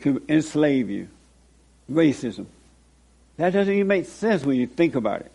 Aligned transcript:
can 0.00 0.22
enslave 0.28 0.90
you 0.90 1.08
racism. 1.90 2.46
That 3.36 3.52
doesn't 3.52 3.72
even 3.72 3.88
make 3.88 4.06
sense 4.06 4.44
when 4.44 4.56
you 4.56 4.68
think 4.68 4.94
about 4.94 5.22
it. 5.22 5.32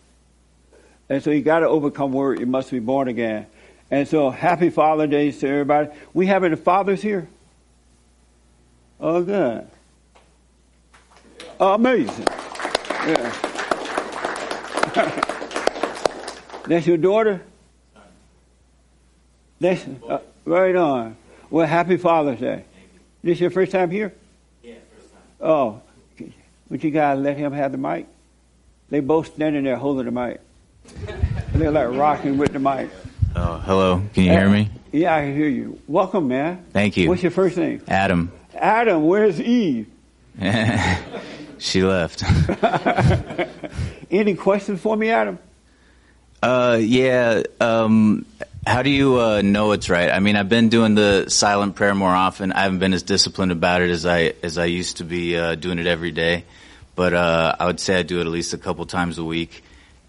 And 1.10 1.22
so 1.22 1.30
you 1.30 1.42
got 1.42 1.58
to 1.58 1.68
overcome 1.68 2.12
word. 2.12 2.40
You 2.40 2.46
must 2.46 2.70
be 2.70 2.78
born 2.78 3.08
again. 3.08 3.46
And 3.94 4.08
so 4.08 4.28
happy 4.28 4.70
Father 4.70 5.06
Days 5.06 5.38
to 5.38 5.48
everybody. 5.48 5.88
We 6.12 6.26
have 6.26 6.42
any 6.42 6.56
fathers 6.56 7.00
here? 7.00 7.28
Oh, 8.98 9.22
good. 9.22 9.68
Amazing. 11.60 12.26
Yeah. 13.06 13.32
That's 16.66 16.88
your 16.88 16.96
daughter? 16.96 17.40
That's 19.60 19.86
uh, 20.08 20.18
right 20.44 20.74
on. 20.74 21.16
Well, 21.48 21.64
happy 21.64 21.96
Father's 21.96 22.40
Day. 22.40 22.64
This 23.22 23.38
your 23.38 23.50
first 23.50 23.70
time 23.70 23.92
here? 23.92 24.12
Yeah, 24.64 24.74
first 24.98 25.12
time. 25.12 25.22
Oh, 25.40 25.80
would 26.68 26.82
you 26.82 26.90
guys 26.90 27.20
let 27.20 27.36
him 27.36 27.52
have 27.52 27.70
the 27.70 27.78
mic? 27.78 28.08
They 28.90 28.98
both 28.98 29.32
standing 29.32 29.62
there 29.62 29.76
holding 29.76 30.06
the 30.06 30.10
mic. 30.10 30.40
They're 31.52 31.70
like 31.70 31.90
rocking 31.90 32.38
with 32.38 32.52
the 32.52 32.58
mic. 32.58 32.90
Oh, 33.36 33.58
hello. 33.58 34.02
Can 34.14 34.24
you 34.24 34.30
hear 34.30 34.48
me? 34.48 34.70
Yeah, 34.92 35.16
I 35.16 35.22
can 35.22 35.34
hear 35.34 35.48
you. 35.48 35.80
Welcome, 35.88 36.28
man. 36.28 36.64
Thank 36.72 36.96
you. 36.96 37.08
What's 37.08 37.22
your 37.22 37.32
first 37.32 37.56
name? 37.56 37.82
Adam. 37.88 38.30
Adam, 38.54 39.04
where's 39.06 39.40
Eve? 39.40 39.88
she 41.58 41.82
left. 41.82 42.22
Any 44.10 44.34
questions 44.34 44.80
for 44.80 44.96
me, 44.96 45.10
Adam? 45.10 45.40
Uh, 46.42 46.78
yeah. 46.80 47.42
Um, 47.60 48.24
how 48.64 48.82
do 48.82 48.90
you 48.90 49.20
uh, 49.20 49.42
know 49.42 49.72
it's 49.72 49.90
right? 49.90 50.10
I 50.10 50.20
mean, 50.20 50.36
I've 50.36 50.48
been 50.48 50.68
doing 50.68 50.94
the 50.94 51.28
silent 51.28 51.74
prayer 51.74 51.94
more 51.94 52.14
often. 52.14 52.52
I 52.52 52.62
haven't 52.62 52.78
been 52.78 52.94
as 52.94 53.02
disciplined 53.02 53.50
about 53.50 53.82
it 53.82 53.90
as 53.90 54.06
I 54.06 54.34
as 54.42 54.58
I 54.58 54.66
used 54.66 54.98
to 54.98 55.04
be 55.04 55.36
uh, 55.36 55.56
doing 55.56 55.78
it 55.78 55.86
every 55.86 56.12
day, 56.12 56.44
but 56.94 57.14
uh, 57.14 57.56
I 57.58 57.66
would 57.66 57.80
say 57.80 57.98
I 57.98 58.02
do 58.02 58.18
it 58.18 58.22
at 58.22 58.28
least 58.28 58.54
a 58.54 58.58
couple 58.58 58.86
times 58.86 59.18
a 59.18 59.24
week, 59.24 59.64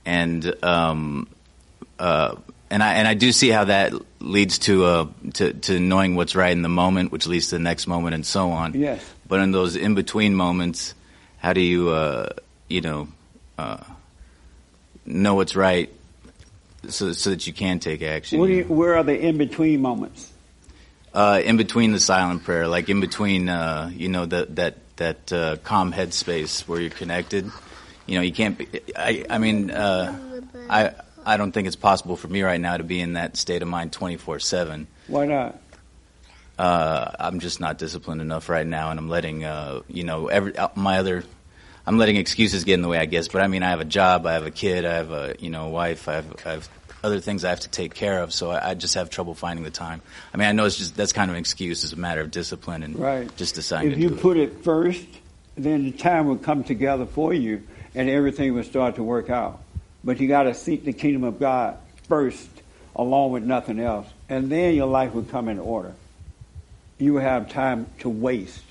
and 0.06 0.64
um, 0.64 1.28
uh, 1.98 2.36
and 2.70 2.84
I 2.84 2.94
and 2.94 3.08
I 3.08 3.14
do 3.14 3.32
see 3.32 3.50
how 3.50 3.66
that 3.66 3.94
leads 4.20 4.60
to 4.60 4.86
uh 4.86 5.08
to 5.34 5.54
to 5.54 5.80
knowing 5.80 6.16
what's 6.16 6.36
right 6.36 6.52
in 6.52 6.62
the 6.62 6.70
moment, 6.70 7.12
which 7.12 7.28
leads 7.28 7.50
to 7.50 7.56
the 7.56 7.64
next 7.64 7.88
moment, 7.88 8.16
and 8.16 8.26
so 8.26 8.52
on. 8.52 8.74
Yes. 8.74 9.04
But 9.28 9.40
in 9.42 9.52
those 9.52 9.76
in 9.76 9.96
between 9.96 10.36
moments, 10.36 10.94
how 11.38 11.54
do 11.54 11.62
you 11.62 11.90
uh, 11.90 12.30
you 12.68 12.82
know 12.82 13.08
uh, 13.58 13.84
know 15.06 15.36
what's 15.36 15.56
right 15.56 15.92
so 16.90 17.12
so 17.14 17.30
that 17.32 17.48
you 17.48 17.54
can 17.54 17.80
take 17.80 18.02
action? 18.02 18.40
What 18.40 18.48
do 18.48 18.54
you, 18.54 18.64
where 18.66 18.96
are 18.96 19.04
the 19.04 19.20
in 19.20 19.38
between 19.38 19.82
moments? 19.82 20.32
uh, 21.16 21.42
in 21.44 21.56
between 21.56 21.94
the 21.94 22.00
silent 22.00 22.44
prayer, 22.44 22.68
like 22.68 22.90
in 22.90 23.00
between, 23.00 23.48
uh, 23.48 23.90
you 23.94 24.10
know, 24.10 24.26
that 24.26 24.56
that 24.58 24.76
that 24.98 25.34
uh, 25.34 25.56
calm 25.64 25.94
headspace 25.94 26.68
where 26.68 26.82
you're 26.82 26.90
connected. 26.90 27.50
You 28.06 28.16
know, 28.18 28.22
you 28.22 28.34
can't. 28.34 28.58
Be, 28.58 28.68
I 28.96 29.26
I 29.30 29.38
mean, 29.38 29.72
uh, 29.72 30.42
I 30.70 30.92
I 31.26 31.38
don't 31.38 31.52
think 31.52 31.68
it's 31.68 31.76
possible 31.76 32.16
for 32.16 32.28
me 32.28 32.42
right 32.44 32.60
now 32.62 32.78
to 32.78 32.84
be 32.84 33.00
in 33.02 33.14
that 33.14 33.36
state 33.38 33.62
of 33.62 33.68
mind 33.68 33.92
24 33.92 34.40
seven. 34.40 34.88
Why 35.08 35.26
not? 35.26 35.60
Uh, 36.58 37.12
I'm 37.20 37.40
just 37.40 37.60
not 37.60 37.78
disciplined 37.78 38.22
enough 38.22 38.48
right 38.48 38.66
now, 38.66 38.90
and 38.92 39.00
I'm 39.00 39.10
letting 39.10 39.44
uh, 39.44 39.82
you 39.88 40.04
know 40.04 40.28
every 40.28 40.58
uh, 40.58 40.70
my 40.76 41.00
other. 41.00 41.24
I'm 41.88 41.98
letting 42.00 42.16
excuses 42.16 42.64
get 42.64 42.74
in 42.76 42.82
the 42.82 42.88
way, 42.88 42.98
I 42.98 43.06
guess. 43.06 43.28
But 43.28 43.42
I 43.44 43.48
mean, 43.48 43.62
I 43.62 43.70
have 43.70 43.80
a 43.82 43.86
job, 43.86 44.26
I 44.26 44.34
have 44.34 44.46
a 44.46 44.52
kid, 44.52 44.86
I 44.86 44.94
have 44.96 45.12
a 45.12 45.36
you 45.40 45.50
know 45.50 45.70
wife, 45.70 46.08
I 46.08 46.14
have, 46.16 46.36
I 46.46 46.52
have 46.52 46.70
other 47.04 47.20
things 47.20 47.44
I 47.46 47.50
have 47.50 47.60
to 47.62 47.70
take 47.70 47.94
care 47.94 48.22
of. 48.24 48.34
So 48.34 48.50
I, 48.52 48.72
I 48.72 48.74
just 48.74 48.94
have 48.96 49.10
trouble 49.10 49.36
finding 49.36 49.64
the 49.66 49.70
time. 49.72 50.02
I 50.34 50.38
mean, 50.38 50.48
I 50.48 50.52
know 50.54 50.66
it's 50.66 50.78
just 50.78 50.96
that's 50.96 51.12
kind 51.14 51.30
of 51.30 51.36
an 51.36 51.40
excuse. 51.42 51.84
It's 51.84 51.94
a 51.94 51.98
matter 51.98 52.22
of 52.22 52.32
discipline 52.32 52.84
and 52.84 52.98
Right. 52.98 53.36
just 53.36 53.56
deciding 53.56 53.92
If 53.92 53.98
to 53.98 54.02
you 54.02 54.10
do 54.10 54.16
it. 54.16 54.22
put 54.22 54.38
it 54.38 54.64
first, 54.64 55.06
then 55.56 55.84
the 55.84 55.92
time 55.92 56.26
will 56.28 56.38
come 56.38 56.64
together 56.64 57.06
for 57.06 57.34
you, 57.34 57.64
and 57.94 58.10
everything 58.10 58.54
will 58.54 58.64
start 58.64 58.96
to 58.96 59.04
work 59.04 59.30
out. 59.30 59.60
But 60.06 60.20
you 60.20 60.28
got 60.28 60.44
to 60.44 60.54
seek 60.54 60.86
the 60.86 60.94
kingdom 60.94 61.24
of 61.24 61.40
God 61.40 61.78
first, 62.08 62.48
along 62.96 63.32
with 63.32 63.44
nothing 63.44 63.80
else, 63.80 64.08
and 64.30 64.52
then 64.52 64.76
your 64.76 64.88
life 64.88 65.14
will 65.14 65.24
come 65.24 65.50
in 65.50 65.60
order. 65.60 65.94
You 67.00 67.16
will 67.16 67.22
have 67.22 67.50
time 67.50 67.88
to 68.00 68.10
waste. 68.10 68.64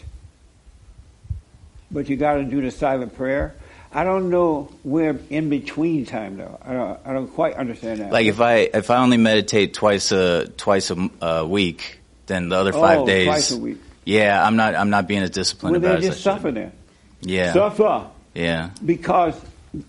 But 1.91 2.09
you 2.09 2.17
got 2.17 2.35
to 2.35 2.45
do 2.45 2.63
the 2.63 2.71
silent 2.71 3.17
prayer. 3.17 3.55
I 3.93 4.05
don't 4.05 4.31
know 4.31 4.73
where 4.83 5.17
in 5.31 5.51
between 5.51 6.07
time 6.07 6.37
though. 6.37 6.59
I 6.63 6.73
don't, 6.73 7.01
I 7.05 7.13
don't 7.13 7.29
quite 7.29 7.55
understand 7.55 8.01
that. 8.01 8.11
Like 8.11 8.27
if 8.27 8.41
I 8.41 8.71
if 8.75 8.91
I 8.91 8.97
only 8.97 9.19
meditate 9.19 9.73
twice 9.75 10.11
a 10.11 10.49
twice 10.57 10.91
a, 10.91 11.11
a 11.21 11.47
week, 11.47 12.01
then 12.27 12.49
the 12.49 12.57
other 12.57 12.73
five 12.73 13.01
oh, 13.01 13.07
days. 13.07 13.29
Oh, 13.29 13.31
twice 13.31 13.51
a 13.53 13.57
week. 13.59 13.79
Yeah, 14.05 14.45
I'm 14.45 14.57
not 14.57 14.75
I'm 14.75 14.91
not 14.91 15.07
being 15.07 15.23
as 15.23 15.31
disciplined 15.31 15.81
Well, 15.81 15.93
about 15.93 16.03
it. 16.03 16.09
as 16.09 16.15
just 16.15 16.25
suffer 16.25 16.51
then. 16.51 16.73
Yeah, 17.21 17.53
Suffer. 17.53 18.11
yeah, 18.35 18.71
Because 18.85 19.41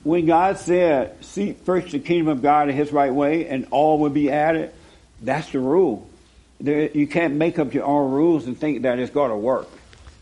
when 0.03 0.25
God 0.25 0.57
said, 0.57 1.23
seek 1.23 1.59
first 1.59 1.91
the 1.91 1.99
kingdom 1.99 2.27
of 2.29 2.41
God 2.41 2.69
in 2.69 2.75
his 2.75 2.91
right 2.91 3.13
way 3.13 3.47
and 3.47 3.67
all 3.71 3.99
will 3.99 4.09
be 4.09 4.31
added, 4.31 4.71
that's 5.21 5.51
the 5.51 5.59
rule. 5.59 6.09
There, 6.59 6.89
you 6.89 7.07
can't 7.07 7.35
make 7.35 7.59
up 7.59 7.73
your 7.73 7.85
own 7.85 8.11
rules 8.11 8.45
and 8.45 8.57
think 8.57 8.83
that 8.83 8.97
it's 8.99 9.11
going 9.11 9.31
to 9.31 9.37
work. 9.37 9.67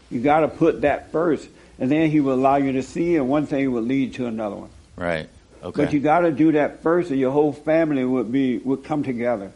You 0.09 0.21
got 0.21 0.41
to 0.41 0.47
put 0.47 0.81
that 0.81 1.11
first, 1.11 1.47
and 1.79 1.89
then 1.89 2.09
he 2.09 2.19
will 2.19 2.33
allow 2.33 2.57
you 2.57 2.73
to 2.73 2.83
see, 2.83 3.15
and 3.15 3.29
one 3.29 3.45
thing 3.45 3.71
will 3.71 3.81
lead 3.83 4.15
to 4.15 4.27
another 4.27 4.55
one. 4.55 4.69
right. 4.95 5.29
Okay. 5.63 5.85
But 5.85 5.93
you 5.93 6.01
got 6.01 6.19
to 6.21 6.31
do 6.31 6.51
that 6.53 6.83
first, 6.83 7.09
and 7.09 7.17
your 7.17 7.31
whole 7.31 7.53
family 7.53 8.03
would 8.03 8.29
be 8.33 8.57
would 8.57 8.83
come 8.83 9.01
together. 9.01 9.53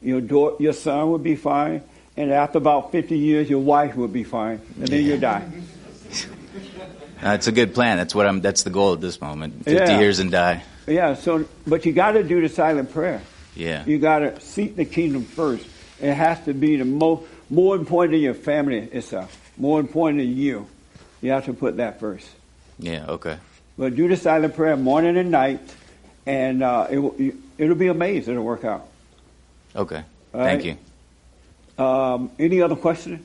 Your 0.00 0.22
daughter, 0.22 0.56
your 0.62 0.72
son 0.72 1.10
would 1.10 1.22
be 1.22 1.36
fine, 1.36 1.82
and 2.16 2.32
after 2.32 2.56
about 2.56 2.90
fifty 2.90 3.18
years, 3.18 3.50
your 3.50 3.58
wife 3.60 3.94
would 3.94 4.14
be 4.14 4.24
fine, 4.24 4.62
and 4.78 4.88
then 4.88 5.04
you 5.04 5.18
die. 5.18 5.46
That's 7.22 7.46
a 7.46 7.52
good 7.52 7.72
plan. 7.72 7.96
That's 7.98 8.14
what 8.14 8.26
I'm. 8.26 8.40
That's 8.40 8.64
the 8.64 8.70
goal 8.70 8.92
at 8.94 9.00
this 9.00 9.20
moment. 9.20 9.64
Fifty 9.64 9.72
Yeah. 9.92 9.98
years 10.00 10.18
and 10.18 10.30
die. 10.30 10.62
Yeah. 10.86 11.14
So, 11.14 11.46
but 11.66 11.86
you 11.86 11.92
got 11.92 12.12
to 12.12 12.22
do 12.24 12.40
the 12.40 12.48
silent 12.48 12.92
prayer. 12.92 13.22
Yeah. 13.54 13.84
You 13.86 13.98
got 13.98 14.18
to 14.20 14.40
seek 14.40 14.76
the 14.76 14.84
kingdom 14.84 15.24
first. 15.24 15.64
It 16.00 16.14
has 16.14 16.44
to 16.46 16.52
be 16.52 16.76
the 16.76 16.84
most 16.84 17.22
more 17.48 17.76
important 17.76 18.12
than 18.12 18.22
your 18.22 18.34
family 18.34 18.78
itself. 18.78 19.38
More 19.56 19.78
important 19.78 20.18
than 20.18 20.36
you. 20.36 20.66
You 21.20 21.30
have 21.30 21.44
to 21.44 21.52
put 21.52 21.76
that 21.76 22.00
first. 22.00 22.28
Yeah. 22.78 23.06
Okay. 23.08 23.38
But 23.78 23.94
do 23.94 24.08
the 24.08 24.16
silent 24.16 24.56
prayer 24.56 24.76
morning 24.76 25.16
and 25.16 25.30
night, 25.30 25.60
and 26.26 26.62
uh, 26.62 26.88
it 26.90 26.98
will, 26.98 27.14
it'll 27.56 27.76
be 27.76 27.86
amazed. 27.86 28.28
It'll 28.28 28.42
work 28.42 28.64
out. 28.64 28.88
Okay. 29.76 30.02
All 30.34 30.40
Thank 30.40 30.64
right. 30.64 30.76
you. 31.78 31.84
Um, 31.84 32.30
any 32.38 32.60
other 32.60 32.76
question? 32.76 33.24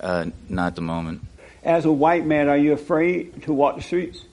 Uh, 0.00 0.26
not 0.48 0.68
at 0.68 0.74
the 0.74 0.82
moment. 0.82 1.22
As 1.68 1.84
a 1.84 1.92
white 1.92 2.24
man, 2.24 2.48
are 2.48 2.56
you 2.56 2.72
afraid 2.72 3.42
to 3.42 3.52
walk 3.52 3.76
the 3.76 3.82
streets? 3.82 4.24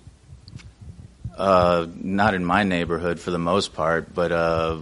Uh, 1.38 1.86
not 1.94 2.34
in 2.34 2.46
my 2.46 2.64
neighborhood 2.64 3.20
for 3.20 3.30
the 3.30 3.38
most 3.38 3.74
part, 3.74 4.14
but 4.14 4.32
uh, 4.32 4.78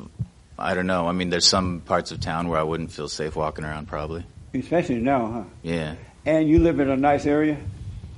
I 0.59 0.75
don't 0.75 0.85
know. 0.85 1.07
I 1.07 1.13
mean, 1.13 1.31
there's 1.31 1.47
some 1.47 1.79
parts 1.79 2.11
of 2.11 2.19
town 2.19 2.50
where 2.50 2.59
I 2.59 2.63
wouldn't 2.63 2.91
feel 2.91 3.09
safe 3.09 3.35
walking 3.35 3.65
around. 3.65 3.88
Probably. 3.88 4.23
Especially 4.53 5.00
now, 5.00 5.31
huh? 5.31 5.44
Yeah. 5.63 5.95
And 6.27 6.47
you 6.47 6.59
live 6.59 6.79
in 6.79 6.91
a 6.91 6.95
nice 6.95 7.25
area? 7.25 7.57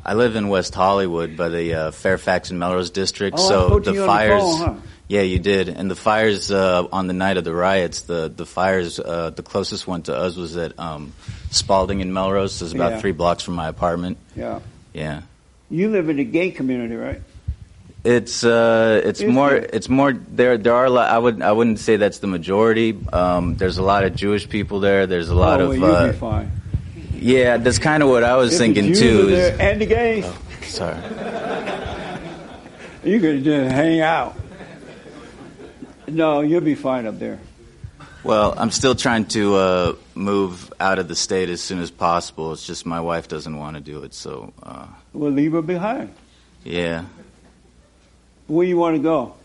I 0.03 0.15
live 0.15 0.35
in 0.35 0.49
West 0.49 0.75
Hollywood, 0.75 1.37
by 1.37 1.47
the 1.47 1.73
uh, 1.73 1.91
Fairfax 1.91 2.49
and 2.49 2.59
Melrose 2.59 2.89
district. 2.89 3.37
Oh, 3.39 3.47
so 3.47 3.79
the 3.79 3.91
on 3.91 3.95
the 3.95 4.05
fires. 4.05 4.41
phone, 4.41 4.59
huh? 4.59 4.75
Yeah, 5.07 5.21
you 5.21 5.39
did. 5.39 5.69
And 5.69 5.89
the 5.89 5.95
fires 5.95 6.51
uh, 6.51 6.85
on 6.91 7.07
the 7.07 7.13
night 7.13 7.37
of 7.37 7.45
the 7.45 7.53
riots, 7.53 8.01
the 8.01 8.27
the 8.27 8.45
fires, 8.45 8.99
uh, 8.99 9.29
the 9.29 9.43
closest 9.43 9.87
one 9.87 10.01
to 10.03 10.13
us 10.13 10.35
was 10.35 10.57
at 10.57 10.77
um, 10.77 11.13
Spaulding 11.55 12.01
and 12.01 12.13
Melrose. 12.13 12.61
It's 12.61 12.73
about 12.73 12.93
Yeah. 12.93 12.99
three 12.99 13.11
blocks 13.11 13.43
from 13.43 13.55
my 13.55 13.67
apartment. 13.67 14.17
Yeah. 14.35 14.59
Yeah. 14.93 15.21
You 15.69 15.89
live 15.89 16.09
in 16.09 16.19
a 16.19 16.23
gay 16.23 16.51
community, 16.51 16.95
right? 16.95 17.21
It's 18.03 18.43
uh, 18.43 19.01
it's 19.03 19.19
Is 19.21 19.33
more 19.33 19.49
there? 19.49 19.69
it's 19.73 19.89
more 19.89 20.13
there 20.13 20.57
there 20.59 20.75
are 20.75 20.85
a 20.85 20.89
lot, 20.91 21.09
I 21.09 21.17
would 21.17 21.41
I 21.41 21.51
wouldn't 21.51 21.79
say 21.79 21.95
that's 21.95 22.19
the 22.19 22.27
majority. 22.27 22.95
Um, 23.11 23.55
there's 23.55 23.79
a 23.79 23.83
lot 23.83 24.03
of 24.03 24.15
Jewish 24.15 24.47
people 24.47 24.79
there. 24.79 25.07
There's 25.07 25.29
a 25.29 25.35
lot 25.35 25.59
oh, 25.59 25.71
of 25.71 25.79
well, 25.79 25.95
uh, 25.95 26.11
be 26.11 26.17
fine. 26.17 26.51
yeah. 27.13 27.57
That's 27.57 27.79
kind 27.79 28.03
of 28.03 28.09
what 28.09 28.23
I 28.23 28.35
was 28.35 28.53
If 28.53 28.59
thinking 28.59 28.93
too. 28.93 29.29
is- 29.29 29.59
and 29.59 29.81
the 29.81 29.87
gays, 29.87 30.25
sorry. 30.61 30.97
you 33.03 33.19
could 33.19 33.43
just 33.43 33.71
hang 33.71 34.01
out. 34.01 34.35
No, 36.07 36.41
you'll 36.41 36.61
be 36.61 36.75
fine 36.75 37.07
up 37.07 37.17
there. 37.17 37.39
Well, 38.23 38.53
I'm 38.55 38.69
still 38.69 38.93
trying 38.93 39.25
to 39.33 39.55
uh, 39.55 39.95
move 40.15 40.71
out 40.79 40.97
of 40.99 41.07
the 41.07 41.15
state 41.15 41.49
as 41.49 41.61
soon 41.61 41.79
as 41.79 41.91
possible. 41.91 42.53
It's 42.53 42.65
just 42.65 42.85
my 42.85 43.01
wife 43.01 43.27
doesn't 43.27 43.57
want 43.57 43.75
to 43.75 43.81
do 43.81 44.03
it. 44.03 44.13
So 44.13 44.53
uh, 44.63 44.87
We'll 45.13 45.31
leave 45.31 45.51
her 45.53 45.61
behind. 45.61 46.13
yeah, 46.63 47.05
Where 48.47 48.65
you 48.65 48.77
want 48.77 48.95
to 48.97 49.01
go? 49.01 49.35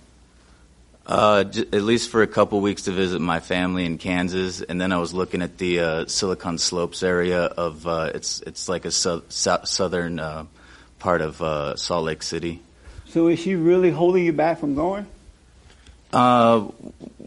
uh, 1.07 1.43
j- 1.45 1.63
at 1.73 1.83
least 1.83 2.11
for 2.11 2.23
a 2.23 2.27
couple 2.27 2.61
weeks 2.61 2.83
to 2.83 2.93
visit 2.93 3.21
my 3.21 3.41
family 3.41 3.85
in 3.85 3.99
Kansas, 3.99 4.63
and 4.63 4.81
then 4.81 4.93
I 4.93 4.99
was 4.99 5.13
looking 5.13 5.43
at 5.43 5.59
the 5.59 5.81
uh, 5.81 6.07
Silicon 6.07 6.57
Slopes 6.59 7.03
area 7.03 7.45
of 7.47 7.85
uh, 7.87 8.13
it's 8.15 8.41
it's 8.43 8.69
like 8.69 8.85
a 8.85 8.91
sou- 8.93 9.25
sou- 9.29 9.65
southern 9.65 10.21
uh, 10.21 10.45
part 11.01 11.21
of 11.21 11.43
uh, 11.43 11.75
Salt 11.75 12.05
Lake 12.05 12.23
City. 12.23 12.61
So 13.09 13.27
is 13.27 13.41
she 13.41 13.57
really 13.57 13.91
holding 13.91 14.25
you 14.25 14.33
back 14.33 14.61
from 14.61 14.77
going? 14.77 15.07
Uh, 16.13 16.67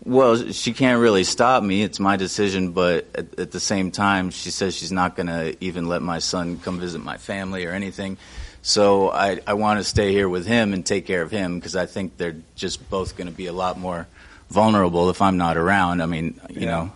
well, 0.05 0.51
she 0.51 0.73
can't 0.73 0.99
really 0.99 1.23
stop 1.23 1.63
me. 1.63 1.83
It's 1.83 1.99
my 1.99 2.17
decision, 2.17 2.71
but 2.71 3.07
at, 3.15 3.39
at 3.39 3.51
the 3.51 3.59
same 3.59 3.91
time, 3.91 4.31
she 4.31 4.51
says 4.51 4.75
she's 4.75 4.91
not 4.91 5.15
going 5.15 5.27
to 5.27 5.55
even 5.63 5.87
let 5.87 6.01
my 6.01 6.19
son 6.19 6.59
come 6.59 6.79
visit 6.79 7.03
my 7.03 7.17
family 7.17 7.65
or 7.65 7.71
anything. 7.71 8.17
So 8.61 9.11
I, 9.11 9.39
I 9.47 9.53
want 9.53 9.79
to 9.79 9.83
stay 9.83 10.11
here 10.11 10.27
with 10.27 10.45
him 10.45 10.73
and 10.73 10.85
take 10.85 11.05
care 11.05 11.21
of 11.21 11.31
him 11.31 11.55
because 11.59 11.75
I 11.75 11.85
think 11.85 12.17
they're 12.17 12.35
just 12.55 12.89
both 12.89 13.15
going 13.17 13.27
to 13.27 13.33
be 13.33 13.47
a 13.47 13.53
lot 13.53 13.77
more 13.79 14.07
vulnerable 14.49 15.09
if 15.09 15.21
I'm 15.21 15.37
not 15.37 15.57
around. 15.57 16.01
I 16.01 16.05
mean, 16.05 16.39
you 16.49 16.61
Yeah. 16.61 16.65
know, 16.71 16.91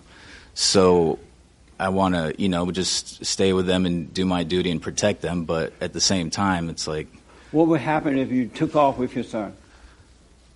so 0.53 1.19
I 1.79 1.89
want 1.89 2.15
to, 2.15 2.33
you 2.41 2.49
know, 2.49 2.69
just 2.71 3.25
stay 3.25 3.53
with 3.53 3.67
them 3.67 3.85
and 3.85 4.13
do 4.13 4.25
my 4.25 4.43
duty 4.43 4.71
and 4.71 4.81
protect 4.81 5.21
them. 5.21 5.45
But 5.45 5.73
at 5.81 5.93
the 5.93 6.01
same 6.01 6.29
time, 6.29 6.69
it's 6.69 6.87
like, 6.87 7.07
What 7.51 7.67
would 7.67 7.81
happen 7.81 8.17
if 8.17 8.31
you 8.31 8.47
took 8.47 8.75
off 8.75 8.97
with 8.97 9.15
your 9.15 9.23
son? 9.23 9.53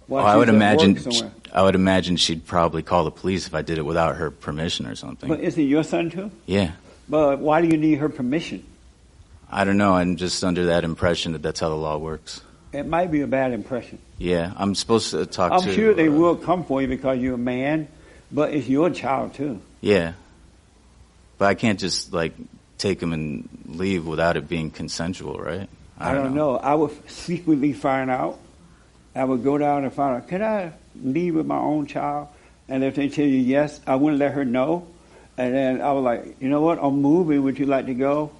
While 0.08 0.24
Oh, 0.24 0.28
I 0.28 0.36
would 0.36 0.50
imagine. 0.50 0.96
I 1.54 1.62
would 1.62 1.76
imagine 1.76 2.16
she'd 2.18 2.46
probably 2.46 2.82
call 2.82 3.04
the 3.04 3.12
police 3.12 3.48
if 3.48 3.54
I 3.54 3.62
did 3.62 3.78
it 3.78 3.86
without 3.86 4.16
her 4.16 4.32
permission 4.32 4.86
or 4.86 4.96
something. 4.96 5.28
But 5.28 5.42
is 5.42 5.58
it 5.58 5.64
your 5.64 5.84
son 5.84 6.10
too? 6.10 6.32
yeah, 6.46 6.72
But 7.10 7.40
why 7.40 7.62
do 7.62 7.68
you 7.68 7.78
need 7.78 7.96
her 8.00 8.10
permission? 8.10 8.66
I 9.52 9.66
don't 9.66 9.78
know. 9.78 9.94
I'm 9.94 10.16
just 10.16 10.44
under 10.46 10.68
that 10.68 10.86
impression 10.86 11.34
that 11.34 11.42
that's 11.42 11.60
how 11.60 11.68
the 11.68 11.76
law 11.76 11.98
works. 11.98 12.42
It 12.72 12.86
might 12.86 13.12
be 13.12 13.20
a 13.20 13.28
bad 13.28 13.52
impression. 13.52 14.00
Yeah, 14.18 14.54
I'm 14.56 14.76
supposed 14.76 15.12
to 15.12 15.26
talk 15.26 15.52
to 15.52 15.70
I'm 15.70 15.76
sure 15.76 15.94
they 15.94 16.08
uh, 16.08 16.14
will 16.14 16.38
come 16.38 16.64
for 16.64 16.82
you 16.82 16.88
because 16.88 17.20
you're 17.20 17.36
a 17.36 17.38
man, 17.38 17.90
but 18.32 18.54
it's 18.54 18.70
your 18.70 18.90
child 18.90 19.34
too. 19.34 19.62
Yeah, 19.82 20.14
but 21.38 21.50
I 21.50 21.56
can't 21.56 21.80
just 21.80 22.14
like 22.14 22.34
take 22.78 23.02
him 23.04 23.12
and 23.12 23.50
leave 23.66 24.08
without 24.08 24.38
it 24.38 24.48
being 24.48 24.72
consensual, 24.72 25.38
right? 25.38 25.68
I 26.00 26.14
don't 26.14 26.34
know. 26.34 26.56
I 26.58 26.74
would 26.76 27.10
secretly 27.10 27.74
find 27.74 28.10
out. 28.10 28.40
I 29.14 29.26
would 29.26 29.44
go 29.44 29.58
down 29.58 29.84
and 29.84 29.94
find 29.94 30.16
out, 30.16 30.30
can 30.30 30.42
I 30.42 30.72
leave 31.04 31.36
with 31.36 31.46
my 31.46 31.58
own 31.58 31.86
child? 31.88 32.28
And 32.70 32.84
if 32.84 32.96
they 32.96 33.10
tell 33.10 33.26
you 33.26 33.38
yes, 33.38 33.80
I 33.86 33.96
wouldn't 33.96 34.20
let 34.20 34.34
her 34.34 34.46
know. 34.46 34.88
And 35.38 35.54
then 35.54 35.82
I 35.82 35.92
was 35.94 36.04
like, 36.04 36.36
you 36.42 36.50
know 36.50 36.62
what? 36.62 36.80
I'm 36.82 37.02
moving. 37.02 37.44
Would 37.44 37.58
you 37.60 37.66
like 37.66 37.86
to 37.88 37.94
go? 37.94 38.32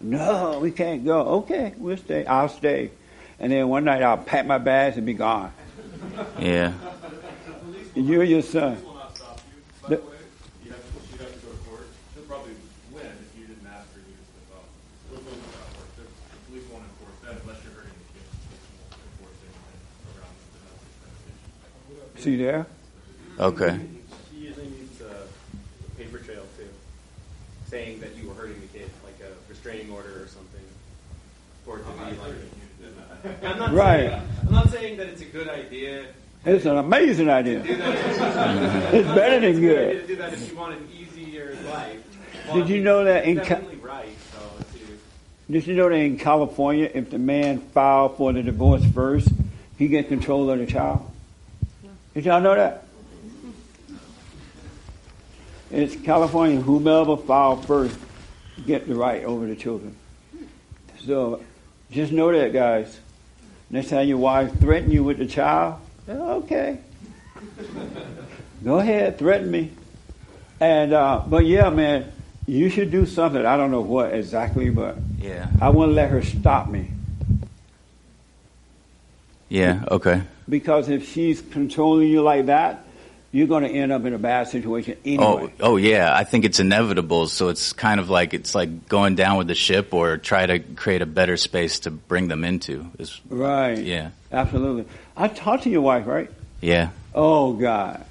No, 0.00 0.58
we 0.60 0.70
can't 0.70 1.04
go. 1.04 1.20
Okay, 1.44 1.74
we'll 1.78 1.96
stay. 1.96 2.24
I'll 2.26 2.48
stay. 2.48 2.90
And 3.38 3.52
then 3.52 3.68
one 3.68 3.84
night 3.84 4.02
I'll 4.02 4.16
pack 4.18 4.46
my 4.46 4.58
bags 4.58 4.96
and 4.96 5.06
be 5.06 5.14
gone. 5.14 5.52
Yeah, 6.38 6.72
you're 7.94 8.24
your 8.24 8.42
son. 8.42 8.76
Police 8.76 8.84
will 8.86 8.94
not 8.94 9.16
stop 9.16 9.40
you, 9.50 9.60
by 9.82 9.88
The- 9.88 9.96
the 9.96 10.02
way. 10.02 10.16
You 10.64 10.70
have 10.72 10.80
to, 10.80 11.12
you'd 11.12 11.20
have 11.20 11.32
to 11.34 11.46
go 11.46 11.52
to 11.52 11.58
court. 11.68 11.86
She'll 12.14 12.24
probably 12.24 12.52
win 12.92 13.06
if 13.06 13.32
you 13.38 13.46
didn't 13.46 13.66
ask 13.68 13.88
her 13.92 14.00
to 14.00 14.12
step 14.28 14.56
up. 14.56 14.64
The 15.12 15.20
police 15.20 15.36
will 15.40 15.52
not 15.56 15.68
work. 15.76 15.88
The 15.96 16.04
the 16.04 16.40
police 16.48 16.66
won't 16.72 16.84
enforce 16.88 17.18
that 17.24 17.34
unless 17.44 17.60
you're 17.64 17.76
hurting 17.76 17.96
the 17.96 18.08
kids. 18.12 18.28
The 18.40 18.48
police 18.56 18.68
won't 18.80 18.96
enforce 19.08 19.36
anything 19.44 20.16
around 20.16 20.34
the 20.36 22.09
domestic 22.24 22.32
visitation. 22.32 22.36
See 22.36 22.36
there? 22.36 22.66
okay. 23.38 23.80
She 24.30 24.36
usually 24.46 24.66
needs 24.66 25.00
a 25.00 25.98
paper 25.98 26.18
trail 26.18 26.42
too, 26.56 26.68
saying 27.66 28.00
that 28.00 28.16
you 28.16 28.28
were 28.28 28.34
hurting 28.34 28.60
the 28.60 28.78
kid, 28.78 28.90
like 29.04 29.18
a 29.20 29.32
restraining 29.50 29.90
order 29.90 30.22
or 30.22 30.26
something, 30.28 30.60
for 31.64 31.78
it 31.78 31.84
to 31.84 31.92
be 31.92 32.20
like. 32.20 33.42
I'm 33.44 33.58
not 33.58 33.72
Right. 33.72 34.08
Saying, 34.10 34.22
I'm 34.46 34.52
not 34.52 34.70
saying 34.70 34.96
that 34.96 35.08
it's 35.08 35.20
a 35.20 35.26
good 35.26 35.48
idea. 35.48 36.06
It's 36.44 36.64
an 36.64 36.78
amazing 36.78 37.28
idea. 37.28 37.62
It's 38.92 39.08
better 39.08 39.40
than 39.40 39.56
a 39.56 39.60
good 39.60 39.88
idea 39.88 40.00
to 40.00 40.06
do 40.06 40.16
that 40.16 40.32
if 40.32 40.50
you 40.50 40.56
want 40.56 40.74
an 40.74 40.88
easier 40.90 41.56
life. 41.66 42.02
Did 42.54 42.68
you 42.70 42.82
know 42.82 43.04
that 43.04 43.24
in 43.24 43.38
it's 43.38 43.48
Ca- 43.48 43.60
right? 43.82 44.08
So 44.32 44.38
Did 45.50 45.66
you 45.66 45.74
know 45.74 45.90
that 45.90 45.96
in 45.96 46.18
California, 46.18 46.90
if 46.92 47.10
the 47.10 47.18
man 47.18 47.60
filed 47.60 48.16
for 48.16 48.32
the 48.32 48.42
divorce 48.42 48.84
first, 48.86 49.28
he 49.78 49.88
gets 49.88 50.08
control 50.08 50.50
of 50.50 50.58
the 50.58 50.66
child? 50.66 51.09
Did 52.14 52.24
y'all 52.24 52.40
know 52.40 52.54
that? 52.54 52.84
It's 55.70 55.94
California, 55.94 56.60
whomever 56.60 57.16
filed 57.16 57.64
first 57.64 57.96
get 58.66 58.88
the 58.88 58.94
right 58.96 59.22
over 59.24 59.46
the 59.46 59.54
children. 59.54 59.94
So 61.04 61.42
just 61.92 62.10
know 62.10 62.32
that, 62.32 62.52
guys. 62.52 62.98
Next 63.70 63.90
time 63.90 64.08
your 64.08 64.18
wife 64.18 64.58
threaten 64.58 64.90
you 64.90 65.04
with 65.04 65.18
the 65.18 65.26
child, 65.26 65.80
okay. 66.08 66.78
Go 68.64 68.80
ahead, 68.80 69.16
threaten 69.16 69.48
me. 69.48 69.70
And 70.58 70.92
uh, 70.92 71.22
but 71.26 71.46
yeah, 71.46 71.70
man, 71.70 72.12
you 72.46 72.68
should 72.68 72.90
do 72.90 73.06
something. 73.06 73.46
I 73.46 73.56
don't 73.56 73.70
know 73.70 73.80
what 73.80 74.12
exactly, 74.12 74.70
but 74.70 74.96
Yeah, 75.18 75.46
I 75.60 75.70
wouldn't 75.70 75.94
let 75.94 76.10
her 76.10 76.22
stop 76.22 76.68
me 76.68 76.90
yeah, 79.50 79.84
okay. 79.90 80.22
because 80.48 80.88
if 80.88 81.06
she's 81.12 81.42
controlling 81.42 82.08
you 82.08 82.22
like 82.22 82.46
that, 82.46 82.84
you're 83.32 83.46
going 83.46 83.62
to 83.62 83.68
end 83.70 83.92
up 83.92 84.04
in 84.06 84.12
a 84.14 84.18
bad 84.18 84.48
situation 84.48 84.96
Oh, 85.18 85.36
anyway. 85.36 85.52
oh 85.60 85.76
yeah. 85.76 86.12
I 86.16 86.24
think 86.24 86.44
it's 86.44 86.58
inevitable. 86.58 87.28
So 87.28 87.48
it's 87.48 87.72
kind 87.72 88.00
of 88.00 88.10
like 88.10 88.34
it's 88.34 88.56
like 88.56 88.88
going 88.88 89.14
down 89.14 89.36
with 89.38 89.46
the 89.46 89.54
ship, 89.54 89.94
or 89.94 90.16
try 90.16 90.46
to 90.46 90.58
create 90.58 91.00
a 91.02 91.06
better 91.06 91.36
space 91.36 91.80
to 91.80 91.90
bring 91.92 92.26
them 92.26 92.42
into. 92.44 92.86
Is 92.98 93.20
Right. 93.28 93.78
yeah, 93.78 94.10
Absolutely. 94.32 94.86
I 95.16 95.28
talked 95.28 95.62
to 95.64 95.70
your 95.70 95.82
wife, 95.82 96.06
right? 96.08 96.28
yeah, 96.60 96.88
Oh 97.14 97.52
God. 97.52 98.04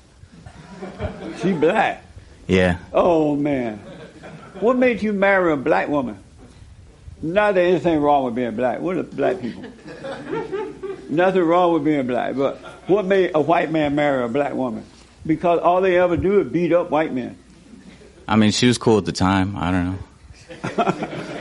She 1.42 1.52
black. 1.52 2.04
yeah. 2.48 2.78
Oh 2.94 3.36
man. 3.36 3.80
What 4.62 4.78
made 4.78 5.02
you 5.04 5.12
marry 5.14 5.52
a 5.52 5.58
black 5.58 5.90
woman? 5.90 6.18
Not 7.22 7.56
that 7.56 7.62
anything 7.62 8.00
wrong 8.00 8.24
with 8.24 8.36
being 8.36 8.56
black. 8.56 8.80
What 8.80 8.96
are 8.96 9.04
black 9.04 9.42
people? 9.42 9.66
Nothing 11.10 11.42
wrong 11.42 11.74
with 11.74 11.84
being 11.84 12.06
black, 12.08 12.36
but 12.36 12.58
what 12.88 13.06
made 13.06 13.32
a 13.34 13.42
white 13.42 13.72
man 13.72 13.96
marry 13.96 14.24
a 14.24 14.28
black 14.28 14.54
woman? 14.54 14.86
Because 15.26 15.60
all 15.60 15.82
they 15.82 15.98
ever 16.00 16.16
do 16.18 16.40
is 16.42 16.52
beat 16.52 16.72
up 16.72 16.92
white 16.92 17.12
men. 17.14 17.38
I 18.28 18.36
mean, 18.36 18.52
she 18.52 18.68
was 18.68 18.78
cool 18.78 19.00
at 19.00 19.06
the 19.06 19.12
time. 19.12 19.56
I 19.56 19.72
don't 19.72 19.92
know. 19.92 20.94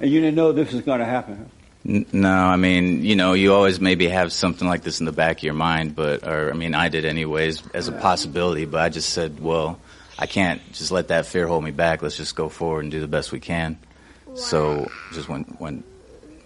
And 0.00 0.10
you 0.10 0.20
didn't 0.20 0.34
know 0.34 0.50
this 0.50 0.72
was 0.72 0.82
going 0.82 0.98
to 0.98 1.04
happen. 1.04 1.48
N- 1.88 2.06
No, 2.12 2.28
I 2.34 2.56
mean, 2.56 3.04
you 3.04 3.14
know, 3.14 3.34
you 3.34 3.54
always 3.54 3.78
maybe 3.80 4.08
have 4.08 4.32
something 4.32 4.66
like 4.66 4.82
this 4.82 4.98
in 4.98 5.06
the 5.06 5.12
back 5.12 5.36
of 5.38 5.42
your 5.44 5.54
mind, 5.54 5.94
but, 5.94 6.26
or, 6.26 6.50
I 6.50 6.54
mean, 6.54 6.74
I 6.74 6.88
did 6.88 7.04
anyways 7.04 7.62
as 7.72 7.86
a 7.86 7.92
possibility, 7.92 8.64
but 8.64 8.80
I 8.80 8.88
just 8.88 9.10
said, 9.10 9.38
well, 9.38 9.78
I 10.18 10.26
can't 10.26 10.60
just 10.72 10.90
let 10.90 11.06
that 11.08 11.26
fear 11.26 11.46
hold 11.46 11.62
me 11.62 11.70
back. 11.70 12.02
Let's 12.02 12.16
just 12.16 12.34
go 12.34 12.48
forward 12.48 12.80
and 12.82 12.90
do 12.90 12.98
the 12.98 13.06
best 13.06 13.30
we 13.30 13.38
can. 13.38 13.78
So 14.34 14.90
just 15.12 15.28
went, 15.28 15.60
went, 15.60 15.84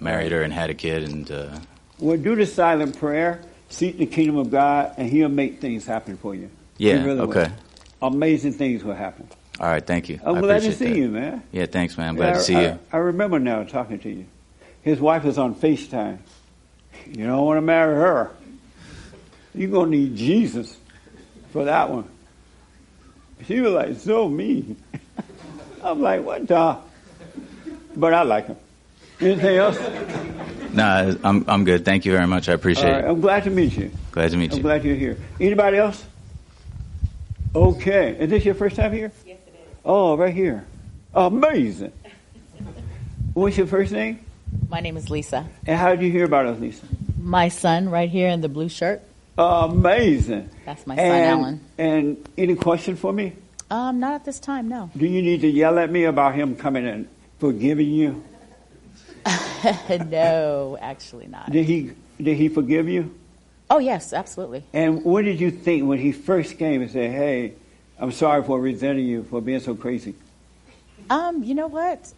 married 0.00 0.32
her 0.32 0.42
and 0.42 0.52
had 0.52 0.68
a 0.68 0.74
kid 0.74 1.04
and, 1.04 1.30
uh, 1.30 1.58
Well, 1.98 2.16
do 2.16 2.34
the 2.36 2.46
silent 2.46 2.98
prayer, 2.98 3.40
seek 3.68 3.98
the 3.98 4.06
kingdom 4.06 4.36
of 4.36 4.50
God, 4.50 4.94
and 4.98 5.08
He'll 5.08 5.28
make 5.28 5.60
things 5.60 5.86
happen 5.86 6.16
for 6.16 6.34
you. 6.34 6.50
Yeah, 6.78 7.02
really 7.04 7.20
will. 7.20 7.28
okay. 7.30 7.50
Amazing 8.02 8.52
things 8.52 8.84
will 8.84 8.94
happen. 8.94 9.28
All 9.58 9.66
right, 9.68 9.84
thank 9.84 10.08
you. 10.10 10.20
I'm 10.22 10.36
I 10.36 10.40
glad 10.40 10.62
to 10.62 10.72
see 10.72 10.84
that. 10.90 10.96
you, 10.96 11.08
man. 11.08 11.42
Yeah, 11.50 11.64
thanks, 11.66 11.96
man. 11.96 12.10
I'm 12.10 12.16
glad 12.16 12.30
I, 12.34 12.38
to 12.38 12.40
see 12.40 12.56
I- 12.56 12.62
you. 12.62 12.78
I 12.92 12.96
remember 12.98 13.38
now 13.38 13.62
talking 13.64 13.98
to 14.00 14.10
you. 14.10 14.26
His 14.82 15.00
wife 15.00 15.24
is 15.24 15.38
on 15.38 15.54
FaceTime. 15.54 16.18
You 17.10 17.26
don't 17.26 17.44
want 17.44 17.56
to 17.58 17.62
marry 17.62 17.94
her. 17.94 18.30
You're 19.54 19.70
going 19.70 19.90
to 19.90 19.96
need 19.96 20.16
Jesus 20.16 20.76
for 21.52 21.64
that 21.64 21.88
one. 21.90 22.04
She 23.46 23.60
was 23.60 23.72
like, 23.72 23.96
so 23.98 24.28
mean. 24.28 24.76
I'm 25.82 26.02
like, 26.02 26.22
what 26.24 26.46
the? 26.46 26.76
But 27.96 28.12
I 28.12 28.22
like 28.22 28.46
him. 28.48 28.56
Anything 29.20 29.56
else? 29.56 29.78
Nah, 30.76 31.14
I'm, 31.24 31.44
I'm 31.48 31.64
good. 31.64 31.84
Thank 31.86 32.04
you 32.04 32.12
very 32.12 32.26
much. 32.26 32.50
I 32.50 32.52
appreciate 32.52 32.92
right, 32.92 33.04
it. 33.04 33.08
I'm 33.08 33.20
glad 33.20 33.44
to 33.44 33.50
meet 33.50 33.76
you. 33.76 33.90
Glad 34.12 34.30
to 34.32 34.36
meet 34.36 34.52
I'm 34.52 34.58
you. 34.58 34.62
glad 34.62 34.84
you're 34.84 34.94
here. 34.94 35.16
Anybody 35.40 35.78
else? 35.78 36.04
Okay. 37.54 38.14
Is 38.18 38.28
this 38.28 38.44
your 38.44 38.54
first 38.54 38.76
time 38.76 38.92
here? 38.92 39.10
Yes, 39.26 39.38
it 39.46 39.54
is. 39.54 39.76
Oh, 39.84 40.16
right 40.16 40.34
here. 40.34 40.66
Amazing. 41.14 41.92
What's 43.32 43.56
your 43.56 43.66
first 43.66 43.90
name? 43.90 44.20
My 44.68 44.80
name 44.80 44.98
is 44.98 45.08
Lisa. 45.08 45.48
And 45.66 45.78
how 45.78 45.90
did 45.94 46.02
you 46.02 46.10
hear 46.10 46.24
about 46.24 46.44
us, 46.44 46.60
Lisa? 46.60 46.84
My 47.18 47.48
son, 47.48 47.88
right 47.88 48.10
here 48.10 48.28
in 48.28 48.42
the 48.42 48.48
blue 48.48 48.68
shirt, 48.68 49.02
Amazing. 49.38 50.48
that's 50.64 50.86
my 50.86 50.96
son, 50.96 51.04
and, 51.04 51.24
Alan. 51.24 51.60
And 51.78 52.28
any 52.38 52.54
question 52.54 52.96
for 52.96 53.12
me? 53.12 53.32
Um, 53.70 53.98
not 53.98 54.14
at 54.14 54.24
this 54.24 54.38
time, 54.38 54.68
no. 54.68 54.90
Do 54.96 55.06
you 55.06 55.22
need 55.22 55.40
to 55.40 55.48
yell 55.48 55.78
at 55.78 55.90
me 55.90 56.04
about 56.04 56.34
him 56.34 56.54
coming 56.54 56.86
and 56.86 57.08
forgiving 57.38 57.90
you? 57.90 58.22
no, 60.08 60.78
actually 60.80 61.26
not. 61.26 61.50
Did 61.50 61.66
he 61.66 61.92
did 62.20 62.36
he 62.36 62.48
forgive 62.48 62.88
you? 62.88 63.14
Oh, 63.68 63.78
yes, 63.78 64.12
absolutely. 64.12 64.62
And 64.72 65.04
what 65.04 65.24
did 65.24 65.40
you 65.40 65.50
think 65.50 65.88
when 65.88 65.98
he 65.98 66.12
first 66.12 66.58
came 66.58 66.82
and 66.82 66.90
said, 66.90 67.10
"Hey, 67.10 67.54
I'm 67.98 68.12
sorry 68.12 68.42
for 68.44 68.60
resenting 68.60 69.06
you 69.06 69.24
for 69.24 69.40
being 69.40 69.60
so 69.60 69.74
crazy"? 69.74 70.14
Um, 71.10 71.42
you 71.42 71.54
know 71.54 71.66
what? 71.66 72.12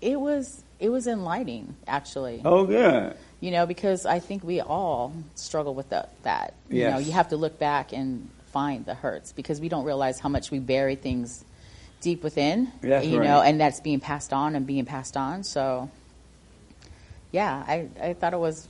It 0.00 0.20
was 0.20 0.62
it 0.82 0.88
was 0.88 1.06
enlightening, 1.06 1.76
actually. 1.86 2.42
Oh, 2.44 2.66
good. 2.66 3.16
You 3.40 3.50
know, 3.52 3.66
because 3.66 4.04
I 4.04 4.18
think 4.18 4.44
we 4.44 4.60
all 4.60 5.12
struggle 5.36 5.74
with 5.74 5.90
the, 5.90 6.08
that. 6.22 6.54
You 6.68 6.90
know, 6.90 6.98
you 6.98 7.12
have 7.12 7.28
to 7.28 7.36
look 7.36 7.58
back 7.58 7.92
and 7.92 8.28
find 8.52 8.84
the 8.84 8.94
hurts 8.94 9.32
because 9.32 9.60
we 9.60 9.68
don't 9.68 9.84
realize 9.84 10.18
how 10.18 10.28
much 10.28 10.50
we 10.50 10.58
bury 10.58 10.96
things 10.96 11.44
deep 12.00 12.22
within. 12.22 12.70
That's 12.80 13.06
you 13.06 13.18
right. 13.18 13.24
know, 13.24 13.42
and 13.42 13.60
that's 13.60 13.80
being 13.80 14.00
passed 14.00 14.32
on 14.32 14.54
and 14.56 14.66
being 14.66 14.84
passed 14.84 15.16
on. 15.16 15.44
So, 15.44 15.90
yeah, 17.32 17.64
I, 17.66 17.88
I 18.00 18.12
thought 18.14 18.32
it 18.34 18.38
was 18.38 18.68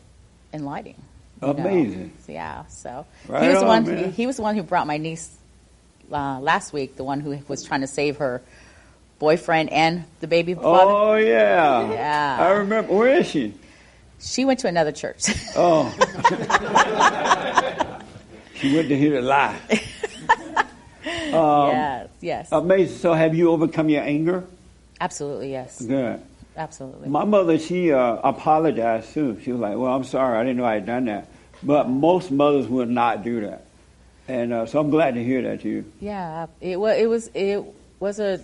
enlightening. 0.53 0.97
you 1.41 1.49
know. 1.49 1.55
Amazing. 1.55 2.13
Yeah. 2.29 2.65
So 2.67 3.07
Right 3.29 3.43
he 3.43 3.49
was 3.49 3.59
the 3.59 3.67
on, 3.67 3.85
one. 3.85 3.95
man. 3.95 4.13
He 4.13 4.27
was 4.27 4.37
the 4.37 4.43
one 4.43 4.57
who 4.57 4.63
brought 4.63 4.87
my 4.87 4.97
niece 4.97 5.37
uh, 6.11 6.41
last 6.41 6.73
week. 6.73 6.97
The 6.97 7.05
one 7.05 7.21
who 7.21 7.39
was 7.49 7.65
trying 7.65 7.81
to 7.83 7.87
save 7.87 8.19
her 8.19 8.43
boyfriend 9.19 9.71
and 9.71 10.05
the 10.21 10.27
baby 10.27 10.55
father. 10.55 10.91
Oh 10.91 11.15
yeah. 11.17 11.91
Yeah. 11.93 12.37
I 12.41 12.51
remember. 12.53 12.93
Where 12.95 13.19
is 13.19 13.29
she? 13.29 13.55
She 14.21 14.45
went 14.45 14.61
to 14.61 14.69
another 14.69 14.93
church. 14.93 15.25
Oh. 15.57 15.91
she 18.55 18.75
went 18.75 18.89
to 18.89 18.97
hear 18.97 19.21
the 19.21 19.23
lie. 19.23 19.59
Um, 21.33 21.71
yes. 21.71 22.09
Yes. 22.21 22.49
Amazing. 22.53 22.99
So, 22.99 23.15
have 23.15 23.35
you 23.35 23.51
overcome 23.51 23.89
your 23.89 24.03
anger? 24.03 24.45
Absolutely. 25.01 25.51
Yes. 25.51 25.81
Good. 25.83 26.21
Absolutely. 26.57 27.09
My 27.09 27.25
mother, 27.25 27.59
she 27.59 27.93
uh, 27.93 28.17
apologized 28.23 29.15
too. 29.15 29.41
She 29.43 29.53
was 29.53 29.61
like, 29.61 29.77
"Well, 29.77 29.93
I'm 29.93 30.05
sorry, 30.05 30.39
I 30.39 30.43
didn't 30.43 30.59
know 30.59 30.65
I 30.65 30.75
had 30.75 30.87
done 30.87 31.07
that." 31.07 31.29
But 31.63 31.89
most 31.89 32.31
mothers 32.31 32.67
would 32.69 32.91
not 32.91 33.23
do 33.23 33.41
that, 33.43 33.65
and 34.29 34.53
uh, 34.53 34.67
so 34.67 34.81
I'm 34.81 34.91
glad 34.91 35.15
to 35.15 35.25
hear 35.25 35.43
that 35.43 35.65
you. 35.65 35.85
Yeah, 36.01 36.47
it 36.61 36.79
was. 36.79 36.99
It 36.99 37.07
was. 37.09 37.31
It 37.35 37.65
was 38.01 38.21
a. 38.21 38.41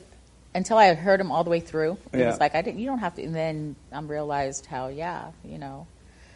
Until 0.54 0.78
I 0.78 0.94
heard 0.94 1.20
him 1.20 1.30
all 1.30 1.44
the 1.44 1.50
way 1.50 1.60
through, 1.60 1.98
it 2.12 2.20
Yeah. 2.20 2.26
was 2.28 2.40
like 2.40 2.54
I 2.54 2.62
didn't. 2.62 2.80
You 2.80 2.86
don't 2.86 2.98
have 3.00 3.14
to. 3.16 3.22
And 3.22 3.34
then 3.34 3.76
I 3.92 4.00
realized 4.00 4.64
how. 4.66 4.88
Yeah, 4.88 5.32
you 5.44 5.58
know, 5.58 5.86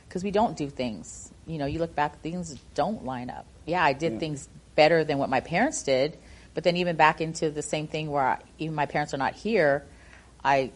because 0.08 0.22
we 0.22 0.30
don't 0.30 0.56
do 0.56 0.68
things. 0.68 1.30
You 1.46 1.56
know, 1.58 1.66
you 1.66 1.78
look 1.78 1.94
back, 1.94 2.20
things 2.20 2.54
don't 2.74 3.04
line 3.06 3.30
up. 3.30 3.46
Yeah, 3.64 3.82
I 3.82 3.94
did 3.94 4.14
Yeah. 4.14 4.18
things 4.18 4.48
better 4.74 5.04
than 5.04 5.18
what 5.18 5.30
my 5.30 5.40
parents 5.40 5.82
did, 5.82 6.18
but 6.54 6.64
then 6.64 6.76
even 6.76 6.96
back 6.96 7.20
into 7.20 7.50
the 7.50 7.62
same 7.62 7.86
thing 7.86 8.10
where 8.10 8.22
I, 8.22 8.38
even 8.58 8.74
my 8.74 8.86
parents 8.86 9.12
are 9.14 9.18
not 9.18 9.34
here, 9.34 9.84
I 10.44 10.70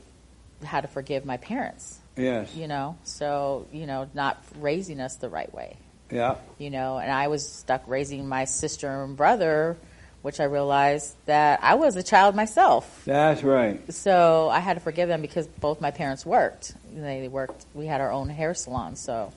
had 0.65 0.83
to 0.83 0.89
forgive 0.89 1.25
my 1.25 1.37
parents. 1.37 1.99
Yes. 2.17 2.55
You 2.55 2.67
know, 2.69 2.97
so 3.05 3.67
you 3.73 3.87
know, 3.87 4.09
not 4.15 4.43
raising 4.59 5.01
us 5.01 5.17
the 5.17 5.29
right 5.29 5.53
way. 5.55 5.77
Yeah. 6.11 6.37
you 6.59 6.71
know, 6.71 6.99
and 6.99 7.11
I 7.11 7.27
was 7.29 7.49
stuck 7.49 7.83
raising 7.89 8.29
my 8.29 8.45
sister 8.45 9.03
and 9.03 9.17
brother, 9.17 9.77
which 10.23 10.39
I 10.39 10.45
realized 10.45 11.17
that 11.27 11.59
I 11.65 11.75
was 11.75 11.97
a 11.97 12.03
child 12.03 12.37
myself. 12.37 13.03
That's 13.05 13.43
right. 13.43 13.93
So 13.93 14.49
I 14.49 14.61
had 14.61 14.75
to 14.75 14.81
forgive 14.81 15.09
them 15.09 15.21
because 15.21 15.49
both 15.49 15.81
my 15.81 15.91
parents 15.91 16.25
worked. 16.25 16.75
They 16.95 17.27
worked. 17.27 17.67
We 17.75 17.87
had 17.87 18.01
our 18.01 18.13
own 18.13 18.29
hair 18.29 18.55
salon, 18.55 18.95
so 18.97 19.33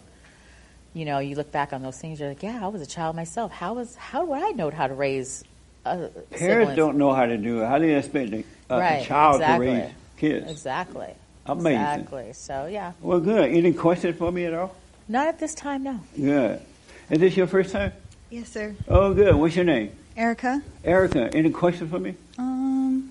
you 0.94 1.06
know, 1.06 1.20
you 1.20 1.36
look 1.36 1.52
back 1.52 1.72
on 1.74 1.82
those 1.84 2.00
things, 2.00 2.20
you're 2.20 2.30
like, 2.30 2.42
yeah, 2.44 2.60
I 2.64 2.68
was 2.68 2.82
a 2.82 2.86
child 2.88 3.16
myself. 3.16 3.52
How 3.52 3.74
was 3.74 3.96
how 3.96 4.26
would 4.26 4.42
I 4.44 4.52
know 4.52 4.70
how 4.72 4.88
to 4.88 4.94
raise 4.94 5.44
a 5.86 5.96
Parents 5.98 6.38
siblings? 6.40 6.76
don't 6.76 6.98
know 6.98 7.14
how 7.14 7.26
to 7.26 7.38
do 7.38 7.62
it. 7.62 7.68
How 7.68 7.78
do 7.80 7.88
you 7.88 7.98
expect 7.98 8.32
a, 8.34 8.44
a 8.70 8.80
Right, 8.80 9.06
child 9.06 9.36
exactly. 9.42 9.66
to 9.68 9.74
raise 9.74 9.92
kids? 10.20 10.50
Exactly. 10.52 11.14
Amazing. 11.46 11.82
Exactly. 11.82 12.34
So 12.34 12.66
yeah, 12.68 12.92
Well, 13.02 13.20
good. 13.20 13.50
Any 13.50 13.74
questions 13.74 14.18
for 14.18 14.32
me 14.32 14.46
at 14.46 14.54
all? 14.54 14.76
not 15.08 15.28
at 15.28 15.40
this 15.40 15.56
time, 15.56 15.82
no. 15.84 16.00
Good. 16.16 16.62
Is 17.10 17.20
this 17.20 17.36
your 17.36 17.48
first 17.48 17.72
time? 17.72 17.94
Yes, 18.30 18.50
sir. 18.50 18.76
Oh, 18.88 19.14
good. 19.16 19.34
What's 19.34 19.56
your 19.56 19.66
name? 19.66 19.92
Erica. 20.16 20.62
Erica. 20.84 21.34
Any 21.34 21.50
questions 21.50 21.90
for 21.90 21.98
me? 21.98 22.14
Um, 22.38 23.10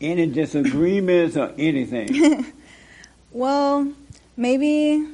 Any 0.00 0.26
disagreements 0.26 1.36
or 1.36 1.52
anything? 1.58 2.46
well, 3.32 3.92
maybe. 4.36 5.08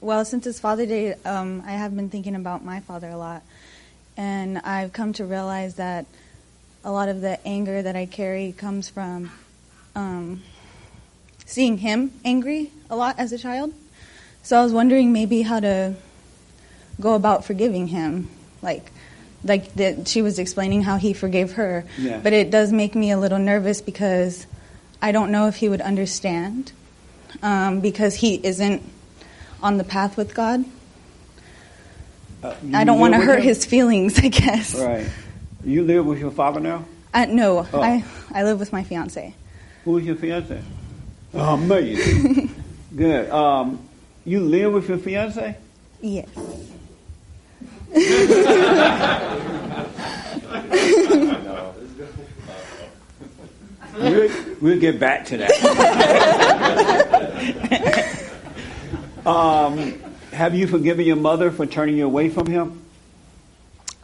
Well, 0.00 0.24
since 0.24 0.46
it's 0.46 0.60
Father 0.60 0.86
Day, 0.86 1.14
um, 1.26 1.62
I 1.66 1.72
have 1.72 1.94
been 1.94 2.08
thinking 2.08 2.36
about 2.36 2.64
my 2.64 2.80
father 2.80 3.08
a 3.08 3.16
lot, 3.18 3.42
and 4.16 4.58
I've 4.58 4.92
come 4.94 5.12
to 5.14 5.24
realize 5.26 5.74
that 5.74 6.06
a 6.84 6.90
lot 6.92 7.08
of 7.08 7.20
the 7.20 7.44
anger 7.46 7.82
that 7.82 7.96
I 7.96 8.06
carry 8.06 8.52
comes 8.52 8.88
from 8.88 9.30
um, 9.94 10.42
seeing 11.44 11.78
him 11.78 12.12
angry 12.24 12.70
a 12.90 12.96
lot 12.96 13.16
as 13.18 13.32
a 13.32 13.38
child. 13.38 13.72
So 14.42 14.58
I 14.58 14.62
was 14.62 14.72
wondering 14.72 15.12
maybe 15.12 15.42
how 15.42 15.60
to 15.60 15.94
go 17.00 17.14
about 17.14 17.44
forgiving 17.44 17.88
him, 17.88 18.28
like. 18.62 18.90
Like 19.44 19.72
that, 19.74 20.08
she 20.08 20.20
was 20.20 20.40
explaining 20.40 20.82
how 20.82 20.96
he 20.96 21.12
forgave 21.12 21.52
her, 21.52 21.84
Yeah. 21.96 22.18
but 22.20 22.32
it 22.32 22.50
does 22.50 22.72
make 22.72 22.96
me 22.96 23.12
a 23.12 23.16
little 23.18 23.38
nervous 23.38 23.80
because 23.80 24.48
I 25.00 25.12
don't 25.12 25.30
know 25.30 25.46
if 25.46 25.54
he 25.54 25.68
would 25.68 25.80
understand 25.80 26.72
um, 27.40 27.78
because 27.78 28.16
he 28.16 28.34
isn't 28.44 28.82
on 29.62 29.78
the 29.78 29.84
path 29.84 30.16
with 30.16 30.34
God. 30.34 30.64
Uh, 32.42 32.52
I 32.74 32.82
don't 32.82 32.98
want 32.98 33.14
to 33.14 33.20
hurt 33.20 33.38
him? 33.38 33.44
his 33.44 33.64
feelings, 33.64 34.18
I 34.22 34.26
guess. 34.26 34.74
Right. 34.74 35.08
You 35.64 35.82
live 35.84 36.06
with 36.06 36.18
your 36.18 36.30
father 36.30 36.60
now? 36.60 36.84
Uh, 37.12 37.26
no, 37.26 37.66
Oh. 37.72 37.80
I, 37.80 38.04
I 38.32 38.44
live 38.44 38.58
with 38.60 38.72
my 38.72 38.84
fiance. 38.84 39.34
Who's 39.84 40.04
your 40.04 40.16
fiance? 40.16 40.62
Oh, 41.34 41.54
amazing. 41.54 42.54
Good. 42.96 43.30
Um, 43.30 43.80
you 44.24 44.40
live 44.40 44.72
with 44.72 44.88
your 44.88 44.98
fiance? 44.98 45.56
Yes. 46.00 46.28
We'll, 53.94 54.30
we'll 54.60 54.78
get 54.80 55.00
back 55.00 55.24
to 55.26 55.38
that. 55.38 55.50
um, 59.26 59.94
have 60.32 60.54
you 60.54 60.66
forgiven 60.68 61.04
your 61.06 61.16
mother 61.16 61.50
for 61.50 61.66
turning 61.66 61.96
you 61.96 62.04
away 62.06 62.28
from 62.28 62.46
him? 62.46 62.84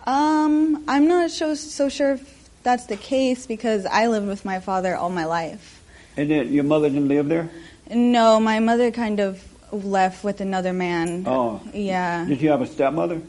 Um, 0.04 0.84
I'm 0.86 1.08
not 1.08 1.30
so, 1.30 1.54
so 1.54 1.88
sure 1.88 2.12
if 2.12 2.50
that's 2.62 2.86
the 2.86 2.96
case 2.96 3.46
because 3.46 3.86
I 3.86 4.06
lived 4.06 4.26
with 4.26 4.44
my 4.44 4.60
father 4.60 4.96
all 4.96 5.10
my 5.10 5.24
life. 5.24 5.82
And 6.16 6.30
then 6.30 6.52
your 6.52 6.64
mother 6.64 6.88
didn't 6.88 7.08
live 7.08 7.28
there? 7.28 7.50
No, 7.90 8.38
my 8.40 8.60
mother 8.60 8.90
kind 8.90 9.20
of 9.20 9.42
left 9.72 10.24
with 10.24 10.40
another 10.40 10.72
man. 10.72 11.24
Oh. 11.26 11.60
Yeah. 11.72 12.24
Did 12.26 12.40
you 12.40 12.50
have 12.50 12.62
a 12.62 12.66
stepmother? 12.66 13.20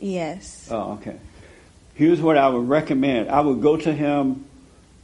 Yes. 0.00 0.68
Oh, 0.70 0.92
okay. 0.94 1.16
Here's 1.94 2.20
what 2.20 2.36
I 2.36 2.48
would 2.48 2.68
recommend. 2.68 3.30
I 3.30 3.40
would 3.40 3.62
go 3.62 3.76
to 3.76 3.92
him 3.92 4.44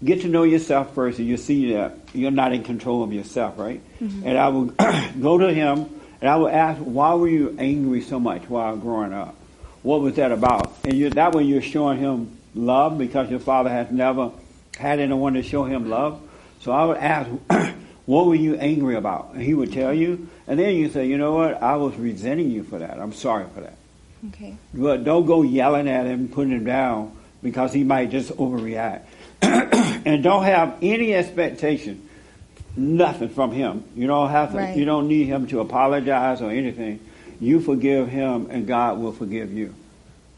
get 0.03 0.23
to 0.23 0.29
know 0.29 0.45
yourself 0.45 0.95
first, 0.95 1.19
and 1.19 1.29
you 1.29 1.37
see 1.37 1.75
that 1.75 1.99
you're 2.15 2.31
not 2.31 2.53
in 2.53 2.65
control 2.65 3.03
of 3.03 3.13
yourself, 3.13 3.59
right? 3.59 3.83
And 4.01 4.39
I 4.39 4.49
will 4.49 4.65
go 5.21 5.39
to 5.39 5.53
him, 5.53 5.91
and 6.21 6.31
I 6.31 6.37
will 6.37 6.49
ask, 6.49 6.81
why 6.81 7.15
were 7.15 7.29
you 7.29 7.55
angry 7.59 8.01
so 8.01 8.19
much 8.19 8.49
while 8.49 8.77
growing 8.77 9.13
up? 9.13 9.35
What 9.83 10.01
was 10.03 10.15
that 10.17 10.33
about? 10.33 10.77
And 10.85 10.95
you, 10.95 11.11
that 11.11 11.33
way, 11.33 11.45
you're 11.45 11.63
showing 11.63 11.99
him 11.99 12.37
love 12.55 12.99
because 12.99 13.31
your 13.31 13.41
father 13.41 13.71
has 13.71 13.91
never 13.91 14.33
had 14.77 14.99
anyone 14.99 15.35
to 15.35 15.43
show 15.43 15.65
him 15.65 15.89
love. 15.89 16.21
So 16.61 16.73
I 16.73 16.85
would 16.85 16.99
ask, 16.99 17.31
what 18.07 18.27
were 18.27 18.35
you 18.35 18.57
angry 18.57 18.97
about? 18.97 19.33
And 19.33 19.43
he 19.43 19.55
would 19.55 19.73
tell 19.73 19.95
you, 19.95 20.29
and 20.47 20.59
then 20.59 20.75
you 20.75 20.91
say, 20.91 21.07
you 21.07 21.17
know 21.17 21.33
what? 21.33 21.63
I 21.63 21.77
was 21.77 21.97
resenting 21.97 22.51
you 22.51 22.65
for 22.65 22.79
that. 22.79 22.99
I'm 22.99 23.13
sorry 23.13 23.47
for 23.55 23.61
that. 23.63 23.77
Okay. 24.29 24.57
But 24.75 25.05
don't 25.05 25.25
go 25.25 25.43
yelling 25.43 25.89
at 25.89 26.07
him, 26.07 26.29
putting 26.29 26.53
him 26.53 26.65
down, 26.65 27.17
because 27.43 27.73
he 27.73 27.85
might 27.85 28.11
just 28.11 28.31
overreact. 28.33 29.03
and 29.43 30.23
don't 30.23 30.45
have 30.45 30.77
any 30.83 31.15
expectation, 31.15 32.07
nothing 32.77 33.31
from 33.31 33.53
him. 33.53 33.85
You 33.97 34.07
don't 34.07 34.29
have 34.29 34.53
to. 34.53 34.59
Right. 34.59 34.77
You 34.77 34.85
don't 34.85 35.09
need 35.09 35.27
him 35.27 35.47
to 35.49 35.61
apologize 35.61 36.43
or 36.43 36.51
anything. 36.51 37.01
You 37.41 37.61
forgive 37.61 38.09
him, 38.09 38.49
and 38.51 38.67
God 38.67 38.99
will 38.99 39.13
forgive 39.13 39.53
you. 39.53 39.75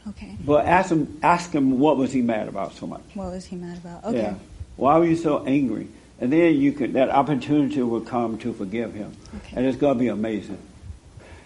Okay. 0.09 0.35
But 0.45 0.65
ask 0.65 0.89
him. 0.91 1.19
Ask 1.21 1.51
him 1.51 1.79
what 1.79 1.97
was 1.97 2.11
he 2.11 2.21
mad 2.21 2.47
about 2.47 2.73
so 2.73 2.87
much. 2.87 3.01
What 3.13 3.31
was 3.31 3.45
he 3.45 3.55
mad 3.55 3.77
about? 3.77 4.03
Okay. 4.05 4.17
Yeah. 4.17 4.35
Why 4.75 4.97
were 4.97 5.05
you 5.05 5.15
so 5.15 5.45
angry? 5.45 5.87
And 6.19 6.31
then 6.31 6.55
you 6.55 6.71
could 6.71 6.93
that 6.93 7.09
opportunity 7.09 7.81
will 7.81 8.01
come 8.01 8.37
to 8.39 8.53
forgive 8.53 8.93
him, 8.93 9.15
Okay. 9.37 9.57
and 9.57 9.65
it's 9.65 9.77
gonna 9.77 9.99
be 9.99 10.07
amazing. 10.07 10.57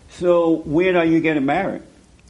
So 0.09 0.57
when 0.65 0.95
are 0.95 1.05
you 1.05 1.19
getting 1.19 1.45
married? 1.45 1.81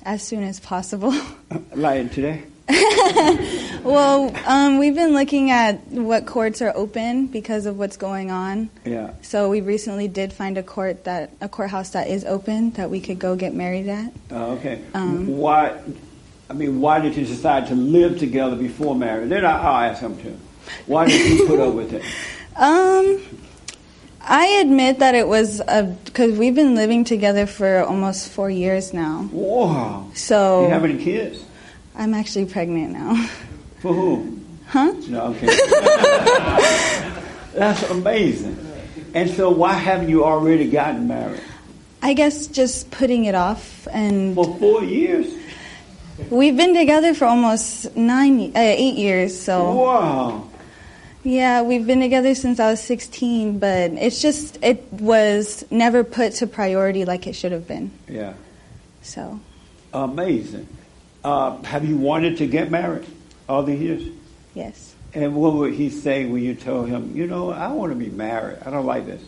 As 0.03 0.24
soon 0.24 0.43
as 0.43 0.60
possible. 0.60 1.13
like 1.75 2.12
today? 2.12 2.43
well, 3.83 4.36
um, 4.45 4.77
we've 4.77 4.95
been 4.95 5.13
looking 5.13 5.51
at 5.51 5.88
what 5.88 6.25
courts 6.25 6.62
are 6.62 6.75
open 6.75 7.27
because 7.27 7.65
of 7.65 7.77
what's 7.77 7.95
going 7.95 8.29
on. 8.29 8.69
Yeah. 8.83 9.13
So 9.21 9.50
we 9.50 9.62
recently 9.62 10.09
did 10.09 10.33
find 10.33 10.57
a 10.57 10.63
court 10.63 11.05
that 11.05 11.31
a 11.39 11.47
courthouse 11.47 11.91
that 11.91 12.09
is 12.09 12.25
open 12.25 12.71
that 12.71 12.89
we 12.89 13.00
could 13.00 13.19
go 13.19 13.38
get 13.38 13.53
married 13.53 13.88
at. 13.88 14.12
Oh, 14.31 14.51
okay. 14.57 14.83
Um, 14.93 15.27
why? 15.27 15.79
I 16.50 16.53
mean, 16.53 16.81
why 16.81 17.00
did 17.00 17.15
you 17.15 17.25
decide 17.25 17.67
to 17.67 17.75
live 17.75 18.19
together 18.19 18.55
before 18.57 18.95
marriage? 18.95 19.29
Then 19.29 19.45
I, 19.45 19.62
I'll 19.62 19.91
ask 19.91 20.01
him 20.01 20.21
too. 20.21 20.38
Why 20.86 21.07
did 21.07 21.39
you 21.39 21.47
put 21.47 21.59
up 21.59 21.74
with 21.74 21.93
it? 21.93 22.03
Um, 22.59 23.21
I 24.19 24.47
admit 24.62 24.97
that 24.97 25.13
it 25.13 25.27
was 25.27 25.62
because 26.05 26.38
we've 26.38 26.55
been 26.55 26.74
living 26.74 27.03
together 27.03 27.45
for 27.45 27.83
almost 27.83 28.29
four 28.29 28.50
years 28.50 28.93
now. 28.95 29.29
Wow. 29.31 30.09
So 30.15 30.63
You 30.63 30.69
have 30.69 30.83
any 30.83 30.97
kids? 31.01 31.43
I'm 31.98 32.13
actually 32.13 32.46
pregnant 32.46 32.92
now. 32.94 33.16
For 33.82 33.94
who? 33.94 34.39
Huh? 34.68 34.94
No, 35.08 35.27
okay. 35.36 35.48
That's 37.54 37.84
amazing. 37.89 38.58
And 39.13 39.30
so, 39.30 39.50
why 39.50 39.74
haven't 39.74 40.10
you 40.10 40.24
already 40.24 40.70
gotten 40.70 41.08
married? 41.08 41.42
I 42.01 42.13
guess 42.13 42.48
just 42.48 42.92
putting 42.92 43.25
it 43.25 43.34
off, 43.36 43.88
and 43.92 44.36
For 44.36 44.46
four 44.60 44.84
years? 44.84 45.34
we've 46.30 46.56
been 46.56 46.75
together 46.75 47.13
for 47.13 47.25
almost 47.25 47.96
nine, 47.96 48.51
uh, 48.56 48.60
eight 48.60 48.96
years. 48.96 49.39
So 49.39 49.74
Wow. 49.74 50.50
yeah, 51.24 51.62
we've 51.63 51.86
been 51.88 52.00
together 52.01 52.36
since 52.36 52.60
I 52.60 52.70
was 52.72 52.82
16, 52.84 53.60
but 53.60 53.92
it's 53.94 54.22
just 54.22 54.58
it 54.63 54.86
was 54.94 55.63
never 55.72 56.04
put 56.04 56.34
to 56.36 56.48
priority 56.48 57.06
like 57.06 57.25
it 57.27 57.34
should 57.34 57.51
have 57.51 57.68
been. 57.68 57.92
Yeah. 58.08 58.34
So 59.01 59.39
Amazing. 59.94 60.68
Uh, 61.27 61.62
have 61.63 61.84
you 61.84 61.98
wanted 61.98 62.38
to 62.38 62.48
get 62.48 62.72
married 62.72 63.05
all 63.50 63.62
these 63.62 63.81
years? 63.81 64.03
yes. 64.53 64.96
And 65.13 65.35
what 65.35 65.53
would 65.53 65.74
he 65.74 65.90
say 65.90 66.25
when 66.25 66.42
you 66.42 66.53
told 66.53 66.87
him, 66.90 67.16
you 67.16 67.27
know, 67.27 67.51
I 67.51 67.70
want 67.70 67.92
to 67.92 67.98
be 67.98 68.09
married. 68.09 68.59
I 68.66 68.70
don't 68.70 68.85
like 68.85 69.05
this. 69.05 69.22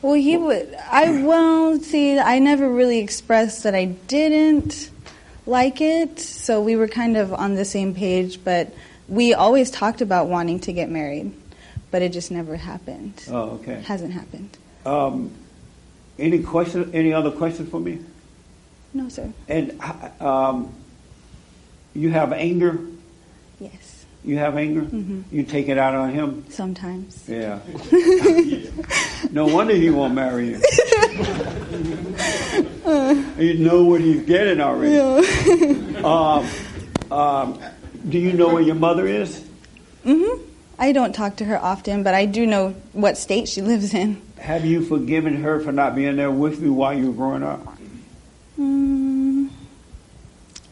Well, 0.00 0.14
he 0.14 0.36
would. 0.36 0.74
I 0.90 1.22
well, 1.22 1.78
see, 1.80 2.18
I 2.18 2.38
never 2.38 2.68
really 2.68 2.98
expressed 2.98 3.64
that 3.64 3.74
I 3.74 3.86
didn't 3.86 4.90
like 5.44 5.80
it, 5.80 6.20
so 6.20 6.60
we 6.60 6.76
were 6.76 6.88
kind 6.88 7.16
of 7.16 7.32
on 7.32 7.56
the 7.56 7.64
same 7.64 7.94
page. 7.94 8.44
But 8.44 8.74
we 9.08 9.34
always 9.34 9.70
talked 9.70 10.00
about 10.02 10.28
wanting 10.28 10.60
to 10.60 10.72
get 10.72 10.88
married, 10.90 11.32
but 11.90 12.00
it 12.00 12.12
just 12.12 12.30
never 12.30 12.56
happened. 12.56 13.22
Oh, 13.28 13.58
okay. 13.60 13.74
It 13.74 13.84
Hasn't 13.84 14.12
happened. 14.12 14.56
Um, 14.86 15.30
any 16.18 16.42
question? 16.42 16.90
Any 16.94 17.12
other 17.12 17.30
question 17.30 17.66
for 17.66 17.80
me? 17.80 17.98
No, 18.92 19.08
sir. 19.08 19.32
And 19.48 19.80
um, 20.20 20.72
you 21.94 22.10
have 22.10 22.32
anger. 22.32 22.78
Yes, 23.60 24.04
You 24.24 24.36
have 24.38 24.56
anger. 24.56 24.82
Mm-hmm. 24.82 25.22
You 25.34 25.42
take 25.44 25.68
it 25.68 25.78
out 25.78 25.94
on 25.94 26.10
him. 26.12 26.44
sometimes. 26.50 27.24
Yeah. 27.28 27.60
no 29.30 29.46
wonder 29.46 29.74
he 29.74 29.90
won't 29.90 30.14
marry 30.14 30.48
you. 30.50 30.56
you 33.38 33.54
know 33.58 33.84
what 33.84 34.00
he's 34.00 34.22
getting 34.22 34.60
already. 34.60 35.94
Um, 36.04 36.46
um, 37.10 37.58
do 38.06 38.18
you 38.18 38.34
know 38.34 38.52
where 38.52 38.60
your 38.60 38.74
mother 38.74 39.06
is? 39.06 39.42
Mm-hmm. 40.04 40.42
I 40.78 40.92
don't 40.92 41.14
talk 41.14 41.36
to 41.36 41.46
her 41.46 41.56
often, 41.56 42.02
but 42.02 42.12
I 42.12 42.26
do 42.26 42.44
know 42.46 42.74
what 42.92 43.16
state 43.16 43.48
she 43.48 43.62
lives 43.62 43.94
in. 43.94 44.20
Have 44.38 44.66
you 44.66 44.84
forgiven 44.84 45.36
her 45.42 45.60
for 45.60 45.72
not 45.72 45.94
being 45.94 46.16
there 46.16 46.30
with 46.30 46.60
you 46.60 46.74
while 46.74 46.92
you 46.92 47.06
were 47.06 47.12
growing 47.14 47.42
up? 47.42 47.66
Mm, 48.60 49.48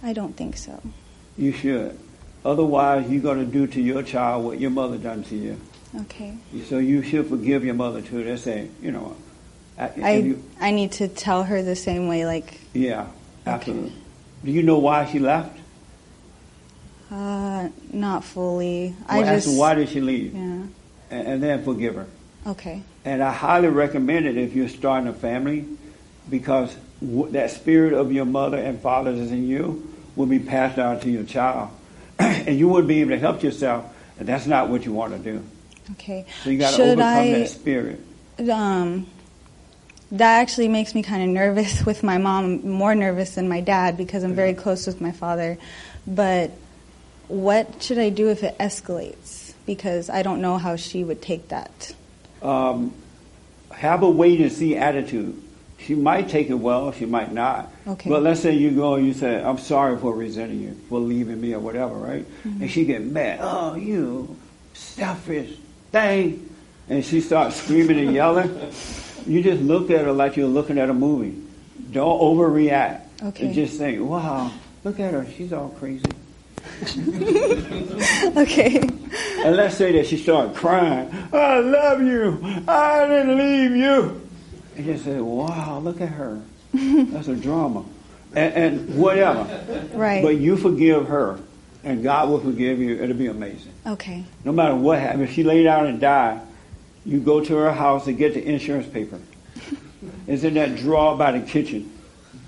I 0.02 0.12
don't 0.12 0.36
think 0.36 0.58
so. 0.58 0.82
You 1.36 1.52
should. 1.52 1.98
Otherwise, 2.44 3.08
you're 3.10 3.22
going 3.22 3.38
to 3.38 3.50
do 3.50 3.66
to 3.68 3.80
your 3.80 4.02
child 4.02 4.44
what 4.44 4.60
your 4.60 4.70
mother 4.70 4.98
done 4.98 5.22
to 5.24 5.36
you. 5.36 5.60
Okay. 6.02 6.36
So 6.68 6.78
you 6.78 7.02
should 7.02 7.26
forgive 7.28 7.64
your 7.64 7.74
mother 7.74 8.00
too. 8.02 8.24
They 8.24 8.36
say, 8.36 8.68
you 8.80 8.90
know, 8.92 9.16
I, 9.78 9.90
I 10.02 10.12
you- 10.16 10.42
I 10.60 10.70
need 10.70 10.92
to 10.92 11.08
tell 11.08 11.44
her 11.44 11.62
the 11.62 11.76
same 11.76 12.08
way. 12.08 12.26
Like, 12.26 12.60
yeah, 12.72 13.06
absolutely. 13.46 13.92
Do 14.44 14.50
you 14.50 14.62
know 14.62 14.78
why 14.78 15.06
she 15.06 15.18
left? 15.18 15.58
uh, 17.10 17.68
not 17.92 18.24
fully. 18.24 18.94
Well, 19.08 19.22
I 19.22 19.34
just 19.34 19.58
why 19.58 19.74
did 19.74 19.90
she 19.90 20.00
leave, 20.00 20.32
Yeah. 20.34 20.40
and, 20.40 20.70
and 21.10 21.42
then 21.42 21.62
forgive 21.62 21.94
her. 21.96 22.06
Okay. 22.46 22.82
And 23.04 23.22
I 23.22 23.32
highly 23.32 23.68
recommend 23.68 24.26
it 24.26 24.36
if 24.38 24.54
you're 24.54 24.68
starting 24.68 25.08
a 25.08 25.12
family, 25.12 25.66
because 26.30 26.74
w- 27.02 27.30
that 27.32 27.50
spirit 27.50 27.92
of 27.92 28.12
your 28.12 28.24
mother 28.24 28.56
and 28.56 28.80
father 28.80 29.10
is 29.10 29.30
in 29.30 29.46
you 29.46 29.91
will 30.16 30.26
be 30.26 30.38
passed 30.38 30.78
on 30.78 31.00
to 31.00 31.10
your 31.10 31.24
child, 31.24 31.70
and 32.18 32.58
you 32.58 32.68
wouldn't 32.68 32.88
be 32.88 33.00
able 33.00 33.10
to 33.10 33.18
help 33.18 33.42
yourself. 33.42 33.86
And 34.18 34.28
that's 34.28 34.46
not 34.46 34.68
what 34.68 34.84
you 34.84 34.92
want 34.92 35.12
to 35.12 35.18
do. 35.18 35.42
Okay. 35.92 36.26
So 36.44 36.50
you 36.50 36.58
got 36.58 36.70
to 36.70 36.76
Should 36.76 36.88
overcome 37.00 37.06
I- 37.06 37.32
that 37.32 37.48
spirit. 37.48 38.00
Um, 38.50 39.06
that 40.12 40.40
actually 40.40 40.68
makes 40.68 40.94
me 40.94 41.02
kind 41.02 41.22
of 41.22 41.28
nervous 41.30 41.84
with 41.86 42.02
my 42.02 42.18
mom, 42.18 42.68
more 42.68 42.94
nervous 42.94 43.34
than 43.34 43.48
my 43.48 43.60
dad 43.60 43.96
because 43.96 44.22
I'm 44.22 44.34
very 44.34 44.54
close 44.54 44.86
with 44.86 45.00
my 45.00 45.12
father. 45.12 45.58
But 46.06 46.50
what 47.28 47.82
should 47.82 47.98
I 47.98 48.10
do 48.10 48.28
if 48.30 48.42
it 48.42 48.56
escalates? 48.58 49.54
Because 49.64 50.10
I 50.10 50.22
don't 50.22 50.40
know 50.42 50.58
how 50.58 50.76
she 50.76 51.02
would 51.04 51.22
take 51.22 51.48
that. 51.48 51.94
um, 52.42 52.92
have 53.70 54.02
a 54.02 54.10
wait 54.10 54.40
and 54.40 54.52
see 54.52 54.76
attitude. 54.76 55.42
She 55.86 55.94
might 55.94 56.28
take 56.28 56.48
it 56.48 56.54
well, 56.54 56.92
she 56.92 57.06
might 57.06 57.32
not. 57.32 57.72
Okay. 57.86 58.08
But 58.08 58.22
let's 58.22 58.40
say 58.40 58.54
you 58.54 58.70
go 58.70 58.94
and 58.94 59.06
you 59.06 59.14
say, 59.14 59.42
I'm 59.42 59.58
sorry 59.58 59.98
for 59.98 60.14
resenting 60.14 60.60
you, 60.60 60.80
for 60.88 61.00
leaving 61.00 61.40
me 61.40 61.54
or 61.54 61.60
whatever, 61.60 61.94
right? 61.94 62.24
Mm-hmm. 62.44 62.62
And 62.62 62.70
she 62.70 62.84
get 62.84 63.02
mad, 63.02 63.40
oh, 63.42 63.74
you 63.74 64.36
selfish 64.74 65.56
thing. 65.90 66.48
And 66.88 67.04
she 67.04 67.20
starts 67.20 67.56
screaming 67.56 67.98
and 67.98 68.14
yelling. 68.14 68.72
You 69.26 69.42
just 69.42 69.62
look 69.62 69.90
at 69.90 70.04
her 70.04 70.12
like 70.12 70.36
you're 70.36 70.48
looking 70.48 70.78
at 70.78 70.90
a 70.90 70.94
movie. 70.94 71.40
Don't 71.90 72.20
overreact. 72.20 73.02
Okay. 73.22 73.46
And 73.46 73.54
just 73.54 73.78
think, 73.78 74.00
wow, 74.00 74.52
look 74.84 75.00
at 75.00 75.12
her, 75.14 75.26
she's 75.36 75.52
all 75.52 75.70
crazy. 75.70 76.04
Okay. 78.36 78.78
And 78.78 79.56
let's 79.56 79.76
say 79.76 79.92
that 79.92 80.06
she 80.06 80.16
started 80.16 80.54
crying, 80.54 81.10
I 81.32 81.58
love 81.58 82.00
you, 82.00 82.40
I 82.68 83.06
didn't 83.06 83.36
leave 83.36 83.76
you. 83.76 84.21
And 84.76 84.86
just 84.86 85.04
say, 85.04 85.20
wow, 85.20 85.78
look 85.78 86.00
at 86.00 86.08
her. 86.10 86.40
That's 86.72 87.28
a 87.28 87.36
drama. 87.36 87.84
And, 88.34 88.54
and 88.54 88.98
whatever. 88.98 89.44
Right. 89.92 90.22
But 90.22 90.36
you 90.36 90.56
forgive 90.56 91.08
her, 91.08 91.38
and 91.84 92.02
God 92.02 92.28
will 92.30 92.40
forgive 92.40 92.78
you. 92.78 93.02
It'll 93.02 93.16
be 93.16 93.26
amazing. 93.26 93.72
Okay. 93.86 94.24
No 94.44 94.52
matter 94.52 94.74
what 94.74 94.98
happens, 94.98 95.28
if 95.28 95.34
she 95.34 95.42
lay 95.42 95.62
down 95.62 95.86
and 95.86 96.00
die, 96.00 96.40
you 97.04 97.20
go 97.20 97.44
to 97.44 97.54
her 97.56 97.72
house 97.72 98.06
and 98.06 98.16
get 98.16 98.34
the 98.34 98.44
insurance 98.44 98.86
paper. 98.86 99.18
It's 100.26 100.42
in 100.42 100.54
that 100.54 100.76
drawer 100.76 101.16
by 101.16 101.32
the 101.32 101.46
kitchen. 101.46 101.92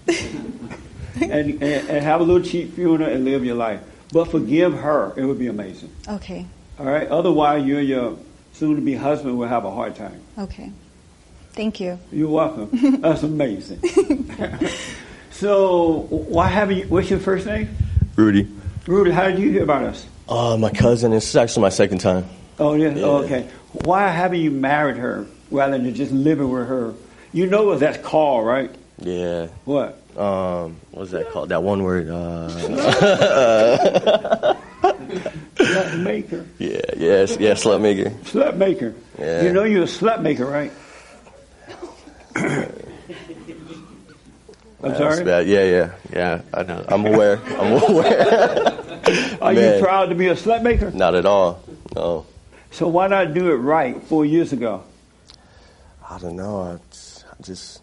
and, 0.09 1.31
and, 1.31 1.63
and 1.63 2.05
have 2.05 2.21
a 2.21 2.25
little 2.25 2.43
cheap 2.43 2.75
funeral 2.75 3.09
and 3.09 3.25
live 3.25 3.45
your 3.45 3.55
life. 3.55 3.81
But 4.13 4.27
forgive 4.31 4.75
her. 4.75 5.13
It 5.17 5.25
would 5.25 5.39
be 5.39 5.47
amazing. 5.49 5.91
Okay. 6.09 6.47
All 6.79 6.87
right. 6.87 7.07
Otherwise, 7.09 7.65
you 7.65 7.79
and 7.79 7.89
your 7.89 8.19
soon-to-be 8.53 8.95
husband 8.95 9.39
will 9.39 9.49
have 9.49 9.65
a 9.65 9.71
hard 9.71 9.97
time. 9.97 10.21
Okay. 10.39 10.71
Thank 11.55 11.79
you. 11.81 11.99
You're 12.11 12.31
welcome. 12.31 12.69
That's 13.01 13.23
amazing. 13.23 13.81
so, 15.31 16.07
why 16.11 16.49
haven't 16.49 16.79
you? 16.79 16.85
What's 16.89 17.09
your 17.11 17.21
first 17.21 17.47
name? 17.47 17.69
Rudy. 18.17 18.49
Rudy. 18.87 19.11
How 19.13 19.29
did 19.29 19.39
you 19.39 19.51
hear 19.51 19.63
about 19.63 19.85
us? 19.85 20.05
Uh, 20.29 20.57
my 20.57 20.71
cousin. 20.71 21.13
This 21.13 21.29
is 21.29 21.37
actually 21.37 21.63
my 21.63 21.69
second 21.69 21.99
time. 21.99 22.25
Oh, 22.59 22.75
yeah. 22.75 22.89
Yeah. 22.91 23.05
Oh, 23.05 23.17
okay. 23.25 23.49
Why 23.85 24.09
haven't 24.09 24.41
you 24.41 24.51
married 24.51 24.97
her 24.97 25.27
rather 25.51 25.79
than 25.79 25.95
just 25.95 26.11
living 26.13 26.51
with 26.51 26.67
her? 26.69 26.95
You 27.33 27.47
know 27.47 27.67
what 27.67 27.81
that's 27.81 27.99
called, 27.99 28.47
right? 28.47 28.71
Yeah. 28.99 29.47
What? 29.65 30.01
Um, 30.17 30.77
what's 30.91 31.11
that 31.13 31.31
called? 31.31 31.51
That 31.51 31.63
one 31.63 31.83
word. 31.85 32.09
Uh, 32.09 32.49
Slut 35.55 36.03
maker. 36.03 36.47
yeah. 36.59 36.81
Yes. 36.97 37.37
Yeah. 37.39 37.53
Slut 37.53 37.81
maker. 37.81 38.11
Slut 38.25 38.57
maker. 38.57 38.95
Yeah. 39.19 39.43
You 39.43 39.53
know 39.53 39.63
you're 39.65 39.85
a 39.85 39.87
slut 39.87 40.21
maker, 40.23 40.47
right? 40.47 40.73
I'm 44.85 44.95
sorry. 44.97 45.25
bad. 45.25 45.47
Yeah. 45.47 45.65
Yeah. 45.65 45.93
Yeah. 46.13 46.43
I 46.53 46.63
know. 46.63 46.85
I'm 46.89 47.07
aware. 47.07 47.39
I'm 47.47 47.83
aware. 47.83 49.39
Are 49.41 49.53
you 49.53 49.81
proud 49.83 50.09
to 50.11 50.15
be 50.15 50.29
a 50.29 50.35
slut 50.35 50.63
maker? 50.63 50.91
Not 50.91 51.15
at 51.15 51.27
all. 51.27 51.63
No. 51.95 52.27
So 52.71 52.89
why 52.89 53.07
not 53.07 53.35
do 53.35 53.51
it 53.51 53.57
right 53.57 54.03
four 54.03 54.25
years 54.25 54.53
ago? 54.53 54.83
I 56.09 56.19
don't 56.19 56.37
know. 56.37 56.61
I 56.63 56.79
just, 56.91 57.25
I 57.31 57.43
just 57.43 57.83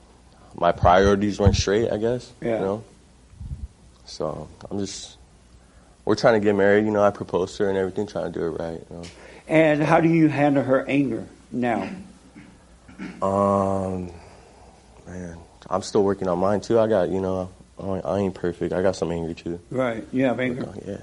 my 0.55 0.71
priorities 0.71 1.39
weren't 1.39 1.55
straight. 1.55 1.91
I 1.91 1.97
guess. 1.97 2.31
Yeah. 2.41 2.55
You 2.55 2.59
know. 2.59 2.83
So 4.05 4.47
I'm 4.69 4.79
just. 4.79 5.17
We're 6.03 6.15
trying 6.15 6.41
to 6.41 6.43
get 6.43 6.55
married. 6.55 6.85
You 6.85 6.91
know, 6.91 7.03
I 7.03 7.11
proposed 7.11 7.57
to 7.57 7.63
her 7.63 7.69
and 7.69 7.77
everything, 7.77 8.07
trying 8.07 8.31
to 8.31 8.39
do 8.39 8.45
it 8.47 8.59
right. 8.59 8.81
You 8.89 9.03
And 9.47 9.83
how 9.83 10.01
do 10.01 10.09
you 10.09 10.29
handle 10.29 10.63
her 10.63 10.83
anger 10.89 11.27
now? 11.51 11.87
Um, 13.21 14.11
man, 15.11 15.37
I'm 15.69 15.81
still 15.81 16.03
working 16.03 16.27
on 16.27 16.39
mine 16.39 16.61
too. 16.61 16.79
I 16.79 16.87
got, 16.87 17.09
you 17.09 17.21
know, 17.21 17.49
I 17.81 17.95
ain't- 17.95 18.05
I 18.05 18.17
ain't 18.19 18.33
perfect. 18.35 18.73
I 18.73 18.81
got 18.81 18.95
some 18.95 19.11
anger 19.11 19.33
too. 19.33 19.59
Right. 19.69 20.05
You 20.11 20.25
have 20.25 20.39
anger. 20.39 20.65
Uh, 20.67 20.73
yeah. 20.87 20.97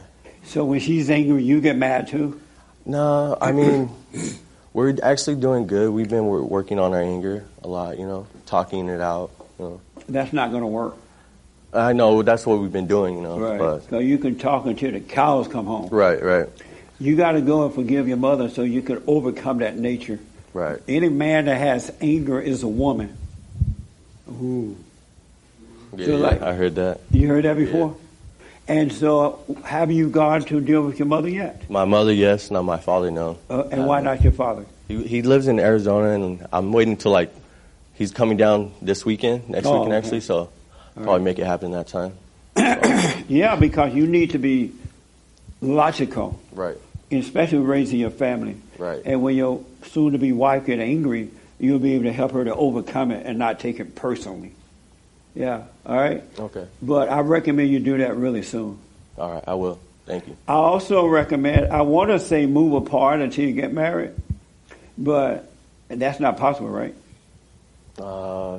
So 0.44 0.64
when 0.64 0.80
she's 0.80 1.10
angry, 1.10 1.42
you 1.42 1.60
get 1.60 1.76
mad 1.76 2.08
too? 2.08 2.40
No, 2.86 3.36
I 3.40 3.52
mean, 3.52 3.90
we're 4.72 4.96
actually 5.02 5.36
doing 5.36 5.66
good. 5.66 5.90
We've 5.92 6.08
been 6.08 6.26
working 6.26 6.78
on 6.78 6.94
our 6.94 7.02
anger 7.02 7.44
a 7.62 7.68
lot. 7.68 7.98
You 7.98 8.06
know, 8.06 8.26
talking 8.46 8.88
it 8.88 9.00
out. 9.00 9.30
You 9.58 9.64
know. 9.64 9.80
That's 10.08 10.32
not 10.32 10.50
going 10.50 10.62
to 10.62 10.68
work. 10.68 10.96
I 11.72 11.92
know 11.92 12.22
that's 12.22 12.46
what 12.46 12.60
we've 12.60 12.72
been 12.72 12.86
doing. 12.86 13.16
You 13.16 13.20
know. 13.22 13.38
Right. 13.38 13.58
But 13.58 13.90
So 13.90 13.98
you 13.98 14.16
can 14.16 14.38
talk 14.38 14.64
until 14.66 14.92
the 14.92 15.00
cows 15.00 15.48
come 15.48 15.66
home. 15.66 15.88
right, 15.90 16.22
right, 16.22 16.46
You 16.98 17.14
got 17.16 17.32
to 17.32 17.42
go 17.42 17.66
and 17.66 17.74
forgive 17.74 18.08
your 18.08 18.16
mother 18.16 18.48
so 18.48 18.62
you 18.62 18.80
can 18.80 19.02
overcome 19.06 19.58
that 19.58 19.76
nature. 19.76 20.18
right. 20.54 20.78
Any 20.88 21.10
man 21.10 21.44
that 21.44 21.58
has 21.58 21.92
anger 22.00 22.40
is 22.40 22.62
a 22.62 22.68
woman. 22.68 23.14
Ooh. 24.40 24.76
Yeah, 25.96 26.06
So, 26.06 26.12
yeah, 26.12 26.18
like- 26.18 26.42
I 26.42 26.54
heard 26.54 26.74
that. 26.76 27.00
You 27.10 27.28
heard 27.28 27.44
that 27.44 27.56
before? 27.56 27.96
And 28.68 28.92
so, 28.92 29.38
have 29.64 29.90
you 29.90 30.10
gone 30.10 30.42
to 30.42 30.60
deal 30.60 30.82
with 30.82 30.98
your 30.98 31.06
mother 31.08 31.28
yet? 31.30 31.70
My 31.70 31.86
mother, 31.86 32.12
yes. 32.12 32.50
Not 32.50 32.62
my 32.64 32.76
father, 32.76 33.10
no. 33.10 33.38
Uh, 33.48 33.62
and 33.70 33.86
why 33.86 34.02
not 34.02 34.22
your 34.22 34.32
father? 34.32 34.66
He, 34.88 35.02
he 35.04 35.22
lives 35.22 35.48
in 35.48 35.58
Arizona, 35.58 36.10
and 36.10 36.46
I'm 36.52 36.72
waiting 36.72 36.96
till 36.98 37.12
like 37.12 37.34
he's 37.94 38.10
coming 38.12 38.36
down 38.36 38.72
this 38.82 39.06
weekend, 39.06 39.48
next 39.48 39.66
Oh, 39.66 39.72
weekend 39.80 39.94
okay. 39.94 39.96
actually. 40.06 40.20
So 40.20 40.50
probably 40.94 41.12
right. 41.12 41.22
make 41.22 41.38
it 41.38 41.46
happen 41.46 41.70
that 41.72 41.86
time. 41.88 42.12
Yeah, 43.28 43.56
because 43.56 43.94
you 43.94 44.06
need 44.06 44.30
to 44.30 44.38
be 44.38 44.72
logical, 45.60 46.38
Right, 46.52 46.76
especially 47.10 47.58
raising 47.58 47.98
your 48.00 48.10
family. 48.10 48.56
right, 48.78 49.00
And 49.04 49.22
when 49.22 49.36
your 49.36 49.62
soon-to-be 49.90 50.32
wife 50.32 50.66
get 50.66 50.78
angry, 50.80 51.30
you'll 51.58 51.78
be 51.78 51.94
able 51.94 52.04
to 52.04 52.12
help 52.12 52.32
her 52.32 52.44
to 52.44 52.54
overcome 52.54 53.10
it 53.10 53.26
and 53.26 53.38
not 53.38 53.60
take 53.60 53.80
it 53.80 53.94
personally. 53.94 54.52
Yeah, 55.34 55.64
all 55.86 55.96
right? 55.96 56.24
okay. 56.38 56.66
But 56.82 57.10
I 57.10 57.20
recommend 57.20 57.70
you 57.70 57.80
do 57.80 57.98
that 57.98 58.16
really 58.16 58.42
soon. 58.42 58.78
All 59.16 59.34
right, 59.34 59.44
I 59.46 59.54
will. 59.54 59.78
Thank 60.06 60.26
you. 60.26 60.36
I 60.48 60.54
also 60.54 61.06
recommend, 61.06 61.70
I 61.72 61.82
want 61.82 62.10
to 62.10 62.18
say 62.18 62.46
move 62.46 62.72
apart 62.74 63.20
until 63.20 63.44
you 63.44 63.52
get 63.52 63.72
married, 63.72 64.12
but 64.96 65.52
that's 65.88 66.18
not 66.18 66.38
possible, 66.38 66.70
right? 66.70 66.94
Uh, 67.98 68.58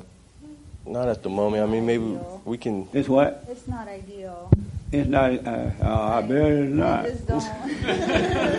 not 0.86 1.08
at 1.08 1.22
the 1.22 1.28
moment. 1.28 1.62
I 1.62 1.66
mean, 1.66 1.86
maybe 1.86 2.18
we 2.44 2.56
can. 2.56 2.88
It's 2.92 3.08
what? 3.08 3.44
It's 3.48 3.66
not 3.66 3.88
ideal. 3.88 4.50
It's 4.92 5.08
not, 5.08 5.32
uh, 5.46 5.70
uh, 5.82 6.18
I 6.18 6.22
bet 6.22 6.50
it's 6.50 6.72
not. 6.72 7.04
Just 7.04 7.26
don't. 7.26 7.40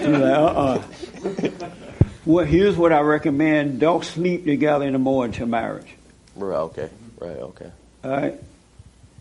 She's 0.01 0.07
like, 0.07 0.37
uh-uh. 0.37 0.81
well, 2.25 2.45
here's 2.45 2.75
what 2.77 2.91
I 2.93 2.99
recommend. 3.01 3.79
Don't 3.79 4.03
sleep 4.03 4.45
together 4.45 4.85
anymore 4.85 5.25
until 5.25 5.47
marriage. 5.47 5.87
Right, 6.35 6.55
okay, 6.55 6.89
right, 7.19 7.37
okay. 7.37 7.71
All 8.03 8.11
right? 8.11 8.35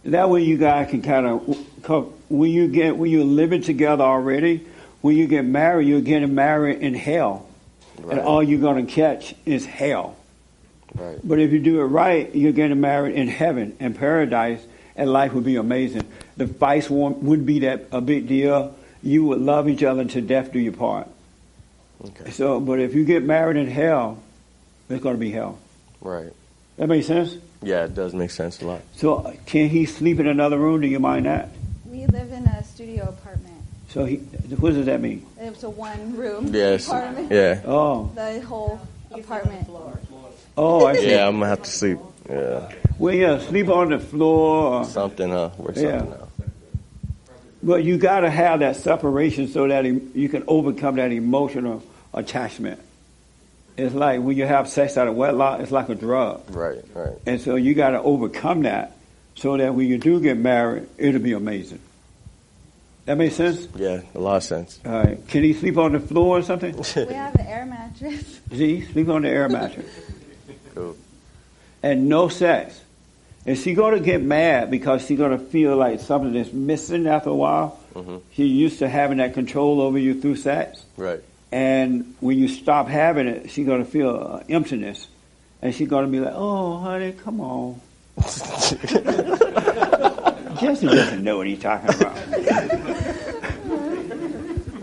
That 0.05 0.31
way 0.31 0.43
you 0.43 0.57
guys 0.57 0.91
can 0.91 1.03
kind 1.03 1.27
of, 1.27 2.29
when 2.31 2.51
you 2.51 2.69
get, 2.69 2.97
when 2.97 3.11
you're 3.11 3.25
living 3.25 3.63
together 3.63 4.05
already, 4.05 4.67
when 5.03 5.17
you 5.17 5.27
get 5.27 5.45
married, 5.45 5.89
you're 5.89 6.01
getting 6.01 6.35
married 6.35 6.81
in 6.81 6.95
hell. 6.95 7.47
Right, 7.99 8.17
And 8.19 8.27
all 8.27 8.43
you're 8.43 8.61
going 8.61 8.87
to 8.87 8.91
catch 8.93 9.35
is 9.45 9.67
hell. 9.67 10.17
right, 10.95 11.19
But 11.23 11.39
if 11.39 11.53
you 11.53 11.59
do 11.59 11.81
it 11.81 11.85
right, 11.85 12.35
you're 12.35 12.53
getting 12.53 12.81
married 12.81 13.15
in 13.17 13.29
heaven 13.29 13.77
and 13.81 13.95
paradise, 13.95 14.61
and 14.97 15.13
life 15.13 15.33
would 15.35 15.45
be 15.45 15.57
amazing. 15.57 16.05
The 16.37 16.47
vice 16.47 16.89
won't- 16.89 17.23
wouldn't 17.23 17.47
be 17.47 17.61
that 17.61 17.87
a 17.93 18.01
big 18.01 18.27
deal. 18.27 18.75
You 19.03 19.25
would 19.25 19.41
love 19.41 19.69
each 19.69 19.83
other 19.83 20.05
to 20.05 20.21
death 20.23 20.53
do 20.53 20.59
your 20.59 20.73
part. 20.73 21.09
Okay, 22.05 22.31
So, 22.31 22.61
but 22.61 22.79
if 22.81 22.95
you 22.95 23.05
get 23.05 23.23
married 23.23 23.57
in 23.57 23.67
hell, 23.69 24.19
it's 24.89 25.03
going 25.03 25.15
to 25.17 25.21
be 25.21 25.31
hell. 25.31 25.59
right. 26.01 26.33
That 26.77 26.87
makes 26.89 27.07
sense. 27.07 27.37
Yeah, 27.63 27.85
it 27.85 27.95
does 27.95 28.15
make 28.15 28.31
sense 28.31 28.63
a 28.63 28.67
lot. 28.67 28.81
So, 28.97 29.35
can 29.45 29.69
he 29.69 29.85
sleep 29.85 30.19
in 30.19 30.27
another 30.27 30.59
room? 30.59 30.81
Do 30.81 30.87
you 30.87 30.99
mind 30.99 31.27
that? 31.27 31.51
We 31.85 32.07
live 32.07 32.33
in 32.33 32.47
a 32.47 32.65
studio 32.65 33.09
apartment. 33.11 33.63
So, 33.91 34.07
he, 34.07 34.17
what 34.17 34.73
does 34.73 34.87
that 34.87 35.01
mean? 35.03 35.27
It's 35.39 35.63
a 35.63 35.69
one 35.69 36.17
room 36.17 36.55
Yes, 36.55 36.87
apartment. 36.89 37.31
yeah, 37.31 37.61
Oh, 37.67 38.11
The 38.15 38.41
whole 38.41 38.81
apartment. 39.11 39.69
oh, 40.57 40.87
I 40.87 40.97
see. 40.97 41.11
yeah. 41.11 41.27
I'm 41.29 41.35
gonna 41.35 41.49
have 41.49 41.63
to 41.65 41.71
sleep. 41.71 41.99
Yeah, 42.31 42.71
Well, 42.99 43.15
yeah, 43.15 43.39
sleep 43.41 43.69
on 43.69 43.91
the 43.91 43.99
floor. 43.99 44.81
Or, 44.81 44.85
something. 44.85 45.31
Uh, 45.31 45.51
work 45.59 45.77
Yeah. 45.77 45.99
something 45.99 46.13
out. 46.15 46.29
but 47.63 47.85
you 47.85 47.99
got 47.99 48.21
to 48.21 48.31
have 48.31 48.61
that 48.61 48.77
separation 48.77 49.49
so 49.49 49.69
that 49.69 49.85
you 49.85 50.29
can 50.31 50.45
overcome 50.47 50.97
that 50.97 51.13
emotional 51.13 51.83
attachment. 52.13 52.81
It's 53.77 53.95
like 53.95 54.21
when 54.21 54.37
you 54.37 54.47
have 54.47 54.69
sex 54.69 54.97
out 54.97 55.09
of 55.09 55.15
wedlock, 55.17 55.61
it's 55.61 55.71
like 55.71 55.89
a 55.89 55.95
drug. 55.95 56.43
Right, 56.51 56.83
right. 56.95 57.15
And 57.27 57.41
so 57.41 57.57
you 57.57 57.75
got 57.75 57.91
to 57.91 58.01
overcome 58.03 58.63
that 58.63 58.97
so 59.37 59.57
that 59.57 59.75
when 59.75 59.87
you 59.87 59.97
do 59.99 60.21
get 60.21 60.37
married, 60.37 60.89
it'll 60.99 61.21
be 61.21 61.33
amazing. 61.33 61.81
That 63.07 63.17
makes 63.17 63.37
sense? 63.37 63.67
Yeah, 63.75 64.03
a 64.15 64.19
lot 64.19 64.37
of 64.37 64.43
sense. 64.45 64.79
All 64.85 64.93
right. 64.93 65.27
Can 65.29 65.43
he 65.43 65.55
sleep 65.55 65.79
on 65.79 65.93
the 65.93 66.01
floor 66.01 66.39
or 66.39 66.43
something? 66.43 66.77
We 66.77 67.15
have 67.15 67.35
an 67.37 67.47
air 67.47 67.67
mattress. 67.67 68.41
See, 68.53 68.85
sleep 68.85 69.09
on 69.09 69.23
the 69.23 69.29
air 69.29 69.49
mattress. 69.49 69.87
Cool. 70.75 70.97
And 71.83 72.09
no 72.09 72.29
sex. 72.29 72.81
Is 73.45 73.61
she 73.61 73.75
going 73.75 73.95
to 73.99 74.01
get 74.05 74.23
mad 74.23 74.71
because 74.71 75.05
she's 75.05 75.19
going 75.19 75.37
to 75.37 75.45
feel 75.45 75.75
like 75.77 75.99
something 75.99 76.33
is 76.37 76.53
missing 76.53 77.09
after 77.09 77.31
a 77.31 77.35
while? 77.35 77.81
Mhm. 77.95 78.21
She's 78.35 78.53
used 78.53 78.79
to 78.79 78.89
having 78.89 79.19
that 79.19 79.35
control 79.35 79.81
over 79.81 79.99
you 79.99 80.21
through 80.21 80.37
sex. 80.37 80.85
Right. 80.97 81.21
And 81.53 82.15
when 82.21 82.39
you 82.39 82.49
stop 82.49 82.89
having 82.89 83.27
it, 83.27 83.51
she's 83.51 83.67
going 83.67 83.85
to 83.85 83.91
feel 83.91 84.11
uh, 84.11 84.45
emptiness. 84.49 85.09
And 85.63 85.75
she's 85.75 85.89
going 85.89 86.07
to 86.07 86.11
be 86.11 86.21
like, 86.21 86.35
oh, 86.35 86.79
honey, 86.79 87.13
come 87.13 87.41
on. 87.41 87.81
Jesse 90.61 90.87
doesn't 90.87 91.25
know 91.25 91.39
what 91.39 91.47
he's 91.47 91.61
talking 91.61 91.89
about. 91.95 92.15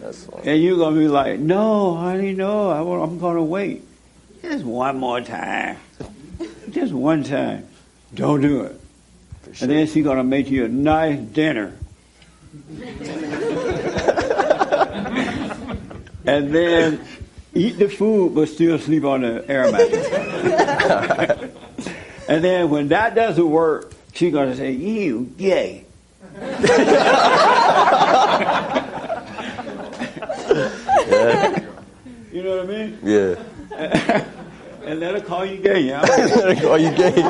That's. 0.01 0.27
And 0.43 0.61
you're 0.61 0.77
going 0.77 0.95
to 0.95 0.99
be 0.99 1.07
like, 1.07 1.39
no, 1.39 1.95
honey, 1.95 2.33
no, 2.33 2.69
I 2.69 2.79
I'm 3.03 3.19
going 3.19 3.35
to 3.35 3.43
wait. 3.43 3.83
Just 4.41 4.65
one 4.65 4.97
more 4.97 5.21
time. 5.21 5.77
Just 6.69 6.93
one 6.93 7.23
time. 7.23 7.67
Don't 8.13 8.41
do 8.41 8.61
it. 8.61 8.79
For 9.41 9.63
And 9.63 9.71
then 9.71 9.87
she's 9.87 10.03
going 10.03 10.17
to 10.17 10.23
make 10.23 10.49
you 10.49 10.65
a 10.65 10.69
nice 10.69 11.19
dinner. 11.19 11.77
and 16.27 16.53
then 16.53 16.99
eat 17.53 17.77
the 17.79 17.87
food, 17.89 18.35
but 18.35 18.49
still 18.49 18.77
sleep 18.77 19.03
on 19.05 19.21
the 19.21 19.43
air 19.49 19.71
mattress. 19.71 20.07
and 22.29 22.43
then 22.43 22.69
when 22.69 22.89
that 22.89 23.15
doesn't 23.15 23.49
work, 23.49 23.93
she's 24.13 24.31
going 24.33 24.49
to 24.51 24.57
say, 24.57 24.71
you 24.71 25.31
gay. 25.37 25.85
Yeah, 31.09 31.63
You 32.31 32.43
know 32.43 32.57
what 32.57 32.65
I 32.65 32.67
mean? 32.67 32.99
yeah. 33.03 33.35
And 34.87 34.99
let 35.01 35.15
her 35.15 35.21
call 35.21 35.45
you 35.45 35.57
gay, 35.57 35.81
yeah? 35.81 35.99
Are 36.01 36.79
you 36.79 36.91
gay? 36.91 37.21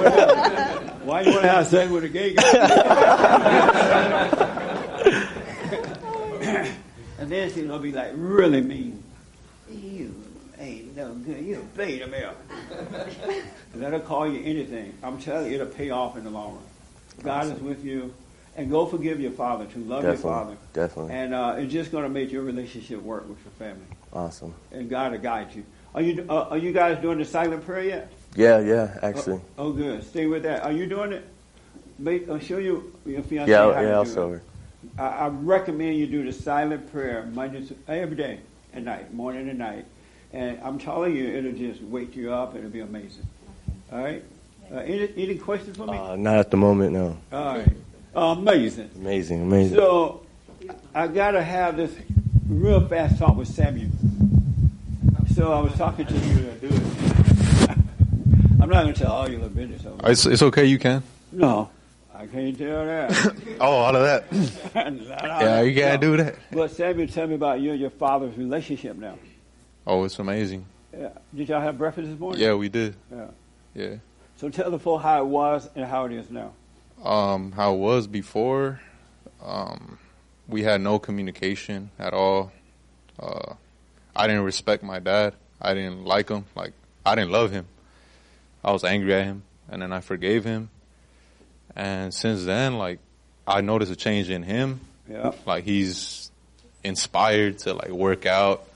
Why 1.04 1.22
you 1.22 1.32
want 1.32 1.42
to 1.42 1.50
have 1.50 1.66
sex 1.66 1.90
with 1.90 2.04
a 2.04 2.10
gay 2.10 2.34
guy? 2.36 2.44
And 7.28 7.34
then 7.34 7.50
she's 7.52 7.66
gonna 7.68 7.78
be 7.84 7.92
like 7.92 8.12
really 8.16 8.62
mean. 8.62 9.04
You 9.70 10.16
ain't 10.58 10.96
no 10.96 11.14
good. 11.14 11.44
You 11.44 11.58
a 11.60 11.78
beta 11.78 12.08
male. 12.08 12.34
Let 13.76 13.92
her 13.92 14.00
call 14.00 14.30
you 14.32 14.42
anything. 14.46 14.94
I'm 15.04 15.20
telling 15.20 15.48
you, 15.52 15.56
it'll 15.56 15.68
pay 15.68 15.90
off 15.90 16.16
in 16.16 16.24
the 16.24 16.30
long 16.30 16.54
run. 16.54 16.64
God 17.24 17.48
is 17.54 17.60
with 17.60 17.84
you, 17.84 18.14
and 18.56 18.72
go 18.72 18.86
forgive 18.86 19.20
your 19.20 19.32
father 19.32 19.66
to 19.66 19.80
love 19.80 20.04
Definitely. 20.04 20.30
your 20.30 20.40
father. 20.40 20.58
Definitely. 20.72 21.14
And 21.16 21.34
uh, 21.34 21.56
it's 21.58 21.74
just 21.74 21.92
going 21.92 22.04
to 22.06 22.10
make 22.10 22.32
your 22.32 22.44
relationship 22.44 23.02
work 23.02 23.28
with 23.28 23.40
your 23.44 23.52
family, 23.60 23.88
Awesome. 24.14 24.54
and 24.72 24.90
God 24.90 25.12
will 25.12 25.20
guide 25.20 25.54
you. 25.54 25.66
Are 25.96 26.02
you 26.02 26.26
uh, 26.30 26.44
are 26.52 26.58
you 26.58 26.72
guys 26.72 26.98
doing 27.02 27.18
the 27.18 27.26
silent 27.26 27.66
prayer 27.66 27.84
yet? 27.84 28.12
Yeah, 28.38 28.60
yeah, 28.60 28.98
actually. 29.02 29.42
Oh, 29.58 29.74
good. 29.74 30.02
Stay 30.06 30.28
with 30.28 30.44
that. 30.44 30.64
Are 30.64 30.72
you 30.72 30.86
doing 30.86 31.12
it? 31.12 31.28
Make, 32.00 32.30
I'll 32.30 32.40
show 32.40 32.60
you 32.60 32.94
your 33.06 33.22
fiance 33.24 33.52
yeah, 33.52 33.58
how 33.58 33.72
I'll- 33.72 33.82
to 33.82 33.82
yeah, 33.90 33.96
I'll 33.98 34.06
show 34.06 34.28
it. 34.30 34.36
her. 34.36 34.44
I, 34.98 35.04
I 35.04 35.28
recommend 35.28 35.98
you 35.98 36.08
do 36.08 36.24
the 36.24 36.34
silent 36.34 36.92
prayer 36.92 37.30
Monday 37.34 37.68
every 37.88 38.16
day 38.16 38.40
and 38.74 38.86
night, 38.86 39.14
morning 39.14 39.50
and 39.50 39.60
night. 39.60 39.86
And 40.34 40.60
I'm 40.62 40.78
telling 40.78 41.16
you, 41.16 41.28
it'll 41.36 41.52
just 41.54 41.82
wake 41.82 42.16
you 42.16 42.34
up. 42.34 42.52
And 42.52 42.60
it'll 42.60 42.72
be 42.72 42.82
amazing. 42.82 43.26
All 43.92 44.00
right. 44.00 44.24
Uh, 44.72 44.78
any, 44.80 45.12
any 45.16 45.36
questions 45.36 45.78
for 45.78 45.88
me? 45.88 45.98
Uh, 45.98 46.16
not 46.16 46.38
at 46.38 46.52
the 46.52 46.58
moment, 46.58 46.94
no. 46.94 47.18
All 47.32 47.58
right. 47.58 47.72
amazing. 48.14 48.90
Amazing, 48.98 49.44
amazing. 49.44 49.78
So 49.78 50.26
I 50.94 51.08
gotta 51.08 51.42
have 51.42 51.78
this 51.78 51.96
real 52.50 52.86
fast 52.88 53.18
talk 53.18 53.38
with 53.38 53.48
Samuel. 53.48 53.90
So 55.34 55.54
I 55.54 55.60
was 55.62 55.74
talking 55.76 56.06
to 56.06 56.14
you 56.14 56.36
to 56.36 56.52
do 56.56 56.68
it. 56.68 57.70
I'm 58.60 58.70
not 58.70 58.82
gonna 58.82 58.94
tell 58.94 59.12
all 59.12 59.30
your 59.30 59.40
little 59.40 59.56
business. 59.56 59.86
Over. 59.86 60.12
It's, 60.12 60.26
it's 60.26 60.42
okay, 60.42 60.66
you 60.66 60.80
can. 60.80 61.04
No, 61.32 61.70
I 62.18 62.26
can't 62.26 62.58
tell 62.58 62.86
that. 62.86 63.36
Oh, 63.60 63.66
all 63.66 63.96
of 63.96 64.02
that. 64.02 64.26
yeah, 64.76 65.62
you 65.62 65.74
can't 65.76 66.02
do 66.02 66.18
that. 66.18 66.36
But 66.52 66.72
Samuel, 66.72 67.08
tell 67.08 67.28
me 67.28 67.36
about 67.36 67.60
you 67.60 67.72
and 67.72 67.80
your 67.80 67.92
father's 67.92 68.36
relationship 68.36 68.98
now. 68.98 69.18
Oh, 69.86 70.04
it's 70.04 70.18
amazing. 70.18 70.66
Yeah. 70.98 71.10
Did 71.34 71.50
y'all 71.50 71.62
have 71.62 71.78
breakfast 71.78 72.10
this 72.10 72.20
morning? 72.20 72.42
Yeah, 72.42 72.56
we 72.56 72.70
did. 72.70 72.96
Yeah. 73.12 73.28
Yeah. 73.76 73.96
So 74.38 74.50
tell 74.50 74.72
the 74.72 74.80
folks 74.80 75.04
how 75.04 75.22
it 75.22 75.28
was 75.28 75.70
and 75.76 75.86
how 75.86 76.06
it 76.06 76.12
is 76.12 76.30
now. 76.32 76.54
Um, 77.04 77.52
how 77.52 77.76
it 77.76 77.78
was 77.78 78.08
before, 78.08 78.82
um, 79.44 80.00
we 80.48 80.64
had 80.64 80.82
no 80.82 80.98
communication 80.98 81.92
at 82.00 82.14
all. 82.14 82.52
Uh, 83.20 83.54
I 84.16 84.26
didn't 84.28 84.44
respect 84.44 84.82
my 84.82 85.00
dad. 85.00 85.36
I 85.62 85.76
didn't 85.76 86.06
like 86.06 86.30
him. 86.30 86.46
Like 86.56 86.74
I 87.06 87.14
didn't 87.14 87.32
love 87.32 87.52
him. 87.52 87.68
I 88.64 88.72
was 88.72 88.84
angry 88.84 89.14
at 89.14 89.26
him, 89.26 89.44
and 89.70 89.82
then 89.82 89.94
I 89.94 90.02
forgave 90.02 90.44
him. 90.44 90.70
And 91.78 92.12
since 92.12 92.44
then, 92.44 92.80
like 92.80 93.00
I 93.46 93.62
noticed 93.62 93.92
a 93.92 93.96
change 93.96 94.32
in 94.32 94.42
him. 94.42 94.82
Yeah. 95.08 95.32
Like 95.46 95.64
he's 95.64 96.32
inspired 96.84 97.60
to 97.60 97.76
like 97.76 97.92
work 97.92 98.26
out. 98.26 98.68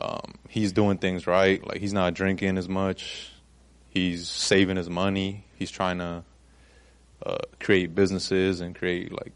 Um, 0.00 0.34
he's 0.48 0.72
doing 0.72 0.96
things 0.96 1.26
right. 1.26 1.64
Like 1.64 1.78
he's 1.78 1.92
not 1.92 2.14
drinking 2.14 2.56
as 2.56 2.68
much. 2.68 3.30
He's 3.90 4.26
saving 4.26 4.78
his 4.78 4.88
money. 4.88 5.44
He's 5.56 5.70
trying 5.70 5.98
to 5.98 6.24
uh, 7.24 7.38
create 7.60 7.94
businesses 7.94 8.62
and 8.62 8.74
create 8.74 9.12
like 9.12 9.32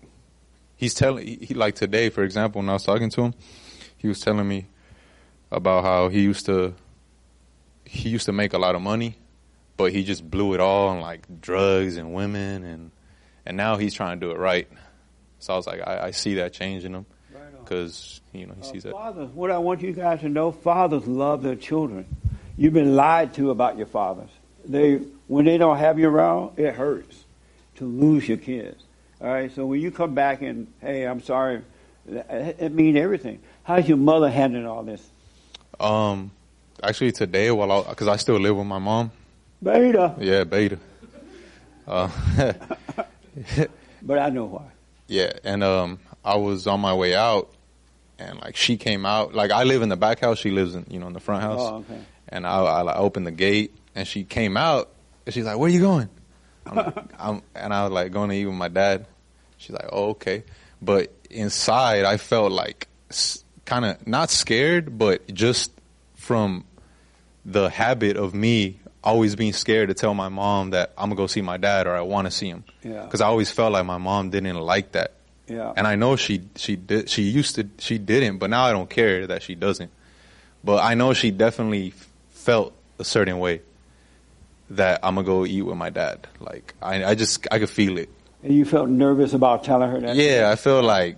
he's 0.77 0.95
telling 0.95 1.27
he, 1.27 1.37
he 1.37 1.55
like 1.55 1.75
today 1.75 2.09
for 2.09 2.23
example 2.23 2.61
when 2.61 2.69
I 2.69 2.75
was 2.75 2.85
talking 2.85 3.11
to 3.11 3.23
him 3.23 3.35
he 3.99 4.07
was 4.07 4.21
telling 4.21 4.47
me 4.47 4.67
about 5.51 5.83
how 5.83 6.09
he 6.09 6.21
used 6.21 6.47
to 6.47 6.75
he 7.85 8.09
used 8.09 8.27
to 8.27 8.33
make 8.33 8.53
a 8.53 8.59
lot 8.59 8.77
of 8.77 8.83
money 8.83 9.17
but 9.77 9.93
he 9.93 10.05
just 10.05 10.29
blew 10.31 10.55
it 10.55 10.61
all 10.61 10.89
on 10.89 11.01
like 11.01 11.41
drugs 11.41 11.97
and 11.97 12.15
women 12.15 12.65
and 12.65 12.91
and 13.47 13.57
now 13.57 13.77
he's 13.77 13.95
trying 13.95 14.21
to 14.21 14.27
do 14.27 14.33
it 14.33 14.39
right 14.39 14.69
so 15.39 15.55
I 15.55 15.57
was 15.57 15.67
like 15.67 15.81
I, 15.87 16.07
I 16.07 16.11
see 16.13 16.35
that 16.35 16.53
change 16.53 16.85
in 16.85 16.95
him 16.95 17.07
Right 17.35 17.43
because 17.65 18.21
you 18.33 18.47
know 18.47 18.55
he 18.55 18.61
Uh, 18.61 18.73
sees 18.73 18.83
that 18.85 18.93
fathers, 18.93 19.31
what 19.31 19.51
I 19.51 19.59
want 19.59 19.83
you 19.83 19.93
guys 19.93 20.21
to 20.21 20.29
know, 20.29 20.53
fathers 20.53 21.07
love 21.07 21.43
their 21.43 21.57
children. 21.57 22.07
You've 22.57 22.75
been 22.75 22.95
lied 22.95 23.35
to 23.35 23.51
about 23.51 23.79
your 23.79 23.87
fathers. 23.87 24.29
They, 24.65 24.97
when 25.27 25.45
they 25.47 25.59
don't 25.59 25.79
have 25.79 25.99
you 25.99 26.09
around, 26.09 26.59
it 26.59 26.75
hurts 26.75 27.25
to 27.77 27.85
lose 27.87 28.29
your 28.29 28.37
kids. 28.37 28.81
All 29.21 29.27
right, 29.29 29.51
so 29.53 29.65
when 29.67 29.81
you 29.81 29.91
come 29.91 30.15
back 30.15 30.43
and 30.43 30.67
hey, 30.81 31.05
I'm 31.05 31.23
sorry, 31.23 31.63
it, 32.07 32.57
it 32.61 32.73
means 32.73 32.97
everything. 32.99 33.41
How's 33.65 33.89
your 33.89 33.97
mother 33.97 34.29
handling 34.31 34.67
all 34.67 34.83
this? 34.85 35.03
um 35.81 36.31
actually 36.83 37.11
today 37.13 37.51
while 37.51 37.73
I 37.73 37.89
because 37.89 38.07
I 38.07 38.17
still 38.17 38.39
live 38.39 38.57
with 38.57 38.67
my 38.67 38.79
mom 38.79 39.11
Beta, 39.63 40.17
yeah 40.19 40.45
beta 40.45 40.79
uh, 41.87 42.09
but 44.03 44.19
I 44.19 44.31
know 44.31 44.45
why. 44.45 44.67
Yeah, 45.09 45.33
and 45.45 45.63
um, 45.65 45.99
I 46.25 46.37
was 46.37 46.67
on 46.67 46.81
my 46.81 46.95
way 46.95 47.15
out, 47.15 47.51
and 48.19 48.41
like 48.41 48.57
she 48.57 48.77
came 48.77 49.05
out. 49.05 49.35
Like 49.35 49.51
I 49.51 49.65
live 49.65 49.83
in 49.83 49.89
the 49.89 49.97
back 49.97 50.21
house, 50.21 50.39
she 50.39 50.51
lives 50.51 50.75
in 50.75 50.87
you 50.89 50.99
know 50.99 51.07
in 51.07 51.13
the 51.13 51.21
front 51.21 51.43
house. 51.43 51.61
Oh, 51.61 51.77
okay. 51.77 52.01
And 52.29 52.47
I, 52.47 52.61
I 52.61 52.83
like, 52.83 52.97
opened 52.97 53.27
the 53.27 53.33
gate, 53.33 53.75
and 53.95 54.07
she 54.07 54.25
came 54.25 54.57
out, 54.57 54.91
and 55.27 55.35
she's 55.35 55.45
like, 55.45 55.59
"Where 55.59 55.69
are 55.69 55.73
you 55.73 55.81
going?" 55.81 56.09
I'm, 56.67 56.77
like, 56.77 56.97
I'm 57.19 57.43
and 57.55 57.75
I 57.75 57.83
was 57.85 57.93
like 57.93 58.13
going 58.13 58.31
to 58.31 58.37
eat 58.37 58.47
with 58.47 58.55
my 58.55 58.69
dad. 58.69 59.07
She's 59.59 59.75
like, 59.75 59.89
"Oh, 59.93 60.11
okay," 60.11 60.45
but 60.81 61.13
inside 61.31 62.05
I 62.05 62.17
felt 62.17 62.53
like 62.53 62.89
kind 63.65 63.85
of 63.85 64.07
not 64.07 64.31
scared, 64.31 64.99
but 64.99 65.27
just 65.33 65.73
from 66.15 66.65
the 67.45 67.69
habit 67.69 68.17
of 68.17 68.35
me 68.35 68.79
always 69.05 69.35
being 69.35 69.53
scared 69.53 69.89
to 69.89 69.95
tell 69.95 70.15
my 70.15 70.29
mom 70.29 70.71
that 70.71 70.93
I'm 70.97 71.09
gonna 71.09 71.17
go 71.17 71.27
see 71.27 71.43
my 71.43 71.57
dad 71.57 71.87
or 71.87 71.97
I 71.97 72.03
want 72.03 72.27
to 72.27 72.31
see 72.31 72.49
him. 72.49 72.65
Yeah. 72.83 73.03
Because 73.05 73.21
I 73.21 73.27
always 73.27 73.51
felt 73.51 73.73
like 73.73 73.85
my 73.85 73.99
mom 73.99 74.31
didn't 74.31 74.57
like 74.57 74.93
that. 74.93 75.13
Yeah. 75.49 75.73
And 75.77 75.87
I 75.87 75.97
know 75.97 76.17
she 76.17 76.43
she 76.57 76.77
did 76.77 77.09
she 77.11 77.23
used 77.23 77.57
to 77.57 77.69
she 77.79 77.99
didn't, 77.99 78.39
but 78.39 78.51
now 78.51 78.65
I 78.65 78.73
don't 78.73 78.89
care 78.89 79.27
that 79.27 79.43
she 79.43 79.55
doesn't. 79.55 79.91
But 80.65 80.83
I 80.83 80.95
know 80.95 81.13
she 81.13 81.31
definitely 81.31 81.93
felt 82.31 82.73
a 82.99 83.05
certain 83.05 83.39
way 83.39 83.63
that 84.71 85.01
I'm 85.03 85.17
gonna 85.17 85.27
go 85.27 85.45
eat 85.45 85.63
with 85.63 85.77
my 85.77 85.91
dad. 85.91 86.29
Like 86.41 86.75
I 86.81 87.05
I 87.05 87.15
just 87.15 87.47
I 87.51 87.59
could 87.59 87.71
feel 87.71 87.99
it. 87.99 88.09
And 88.43 88.55
you 88.55 88.65
felt 88.65 88.89
nervous 88.89 89.35
about 89.35 89.65
telling 89.65 89.91
her 89.91 90.01
that? 90.01 90.17
Yeah, 90.17 90.51
I 90.51 90.57
feel 90.57 90.83
like 90.83 91.17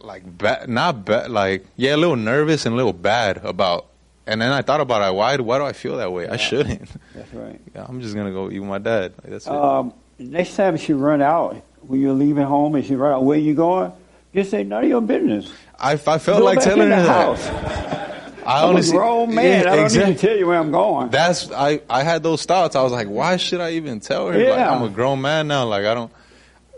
like 0.00 0.38
bad, 0.38 0.68
not 0.68 1.04
bad, 1.04 1.30
like 1.30 1.66
yeah, 1.76 1.94
a 1.94 1.98
little 1.98 2.16
nervous 2.16 2.66
and 2.66 2.74
a 2.74 2.76
little 2.76 2.92
bad 2.92 3.38
about. 3.38 3.86
And 4.26 4.40
then 4.40 4.52
I 4.52 4.62
thought 4.62 4.80
about 4.80 5.02
it. 5.06 5.14
Why? 5.14 5.36
Why 5.36 5.58
do 5.58 5.64
I 5.64 5.72
feel 5.72 5.96
that 5.98 6.10
way? 6.12 6.28
I 6.28 6.36
shouldn't. 6.36 6.88
That's 7.14 7.32
right. 7.34 7.60
Yeah, 7.74 7.84
I'm 7.88 8.00
just 8.00 8.14
gonna 8.14 8.30
go 8.32 8.50
eat 8.50 8.60
with 8.60 8.68
my 8.68 8.78
dad. 8.78 9.12
Like, 9.22 9.32
that's 9.32 9.46
it. 9.46 9.52
Um, 9.52 9.92
next 10.18 10.56
time 10.56 10.76
she 10.76 10.92
run 10.94 11.20
out, 11.20 11.56
when 11.82 12.00
you're 12.00 12.14
leaving 12.14 12.44
home 12.44 12.74
and 12.76 12.84
she 12.84 12.94
run 12.94 13.12
out, 13.12 13.24
where 13.24 13.38
you 13.38 13.54
going? 13.54 13.92
Just 14.34 14.50
say, 14.50 14.62
none 14.64 14.84
of 14.84 14.88
your 14.88 15.00
business. 15.02 15.52
I, 15.78 15.92
I 15.92 15.96
felt 15.96 16.24
Go 16.38 16.44
like 16.44 16.60
telling 16.60 16.88
her 16.90 17.04
house. 17.06 17.44
that. 17.46 18.32
I 18.46 18.58
I'm 18.58 18.64
a 18.64 18.68
honestly, 18.68 18.96
grown 18.96 19.34
man. 19.34 19.44
Yeah, 19.64 19.72
I 19.72 19.76
don't 19.76 19.76
need 19.76 19.84
exactly. 19.84 20.14
to 20.14 20.20
tell 20.20 20.36
you 20.36 20.46
where 20.46 20.58
I'm 20.58 20.70
going. 20.70 21.10
That's 21.10 21.50
I. 21.50 21.80
I 21.90 22.02
had 22.02 22.22
those 22.22 22.44
thoughts. 22.44 22.76
I 22.76 22.82
was 22.82 22.92
like, 22.92 23.08
why 23.08 23.36
should 23.38 23.60
I 23.60 23.72
even 23.72 24.00
tell 24.00 24.28
her? 24.28 24.34
Like, 24.38 24.46
Yeah. 24.46 24.70
I'm 24.74 24.82
a 24.82 24.88
grown 24.90 25.20
man 25.20 25.48
now. 25.48 25.64
Like 25.66 25.84
I 25.86 25.94
don't. 25.94 26.12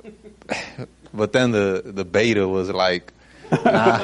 But 1.14 1.32
then 1.32 1.50
the 1.50 1.82
the 1.85 2.04
beta 2.04 2.46
was 2.46 2.68
like, 2.70 3.12
nah, 3.50 3.98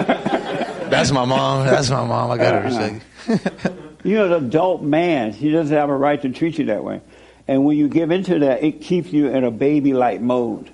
that's 0.93 1.11
my 1.11 1.25
mom. 1.25 1.67
That's 1.67 1.91
my 1.91 2.05
mom. 2.05 2.31
I 2.31 2.37
got 2.37 2.53
to 2.53 2.59
respect. 2.59 3.77
You're 4.05 4.27
an 4.27 4.33
adult 4.33 4.83
man. 4.83 5.33
She 5.35 5.51
doesn't 5.51 5.77
have 5.77 5.89
a 5.89 5.97
right 5.97 6.21
to 6.23 6.31
treat 6.31 6.59
you 6.59 6.67
that 6.67 6.85
way. 6.85 7.01
And 7.49 7.65
when 7.65 7.77
you 7.77 7.89
give 7.89 8.11
into 8.11 8.41
that, 8.41 8.63
it 8.63 8.81
keeps 8.81 9.13
you 9.13 9.29
in 9.29 9.45
a 9.45 9.51
baby-like 9.51 10.21
mode. 10.21 10.71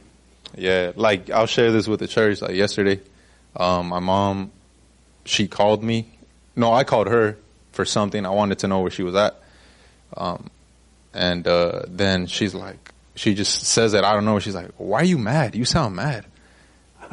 Yeah, 0.57 0.93
like 0.97 1.31
I'll 1.31 1.47
share 1.47 1.73
this 1.73 1.87
with 1.87 2.01
the 2.01 2.09
church. 2.09 2.43
Like 2.43 2.55
yesterday, 2.55 3.01
um, 3.57 3.89
my 3.89 4.01
mom, 4.01 4.51
she 5.25 5.47
called 5.47 5.83
me. 5.83 6.09
No, 6.57 6.73
I 6.73 6.85
called 6.85 7.07
her 7.07 7.37
for 7.73 7.85
something. 7.85 8.27
I 8.27 8.31
wanted 8.31 8.59
to 8.61 8.69
know 8.69 8.81
where 8.81 8.91
she 8.91 9.03
was 9.03 9.15
at. 9.15 9.41
Um, 10.17 10.51
and 11.15 11.47
uh, 11.47 11.83
then 11.87 12.27
she's 12.27 12.55
like, 12.55 12.93
she 13.15 13.35
just 13.35 13.65
says 13.67 13.93
that 13.93 14.05
I 14.05 14.15
don't 14.15 14.25
know. 14.25 14.39
She's 14.39 14.55
like, 14.55 14.71
"Why 14.79 15.01
are 15.01 15.05
you 15.05 15.19
mad? 15.19 15.55
You 15.55 15.65
sound 15.65 15.97
mad." 15.97 16.25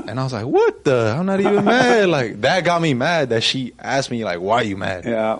And 0.07 0.19
I 0.19 0.23
was 0.23 0.33
like, 0.33 0.45
"What 0.45 0.83
the? 0.83 1.15
I'm 1.17 1.25
not 1.25 1.39
even 1.39 1.65
mad." 1.65 2.09
Like 2.09 2.41
that 2.41 2.63
got 2.63 2.81
me 2.81 2.93
mad 2.93 3.29
that 3.29 3.43
she 3.43 3.73
asked 3.79 4.11
me 4.11 4.23
like, 4.23 4.39
"Why 4.39 4.57
are 4.57 4.63
you 4.63 4.77
mad?" 4.77 5.05
Yeah. 5.05 5.39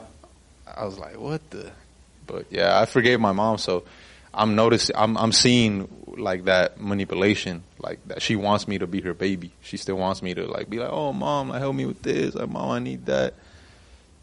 I 0.76 0.86
was 0.86 0.98
like, 0.98 1.20
"What 1.20 1.48
the?" 1.52 1.72
But 2.28 2.46
yeah, 2.50 2.80
I 2.80 2.86
forgave 2.86 3.20
my 3.20 3.32
mom, 3.32 3.58
so 3.58 3.84
I'm 4.34 4.56
noticing. 4.56 4.96
I'm 4.96 5.18
I'm 5.18 5.32
seeing 5.32 5.88
like 6.08 6.46
that 6.46 6.80
manipulation, 6.80 7.64
like 7.80 8.00
that 8.08 8.22
she 8.22 8.36
wants 8.36 8.68
me 8.68 8.78
to 8.78 8.88
be 8.88 9.02
her 9.02 9.14
baby. 9.14 9.52
She 9.62 9.78
still 9.78 9.96
wants 9.96 10.22
me 10.22 10.34
to 10.34 10.46
like 10.46 10.70
be 10.70 10.80
like, 10.80 10.92
"Oh, 10.92 11.14
mom, 11.14 11.50
like, 11.50 11.60
help 11.60 11.76
me 11.76 11.86
with 11.86 12.02
this." 12.02 12.36
Like, 12.36 12.50
"Mom, 12.50 12.72
I 12.72 12.80
need 12.80 13.06
that." 13.06 13.34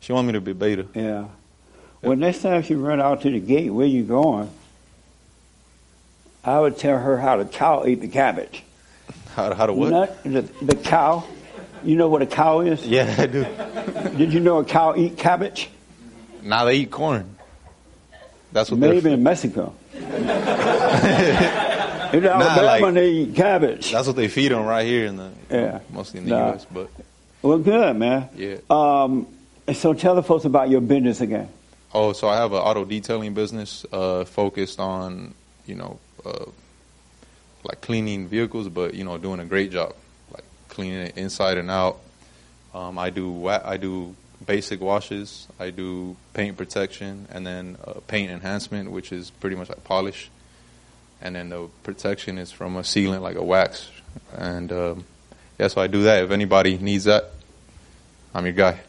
She 0.00 0.12
wants 0.12 0.26
me 0.26 0.32
to 0.32 0.40
be 0.40 0.52
beta. 0.52 0.86
Yeah. 0.94 1.26
Well, 2.02 2.16
next 2.16 2.42
time 2.42 2.62
she 2.62 2.74
run 2.74 3.00
out 3.00 3.22
to 3.22 3.30
the 3.30 3.38
gate, 3.38 3.70
where 3.70 3.86
you 3.86 4.02
going? 4.02 4.50
I 6.44 6.58
would 6.58 6.76
tell 6.76 6.98
her 6.98 7.18
how 7.18 7.36
the 7.36 7.44
cow 7.44 7.84
ate 7.84 8.00
the 8.00 8.08
cabbage. 8.08 8.64
How 9.34 9.54
how 9.54 9.66
to 9.66 9.72
what? 9.72 9.90
Not 9.90 10.22
the, 10.24 10.42
the 10.62 10.76
cow. 10.76 11.24
You 11.84 11.96
know 11.96 12.08
what 12.08 12.22
a 12.22 12.26
cow 12.26 12.60
is? 12.60 12.86
Yeah, 12.86 13.14
I 13.18 13.26
do. 13.26 13.44
Did 14.16 14.32
you 14.32 14.40
know 14.40 14.58
a 14.58 14.64
cow 14.64 14.94
eat 14.96 15.16
cabbage? 15.18 15.68
Now 16.42 16.64
they 16.64 16.76
eat 16.76 16.90
corn. 16.90 17.36
That's 18.52 18.70
what 18.70 18.78
Maybe 18.78 19.00
they're. 19.00 19.14
in 19.14 19.22
Mexico. 19.22 19.74
in 19.94 20.04
Alabama, 22.26 22.62
like- 22.62 22.94
they 22.94 23.10
eat 23.10 23.34
cabbage. 23.34 23.90
That's 23.90 24.06
what 24.06 24.16
they 24.16 24.28
feed 24.28 24.52
them 24.52 24.64
right 24.64 24.86
here 24.86 25.06
in 25.06 25.16
the 25.16 25.30
Yeah. 25.50 25.80
mostly 25.90 26.18
in 26.20 26.24
the 26.26 26.30
Nah. 26.30 26.48
U.S. 26.50 26.66
But 26.70 26.88
Well, 27.40 27.58
good, 27.58 27.96
man. 27.96 28.28
yeah. 28.36 28.56
Um, 28.70 29.26
so 29.72 29.94
tell 29.94 30.14
the 30.14 30.22
folks 30.22 30.44
about 30.44 30.70
your 30.70 30.80
business 30.80 31.20
again. 31.20 31.48
Oh, 31.94 32.12
so 32.12 32.28
I 32.28 32.36
have 32.36 32.52
an 32.52 32.58
auto 32.58 32.84
detailing 32.84 33.34
business 33.34 33.84
uh, 33.92 34.24
focused 34.24 34.78
on, 34.80 35.34
you 35.66 35.74
know, 35.74 35.98
uh, 36.24 36.44
like 37.64 37.80
cleaning 37.80 38.28
vehicles, 38.28 38.68
but 38.68 38.94
you 38.94 39.04
know, 39.04 39.18
doing 39.18 39.40
a 39.40 39.44
great 39.44 39.70
job, 39.70 39.94
like 40.32 40.44
cleaning 40.68 41.06
it 41.06 41.16
inside 41.16 41.58
and 41.58 41.70
out. 41.70 41.98
Um, 42.74 42.98
I 42.98 43.10
do 43.10 43.30
wa- 43.30 43.62
I 43.64 43.76
do 43.76 44.14
basic 44.44 44.80
washes. 44.80 45.46
I 45.60 45.70
do 45.70 46.16
paint 46.34 46.56
protection 46.56 47.28
and 47.30 47.46
then 47.46 47.76
uh, 47.86 47.94
paint 48.06 48.30
enhancement, 48.30 48.90
which 48.90 49.12
is 49.12 49.30
pretty 49.30 49.56
much 49.56 49.68
like 49.68 49.84
polish. 49.84 50.30
And 51.20 51.36
then 51.36 51.50
the 51.50 51.68
protection 51.84 52.38
is 52.38 52.50
from 52.50 52.76
a 52.76 52.80
sealant, 52.80 53.20
like 53.20 53.36
a 53.36 53.44
wax. 53.44 53.88
And 54.36 54.72
um, 54.72 55.04
yeah, 55.58 55.68
so 55.68 55.80
I 55.80 55.86
do 55.86 56.02
that. 56.04 56.24
If 56.24 56.30
anybody 56.30 56.78
needs 56.78 57.04
that, 57.04 57.30
I'm 58.34 58.44
your 58.44 58.54
guy. 58.54 58.80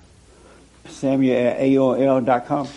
Samuel 0.87 1.47
at 1.47 1.59
AOL.com. 1.59 2.67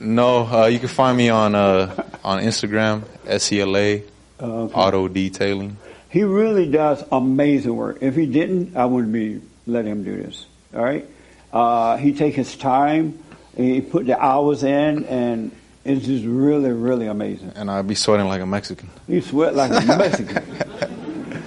No, 0.00 0.46
uh, 0.46 0.66
you 0.66 0.78
can 0.78 0.88
find 0.88 1.16
me 1.16 1.28
on 1.28 1.54
uh, 1.54 2.04
on 2.24 2.42
Instagram, 2.42 3.02
SELA 3.26 4.02
okay. 4.42 4.74
Auto 4.74 5.08
Detailing. 5.08 5.76
He 6.10 6.24
really 6.24 6.70
does 6.70 7.02
amazing 7.10 7.74
work. 7.74 7.98
If 8.02 8.16
he 8.16 8.26
didn't, 8.26 8.76
I 8.76 8.84
wouldn't 8.84 9.12
be 9.12 9.40
letting 9.66 9.90
him 9.92 10.04
do 10.04 10.22
this. 10.22 10.46
All 10.74 10.82
right. 10.82 11.06
Uh, 11.52 11.96
he 11.96 12.12
take 12.12 12.34
his 12.34 12.56
time. 12.56 13.18
He 13.56 13.80
put 13.80 14.06
the 14.06 14.18
hours 14.18 14.62
in, 14.62 15.04
and 15.04 15.52
it's 15.84 16.06
just 16.06 16.24
really, 16.24 16.70
really 16.70 17.06
amazing. 17.06 17.52
And 17.54 17.70
I'll 17.70 17.82
be 17.82 17.94
sweating 17.94 18.26
like 18.26 18.40
a 18.40 18.46
Mexican. 18.46 18.90
You 19.08 19.20
sweat 19.20 19.54
like 19.54 19.70
a 19.70 19.86
Mexican. 19.98 20.44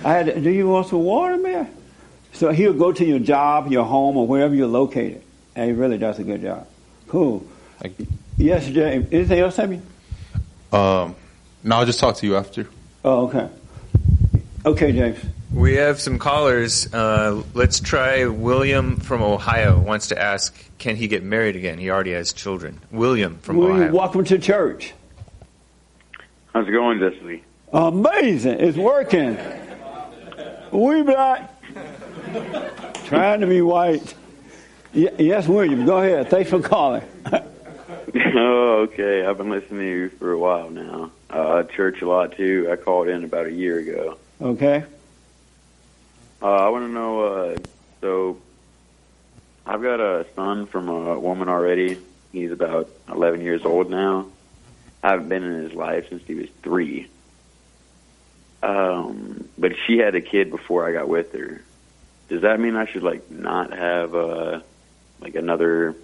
I 0.04 0.14
had. 0.14 0.44
Do 0.44 0.50
you 0.50 0.68
want 0.68 0.88
some 0.88 1.04
water, 1.04 1.38
man? 1.38 1.70
So 2.34 2.52
he'll 2.52 2.74
go 2.74 2.92
to 2.92 3.06
your 3.06 3.20
job, 3.20 3.72
your 3.72 3.86
home, 3.86 4.18
or 4.18 4.28
wherever 4.28 4.54
you're 4.54 4.68
located, 4.68 5.22
and 5.56 5.70
he 5.70 5.76
really 5.76 5.98
does 5.98 6.20
a 6.20 6.24
good 6.24 6.42
job. 6.42 6.68
Cool. 7.08 7.46
Yes, 8.38 8.68
James. 8.68 9.08
Anything 9.12 9.40
else, 9.40 9.56
Sammy? 9.56 9.82
Um, 10.72 11.16
no, 11.64 11.78
I'll 11.78 11.86
just 11.86 12.00
talk 12.00 12.16
to 12.18 12.28
you 12.28 12.36
after. 12.36 12.68
Oh, 13.06 13.28
okay. 13.28 13.48
Okay, 14.66 14.92
James. 14.92 15.20
We 15.54 15.76
have 15.76 16.02
some 16.02 16.18
callers. 16.18 16.92
Uh, 16.92 17.44
let's 17.54 17.80
try 17.80 18.26
William 18.26 18.98
from 18.98 19.22
Ohio. 19.22 19.78
Wants 19.78 20.08
to 20.08 20.20
ask, 20.20 20.58
can 20.80 20.96
he 20.96 21.08
get 21.08 21.24
married 21.24 21.56
again? 21.56 21.78
He 21.78 21.92
already 21.92 22.14
has 22.14 22.34
children. 22.34 22.82
William 22.90 23.38
from 23.38 23.58
William, 23.58 23.78
Ohio. 23.78 23.94
welcome 23.96 24.24
to 24.26 24.40
church. 24.40 24.96
How's 26.52 26.68
it 26.68 26.72
going, 26.72 26.98
Jesse? 26.98 27.44
Amazing. 27.72 28.60
It's 28.60 28.76
working. 28.76 29.38
We 30.72 31.04
black. 31.04 31.54
Trying 33.06 33.42
to 33.42 33.48
be 33.48 33.62
white. 33.62 34.16
Y- 34.96 35.12
yes, 35.20 35.48
William. 35.48 35.86
Go 35.86 35.98
ahead. 35.98 36.32
Thanks 36.32 36.50
for 36.50 36.60
calling. 36.60 37.04
oh, 38.36 38.88
okay. 38.90 39.26
I've 39.26 39.38
been 39.38 39.50
listening 39.50 39.80
to 39.80 39.86
you 39.86 40.10
for 40.10 40.32
a 40.32 40.38
while 40.38 40.70
now. 40.70 41.12
Uh, 41.30 41.64
church 41.64 42.02
a 42.02 42.08
lot 42.08 42.36
too. 42.38 42.70
I 42.72 42.76
called 42.76 43.08
in 43.08 43.24
about 43.24 43.46
a 43.46 43.52
year 43.52 43.80
ago. 43.80 44.18
Okay. 44.42 44.84
Uh, 46.42 46.46
I 46.46 46.70
want 46.70 46.86
to 46.86 46.92
know. 46.92 47.24
Uh, 47.24 47.58
so, 48.02 48.38
I've 49.66 49.82
got 49.82 50.00
a 50.00 50.26
son 50.36 50.68
from 50.68 50.90
a 50.90 51.20
woman 51.20 51.50
already. 51.50 51.98
He's 52.32 52.52
about 52.52 52.90
11 53.10 53.42
years 53.42 53.66
old 53.66 53.90
now. 53.90 54.28
I 55.02 55.12
haven't 55.12 55.30
been 55.30 55.44
in 55.44 55.64
his 55.64 55.74
life 55.74 56.10
since 56.10 56.24
he 56.28 56.36
was 56.36 56.50
three. 56.62 57.08
Um, 58.62 59.48
but 59.58 59.74
she 59.86 59.98
had 59.98 60.16
a 60.16 60.22
kid 60.22 60.50
before 60.50 60.88
I 60.88 60.92
got 60.92 61.08
with 61.08 61.34
her. 61.34 61.62
Does 62.30 62.42
that 62.42 62.60
mean 62.60 62.76
I 62.76 62.86
should 62.86 63.04
like 63.04 63.30
not 63.32 63.72
have 63.72 64.16
uh, 64.16 64.62
like 65.22 65.36
another 65.36 65.96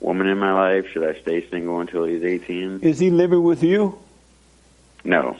woman 0.00 0.26
in 0.26 0.38
my 0.38 0.52
life? 0.52 0.88
Should 0.90 1.04
I 1.04 1.20
stay 1.20 1.48
single 1.48 1.80
until 1.80 2.04
he's 2.04 2.22
18? 2.22 2.80
Is 2.82 2.98
he 2.98 3.10
living 3.10 3.42
with 3.42 3.62
you? 3.62 3.98
No. 5.04 5.36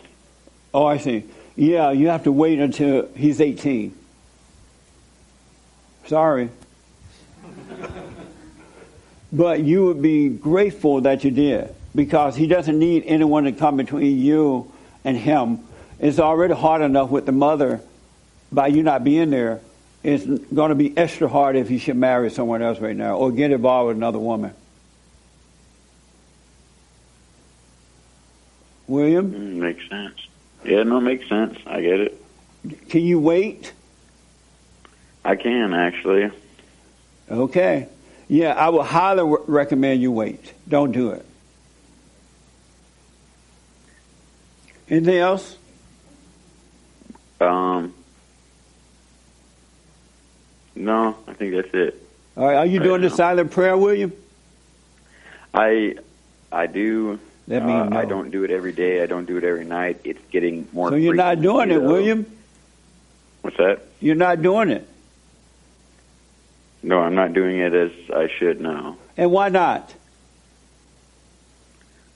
Oh, 0.72 0.86
I 0.86 0.98
see. 0.98 1.24
Yeah, 1.56 1.90
you 1.90 2.08
have 2.08 2.24
to 2.24 2.32
wait 2.32 2.58
until 2.58 3.08
he's 3.14 3.40
18. 3.40 3.96
Sorry. 6.06 6.50
But 9.32 9.60
you 9.60 9.86
would 9.86 10.00
be 10.00 10.28
grateful 10.28 11.02
that 11.02 11.24
you 11.24 11.30
did 11.30 11.74
because 11.94 12.36
he 12.36 12.46
doesn't 12.46 12.78
need 12.78 13.04
anyone 13.06 13.44
to 13.44 13.52
come 13.52 13.76
between 13.76 14.18
you 14.18 14.72
and 15.04 15.16
him. 15.16 15.60
It's 15.98 16.18
already 16.18 16.54
hard 16.54 16.82
enough 16.82 17.10
with 17.10 17.26
the 17.26 17.32
mother 17.32 17.80
by 18.52 18.68
you 18.68 18.82
not 18.82 19.02
being 19.02 19.30
there. 19.30 19.60
It's 20.06 20.24
going 20.24 20.68
to 20.68 20.76
be 20.76 20.96
extra 20.96 21.26
hard 21.26 21.56
if 21.56 21.68
he 21.68 21.78
should 21.78 21.96
marry 21.96 22.30
someone 22.30 22.62
else 22.62 22.78
right 22.78 22.94
now 22.94 23.16
or 23.16 23.32
get 23.32 23.50
involved 23.50 23.88
with 23.88 23.96
another 23.96 24.20
woman. 24.20 24.54
William? 28.86 29.32
Mm, 29.32 29.54
makes 29.56 29.88
sense. 29.88 30.14
Yeah, 30.64 30.84
no, 30.84 31.00
makes 31.00 31.28
sense. 31.28 31.58
I 31.66 31.80
get 31.80 31.98
it. 31.98 32.22
Can 32.88 33.00
you 33.00 33.18
wait? 33.18 33.72
I 35.24 35.34
can 35.34 35.74
actually. 35.74 36.30
Okay. 37.28 37.88
Yeah, 38.28 38.52
I 38.52 38.68
would 38.68 38.86
highly 38.86 39.24
re- 39.24 39.44
recommend 39.48 40.02
you 40.02 40.12
wait. 40.12 40.52
Don't 40.68 40.92
do 40.92 41.10
it. 41.10 41.26
Anything 44.88 45.18
else? 45.18 45.56
Um, 47.40 47.92
no, 50.76 51.16
I 51.26 51.32
think 51.32 51.54
that's 51.54 51.74
it. 51.74 52.02
All 52.36 52.46
right, 52.46 52.56
are 52.56 52.66
you 52.66 52.80
Right 52.80 52.86
doing 52.86 53.00
the 53.00 53.10
silent 53.10 53.50
prayer, 53.50 53.76
William? 53.76 54.12
I 55.54 55.96
I 56.52 56.66
do. 56.66 57.18
That 57.48 57.64
means 57.64 57.92
uh, 57.92 57.96
I 57.96 58.04
don't 58.04 58.30
do 58.30 58.44
it 58.44 58.50
every 58.50 58.72
day. 58.72 59.02
I 59.02 59.06
don't 59.06 59.24
do 59.24 59.36
it 59.36 59.44
every 59.44 59.64
night. 59.64 60.00
It's 60.04 60.20
getting 60.30 60.68
more. 60.72 60.90
So 60.90 60.96
you're 60.96 61.14
not 61.14 61.40
doing 61.40 61.70
it, 61.70 61.78
though. 61.78 61.92
William? 61.92 62.26
What's 63.42 63.56
that? 63.58 63.82
You're 64.00 64.16
not 64.16 64.42
doing 64.42 64.70
it. 64.70 64.86
No, 66.82 67.00
I'm 67.00 67.14
not 67.14 67.32
doing 67.32 67.58
it 67.58 67.72
as 67.72 67.92
I 68.14 68.28
should 68.38 68.60
now. 68.60 68.96
And 69.16 69.30
why 69.30 69.48
not? 69.48 69.94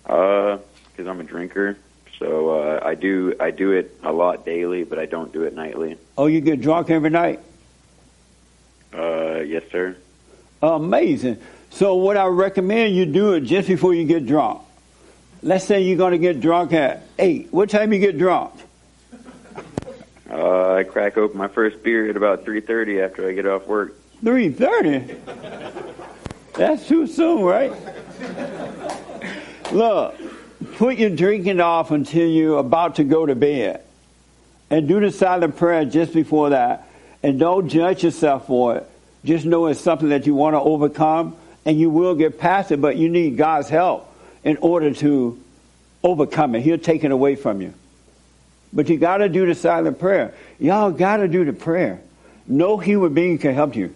Uh, 0.04 0.58
because 0.90 1.06
I'm 1.06 1.20
a 1.20 1.24
drinker. 1.24 1.78
So 2.18 2.50
uh, 2.60 2.80
I 2.84 2.94
do 2.94 3.34
I 3.40 3.50
do 3.50 3.72
it 3.72 3.96
a 4.02 4.12
lot 4.12 4.44
daily, 4.44 4.84
but 4.84 4.98
I 4.98 5.06
don't 5.06 5.32
do 5.32 5.44
it 5.44 5.54
nightly. 5.54 5.96
Oh, 6.18 6.26
you 6.26 6.40
get 6.40 6.60
drunk 6.60 6.90
every 6.90 7.10
night? 7.10 7.40
Uh, 8.92 9.40
yes, 9.40 9.62
sir. 9.70 9.96
Amazing. 10.62 11.38
So 11.70 11.94
what 11.94 12.16
I 12.16 12.26
recommend 12.26 12.94
you 12.94 13.06
do 13.06 13.34
it 13.34 13.42
just 13.42 13.68
before 13.68 13.94
you 13.94 14.04
get 14.04 14.26
drunk. 14.26 14.60
Let's 15.42 15.64
say 15.64 15.82
you're 15.82 15.96
going 15.96 16.12
to 16.12 16.18
get 16.18 16.40
drunk 16.40 16.72
at 16.72 17.02
8. 17.18 17.52
What 17.52 17.70
time 17.70 17.92
you 17.92 17.98
get 17.98 18.18
drunk? 18.18 18.52
Uh, 20.32 20.74
I 20.74 20.84
crack 20.84 21.16
open 21.18 21.36
my 21.36 21.48
first 21.48 21.82
beer 21.82 22.08
at 22.08 22.16
about 22.16 22.44
3:30 22.44 23.04
after 23.04 23.28
I 23.28 23.32
get 23.32 23.46
off 23.46 23.66
work. 23.66 23.96
3.30? 24.22 25.18
That's 26.54 26.86
too 26.86 27.08
soon, 27.08 27.42
right? 27.42 27.72
Look, 29.72 30.14
put 30.76 30.98
your 30.98 31.10
drinking 31.10 31.60
off 31.60 31.90
until 31.90 32.28
you're 32.28 32.58
about 32.58 32.96
to 32.96 33.04
go 33.04 33.26
to 33.26 33.34
bed. 33.34 33.82
And 34.70 34.86
do 34.86 35.00
the 35.00 35.10
silent 35.10 35.56
prayer 35.56 35.84
just 35.84 36.12
before 36.12 36.50
that. 36.50 36.86
And 37.22 37.38
don't 37.38 37.68
judge 37.68 38.02
yourself 38.02 38.46
for 38.46 38.76
it. 38.76 38.90
Just 39.24 39.44
know 39.44 39.66
it's 39.66 39.80
something 39.80 40.08
that 40.08 40.26
you 40.26 40.34
want 40.34 40.54
to 40.54 40.60
overcome, 40.60 41.36
and 41.64 41.78
you 41.78 41.90
will 41.90 42.14
get 42.14 42.38
past 42.38 42.72
it, 42.72 42.80
but 42.80 42.96
you 42.96 43.08
need 43.08 43.36
God's 43.36 43.68
help 43.68 44.10
in 44.42 44.56
order 44.58 44.94
to 44.94 45.38
overcome 46.02 46.54
it. 46.54 46.62
He'll 46.62 46.78
take 46.78 47.04
it 47.04 47.10
away 47.10 47.36
from 47.36 47.60
you. 47.60 47.74
But 48.72 48.88
you 48.88 48.96
got 48.96 49.18
to 49.18 49.28
do 49.28 49.46
the 49.46 49.54
silent 49.54 49.98
prayer. 49.98 50.34
Y'all 50.58 50.90
got 50.90 51.18
to 51.18 51.28
do 51.28 51.44
the 51.44 51.52
prayer. 51.52 52.00
No 52.46 52.78
human 52.78 53.12
being 53.12 53.38
can 53.38 53.54
help 53.54 53.76
you. 53.76 53.94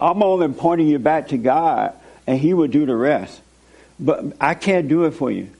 I'm 0.00 0.22
only 0.22 0.48
pointing 0.48 0.88
you 0.88 0.98
back 0.98 1.28
to 1.28 1.38
God, 1.38 1.94
and 2.26 2.38
He 2.38 2.54
will 2.54 2.68
do 2.68 2.86
the 2.86 2.96
rest. 2.96 3.40
But 4.00 4.24
I 4.40 4.54
can't 4.54 4.88
do 4.88 5.04
it 5.04 5.12
for 5.12 5.30
you. 5.30 5.50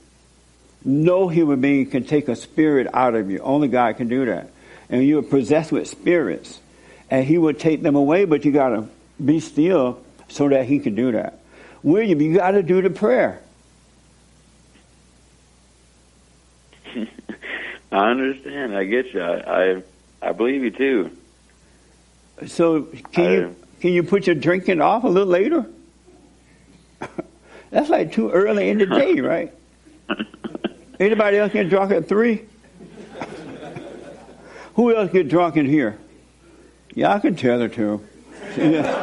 No 0.83 1.27
human 1.27 1.61
being 1.61 1.89
can 1.89 2.03
take 2.03 2.27
a 2.27 2.35
spirit 2.35 2.87
out 2.93 3.15
of 3.15 3.29
you. 3.29 3.39
Only 3.39 3.67
God 3.67 3.97
can 3.97 4.07
do 4.07 4.25
that. 4.25 4.49
And 4.89 5.05
you're 5.05 5.23
possessed 5.23 5.71
with 5.71 5.87
spirits, 5.87 6.59
and 7.09 7.25
He 7.25 7.37
would 7.37 7.59
take 7.59 7.81
them 7.81 7.95
away, 7.95 8.25
but 8.25 8.45
you 8.45 8.51
got 8.51 8.69
to 8.69 8.87
be 9.23 9.39
still 9.39 10.03
so 10.27 10.49
that 10.49 10.65
He 10.65 10.79
can 10.79 10.95
do 10.95 11.11
that. 11.13 11.39
William, 11.83 12.21
you 12.21 12.35
got 12.35 12.51
to 12.51 12.63
do 12.63 12.81
the 12.81 12.89
prayer. 12.89 13.41
I 17.91 18.09
understand. 18.09 18.75
I 18.75 18.85
get 18.85 19.13
you. 19.13 19.21
I 19.21 19.61
I, 19.61 19.83
I 20.21 20.31
believe 20.31 20.63
you 20.63 20.71
too. 20.71 21.11
So 22.47 22.83
can 23.11 23.31
you 23.31 23.55
can 23.79 23.93
you 23.93 24.03
put 24.03 24.27
your 24.27 24.35
drinking 24.35 24.81
off 24.81 25.03
a 25.03 25.07
little 25.07 25.29
later? 25.29 25.65
That's 27.69 27.89
like 27.89 28.13
too 28.13 28.31
early 28.31 28.69
in 28.69 28.77
the 28.77 28.85
day, 28.85 29.19
right? 29.21 29.53
Anybody 30.99 31.37
else 31.37 31.51
get 31.51 31.69
drunk 31.69 31.91
at 31.91 32.07
three? 32.07 32.45
Who 34.75 34.95
else 34.95 35.11
get 35.11 35.29
drunk 35.29 35.57
in 35.57 35.65
here? 35.65 35.97
Yeah, 36.95 37.13
I 37.13 37.19
can 37.19 37.35
tell 37.35 37.59
the 37.59 37.69
two. 37.69 38.01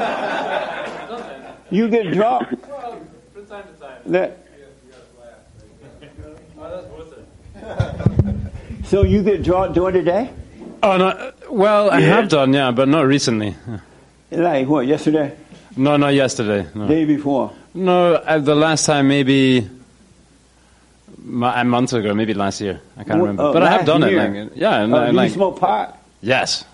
You 1.71 1.89
get 1.89 2.13
drunk. 2.13 2.49
Well, 2.69 3.01
From 3.33 3.47
time 3.47 3.65
to 3.65 3.81
time. 3.81 3.99
That 4.13 4.39
So 8.85 9.05
you 9.05 9.23
get 9.23 9.43
drunk 9.43 9.75
during 9.75 9.95
the 9.95 10.03
day? 10.03 10.31
Oh 10.83 10.99
no. 10.99 11.33
Well, 11.51 11.91
I 11.91 12.01
Yeah. 12.01 12.17
have 12.17 12.29
done, 12.29 12.53
yeah, 12.53 12.73
but 12.73 12.89
not 12.89 13.07
recently. 13.07 13.55
Like 14.31 14.69
what? 14.69 14.87
Yesterday? 14.87 15.33
No, 15.77 15.97
not 15.97 16.13
yesterday. 16.15 16.67
No. 16.75 16.87
Day 16.89 17.07
before? 17.07 17.53
No, 17.73 18.15
uh, 18.17 18.39
the 18.39 18.55
last 18.55 18.85
time 18.85 19.09
maybe 19.09 19.67
a 21.43 21.65
month 21.65 21.95
ago, 21.95 22.13
maybe 22.13 22.35
last 22.35 22.61
year. 22.61 22.81
I 22.99 23.05
can't 23.05 23.17
Wh- 23.19 23.23
remember. 23.23 23.45
uh, 23.45 23.53
but 23.55 23.63
I 23.63 23.71
have 23.71 23.87
done 23.87 24.03
year? 24.03 24.21
it. 24.21 24.43
Like, 24.45 24.53
yeah, 24.57 24.81
and, 24.83 24.93
Uh, 24.95 25.11
like 25.13 25.29
you 25.31 25.35
smoke 25.37 25.59
pot? 25.59 25.97
yes. 26.21 26.65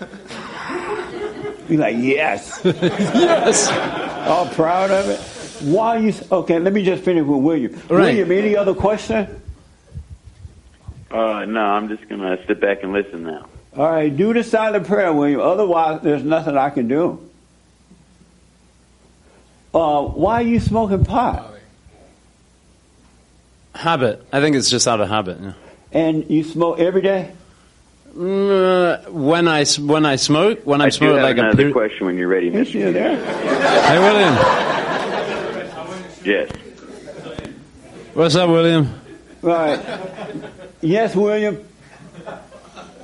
You're 1.68 1.80
like, 1.80 1.96
yes. 1.98 2.60
yes. 2.64 3.68
All 4.28 4.46
proud 4.48 4.90
of 4.90 5.08
it. 5.08 5.20
Why 5.66 5.98
you? 5.98 6.12
Okay, 6.30 6.58
let 6.58 6.72
me 6.72 6.84
just 6.84 7.04
finish 7.04 7.24
with 7.24 7.40
William. 7.40 7.72
Right. 7.88 8.16
William, 8.16 8.32
any 8.32 8.56
other 8.56 8.74
question? 8.74 9.40
Uh, 11.10 11.44
no, 11.44 11.60
I'm 11.60 11.88
just 11.88 12.08
gonna 12.08 12.38
sit 12.46 12.60
back 12.60 12.82
and 12.82 12.92
listen 12.92 13.22
now. 13.22 13.46
All 13.76 13.90
right, 13.90 14.14
do 14.14 14.32
the 14.32 14.42
silent 14.42 14.86
prayer, 14.86 15.12
William. 15.12 15.40
Otherwise, 15.40 16.02
there's 16.02 16.24
nothing 16.24 16.56
I 16.56 16.70
can 16.70 16.88
do. 16.88 17.30
Uh, 19.72 20.02
why 20.02 20.34
are 20.34 20.46
you 20.46 20.60
smoking 20.60 21.04
pot? 21.04 21.54
Habit. 23.74 24.24
I 24.32 24.40
think 24.40 24.56
it's 24.56 24.68
just 24.68 24.86
out 24.86 25.00
of 25.00 25.08
habit. 25.08 25.38
Yeah. 25.40 25.52
And 25.92 26.28
you 26.30 26.44
smoke 26.44 26.78
every 26.78 27.02
day? 27.02 27.32
Mm, 28.14 29.06
uh, 29.06 29.10
when 29.10 29.48
I 29.48 29.62
s- 29.62 29.78
when 29.78 30.04
I 30.04 30.16
smoke, 30.16 30.60
when 30.64 30.82
I 30.82 30.90
smoke, 30.90 31.12
I'm 31.12 31.16
do 31.16 31.20
smoking 31.20 31.22
like 31.22 31.36
a 31.38 31.40
another 31.40 31.72
question 31.72 32.06
when 32.06 32.18
you're 32.18 32.28
ready, 32.28 32.50
Mr. 32.50 32.74
you 32.74 32.92
there? 32.92 33.16
Hey 33.16 33.98
William, 33.98 34.34
Yes. 36.24 36.50
what's 38.12 38.36
up, 38.36 38.50
William? 38.50 38.88
Right. 39.40 39.80
Yes, 40.82 41.16
William. 41.16 41.64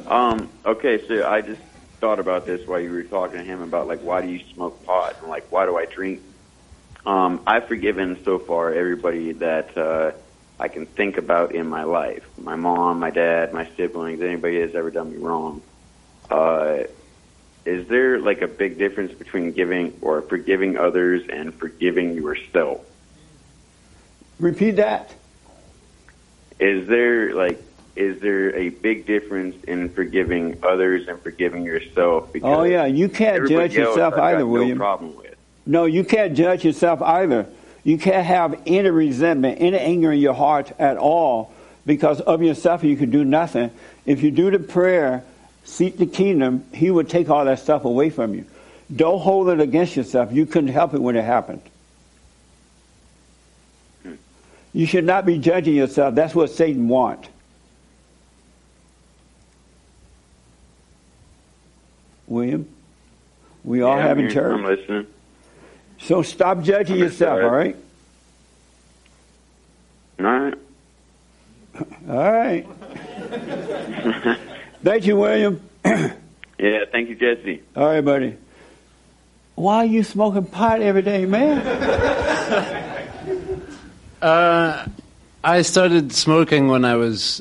Um, 0.06 0.48
okay, 0.66 1.00
so 1.08 1.26
I 1.26 1.40
just 1.40 1.60
thought 2.00 2.18
about 2.18 2.44
this 2.44 2.66
while 2.68 2.80
you 2.80 2.90
were 2.92 3.02
talking 3.02 3.38
to 3.38 3.44
him 3.44 3.62
about 3.62 3.88
like 3.88 4.00
why 4.00 4.20
do 4.20 4.28
you 4.28 4.40
smoke 4.54 4.84
pot 4.84 5.16
and 5.22 5.30
like 5.30 5.46
why 5.50 5.64
do 5.64 5.76
I 5.78 5.86
drink? 5.86 6.20
Um, 7.06 7.40
I've 7.46 7.66
forgiven 7.66 8.18
so 8.26 8.38
far 8.38 8.74
everybody 8.74 9.32
that 9.32 9.76
uh, 9.76 10.10
I 10.60 10.68
can 10.68 10.86
think 10.86 11.18
about 11.18 11.54
in 11.54 11.68
my 11.68 11.84
life. 11.84 12.24
My 12.36 12.56
mom, 12.56 12.98
my 12.98 13.10
dad, 13.10 13.52
my 13.52 13.68
siblings, 13.76 14.20
anybody 14.20 14.60
that's 14.60 14.74
ever 14.74 14.90
done 14.90 15.10
me 15.12 15.18
wrong. 15.18 15.62
Uh, 16.30 16.84
is 17.64 17.86
there 17.88 18.18
like 18.18 18.42
a 18.42 18.48
big 18.48 18.78
difference 18.78 19.12
between 19.12 19.52
giving 19.52 19.96
or 20.00 20.22
forgiving 20.22 20.76
others 20.76 21.28
and 21.28 21.54
forgiving 21.54 22.14
yourself? 22.14 22.84
Repeat 24.40 24.72
that. 24.72 25.14
Is 26.58 26.88
there 26.88 27.34
like 27.34 27.60
is 27.94 28.20
there 28.20 28.54
a 28.54 28.68
big 28.68 29.06
difference 29.06 29.56
in 29.64 29.88
forgiving 29.90 30.58
others 30.62 31.08
and 31.08 31.20
forgiving 31.20 31.64
yourself? 31.64 32.32
Because 32.32 32.58
Oh, 32.58 32.62
yeah, 32.62 32.86
you 32.86 33.08
can't 33.08 33.48
judge 33.48 33.74
yourself 33.74 34.14
either, 34.14 34.40
no 34.40 34.46
William. 34.46 34.78
problem 34.78 35.16
with. 35.16 35.34
No, 35.66 35.84
you 35.84 36.04
can't 36.04 36.34
judge 36.34 36.64
yourself 36.64 37.02
either. 37.02 37.46
You 37.84 37.98
can't 37.98 38.26
have 38.26 38.60
any 38.66 38.90
resentment, 38.90 39.58
any 39.60 39.78
anger 39.78 40.12
in 40.12 40.20
your 40.20 40.34
heart 40.34 40.72
at 40.78 40.96
all 40.96 41.52
because 41.86 42.20
of 42.20 42.42
yourself. 42.42 42.84
You 42.84 42.96
can 42.96 43.10
do 43.10 43.24
nothing. 43.24 43.70
If 44.04 44.22
you 44.22 44.30
do 44.30 44.50
the 44.50 44.58
prayer, 44.58 45.24
seek 45.64 45.96
the 45.96 46.06
kingdom, 46.06 46.64
He 46.74 46.90
would 46.90 47.08
take 47.08 47.30
all 47.30 47.44
that 47.44 47.60
stuff 47.60 47.84
away 47.84 48.10
from 48.10 48.34
you. 48.34 48.44
Don't 48.94 49.20
hold 49.20 49.48
it 49.48 49.60
against 49.60 49.96
yourself. 49.96 50.32
You 50.32 50.46
couldn't 50.46 50.70
help 50.70 50.94
it 50.94 51.00
when 51.00 51.16
it 51.16 51.24
happened. 51.24 51.62
You 54.72 54.86
should 54.86 55.04
not 55.04 55.24
be 55.26 55.38
judging 55.38 55.74
yourself. 55.74 56.14
That's 56.14 56.34
what 56.34 56.50
Satan 56.50 56.88
wants. 56.88 57.28
William, 62.26 62.68
we 63.64 63.80
all 63.80 63.96
Yeah, 63.96 64.06
having 64.06 64.28
church. 64.28 64.54
I'm 64.54 64.64
listening. 64.64 65.06
So 65.98 66.22
stop 66.22 66.62
judging 66.62 66.96
I'm 66.96 67.02
yourself, 67.02 67.42
all 67.42 67.50
right? 67.50 67.76
All 70.18 70.24
right. 70.24 70.54
All 72.08 72.32
right. 72.32 72.66
Thank 74.82 75.06
you, 75.06 75.16
William. 75.16 75.60
Yeah, 75.84 76.84
thank 76.90 77.08
you, 77.08 77.14
Jesse. 77.14 77.62
All 77.76 77.86
right, 77.86 78.00
buddy. 78.00 78.36
Why 79.54 79.76
are 79.78 79.84
you 79.84 80.02
smoking 80.02 80.44
pot 80.44 80.82
every 80.82 81.02
day, 81.02 81.24
man? 81.24 82.84
Uh, 84.20 84.84
I 85.44 85.62
started 85.62 86.12
smoking 86.12 86.66
when 86.66 86.84
I 86.84 86.96
was 86.96 87.40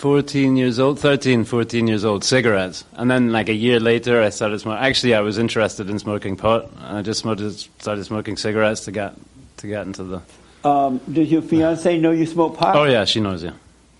14 0.00 0.56
years 0.56 0.80
old, 0.80 0.98
13, 0.98 1.44
14 1.44 1.86
years 1.86 2.06
old, 2.06 2.24
cigarettes. 2.24 2.86
And 2.94 3.10
then, 3.10 3.32
like 3.32 3.50
a 3.50 3.54
year 3.54 3.78
later, 3.78 4.22
I 4.22 4.30
started 4.30 4.58
smoking. 4.58 4.82
Actually, 4.82 5.14
I 5.14 5.20
was 5.20 5.36
interested 5.36 5.90
in 5.90 5.98
smoking 5.98 6.36
pot. 6.38 6.70
And 6.78 6.96
I 6.96 7.02
just 7.02 7.20
smoked, 7.20 7.42
started 7.82 8.02
smoking 8.06 8.38
cigarettes 8.38 8.86
to 8.86 8.92
get 8.92 9.14
to 9.58 9.66
get 9.66 9.86
into 9.86 10.04
the. 10.04 10.22
Um, 10.66 11.02
did 11.12 11.28
your 11.28 11.42
fiance 11.42 11.98
know 11.98 12.12
you 12.12 12.24
smoke 12.24 12.56
pot? 12.56 12.76
Oh 12.76 12.84
yeah, 12.84 13.04
she 13.04 13.20
knows. 13.20 13.44
Yeah, 13.44 13.52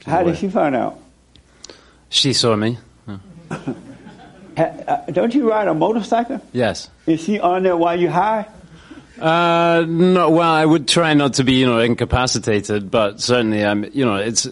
How 0.07 0.20
aware. 0.22 0.32
did 0.32 0.40
she 0.40 0.48
find 0.48 0.74
out? 0.74 0.98
she 2.09 2.32
saw 2.32 2.57
me. 2.57 2.78
Ha, 3.46 3.59
uh, 4.57 4.96
don't 5.12 5.34
you 5.34 5.51
ride 5.51 5.68
a 5.68 5.74
motorcycle? 5.74 6.40
Yes. 6.55 6.88
Is 7.07 7.22
she 7.22 7.38
on 7.40 7.62
there 7.62 7.76
while 7.76 8.01
you 8.01 8.09
high? 8.09 8.46
Uh, 9.20 9.84
no. 9.86 10.30
Well, 10.30 10.51
I 10.51 10.64
would 10.64 10.88
try 10.88 11.12
not 11.12 11.34
to 11.34 11.44
be, 11.44 11.57
you 11.57 11.66
know, 11.66 11.78
incapacitated, 11.78 12.90
but 12.90 13.20
certainly, 13.20 13.62
I'm. 13.62 13.84
You 13.92 14.07
know, 14.07 14.16
it's 14.16 14.48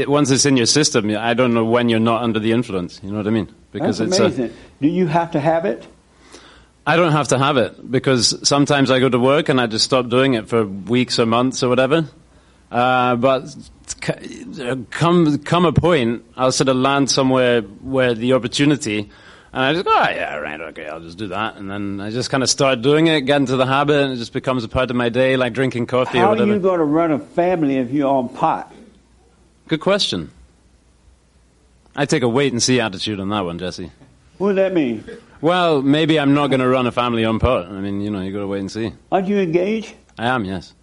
it, 0.00 0.08
once 0.08 0.30
it's 0.30 0.44
in 0.46 0.56
your 0.56 0.66
system. 0.66 1.10
I 1.16 1.34
don't 1.34 1.54
know 1.54 1.64
when 1.64 1.88
you're 1.88 2.00
not 2.00 2.22
under 2.22 2.38
the 2.38 2.52
influence. 2.52 3.00
You 3.02 3.10
know 3.10 3.18
what 3.18 3.26
I 3.26 3.30
mean? 3.30 3.48
That's 3.72 4.00
it's 4.00 4.18
a- 4.18 4.24
amazing. 4.24 4.52
Do 4.80 4.88
you 4.88 5.06
have 5.06 5.30
to 5.32 5.40
have 5.40 5.64
it? 5.64 5.86
I 6.86 6.96
don't 6.96 7.12
have 7.12 7.28
to 7.28 7.38
have 7.38 7.56
it 7.56 7.90
because 7.90 8.46
sometimes 8.48 8.90
I 8.92 9.00
go 9.00 9.08
to 9.08 9.18
work 9.18 9.48
and 9.48 9.60
I 9.60 9.66
just 9.66 9.84
stop 9.84 10.08
doing 10.08 10.34
it 10.34 10.48
for 10.48 10.64
weeks 10.64 11.18
or 11.18 11.26
months 11.26 11.62
or 11.64 11.68
whatever. 11.68 12.06
Uh, 12.70 13.16
but 13.16 13.54
come 14.90 15.38
come 15.38 15.64
a 15.64 15.72
point, 15.72 16.24
I'll 16.36 16.52
sort 16.52 16.68
of 16.68 16.76
land 16.76 17.10
somewhere 17.10 17.62
where 17.62 18.14
the 18.14 18.32
opportunity, 18.34 18.98
and 19.52 19.62
I 19.64 19.72
just 19.72 19.84
go, 19.84 19.92
oh, 19.94 20.08
yeah, 20.10 20.36
right, 20.36 20.60
okay, 20.60 20.86
I'll 20.88 21.00
just 21.00 21.18
do 21.18 21.28
that, 21.28 21.56
and 21.56 21.70
then 21.70 22.00
I 22.00 22.10
just 22.10 22.28
kind 22.30 22.42
of 22.42 22.50
start 22.50 22.82
doing 22.82 23.06
it, 23.06 23.20
get 23.22 23.36
into 23.36 23.56
the 23.56 23.66
habit, 23.66 24.02
and 24.02 24.12
it 24.12 24.16
just 24.16 24.32
becomes 24.32 24.64
a 24.64 24.68
part 24.68 24.90
of 24.90 24.96
my 24.96 25.08
day, 25.08 25.36
like 25.36 25.52
drinking 25.52 25.86
coffee 25.86 26.18
or 26.18 26.22
How 26.22 26.26
are 26.26 26.30
whatever. 26.30 26.52
you 26.54 26.58
going 26.58 26.78
to 26.78 26.84
run 26.84 27.12
a 27.12 27.18
family 27.18 27.76
if 27.76 27.90
you're 27.90 28.08
on 28.08 28.28
pot? 28.30 28.72
Good 29.68 29.80
question. 29.80 30.30
I 31.94 32.06
take 32.06 32.22
a 32.22 32.28
wait 32.28 32.52
and 32.52 32.62
see 32.62 32.80
attitude 32.80 33.20
on 33.20 33.30
that 33.30 33.40
one, 33.40 33.58
Jesse. 33.58 33.90
What 34.38 34.48
does 34.48 34.56
that 34.56 34.74
mean? 34.74 35.04
Well, 35.40 35.82
maybe 35.82 36.20
I'm 36.20 36.34
not 36.34 36.48
going 36.48 36.60
to 36.60 36.68
run 36.68 36.86
a 36.86 36.92
family 36.92 37.24
on 37.24 37.38
pot. 37.38 37.66
I 37.66 37.80
mean, 37.80 38.00
you 38.00 38.10
know, 38.10 38.20
you 38.20 38.32
got 38.32 38.40
to 38.40 38.46
wait 38.46 38.60
and 38.60 38.70
see. 38.70 38.92
Aren't 39.10 39.28
you 39.28 39.38
engaged? 39.38 39.94
I 40.18 40.26
am, 40.26 40.44
yes. 40.44 40.74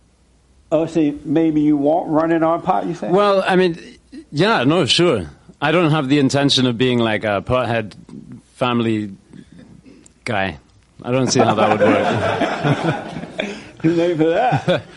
Oh, 0.72 0.88
see, 0.88 1.20
maybe 1.24 1.62
you 1.62 1.78
won't 1.78 2.10
run 2.10 2.32
it 2.32 2.42
on 2.42 2.62
pot, 2.62 2.88
you 2.88 2.96
say? 2.96 3.10
Well, 3.10 3.44
I 3.46 3.56
mean, 3.56 3.78
yeah, 4.32 4.64
no, 4.64 4.86
sure. 4.86 5.30
I 5.62 5.72
don't 5.72 5.92
have 5.92 6.10
the 6.10 6.20
intention 6.20 6.66
of 6.66 6.78
being 6.78 7.00
like 7.00 7.24
a 7.24 7.44
pothead 7.46 7.94
family 8.56 9.16
guy. 10.26 10.58
I 11.04 11.12
don't 11.12 11.28
see 11.28 11.40
how 11.40 11.54
that 11.54 11.70
would 11.70 13.44
work. 13.46 13.54
Too 13.82 13.94
late 13.94 14.18
for 14.18 14.30
that. 14.30 14.84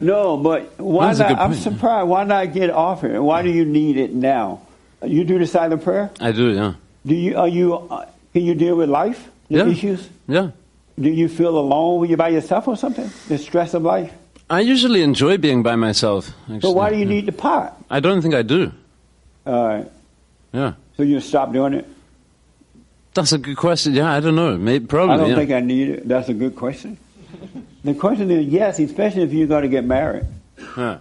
no, 0.00 0.36
but 0.36 0.78
why 0.80 1.12
not? 1.12 1.20
I'm 1.32 1.50
point. 1.50 1.62
surprised. 1.62 2.08
Why 2.08 2.24
not 2.24 2.52
get 2.52 2.70
off 2.70 3.04
it? 3.04 3.18
Why 3.18 3.42
do 3.42 3.50
you 3.50 3.64
need 3.64 3.96
it 3.96 4.14
now? 4.14 4.62
You 5.04 5.24
do 5.24 5.38
the 5.38 5.46
silent 5.46 5.82
prayer? 5.82 6.10
I 6.20 6.32
do, 6.32 6.52
yeah. 6.52 6.74
Do 7.06 7.14
you? 7.14 7.36
Are 7.36 7.48
you? 7.48 7.74
Uh, 7.74 8.06
can 8.32 8.42
you 8.42 8.54
deal 8.54 8.76
with 8.76 8.88
life? 8.88 9.28
The 9.48 9.58
Yeah. 9.58 9.66
issues? 9.68 10.08
Yeah. 10.28 10.50
Do 10.98 11.08
you 11.08 11.28
feel 11.28 11.56
alone 11.58 12.00
when 12.00 12.08
you're 12.10 12.18
by 12.18 12.28
yourself 12.28 12.68
or 12.68 12.76
something? 12.76 13.10
The 13.28 13.38
stress 13.38 13.74
of 13.74 13.82
life. 13.82 14.12
I 14.50 14.60
usually 14.60 15.02
enjoy 15.02 15.38
being 15.38 15.62
by 15.62 15.76
myself. 15.76 16.30
Actually. 16.42 16.60
So 16.60 16.70
why 16.72 16.90
do 16.90 16.96
you 16.96 17.06
need 17.06 17.26
the 17.26 17.32
pot? 17.32 17.76
I 17.88 18.00
don't 18.00 18.20
think 18.20 18.34
I 18.34 18.42
do. 18.42 18.72
All 19.46 19.66
right. 19.66 19.86
Yeah. 20.52 20.74
So 20.96 21.02
you 21.04 21.20
stop 21.20 21.52
doing 21.52 21.74
it? 21.74 21.86
That's 23.14 23.32
a 23.32 23.38
good 23.38 23.56
question. 23.56 23.94
Yeah, 23.94 24.12
I 24.12 24.20
don't 24.20 24.34
know. 24.34 24.56
Maybe, 24.58 24.86
probably. 24.86 25.14
I 25.14 25.18
don't 25.18 25.30
yeah. 25.30 25.36
think 25.36 25.50
I 25.52 25.60
need 25.60 25.88
it. 25.88 26.08
That's 26.08 26.28
a 26.28 26.34
good 26.34 26.56
question. 26.56 26.98
The 27.84 27.94
question 27.94 28.30
is 28.30 28.46
yes, 28.46 28.78
especially 28.78 29.22
if 29.22 29.32
you're 29.32 29.46
going 29.46 29.62
to 29.62 29.68
get 29.68 29.84
married. 29.84 30.26
Yeah. 30.76 30.98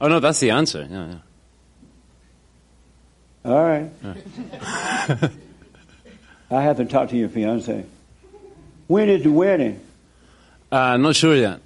Oh 0.00 0.08
no, 0.08 0.18
that's 0.20 0.40
the 0.40 0.50
answer. 0.50 0.86
Yeah, 0.90 1.06
yeah. 3.44 3.50
All 3.52 3.62
right. 3.62 3.90
I 6.50 6.62
have 6.62 6.78
to 6.78 6.84
talk 6.84 7.10
to 7.10 7.16
your 7.16 7.28
fiance. 7.28 7.84
When 8.88 9.08
is 9.08 9.22
the 9.22 9.30
wedding? 9.30 9.80
Uh, 10.72 10.96
not 10.96 11.14
sure 11.16 11.36
yet. 11.36 11.60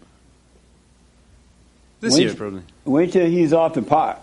This 2.00 2.14
Wait- 2.14 2.22
year, 2.24 2.34
probably. 2.34 2.62
Wait 2.84 3.12
till 3.12 3.26
he's 3.26 3.52
off 3.54 3.72
the 3.74 3.82
pot. 3.82 4.20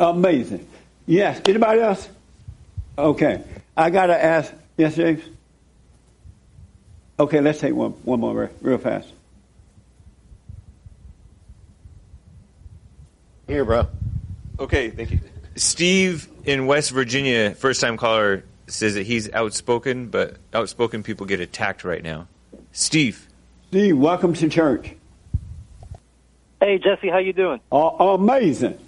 Amazing. 0.00 0.66
Yes. 1.06 1.40
Anybody 1.46 1.80
else? 1.80 2.08
Okay. 2.98 3.42
I 3.76 3.90
got 3.90 4.06
to 4.06 4.24
ask. 4.24 4.52
Yes, 4.76 4.96
James? 4.96 5.22
Okay, 7.18 7.40
let's 7.40 7.60
take 7.60 7.74
one, 7.74 7.90
one 8.04 8.20
more 8.20 8.34
real, 8.34 8.50
real 8.60 8.78
fast. 8.78 9.12
Here, 13.46 13.64
bro. 13.64 13.86
Okay, 14.58 14.90
thank 14.90 15.10
you. 15.10 15.20
Steve 15.56 16.28
in 16.44 16.66
West 16.66 16.90
Virginia, 16.90 17.54
first 17.54 17.80
time 17.80 17.96
caller, 17.96 18.44
says 18.66 18.94
that 18.94 19.06
he's 19.06 19.30
outspoken, 19.32 20.08
but 20.08 20.36
outspoken 20.54 21.02
people 21.02 21.26
get 21.26 21.40
attacked 21.40 21.84
right 21.84 22.02
now. 22.02 22.28
Steve. 22.72 23.28
Steve, 23.68 23.98
welcome 23.98 24.32
to 24.34 24.48
church. 24.48 24.94
Hey 26.60 26.78
Jesse, 26.78 27.08
how 27.08 27.18
you 27.18 27.32
doing? 27.32 27.60
Uh, 27.70 27.90
amazing. 28.00 28.78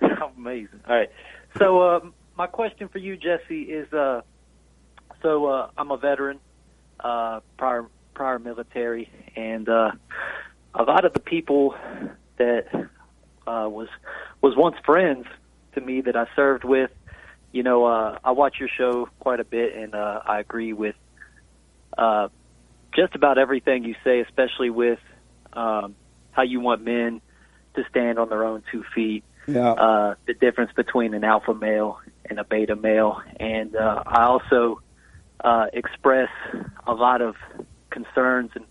Amazing. 0.36 0.80
All 0.86 0.96
right. 0.96 1.10
So 1.58 1.80
uh, 1.80 2.00
my 2.36 2.46
question 2.46 2.88
for 2.88 2.98
you, 2.98 3.16
Jesse, 3.16 3.62
is 3.62 3.90
uh, 3.92 4.22
so 5.22 5.46
uh, 5.46 5.70
I'm 5.78 5.90
a 5.90 5.96
veteran, 5.96 6.38
uh, 7.00 7.40
prior 7.56 7.86
prior 8.14 8.38
military, 8.38 9.10
and 9.36 9.68
uh, 9.68 9.90
a 10.74 10.82
lot 10.82 11.04
of 11.04 11.12
the 11.12 11.20
people 11.20 11.74
that 12.36 12.66
uh, 13.46 13.68
was 13.68 13.88
was 14.40 14.56
once 14.56 14.76
friends 14.84 15.26
to 15.74 15.80
me 15.80 16.00
that 16.02 16.16
I 16.16 16.26
served 16.34 16.64
with. 16.64 16.90
You 17.52 17.62
know, 17.62 17.84
uh, 17.84 18.18
I 18.24 18.32
watch 18.32 18.56
your 18.58 18.68
show 18.68 19.08
quite 19.20 19.40
a 19.40 19.44
bit, 19.44 19.76
and 19.76 19.94
uh, 19.94 20.20
I 20.26 20.40
agree 20.40 20.72
with 20.72 20.96
uh, 21.96 22.28
just 22.94 23.14
about 23.14 23.38
everything 23.38 23.84
you 23.84 23.94
say, 24.02 24.20
especially 24.20 24.70
with 24.70 24.98
um, 25.52 25.94
how 26.32 26.42
you 26.42 26.60
want 26.60 26.82
men 26.82 27.20
to 27.74 27.84
stand 27.90 28.18
on 28.18 28.28
their 28.28 28.44
own 28.44 28.62
two 28.72 28.84
feet. 28.94 29.24
Yeah. 29.46 29.72
Uh, 29.72 30.14
the 30.26 30.34
difference 30.34 30.72
between 30.72 31.14
an 31.14 31.22
alpha 31.22 31.54
male 31.54 32.00
and 32.28 32.38
a 32.38 32.44
beta 32.44 32.76
male, 32.76 33.20
and 33.38 33.76
uh, 33.76 34.02
I 34.06 34.24
also 34.24 34.80
uh, 35.44 35.66
express 35.72 36.30
a 36.86 36.92
lot 36.94 37.20
of 37.20 37.36
concerns 37.90 38.50
and, 38.54 38.64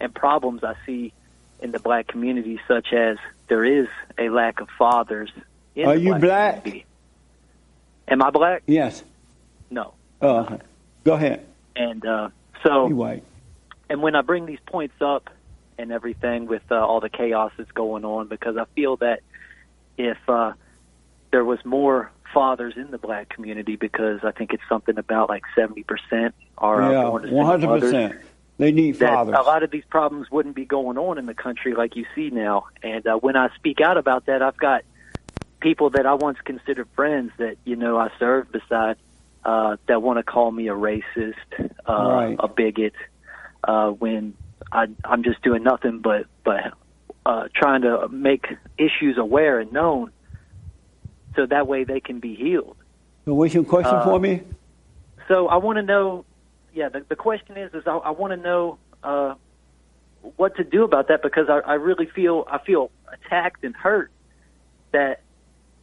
and 0.00 0.14
problems 0.14 0.64
I 0.64 0.74
see 0.86 1.12
in 1.60 1.72
the 1.72 1.78
black 1.80 2.06
community, 2.06 2.58
such 2.66 2.92
as 2.94 3.18
there 3.48 3.64
is 3.64 3.88
a 4.16 4.30
lack 4.30 4.60
of 4.60 4.68
fathers. 4.78 5.30
In 5.74 5.86
Are 5.86 5.96
you 5.96 6.14
black? 6.14 6.62
Community. 6.64 6.86
Am 8.08 8.22
I 8.22 8.30
black? 8.30 8.62
Yes. 8.66 9.02
No. 9.70 9.92
Oh, 10.22 10.38
okay. 10.38 10.58
Go 11.04 11.14
ahead. 11.14 11.46
And 11.76 12.04
uh, 12.06 12.30
so, 12.64 12.88
You 12.88 12.96
white. 12.96 13.24
and 13.88 14.00
when 14.02 14.14
I 14.14 14.22
bring 14.22 14.46
these 14.46 14.58
points 14.66 14.94
up 15.00 15.30
and 15.78 15.92
everything 15.92 16.46
with 16.46 16.62
uh, 16.70 16.74
all 16.76 17.00
the 17.00 17.08
chaos 17.10 17.52
that's 17.56 17.70
going 17.72 18.04
on, 18.04 18.28
because 18.28 18.56
I 18.56 18.64
feel 18.74 18.96
that 18.98 19.20
if 19.98 20.18
uh, 20.28 20.52
there 21.30 21.44
was 21.44 21.58
more 21.64 22.10
fathers 22.32 22.74
in 22.76 22.90
the 22.90 22.98
black 22.98 23.28
community, 23.28 23.76
because 23.76 24.20
I 24.22 24.32
think 24.32 24.52
it's 24.52 24.62
something 24.68 24.98
about 24.98 25.28
like 25.28 25.42
seventy 25.54 25.82
percent 25.84 26.34
are 26.58 26.82
uh, 26.82 26.90
yeah, 26.90 27.02
born 27.04 27.22
to 27.22 27.28
single 27.28 27.38
one 27.38 27.46
hundred 27.46 27.66
mothers, 27.68 27.92
percent. 27.92 28.20
They 28.58 28.72
need 28.72 28.96
fathers. 28.98 29.34
a 29.38 29.42
lot 29.42 29.62
of 29.62 29.70
these 29.70 29.84
problems 29.88 30.30
wouldn't 30.30 30.54
be 30.54 30.66
going 30.66 30.98
on 30.98 31.16
in 31.16 31.26
the 31.26 31.34
country 31.34 31.74
like 31.74 31.96
you 31.96 32.04
see 32.14 32.28
now. 32.30 32.66
And 32.82 33.06
uh, 33.06 33.16
when 33.16 33.34
I 33.36 33.48
speak 33.56 33.80
out 33.80 33.96
about 33.96 34.26
that, 34.26 34.42
I've 34.42 34.58
got 34.58 34.82
people 35.60 35.90
that 35.90 36.04
I 36.06 36.14
once 36.14 36.38
considered 36.44 36.88
friends 36.94 37.32
that 37.38 37.56
you 37.64 37.76
know 37.76 37.96
I 37.96 38.10
served 38.18 38.52
beside 38.52 38.96
uh, 39.44 39.76
that 39.88 40.02
want 40.02 40.18
to 40.18 40.22
call 40.22 40.50
me 40.50 40.68
a 40.68 40.74
racist, 40.74 41.34
uh, 41.58 41.92
Right. 41.92 42.36
a 42.38 42.48
bigot, 42.48 42.94
uh, 43.64 43.90
when 43.90 44.34
I, 44.70 44.86
I'm 45.04 45.22
just 45.22 45.42
doing 45.42 45.62
nothing 45.62 46.00
but 46.00 46.26
but 46.44 46.74
uh, 47.24 47.48
trying 47.54 47.82
to 47.82 48.08
make 48.08 48.46
issues 48.78 49.16
aware 49.18 49.60
and 49.60 49.72
known, 49.72 50.10
so 51.36 51.46
that 51.46 51.66
way 51.66 51.84
they 51.84 52.00
can 52.00 52.20
be 52.20 52.34
healed. 52.34 52.76
So 53.24 53.34
what's 53.34 53.54
your 53.54 53.64
question 53.64 53.94
Uh, 53.94 54.04
for 54.04 54.18
me? 54.18 54.42
So 55.28 55.48
I 55.48 55.56
want 55.56 55.76
to 55.76 55.82
know. 55.82 56.24
Yeah, 56.72 56.88
the, 56.88 57.04
the 57.08 57.16
question 57.16 57.56
is, 57.56 57.74
is 57.74 57.82
I, 57.86 57.96
I 57.96 58.10
want 58.10 58.32
to 58.32 58.36
know 58.36 58.78
uh, 59.02 59.34
what 60.36 60.56
to 60.56 60.64
do 60.64 60.84
about 60.84 61.08
that 61.08 61.22
because 61.22 61.48
I, 61.48 61.58
I 61.58 61.74
really 61.74 62.06
feel 62.06 62.46
I 62.50 62.58
feel 62.58 62.90
attacked 63.12 63.64
and 63.64 63.74
hurt 63.74 64.10
that 64.92 65.22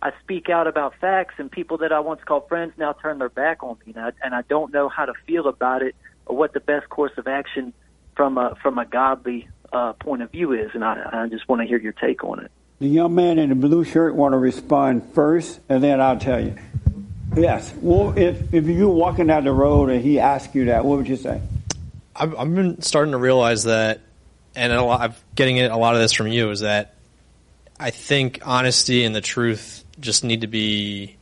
I 0.01 0.11
speak 0.23 0.49
out 0.49 0.67
about 0.67 0.93
facts 1.01 1.35
and 1.37 1.51
people 1.51 1.77
that 1.79 1.91
I 1.91 1.99
once 1.99 2.21
called 2.23 2.47
friends 2.47 2.73
now 2.77 2.93
turn 2.93 3.17
their 3.19 3.29
back 3.29 3.63
on 3.63 3.77
me, 3.85 3.93
and 3.95 4.05
I, 4.05 4.11
and 4.23 4.35
I 4.35 4.43
don't 4.43 4.71
know 4.71 4.89
how 4.89 5.05
to 5.05 5.13
feel 5.25 5.47
about 5.47 5.81
it 5.81 5.95
or 6.25 6.35
what 6.35 6.53
the 6.53 6.59
best 6.59 6.87
course 6.89 7.13
of 7.17 7.27
action 7.27 7.73
from 8.15 8.37
a 8.37 8.55
from 8.61 8.77
a 8.77 8.85
godly 8.85 9.47
uh, 9.73 9.93
point 9.93 10.21
of 10.21 10.31
view 10.31 10.53
is, 10.53 10.71
and 10.73 10.83
I, 10.83 11.23
I 11.23 11.27
just 11.29 11.47
want 11.49 11.61
to 11.61 11.67
hear 11.67 11.79
your 11.79 11.93
take 11.93 12.23
on 12.23 12.43
it. 12.43 12.51
The 12.79 12.87
young 12.87 13.15
man 13.15 13.39
in 13.39 13.49
the 13.49 13.55
blue 13.55 13.83
shirt 13.83 14.13
want 14.15 14.33
to 14.33 14.37
respond 14.37 15.03
first, 15.13 15.59
and 15.67 15.83
then 15.83 15.99
I'll 15.99 16.19
tell 16.19 16.39
you. 16.39 16.55
Yes. 17.35 17.73
Well, 17.81 18.17
if 18.17 18.53
if 18.53 18.65
you 18.67 18.87
were 18.87 18.93
walking 18.95 19.27
down 19.27 19.43
the 19.45 19.51
road 19.51 19.89
and 19.89 20.01
he 20.01 20.19
asked 20.19 20.53
you 20.55 20.65
that, 20.65 20.85
what 20.85 20.97
would 20.97 21.07
you 21.07 21.15
say? 21.17 21.41
I've, 22.15 22.35
I've 22.35 22.53
been 22.53 22.81
starting 22.81 23.11
to 23.11 23.17
realize 23.17 23.63
that, 23.65 24.01
and 24.55 24.71
a 24.73 24.81
lot, 24.83 25.01
I'm 25.01 25.13
getting 25.35 25.59
a 25.61 25.77
lot 25.77 25.95
of 25.95 26.01
this 26.01 26.13
from 26.13 26.27
you 26.27 26.49
is 26.51 26.61
that 26.61 26.95
I 27.79 27.89
think 27.91 28.39
honesty 28.43 29.03
and 29.03 29.15
the 29.15 29.21
truth 29.21 29.83
just 29.99 30.23
need 30.23 30.41
to 30.41 30.47
be, 30.47 31.15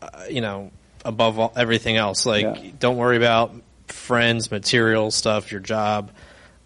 uh, 0.00 0.24
you 0.30 0.40
know, 0.40 0.70
above 1.04 1.38
all, 1.38 1.52
everything 1.56 1.96
else. 1.96 2.26
Like, 2.26 2.42
Yeah. 2.44 2.70
don't 2.78 2.96
worry 2.96 3.16
about 3.16 3.54
friends, 3.88 4.50
material 4.50 5.10
stuff, 5.10 5.52
your 5.52 5.60
job, 5.60 6.10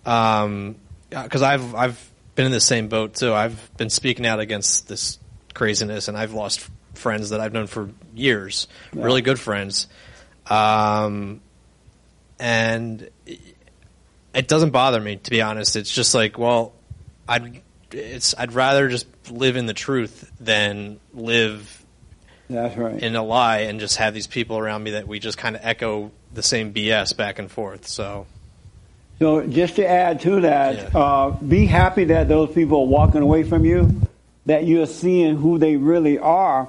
because 0.05 1.43
I've 1.43 1.75
I've 1.75 2.11
been 2.37 2.47
in 2.47 2.53
the 2.53 2.61
same 2.61 2.87
boat 2.89 3.15
too. 3.15 3.33
I've 3.35 3.71
been 3.77 3.91
speaking 3.91 4.25
out 4.27 4.39
against 4.39 4.87
this 4.89 5.19
craziness, 5.55 6.07
and 6.09 6.17
I've 6.17 6.33
lost 6.35 6.69
friends 6.95 7.31
that 7.31 7.41
I've 7.41 7.53
known 7.53 7.67
for 7.67 7.91
years, 8.15 8.69
Yeah. 8.95 9.05
really 9.05 9.23
good 9.23 9.41
friends. 9.41 9.89
Um, 10.47 11.41
and 12.39 13.09
it 14.35 14.49
doesn't 14.49 14.71
bother 14.71 15.01
me 15.01 15.17
to 15.17 15.31
be 15.31 15.43
honest. 15.43 15.77
It's 15.77 15.91
just 15.91 16.15
like, 16.15 16.39
well, 16.39 16.73
I'd 17.29 17.63
it's 17.93 18.35
I'd 18.37 18.53
rather 18.53 18.89
just 18.89 19.07
live 19.31 19.57
in 19.57 19.67
the 19.67 19.75
truth 19.75 20.31
than 20.39 21.01
live 21.15 21.85
That's 22.51 22.77
right. 22.77 23.01
in 23.03 23.17
a 23.17 23.23
lie 23.23 23.59
and 23.61 23.81
just 23.81 23.97
have 23.97 24.13
these 24.13 24.27
people 24.27 24.59
around 24.59 24.83
me 24.83 24.93
that 24.93 25.09
we 25.09 25.19
just 25.19 25.39
kind 25.39 25.57
of 25.57 25.63
echo 25.65 26.11
the 26.33 26.43
same 26.43 26.73
BS 26.75 27.17
back 27.17 27.39
and 27.39 27.51
forth. 27.51 27.87
So 27.89 28.27
So 29.19 29.47
just 29.47 29.77
to 29.77 29.89
add 29.89 30.21
to 30.21 30.43
that, 30.43 30.95
uh, 30.95 31.31
be 31.31 31.65
happy 31.65 32.05
that 32.05 32.29
those 32.29 32.53
people 32.53 32.81
are 32.81 32.87
walking 32.87 33.23
away 33.23 33.45
from 33.45 33.65
you, 33.65 34.03
that 34.45 34.67
you're 34.67 34.87
seeing 34.87 35.37
who 35.37 35.59
they 35.59 35.77
really 35.77 36.19
are, 36.19 36.69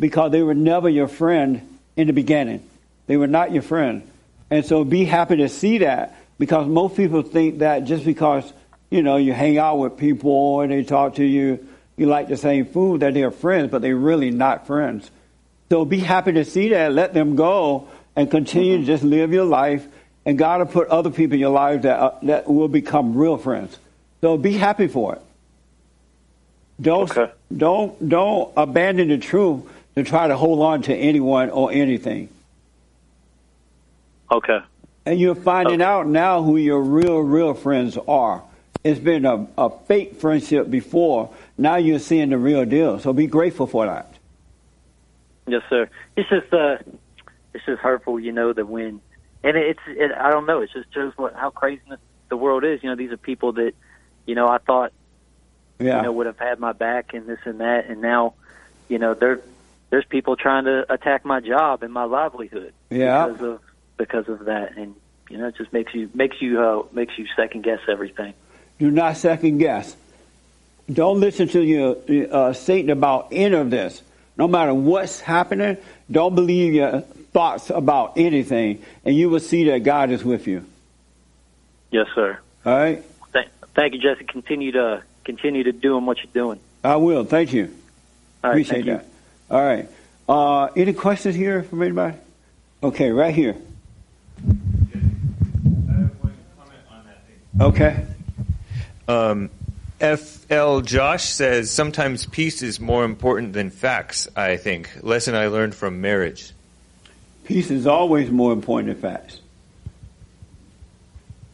because 0.00 0.32
they 0.32 0.42
were 0.42 0.54
never 0.54 0.88
your 0.88 1.08
friend 1.08 1.78
in 1.96 2.06
the 2.06 2.14
beginning. 2.14 2.66
They 3.06 3.18
were 3.18 3.26
not 3.26 3.52
your 3.52 3.62
friend, 3.62 4.08
and 4.50 4.64
so 4.64 4.84
be 4.84 5.04
happy 5.04 5.36
to 5.36 5.48
see 5.48 5.78
that, 5.78 6.16
because 6.38 6.66
most 6.66 6.96
people 6.96 7.22
think 7.22 7.58
that 7.58 7.84
just 7.84 8.04
because 8.04 8.50
you 8.90 9.02
know 9.02 9.16
you 9.16 9.34
hang 9.34 9.58
out 9.58 9.78
with 9.78 9.98
people 9.98 10.62
and 10.62 10.72
they 10.72 10.84
talk 10.84 11.16
to 11.16 11.24
you, 11.24 11.66
you 11.96 12.06
like 12.06 12.28
the 12.28 12.38
same 12.38 12.64
food, 12.64 13.00
that 13.00 13.12
they're 13.12 13.30
friends, 13.30 13.70
but 13.70 13.82
they're 13.82 13.94
really 13.94 14.30
not 14.30 14.66
friends. 14.66 15.10
So 15.68 15.84
be 15.84 15.98
happy 15.98 16.32
to 16.32 16.44
see 16.44 16.70
that. 16.70 16.92
Let 16.92 17.12
them 17.12 17.36
go 17.36 17.88
and 18.16 18.30
continue 18.30 18.78
to 18.78 18.84
just 18.84 19.02
live 19.02 19.32
your 19.32 19.44
life. 19.44 19.86
And 20.24 20.38
God 20.38 20.60
will 20.60 20.66
put 20.66 20.88
other 20.88 21.10
people 21.10 21.34
in 21.34 21.40
your 21.40 21.50
life 21.50 21.82
that 21.82 21.98
uh, 21.98 22.18
that 22.22 22.48
will 22.48 22.68
become 22.68 23.16
real 23.16 23.36
friends. 23.36 23.76
So 24.20 24.36
be 24.36 24.52
happy 24.52 24.86
for 24.86 25.16
it. 25.16 25.22
Don't 26.80 27.10
don't 27.56 28.08
don't 28.08 28.52
abandon 28.56 29.08
the 29.08 29.18
truth 29.18 29.62
to 29.96 30.04
try 30.04 30.28
to 30.28 30.36
hold 30.36 30.60
on 30.60 30.82
to 30.82 30.94
anyone 30.94 31.50
or 31.50 31.72
anything. 31.72 32.28
Okay. 34.30 34.60
And 35.04 35.18
you're 35.18 35.34
finding 35.34 35.82
out 35.82 36.06
now 36.06 36.42
who 36.42 36.56
your 36.56 36.80
real 36.80 37.18
real 37.18 37.54
friends 37.54 37.98
are. 38.08 38.42
It's 38.84 39.00
been 39.00 39.26
a, 39.26 39.46
a 39.58 39.70
fake 39.70 40.16
friendship 40.16 40.70
before. 40.70 41.30
Now 41.58 41.76
you're 41.76 41.98
seeing 41.98 42.30
the 42.30 42.38
real 42.38 42.64
deal. 42.64 42.98
So 42.98 43.12
be 43.12 43.26
grateful 43.26 43.66
for 43.66 43.86
that. 43.86 44.12
Yes, 45.46 45.62
sir. 45.68 45.88
It's 46.16 46.28
just 46.28 46.52
uh, 46.52 46.78
it's 47.54 47.64
just 47.66 47.80
hurtful, 47.80 48.18
you 48.18 48.32
know, 48.32 48.52
that 48.52 48.66
when, 48.66 49.00
and 49.44 49.56
it's 49.56 49.80
it, 49.86 50.12
I 50.12 50.30
don't 50.30 50.46
know. 50.46 50.60
It 50.60 50.70
just 50.72 50.92
shows 50.94 51.12
what 51.16 51.34
how 51.34 51.50
crazy 51.50 51.82
the 52.28 52.36
world 52.36 52.64
is. 52.64 52.82
You 52.82 52.90
know, 52.90 52.96
these 52.96 53.10
are 53.12 53.16
people 53.16 53.52
that, 53.54 53.72
you 54.26 54.34
know, 54.34 54.48
I 54.48 54.58
thought, 54.58 54.92
Yeah. 55.78 55.96
you 55.98 56.02
know, 56.04 56.12
would 56.12 56.26
have 56.26 56.38
had 56.38 56.58
my 56.60 56.72
back 56.72 57.14
and 57.14 57.26
this 57.26 57.40
and 57.44 57.60
that, 57.60 57.86
and 57.88 58.00
now, 58.00 58.34
you 58.88 58.98
know, 58.98 59.14
there 59.14 59.40
there's 59.90 60.04
people 60.06 60.36
trying 60.36 60.64
to 60.64 60.90
attack 60.92 61.24
my 61.24 61.40
job 61.40 61.82
and 61.82 61.92
my 61.92 62.04
livelihood 62.04 62.72
Yeah. 62.90 63.26
because 63.28 63.42
of 63.42 63.60
because 63.96 64.28
of 64.28 64.46
that, 64.46 64.76
and 64.76 64.94
you 65.30 65.38
know, 65.38 65.48
it 65.48 65.56
just 65.56 65.72
makes 65.72 65.94
you 65.94 66.08
makes 66.14 66.40
you 66.40 66.60
uh, 66.60 66.82
makes 66.92 67.18
you 67.18 67.26
second 67.36 67.62
guess 67.62 67.80
everything. 67.88 68.34
Do 68.78 68.90
not 68.90 69.16
second 69.16 69.58
guess. 69.58 69.94
Don't 70.92 71.20
listen 71.20 71.46
to 71.48 71.62
your 71.62 71.96
uh, 72.32 72.52
Satan 72.52 72.90
about 72.90 73.28
any 73.32 73.54
of 73.54 73.70
this. 73.70 74.02
No 74.36 74.48
matter 74.48 74.74
what's 74.74 75.20
happening, 75.20 75.76
don't 76.10 76.34
believe 76.34 76.74
your 76.74 77.04
thoughts 77.32 77.70
about 77.70 78.14
anything, 78.16 78.82
and 79.04 79.16
you 79.16 79.30
will 79.30 79.40
see 79.40 79.64
that 79.70 79.80
God 79.80 80.10
is 80.10 80.24
with 80.24 80.46
you. 80.46 80.64
Yes, 81.90 82.06
sir. 82.14 82.38
All 82.64 82.72
right, 82.76 83.02
Thank, 83.32 83.48
thank 83.74 83.94
you, 83.94 84.00
Jesse. 84.00 84.24
Continue 84.24 84.72
to 84.72 85.02
continue 85.24 85.64
to 85.64 85.72
doing 85.72 86.06
what 86.06 86.18
you're 86.18 86.32
doing. 86.32 86.60
I 86.84 86.96
will. 86.96 87.24
Thank 87.24 87.52
you. 87.52 87.64
All 88.44 88.50
right, 88.50 88.50
Appreciate 88.50 88.74
thank 88.74 88.86
you. 88.86 88.92
that. 88.94 89.06
All 89.50 89.64
right. 89.64 89.88
Uh, 90.28 90.66
any 90.76 90.92
questions 90.92 91.34
here 91.34 91.62
from 91.62 91.82
anybody? 91.82 92.16
Okay, 92.82 93.10
right 93.10 93.34
here. 93.34 93.56
Okay. 97.60 98.06
Um, 99.06 99.50
FL 100.00 100.80
Josh 100.80 101.24
says 101.24 101.70
sometimes 101.70 102.26
peace 102.26 102.62
is 102.62 102.80
more 102.80 103.04
important 103.04 103.52
than 103.52 103.70
facts. 103.70 104.28
I 104.34 104.56
think 104.56 104.90
lesson 105.02 105.34
I 105.34 105.48
learned 105.48 105.74
from 105.74 106.00
marriage. 106.00 106.52
Peace 107.52 107.70
is 107.70 107.86
always 107.86 108.30
more 108.30 108.50
important 108.50 108.98
than 108.98 109.12
facts. 109.12 109.38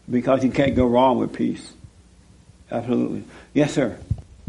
Because 0.09 0.45
you 0.45 0.51
can't 0.53 0.77
go 0.77 0.87
wrong 0.87 1.19
with 1.19 1.33
peace. 1.33 1.73
Absolutely. 2.71 3.25
Yes, 3.53 3.73
sir. 3.73 3.99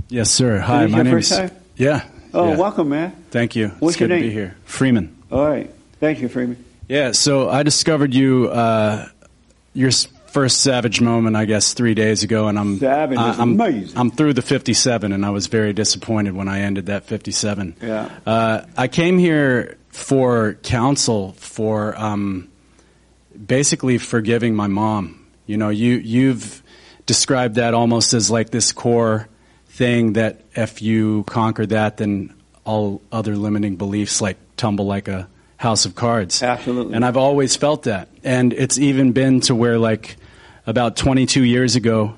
Yes, 0.09 0.29
sir. 0.29 0.59
Hi, 0.59 0.85
my 0.85 1.01
name 1.01 1.17
is. 1.17 1.27
time? 1.27 1.49
Yeah. 1.75 2.05
Oh, 2.35 2.49
yeah. 2.49 2.55
welcome, 2.55 2.89
man. 2.89 3.15
Thank 3.31 3.55
you. 3.55 3.69
What's 3.79 3.95
it's 3.95 3.99
your 3.99 4.09
good 4.09 4.15
to 4.15 4.21
name? 4.21 4.29
be 4.29 4.31
here. 4.31 4.57
Freeman. 4.65 5.17
All 5.31 5.43
right. 5.43 5.73
Thank 5.99 6.19
you, 6.19 6.29
Freeman. 6.29 6.63
Yeah. 6.87 7.13
So 7.13 7.49
I 7.49 7.63
discovered 7.63 8.13
you, 8.13 8.49
uh, 8.49 9.07
your 9.73 9.89
first 10.27 10.61
Savage 10.61 11.01
moment, 11.01 11.35
I 11.35 11.45
guess, 11.45 11.73
three 11.73 11.95
days 11.95 12.21
ago, 12.21 12.47
and 12.47 12.59
I'm 12.59 12.77
Savage 12.77 13.17
I, 13.17 13.31
I'm, 13.31 13.59
amazing. 13.59 13.97
I'm 13.97 14.11
through 14.11 14.33
the 14.33 14.43
57, 14.43 15.11
and 15.11 15.25
I 15.25 15.31
was 15.31 15.47
very 15.47 15.73
disappointed 15.73 16.35
when 16.35 16.47
I 16.47 16.59
ended 16.59 16.85
that 16.85 17.05
57. 17.05 17.75
Yeah. 17.81 18.07
Uh, 18.23 18.65
I 18.77 18.87
came 18.87 19.17
here 19.17 19.78
for 19.89 20.53
counsel 20.63 21.33
for 21.33 21.97
um, 21.97 22.49
basically 23.45 23.97
forgiving 23.97 24.55
my 24.55 24.67
mom. 24.67 25.27
You 25.45 25.57
know, 25.57 25.69
you 25.69 25.95
you've 25.95 26.63
described 27.05 27.55
that 27.55 27.73
almost 27.73 28.13
as 28.13 28.29
like 28.29 28.51
this 28.51 28.71
core 28.71 29.27
thing 29.67 30.13
that 30.13 30.41
if 30.55 30.81
you 30.81 31.23
conquer 31.23 31.65
that, 31.65 31.97
then 31.97 32.33
all 32.65 33.01
other 33.11 33.35
limiting 33.35 33.75
beliefs 33.77 34.21
like 34.21 34.37
tumble 34.57 34.85
like 34.85 35.07
a 35.07 35.27
house 35.57 35.85
of 35.85 35.95
cards. 35.95 36.41
Absolutely. 36.43 36.93
And 36.93 37.03
I've 37.03 37.17
always 37.17 37.55
felt 37.55 37.83
that. 37.83 38.09
And 38.23 38.53
it's 38.53 38.77
even 38.77 39.11
been 39.11 39.41
to 39.41 39.55
where 39.55 39.77
like 39.77 40.17
about 40.65 40.95
22 40.95 41.43
years 41.43 41.75
ago, 41.75 42.15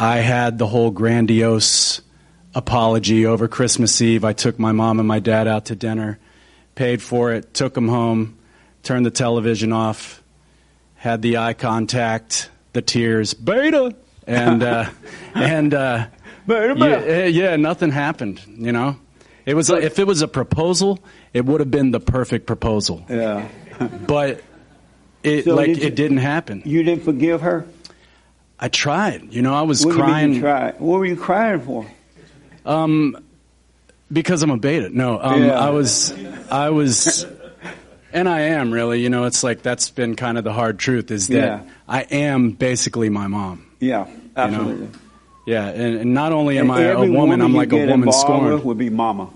I 0.00 0.18
had 0.18 0.58
the 0.58 0.66
whole 0.66 0.90
grandiose 0.90 2.00
apology 2.54 3.26
over 3.26 3.48
Christmas 3.48 4.00
Eve. 4.00 4.24
I 4.24 4.32
took 4.32 4.58
my 4.58 4.72
mom 4.72 4.98
and 4.98 5.06
my 5.06 5.20
dad 5.20 5.46
out 5.46 5.66
to 5.66 5.76
dinner, 5.76 6.18
paid 6.76 7.02
for 7.02 7.32
it, 7.32 7.52
took 7.52 7.74
them 7.74 7.88
home, 7.88 8.36
turned 8.84 9.04
the 9.04 9.10
television 9.10 9.72
off, 9.72 10.22
had 10.94 11.22
the 11.22 11.38
eye 11.38 11.54
contact, 11.54 12.48
the 12.72 12.82
tears, 12.82 13.34
beta, 13.34 13.96
and 14.28 14.62
uh, 14.62 14.88
and 15.34 15.74
uh, 15.74 16.06
beta, 16.46 16.74
yeah, 16.78 17.24
yeah, 17.24 17.56
nothing 17.56 17.90
happened. 17.90 18.40
You 18.46 18.70
know, 18.70 18.96
it 19.44 19.54
was 19.54 19.68
like, 19.68 19.82
if 19.82 19.98
it 19.98 20.06
was 20.06 20.22
a 20.22 20.28
proposal, 20.28 21.00
it 21.34 21.44
would 21.44 21.60
have 21.60 21.70
been 21.72 21.90
the 21.90 22.00
perfect 22.00 22.46
proposal. 22.46 23.04
Yeah. 23.08 23.48
but 24.06 24.42
it 25.24 25.44
So 25.44 25.56
like 25.56 25.66
did 25.66 25.78
you- 25.78 25.86
it 25.88 25.96
didn't 25.96 26.18
happen. 26.18 26.62
You 26.64 26.84
didn't 26.84 27.02
forgive 27.04 27.40
her? 27.40 27.66
I 28.58 28.68
tried. 28.68 29.34
You 29.34 29.42
know, 29.42 29.52
I 29.52 29.62
was 29.62 29.84
What 29.84 29.92
do 29.92 29.98
you 29.98 30.06
mean 30.06 30.40
crying. 30.40 30.74
What 30.78 30.98
were 31.00 31.04
you 31.04 31.16
crying 31.16 31.60
for? 31.60 31.86
Um, 32.64 33.22
because 34.12 34.42
I'm 34.42 34.50
a 34.50 34.56
beta. 34.56 34.88
No, 34.90 35.20
um, 35.20 35.44
Yeah. 35.44 35.58
I 35.58 35.70
was, 35.70 36.14
I 36.50 36.70
was, 36.70 37.26
and 38.12 38.28
I 38.28 38.40
am 38.40 38.70
really. 38.72 39.02
You 39.02 39.10
know, 39.10 39.24
it's 39.24 39.42
like 39.42 39.62
that's 39.62 39.90
been 39.90 40.16
kind 40.16 40.38
of 40.38 40.44
the 40.44 40.52
hard 40.52 40.78
truth 40.78 41.10
is 41.10 41.28
that 41.28 41.34
Yeah. 41.34 41.70
I 41.88 42.02
am 42.02 42.50
basically 42.50 43.08
my 43.10 43.26
mom. 43.26 43.66
Yeah, 43.80 44.06
you 44.06 44.12
know? 44.14 44.20
absolutely. 44.36 44.88
Yeah, 45.46 45.68
and, 45.68 45.96
and 45.98 46.14
not 46.14 46.32
only 46.32 46.58
am 46.58 46.70
And 46.70 46.80
I 46.80 46.82
a 46.82 46.92
every 46.94 47.10
woman, 47.10 47.40
I'm 47.40 47.52
like 47.54 47.72
a 47.72 47.86
woman 47.86 48.10
scorned. 48.12 48.64
would 48.64 48.78
be 48.78 48.90
mama. 48.90 49.30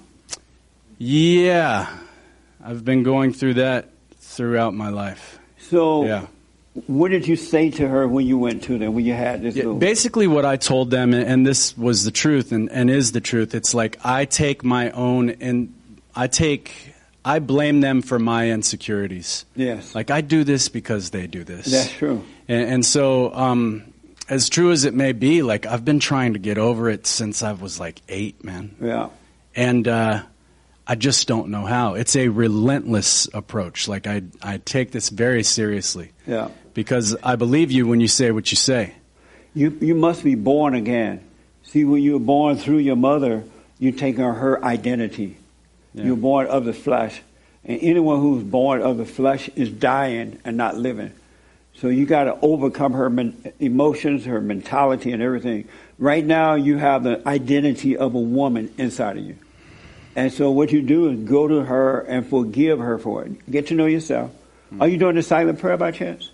Yeah, 0.99 1.87
I've 2.64 2.85
been 2.85 3.03
going 3.03 3.33
through 3.33 3.55
that 3.55 3.91
throughout 4.18 4.75
my 4.75 4.89
life. 4.91 5.39
So, 5.59 6.05
Yeah. 6.05 6.27
What 6.87 7.11
did 7.11 7.27
you 7.27 7.37
say 7.37 7.71
to 7.71 7.89
her 7.89 8.07
when 8.07 8.27
you 8.27 8.39
went 8.39 8.62
to 8.64 8.79
them, 8.79 8.95
when 8.95 9.05
you 9.05 9.12
had 9.14 9.43
this 9.43 9.57
Yeah, 9.57 9.64
little... 9.64 9.79
basically, 9.79 10.27
what 10.27 10.45
I 10.45 10.57
told 10.57 10.91
them, 10.91 11.12
and- 11.14 11.47
this 11.47 11.77
was 11.77 12.05
the 12.05 12.11
truth, 12.11 12.53
and, 12.53 12.71
and 12.71 12.89
is 12.91 13.12
the 13.12 13.21
truth. 13.21 13.55
It's 13.55 13.75
like 13.75 13.99
I 14.05 14.25
take 14.25 14.62
my 14.62 14.91
own, 14.93 15.31
and 15.31 15.75
I 16.14 16.27
take, 16.29 16.95
I 17.25 17.39
blame 17.41 17.81
them 17.81 18.03
for 18.03 18.18
my 18.18 18.51
insecurities. 18.51 19.45
Yes. 19.57 19.95
Like 19.95 20.11
I 20.11 20.21
do 20.21 20.45
this 20.45 20.68
because 20.68 21.11
they 21.11 21.27
do 21.27 21.45
this. 21.45 21.66
That's 21.66 21.91
true. 21.93 22.25
And, 22.49 22.71
and 22.71 22.87
so, 22.87 23.35
um, 23.35 23.85
as 24.29 24.49
true 24.49 24.71
as 24.71 24.85
it 24.85 24.95
may 24.95 25.11
be, 25.12 25.43
like 25.43 25.66
I've 25.66 25.85
been 25.85 25.99
trying 25.99 26.35
to 26.35 26.39
get 26.39 26.57
over 26.57 26.89
it 26.89 27.05
since 27.07 27.43
I 27.43 27.53
was 27.53 27.81
like 27.81 28.01
eight, 28.09 28.45
man. 28.45 28.77
Yeah. 28.81 29.09
And 29.57 29.89
uh, 29.89 30.23
I 30.91 30.97
just 30.97 31.28
don't 31.28 31.51
know 31.51 31.66
how. 31.66 31.95
It's 31.95 32.16
a 32.16 32.26
relentless 32.26 33.28
approach. 33.32 33.86
Like 33.86 34.09
I, 34.09 34.22
I 34.43 34.59
take 34.59 34.91
this 34.91 35.09
very 35.09 35.45
seriously 35.45 36.11
Yeah. 36.26 36.49
because 36.74 37.14
I 37.22 37.36
believe 37.36 37.70
you 37.70 37.86
when 37.86 38.01
you 38.01 38.09
say 38.09 38.32
what 38.32 38.51
you 38.51 38.57
say. 38.57 38.95
You, 39.55 39.70
you 39.80 39.95
must 39.95 40.24
be 40.24 40.34
born 40.34 40.74
again. 40.74 41.22
See, 41.62 41.84
when 41.84 42.03
you 42.03 42.14
were 42.14 42.18
born 42.18 42.57
through 42.57 42.78
your 42.78 42.97
mother, 42.97 43.45
you 43.78 43.93
take 43.93 44.16
taking 44.16 44.24
her 44.24 44.64
identity. 44.64 45.36
Yeah. 45.95 46.07
You're 46.07 46.16
born 46.16 46.49
of 46.49 46.64
the 46.64 46.72
flesh. 46.72 47.22
And 47.64 47.78
anyone 47.80 48.20
who's 48.20 48.43
born 48.43 48.82
of 48.82 48.97
the 48.97 49.07
flesh 49.07 49.49
is 49.55 49.70
dying 49.70 50.41
and 50.45 50.57
not 50.57 50.76
living. 50.76 51.12
So 51.74 51.86
you 51.86 52.05
got 52.05 52.24
to 52.24 52.36
overcome 52.43 52.95
her 52.95 53.09
men- 53.09 53.53
emotions, 53.61 54.24
her 54.24 54.41
mentality, 54.41 55.12
and 55.12 55.22
everything. 55.22 55.68
Right 56.01 56.26
now, 56.26 56.55
you 56.55 56.78
have 56.78 57.05
the 57.05 57.22
identity 57.28 57.97
of 57.97 58.16
a 58.16 58.20
woman 58.20 58.74
inside 58.76 59.18
of 59.18 59.24
you. 59.24 59.36
And 60.16 60.32
so 60.32 60.50
what 60.50 60.72
you 60.72 60.82
do 60.82 61.08
is 61.08 61.20
go 61.20 61.46
to 61.46 61.64
her 61.64 62.00
and 62.00 62.26
forgive 62.26 62.78
her 62.78 62.98
for 62.98 63.24
it. 63.24 63.50
Get 63.50 63.68
to 63.68 63.74
know 63.74 63.86
yourself. 63.86 64.32
Are 64.78 64.88
you 64.88 64.98
doing 64.98 65.16
the 65.16 65.22
silent 65.22 65.58
prayer 65.58 65.76
by 65.76 65.90
chance? 65.90 66.30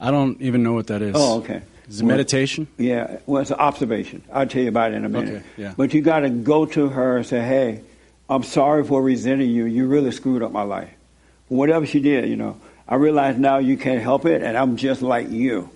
I 0.00 0.10
don't 0.10 0.40
even 0.40 0.62
know 0.62 0.72
what 0.72 0.88
that 0.88 1.02
is. 1.02 1.14
Oh, 1.16 1.38
okay. 1.38 1.62
Is 1.88 2.00
it 2.00 2.04
Well, 2.04 2.16
meditation? 2.16 2.66
Yeah, 2.78 3.18
well, 3.26 3.42
it's 3.42 3.50
an 3.50 3.58
observation. 3.58 4.22
I'll 4.32 4.46
tell 4.46 4.62
you 4.62 4.68
about 4.68 4.92
it 4.92 4.96
in 4.96 5.04
a 5.04 5.08
minute. 5.08 5.34
Okay, 5.34 5.44
yeah. 5.56 5.74
But 5.76 5.94
you 5.94 6.02
got 6.02 6.20
to 6.20 6.30
go 6.30 6.66
to 6.66 6.88
her 6.88 7.18
and 7.18 7.26
say, 7.26 7.40
hey, 7.40 7.82
I'm 8.28 8.42
sorry 8.42 8.84
for 8.84 9.00
resenting 9.00 9.50
you. 9.50 9.66
You 9.66 9.86
really 9.86 10.10
screwed 10.10 10.42
up 10.42 10.50
my 10.50 10.62
life. 10.62 10.90
Whatever 11.48 11.86
she 11.86 12.00
did, 12.00 12.28
you 12.28 12.34
know, 12.36 12.60
I 12.88 12.96
realize 12.96 13.38
now 13.38 13.58
you 13.58 13.76
can't 13.76 14.02
help 14.02 14.26
it, 14.26 14.42
and 14.42 14.56
I'm 14.56 14.76
just 14.76 15.00
like 15.00 15.30
you. 15.30 15.70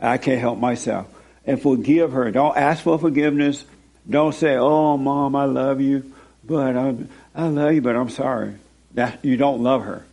I 0.00 0.18
can't 0.18 0.40
help 0.40 0.58
myself. 0.58 1.06
And 1.46 1.60
forgive 1.60 2.12
her. 2.12 2.30
Don't 2.30 2.56
ask 2.56 2.82
for 2.82 2.98
forgiveness. 2.98 3.64
Don't 4.08 4.34
say, 4.34 4.56
oh, 4.56 4.98
mom, 4.98 5.34
I 5.34 5.46
love 5.46 5.80
you, 5.80 6.12
but 6.46 6.76
I'm, 6.76 7.08
I 7.34 7.48
love 7.48 7.74
you, 7.74 7.80
but 7.80 7.96
I'm 7.96 8.10
sorry. 8.10 8.54
That 8.94 9.24
You 9.24 9.36
don't 9.36 9.62
love 9.62 9.82
her. 9.82 10.04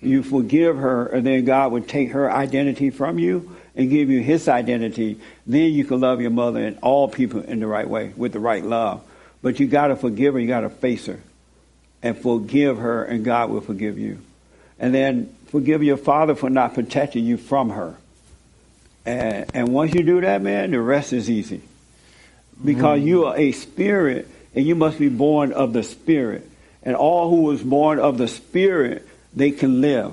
You 0.00 0.22
forgive 0.22 0.76
her, 0.76 1.06
and 1.06 1.26
then 1.26 1.44
God 1.44 1.72
would 1.72 1.88
take 1.88 2.12
her 2.12 2.30
identity 2.30 2.90
from 2.90 3.18
you 3.18 3.56
and 3.76 3.88
give 3.88 4.10
you 4.10 4.20
his 4.20 4.48
identity. 4.48 5.18
Then 5.46 5.72
you 5.72 5.84
can 5.84 6.00
love 6.00 6.20
your 6.20 6.30
mother 6.30 6.64
and 6.64 6.78
all 6.82 7.08
people 7.08 7.40
in 7.40 7.60
the 7.60 7.66
right 7.66 7.88
way 7.88 8.12
with 8.16 8.32
the 8.32 8.40
right 8.40 8.64
love. 8.64 9.02
But 9.42 9.60
you 9.60 9.66
got 9.66 9.88
to 9.88 9.96
forgive 9.96 10.34
her. 10.34 10.40
You 10.40 10.48
got 10.48 10.60
to 10.60 10.70
face 10.70 11.06
her 11.06 11.20
and 12.02 12.18
forgive 12.18 12.78
her, 12.78 13.04
and 13.04 13.24
God 13.24 13.50
will 13.50 13.60
forgive 13.60 13.98
you. 13.98 14.18
And 14.78 14.92
then 14.92 15.34
forgive 15.46 15.82
your 15.82 15.96
father 15.96 16.34
for 16.34 16.50
not 16.50 16.74
protecting 16.74 17.24
you 17.24 17.36
from 17.36 17.70
her. 17.70 17.96
And, 19.06 19.46
and 19.54 19.68
once 19.68 19.94
you 19.94 20.02
do 20.02 20.20
that, 20.20 20.42
man, 20.42 20.72
the 20.72 20.80
rest 20.80 21.12
is 21.12 21.30
easy. 21.30 21.62
Because 22.62 22.98
mm-hmm. 22.98 23.08
you 23.08 23.26
are 23.26 23.36
a 23.36 23.52
spirit, 23.52 24.28
and 24.54 24.66
you 24.66 24.74
must 24.74 24.98
be 24.98 25.08
born 25.08 25.52
of 25.52 25.72
the 25.72 25.82
spirit. 25.82 26.48
And 26.82 26.96
all 26.96 27.30
who 27.30 27.42
was 27.42 27.62
born 27.62 27.98
of 27.98 28.18
the 28.18 28.28
spirit, 28.28 29.06
they 29.34 29.50
can 29.50 29.80
live. 29.80 30.12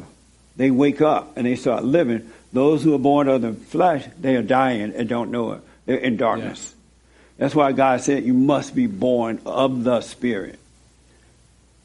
They 0.55 0.71
wake 0.71 1.01
up 1.01 1.37
and 1.37 1.45
they 1.45 1.55
start 1.55 1.83
living. 1.83 2.29
Those 2.53 2.83
who 2.83 2.93
are 2.93 2.99
born 2.99 3.27
of 3.27 3.41
the 3.41 3.53
flesh, 3.53 4.05
they 4.19 4.35
are 4.35 4.43
dying 4.43 4.93
and 4.95 5.07
don't 5.07 5.31
know 5.31 5.53
it. 5.53 5.61
They're 5.85 5.97
in 5.97 6.17
darkness. 6.17 6.73
That's 7.37 7.55
why 7.55 7.71
God 7.71 8.01
said 8.01 8.23
you 8.23 8.33
must 8.33 8.75
be 8.75 8.87
born 8.87 9.39
of 9.45 9.83
the 9.83 10.01
spirit. 10.01 10.59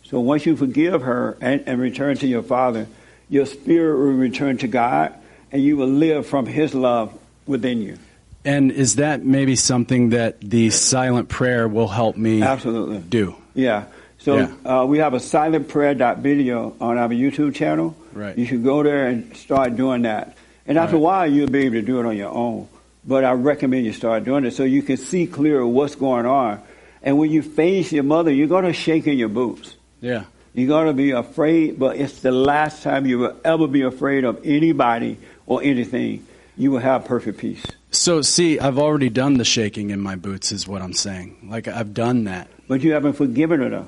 So 0.02 0.20
once 0.20 0.44
you 0.44 0.56
forgive 0.56 1.02
her 1.02 1.36
and, 1.40 1.62
and 1.66 1.80
return 1.80 2.16
to 2.18 2.26
your 2.26 2.42
father, 2.42 2.86
your 3.28 3.46
spirit 3.46 3.98
will 3.98 4.12
return 4.12 4.58
to 4.58 4.68
God 4.68 5.14
and 5.50 5.62
you 5.62 5.76
will 5.76 5.88
live 5.88 6.26
from 6.26 6.46
his 6.46 6.74
love 6.74 7.16
within 7.46 7.80
you. 7.80 7.98
And 8.44 8.70
is 8.70 8.96
that 8.96 9.24
maybe 9.24 9.56
something 9.56 10.10
that 10.10 10.40
the 10.40 10.70
silent 10.70 11.28
prayer 11.28 11.66
will 11.66 11.88
help 11.88 12.16
me 12.16 12.42
Absolutely. 12.42 12.98
do? 12.98 13.36
Yeah. 13.54 13.86
So 14.18 14.36
Yeah. 14.36 14.52
Uh, 14.64 14.84
we 14.86 14.98
have 14.98 15.14
a 15.14 15.20
silent 15.20 15.68
prayer 15.68 15.94
video 15.94 16.74
on 16.80 16.98
our 16.98 17.08
YouTube 17.08 17.54
channel. 17.54 17.96
Right. 18.12 18.36
You 18.36 18.46
should 18.46 18.62
go 18.62 18.82
there 18.82 19.06
and 19.06 19.34
start 19.36 19.76
doing 19.76 20.02
that. 20.02 20.36
And 20.66 20.78
after 20.78 20.96
a 20.96 20.98
while, 20.98 21.30
you'll 21.30 21.50
be 21.50 21.66
able 21.66 21.76
to 21.76 21.82
do 21.82 22.00
it 22.00 22.06
on 22.06 22.16
your 22.16 22.30
own. 22.30 22.68
But 23.06 23.24
I 23.24 23.32
recommend 23.32 23.84
you 23.84 23.92
start 23.92 24.24
doing 24.24 24.44
it 24.46 24.52
so 24.52 24.64
you 24.64 24.82
can 24.82 24.96
see 24.96 25.26
clearer 25.26 25.66
what's 25.66 25.94
going 25.94 26.24
on. 26.24 26.62
And 27.02 27.18
when 27.18 27.30
you 27.30 27.42
face 27.42 27.92
your 27.92 28.04
mother, 28.04 28.32
you're 28.32 28.48
going 28.48 28.64
to 28.64 28.72
shake 28.72 29.06
in 29.06 29.18
your 29.18 29.28
boots. 29.28 29.76
Yeah. 30.00 30.24
You're 30.54 30.68
going 30.68 30.86
to 30.86 30.94
be 30.94 31.10
afraid, 31.10 31.78
but 31.78 31.96
it's 31.96 32.20
the 32.20 32.32
last 32.32 32.82
time 32.82 33.04
you 33.04 33.18
will 33.18 33.36
ever 33.44 33.66
be 33.66 33.82
afraid 33.82 34.24
of 34.24 34.40
anybody 34.44 35.18
or 35.46 35.62
anything. 35.62 36.24
You 36.56 36.70
will 36.70 36.80
have 36.80 37.04
perfect 37.04 37.38
peace. 37.38 37.64
So, 37.90 38.22
see, 38.22 38.58
I've 38.58 38.78
already 38.78 39.08
done 39.08 39.34
the 39.34 39.44
shaking 39.44 39.90
in 39.90 40.00
my 40.00 40.16
boots, 40.16 40.52
is 40.52 40.66
what 40.66 40.82
I'm 40.82 40.92
saying. 40.92 41.48
Like, 41.50 41.68
I've 41.68 41.94
done 41.94 42.24
that. 42.24 42.48
But 42.68 42.82
you 42.82 42.92
haven't 42.92 43.14
forgiven 43.14 43.60
her, 43.60 43.70
though. 43.70 43.86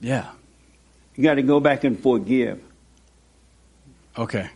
Yeah. 0.00 0.30
You 1.16 1.22
got 1.22 1.34
to 1.34 1.42
go 1.42 1.60
back 1.60 1.84
and 1.84 2.00
forgive. 2.00 2.60
Okay. 4.16 4.48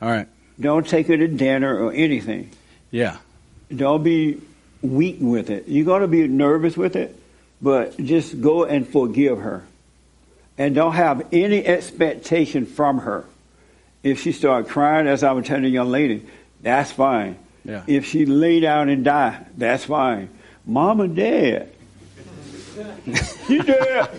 All 0.00 0.10
right. 0.10 0.28
Don't 0.58 0.86
take 0.86 1.08
her 1.08 1.16
to 1.16 1.28
dinner 1.28 1.76
or 1.76 1.92
anything. 1.92 2.50
Yeah. 2.90 3.18
Don't 3.74 4.02
be 4.02 4.40
weak 4.82 5.16
with 5.20 5.50
it. 5.50 5.66
You're 5.66 5.84
going 5.84 6.02
to 6.02 6.08
be 6.08 6.28
nervous 6.28 6.76
with 6.76 6.96
it, 6.96 7.18
but 7.60 7.96
just 7.96 8.40
go 8.40 8.64
and 8.64 8.86
forgive 8.86 9.38
her. 9.38 9.64
And 10.56 10.74
don't 10.74 10.92
have 10.92 11.26
any 11.32 11.64
expectation 11.66 12.66
from 12.66 12.98
her. 12.98 13.24
If 14.02 14.20
she 14.20 14.32
start 14.32 14.68
crying, 14.68 15.08
as 15.08 15.24
I 15.24 15.32
was 15.32 15.46
telling 15.46 15.62
the 15.62 15.70
young 15.70 15.90
lady, 15.90 16.26
that's 16.64 16.90
fine. 16.90 17.36
Yeah. 17.64 17.82
If 17.86 18.06
she 18.06 18.26
lay 18.26 18.60
down 18.60 18.88
and 18.88 19.04
die, 19.04 19.44
that's 19.56 19.84
fine. 19.84 20.30
Mama 20.66 21.08
dead. 21.08 21.72
she 23.46 23.58
dead. 23.60 24.10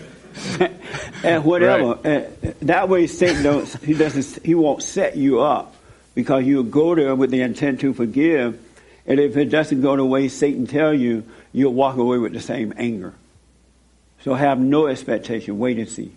and 1.24 1.44
whatever. 1.44 1.98
And 2.04 2.26
that 2.62 2.88
way 2.88 3.06
Satan 3.06 3.42
don't 3.42 3.68
he 3.82 3.94
doesn't 3.94 4.44
he 4.44 4.54
won't 4.54 4.82
set 4.82 5.16
you 5.16 5.40
up 5.40 5.74
because 6.14 6.44
you'll 6.44 6.62
go 6.62 6.94
there 6.94 7.14
with 7.14 7.30
the 7.30 7.40
intent 7.42 7.80
to 7.80 7.92
forgive. 7.92 8.60
And 9.06 9.20
if 9.20 9.36
it 9.36 9.46
doesn't 9.46 9.82
go 9.82 9.96
the 9.96 10.04
way 10.04 10.28
Satan 10.28 10.66
tell 10.66 10.94
you, 10.94 11.24
you'll 11.52 11.74
walk 11.74 11.96
away 11.96 12.18
with 12.18 12.32
the 12.32 12.40
same 12.40 12.72
anger. 12.76 13.14
So 14.22 14.34
have 14.34 14.58
no 14.58 14.86
expectation. 14.86 15.58
Wait 15.58 15.78
and 15.78 15.88
see. 15.88 16.12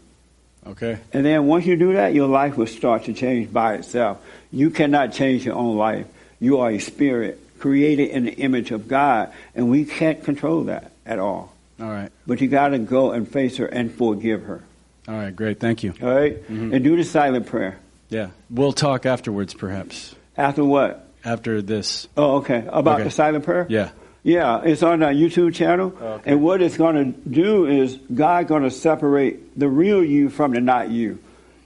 Okay. 0.65 0.99
And 1.13 1.25
then 1.25 1.47
once 1.47 1.65
you 1.65 1.75
do 1.75 1.93
that, 1.93 2.13
your 2.13 2.27
life 2.27 2.57
will 2.57 2.67
start 2.67 3.05
to 3.05 3.13
change 3.13 3.51
by 3.51 3.75
itself. 3.75 4.19
You 4.51 4.69
cannot 4.69 5.13
change 5.13 5.45
your 5.45 5.55
own 5.55 5.77
life. 5.77 6.07
You 6.39 6.59
are 6.59 6.71
a 6.71 6.79
spirit 6.79 7.39
created 7.59 8.09
in 8.09 8.25
the 8.25 8.33
image 8.33 8.71
of 8.71 8.87
God, 8.87 9.31
and 9.55 9.69
we 9.69 9.85
can't 9.85 10.23
control 10.23 10.63
that 10.65 10.91
at 11.05 11.19
all. 11.19 11.53
All 11.81 11.87
right. 11.89 12.11
But 12.25 12.41
you 12.41 12.47
got 12.47 12.69
to 12.69 12.79
go 12.79 13.11
and 13.11 13.27
face 13.29 13.57
her 13.57 13.65
and 13.65 13.91
forgive 13.93 14.43
her. 14.43 14.63
All 15.07 15.15
right. 15.15 15.35
Great. 15.35 15.59
Thank 15.59 15.83
you. 15.83 15.93
All 16.01 16.09
right? 16.13 16.35
Mm-hmm. 16.43 16.73
And 16.73 16.83
do 16.83 16.95
the 16.95 17.03
silent 17.03 17.47
prayer. 17.47 17.77
Yeah. 18.09 18.29
We'll 18.49 18.73
talk 18.73 19.05
afterwards, 19.05 19.53
perhaps. 19.53 20.15
After 20.37 20.63
what? 20.63 21.07
After 21.25 21.61
this. 21.61 22.07
Oh, 22.15 22.37
okay. 22.37 22.63
About 22.67 22.95
Okay. 22.95 23.03
the 23.05 23.11
silent 23.11 23.43
prayer? 23.43 23.65
Yeah. 23.69 23.89
Yeah, 24.21 24.61
it's 24.63 24.83
on 24.83 25.01
our 25.01 25.13
YouTube 25.13 25.55
channel. 25.55 25.93
Oh, 25.99 26.21
and 26.25 26.41
what 26.43 26.61
it's 26.61 26.75
going 26.75 26.95
to 27.13 27.29
do 27.29 27.65
is 27.65 27.97
God 28.13 28.47
going 28.47 28.63
to 28.63 28.71
separate 28.71 29.57
the 29.57 29.69
real 29.69 30.03
you 30.03 30.29
from 30.29 30.51
the 30.51 30.59
not 30.59 30.89
you. 30.89 31.19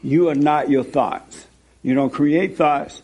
You 0.03 0.29
are 0.29 0.35
not 0.35 0.69
your 0.69 0.83
thoughts. 0.83 1.47
You 1.81 1.95
don't 1.95 2.11
create 2.11 2.55
thoughts. 2.55 3.01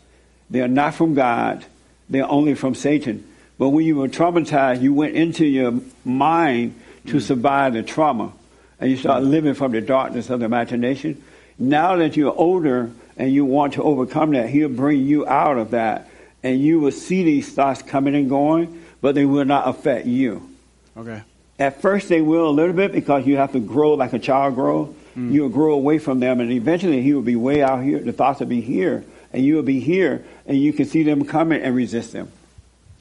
They 0.49 0.61
are 0.61 0.67
not 0.67 0.95
from 0.95 1.13
God. 1.13 1.65
They're 2.09 2.29
only 2.29 2.55
from 2.55 2.75
Satan. 2.75 3.25
But 3.57 3.69
when 3.69 3.85
you 3.85 3.97
were 3.97 4.07
traumatized, 4.07 4.81
you 4.81 4.93
went 4.93 5.15
into 5.15 5.45
your 5.45 5.79
mind 6.05 6.79
to 7.07 7.15
mm. 7.15 7.21
survive 7.21 7.73
the 7.73 7.83
trauma. 7.83 8.31
And 8.79 8.89
you 8.89 8.97
start 8.97 9.23
mm. 9.23 9.29
living 9.29 9.53
from 9.53 9.73
the 9.73 9.81
darkness 9.81 10.29
of 10.29 10.39
the 10.39 10.45
imagination. 10.45 11.21
Now 11.57 11.97
that 11.97 12.15
you're 12.15 12.33
older 12.33 12.89
and 13.17 13.31
you 13.31 13.45
want 13.45 13.73
to 13.73 13.83
overcome 13.83 14.31
that, 14.31 14.49
he'll 14.49 14.69
bring 14.69 15.05
you 15.05 15.27
out 15.27 15.57
of 15.57 15.71
that. 15.71 16.09
And 16.41 16.61
you 16.61 16.79
will 16.79 16.93
see 16.93 17.23
these 17.23 17.51
thoughts 17.51 17.81
coming 17.81 18.15
and 18.15 18.29
going, 18.29 18.81
but 19.01 19.13
they 19.13 19.25
will 19.25 19.45
not 19.45 19.67
affect 19.67 20.07
you. 20.07 20.49
Okay. 20.95 21.21
At 21.59 21.81
first, 21.81 22.07
they 22.07 22.21
will 22.21 22.47
a 22.47 22.51
little 22.51 22.73
bit 22.73 22.93
because 22.93 23.27
you 23.27 23.35
have 23.35 23.51
to 23.51 23.59
grow 23.59 23.93
like 23.93 24.13
a 24.13 24.19
child 24.19 24.55
grows. 24.55 24.95
Mm. 25.17 25.33
You'll 25.33 25.49
grow 25.49 25.73
away 25.73 25.99
from 25.99 26.21
them, 26.21 26.39
and 26.39 26.51
eventually, 26.51 27.01
he 27.01 27.13
will 27.13 27.21
be 27.21 27.35
way 27.35 27.61
out 27.61 27.83
here. 27.83 27.99
The 27.99 28.13
thoughts 28.13 28.39
will 28.39 28.47
be 28.47 28.61
here, 28.61 29.03
and 29.31 29.43
you 29.43 29.55
will 29.55 29.63
be 29.63 29.79
here, 29.79 30.25
and 30.45 30.57
you 30.57 30.73
can 30.73 30.85
see 30.85 31.03
them 31.03 31.25
coming 31.25 31.61
and 31.61 31.75
resist 31.75 32.13
them. 32.13 32.31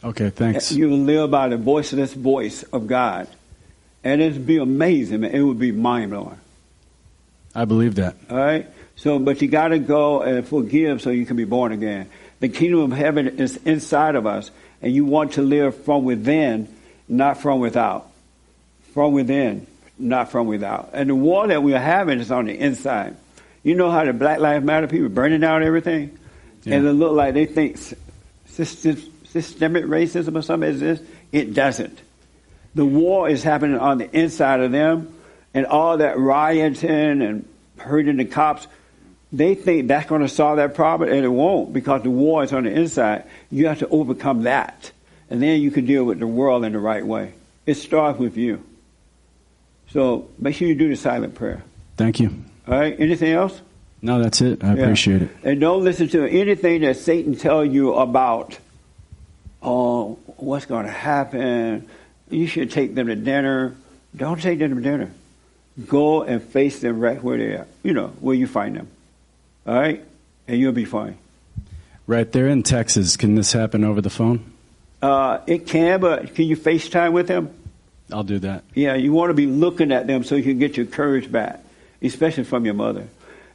Okay. 0.04 0.30
Thanks. 0.30 0.70
You 0.72 0.88
will 0.90 0.98
live 0.98 1.30
by 1.30 1.48
the 1.48 1.56
voiceless 1.56 2.14
voice 2.14 2.62
of 2.64 2.86
God, 2.86 3.28
and 4.04 4.20
it'll 4.20 4.38
be 4.38 4.58
amazing. 4.58 5.24
It 5.24 5.40
would 5.40 5.58
be 5.58 5.72
mind 5.72 6.10
blowing. 6.10 6.38
I 7.54 7.64
believe 7.64 7.96
that. 7.96 8.16
All 8.30 8.36
right. 8.36 8.66
So, 8.96 9.18
but 9.18 9.40
you 9.42 9.48
got 9.48 9.68
to 9.68 9.78
go 9.78 10.22
and 10.22 10.46
forgive 10.46 11.02
so 11.02 11.10
you 11.10 11.24
can 11.26 11.36
be 11.36 11.44
born 11.44 11.72
again. 11.72 12.08
The 12.40 12.48
kingdom 12.48 12.80
of 12.80 12.92
heaven 12.92 13.26
is 13.38 13.56
inside 13.58 14.14
of 14.14 14.26
us, 14.26 14.50
and 14.82 14.92
you 14.92 15.04
want 15.04 15.32
to 15.32 15.42
live 15.42 15.84
from 15.84 16.04
within, 16.04 16.68
not 17.08 17.40
from 17.40 17.60
without. 17.60 18.08
From 18.94 19.12
within, 19.12 19.66
not 19.98 20.30
from 20.30 20.46
without. 20.46 20.90
And 20.92 21.10
the 21.10 21.14
war 21.14 21.46
that 21.46 21.62
we're 21.62 21.78
having 21.78 22.20
is 22.20 22.30
on 22.30 22.46
the 22.46 22.58
inside. 22.58 23.16
You 23.62 23.74
know 23.74 23.90
how 23.90 24.04
the 24.04 24.12
Black 24.12 24.38
Lives 24.38 24.64
Matter 24.64 24.86
people 24.86 25.08
burning 25.08 25.40
down 25.40 25.62
everything, 25.62 26.18
and 26.64 26.86
it 26.86 26.92
look 26.92 27.12
like 27.12 27.34
they 27.34 27.46
think 27.46 27.78
system, 28.46 28.96
systemic 29.24 29.84
racism 29.84 30.36
or 30.36 30.42
something 30.42 30.68
exists. 30.68 31.06
It 31.32 31.54
doesn't. 31.54 31.98
The 32.74 32.84
war 32.84 33.28
is 33.28 33.42
happening 33.42 33.78
on 33.78 33.98
the 33.98 34.10
inside 34.16 34.60
of 34.60 34.72
them, 34.72 35.12
and 35.54 35.66
all 35.66 35.98
that 35.98 36.18
rioting 36.18 37.22
and 37.22 37.48
hurting 37.78 38.16
the 38.16 38.24
cops. 38.24 38.66
They 39.30 39.54
think 39.54 39.88
that's 39.88 40.08
going 40.08 40.22
to 40.22 40.28
solve 40.28 40.56
that 40.56 40.74
problem, 40.74 41.10
and 41.10 41.24
it 41.24 41.28
won't 41.28 41.72
because 41.72 42.02
the 42.02 42.10
war 42.10 42.44
is 42.44 42.52
on 42.52 42.64
the 42.64 42.70
inside. 42.70 43.24
You 43.50 43.66
have 43.66 43.80
to 43.80 43.88
overcome 43.88 44.44
that, 44.44 44.92
and 45.28 45.42
then 45.42 45.60
you 45.60 45.70
can 45.70 45.84
deal 45.84 46.04
with 46.04 46.18
the 46.18 46.26
world 46.26 46.64
in 46.64 46.72
the 46.72 46.78
right 46.78 47.04
way. 47.04 47.34
It 47.66 47.74
starts 47.74 48.18
with 48.18 48.36
you. 48.36 48.64
So 49.90 50.28
make 50.38 50.54
sure 50.54 50.68
you 50.68 50.74
do 50.74 50.88
the 50.88 50.96
silent 50.96 51.34
prayer. 51.34 51.62
Thank 51.96 52.20
you. 52.20 52.44
All 52.68 52.78
right. 52.78 52.94
Anything 52.98 53.32
else? 53.32 53.60
No, 54.02 54.22
that's 54.22 54.40
it. 54.40 54.62
I 54.62 54.74
Yeah. 54.74 54.82
appreciate 54.82 55.22
it. 55.22 55.30
And 55.42 55.60
don't 55.60 55.82
listen 55.82 56.08
to 56.08 56.24
anything 56.26 56.82
that 56.82 56.96
Satan 56.96 57.34
tell 57.34 57.64
you 57.64 57.94
about. 57.94 58.58
Oh, 59.62 60.18
what's 60.36 60.66
going 60.66 60.84
to 60.86 60.92
happen? 60.92 61.86
You 62.30 62.46
should 62.46 62.70
take 62.70 62.94
them 62.94 63.08
to 63.08 63.16
dinner. 63.16 63.74
Don't 64.16 64.40
take 64.40 64.58
them 64.60 64.76
to 64.76 64.80
dinner. 64.80 65.10
Go 65.86 66.22
and 66.22 66.42
face 66.42 66.78
them 66.80 67.00
right 67.00 67.22
where 67.22 67.38
they 67.38 67.52
are. 67.54 67.66
You 67.82 67.92
know 67.94 68.08
where 68.20 68.34
you 68.36 68.46
find 68.46 68.76
them. 68.76 68.88
All 69.66 69.74
right, 69.74 70.02
and 70.46 70.58
you'll 70.58 70.72
be 70.72 70.84
fine. 70.84 71.16
Right 72.06 72.30
there 72.32 72.48
in 72.48 72.62
Texas. 72.62 73.16
Can 73.16 73.34
this 73.34 73.52
happen 73.52 73.84
over 73.84 74.00
the 74.00 74.10
phone? 74.10 74.40
Uh, 75.02 75.38
it 75.46 75.66
can, 75.66 76.00
but 76.00 76.34
can 76.34 76.46
you 76.46 76.56
FaceTime 76.56 77.12
with 77.12 77.28
them? 77.28 77.50
I'll 78.12 78.24
do 78.24 78.38
that. 78.40 78.64
Yeah, 78.74 78.94
you 78.94 79.12
want 79.12 79.30
to 79.30 79.34
be 79.34 79.46
looking 79.46 79.92
at 79.92 80.06
them 80.06 80.24
so 80.24 80.34
you 80.36 80.42
can 80.42 80.58
get 80.58 80.76
your 80.76 80.86
courage 80.86 81.30
back, 81.30 81.62
especially 82.02 82.44
from 82.44 82.64
your 82.64 82.74
mother. 82.74 83.08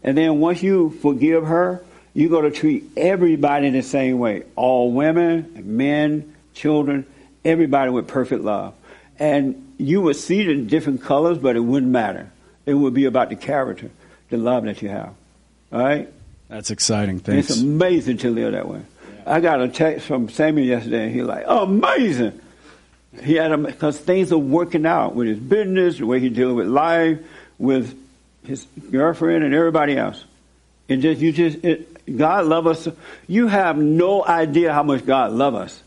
And 0.04 0.18
then 0.18 0.40
once 0.40 0.62
you 0.62 0.92
forgive 1.02 1.46
her, 1.46 1.84
you're 2.14 2.30
going 2.30 2.52
to 2.52 2.58
treat 2.58 2.84
everybody 2.96 3.70
the 3.70 3.82
same 3.82 4.20
way 4.20 4.44
all 4.56 4.92
women, 4.92 5.64
men, 5.66 6.36
children, 6.54 7.06
everybody 7.44 7.90
with 7.90 8.08
perfect 8.08 8.44
love. 8.44 8.74
And 9.20 9.74
you 9.78 10.02
would 10.02 10.16
see 10.16 10.42
it 10.42 10.50
in 10.50 10.68
different 10.68 11.02
colors, 11.02 11.38
but 11.38 11.56
it 11.56 11.62
wouldn't 11.62 11.92
matter. 11.92 12.32
It 12.66 12.74
would 12.74 12.94
be 12.94 13.06
about 13.06 13.30
the 13.30 13.36
character, 13.36 13.90
the 14.30 14.38
love 14.38 14.64
that 14.66 14.82
you 14.82 14.90
have. 14.90 15.14
All 15.72 15.80
right? 15.80 16.10
That's 16.50 16.70
exciting. 16.72 17.20
Thanks. 17.20 17.50
It's 17.50 17.62
amazing 17.62 18.18
to 18.20 18.30
live 18.30 18.52
that 18.54 18.68
way. 18.68 18.82
I 19.26 19.40
got 19.40 19.62
a 19.62 19.70
text 19.70 20.06
from 20.06 20.30
Samuel 20.30 20.68
yesterday, 20.68 21.06
and 21.06 21.16
he's 21.16 21.24
like, 21.24 21.46
amazing. 21.48 22.40
He 23.24 23.36
had 23.36 23.64
because 23.64 23.98
things 24.00 24.32
are 24.32 24.38
working 24.38 24.86
out 24.86 25.16
with 25.16 25.28
his 25.28 25.40
business, 25.40 25.98
the 25.98 26.06
way 26.06 26.20
he's 26.20 26.34
dealing 26.34 26.56
with 26.56 26.68
life, 26.68 27.20
with 27.58 27.98
his 28.46 28.66
girlfriend, 28.92 29.44
and 29.44 29.54
everybody 29.54 29.98
else. 29.98 30.24
It 30.88 30.98
just 30.98 31.22
you 31.22 31.32
just 31.32 31.64
it, 31.64 32.18
God 32.18 32.46
love 32.46 32.68
us. 32.68 32.88
You 33.28 33.48
have 33.48 33.78
no 33.78 34.26
idea 34.26 34.74
how 34.74 34.84
much 34.84 35.06
God 35.06 35.32
love 35.32 35.56
us. 35.56 35.82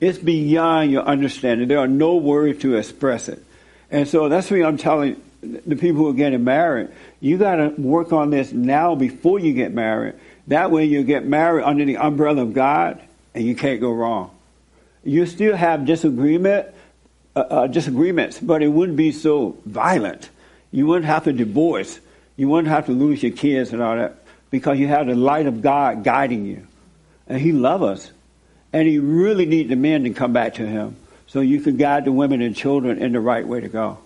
It's 0.00 0.18
beyond 0.18 0.90
your 0.90 1.02
understanding. 1.02 1.68
There 1.68 1.78
are 1.78 1.88
no 1.88 2.16
words 2.16 2.60
to 2.62 2.76
express 2.76 3.28
it. 3.28 3.42
And 3.90 4.06
so 4.06 4.28
that's 4.28 4.50
why 4.50 4.62
I'm 4.62 4.76
telling 4.76 5.20
the 5.42 5.76
people 5.76 6.02
who 6.02 6.08
are 6.08 6.14
getting 6.14 6.44
married, 6.44 6.88
you 7.20 7.38
got 7.38 7.56
to 7.56 7.68
work 7.78 8.12
on 8.12 8.30
this 8.30 8.52
now 8.52 8.94
before 8.94 9.38
you 9.38 9.52
get 9.52 9.72
married. 9.72 10.14
That 10.48 10.70
way 10.70 10.84
you 10.84 11.02
get 11.02 11.24
married 11.24 11.64
under 11.64 11.84
the 11.84 11.96
umbrella 11.96 12.42
of 12.42 12.52
God 12.52 13.00
and 13.34 13.44
you 13.44 13.54
can't 13.54 13.80
go 13.80 13.92
wrong. 13.92 14.30
You 15.04 15.26
still 15.26 15.56
have 15.56 15.86
disagreement, 15.86 16.66
uh, 17.34 17.40
uh, 17.40 17.66
disagreements, 17.68 18.40
but 18.40 18.62
it 18.62 18.68
wouldn't 18.68 18.96
be 18.96 19.12
so 19.12 19.56
violent. 19.64 20.30
You 20.76 20.86
wouldn't 20.86 21.06
have 21.06 21.24
to 21.24 21.32
divorce. 21.32 21.98
You 22.36 22.50
wouldn't 22.50 22.68
have 22.68 22.84
to 22.84 22.92
lose 22.92 23.22
your 23.22 23.32
kids 23.32 23.72
and 23.72 23.80
all 23.80 23.96
that 23.96 24.18
because 24.50 24.78
you 24.78 24.88
have 24.88 25.06
the 25.06 25.14
light 25.14 25.46
of 25.46 25.62
God 25.62 26.04
guiding 26.04 26.44
you. 26.44 26.66
And 27.26 27.40
He 27.40 27.52
loves 27.52 27.82
us. 27.82 28.10
And 28.74 28.86
He 28.86 28.98
really 28.98 29.46
needs 29.46 29.70
the 29.70 29.76
men 29.76 30.04
to 30.04 30.10
come 30.10 30.34
back 30.34 30.56
to 30.56 30.66
Him 30.66 30.96
so 31.28 31.40
you 31.40 31.62
can 31.62 31.78
guide 31.78 32.04
the 32.04 32.12
women 32.12 32.42
and 32.42 32.54
children 32.54 32.98
in 32.98 33.12
the 33.12 33.20
right 33.20 33.48
way 33.48 33.62
to 33.62 33.68
go. 33.68 33.96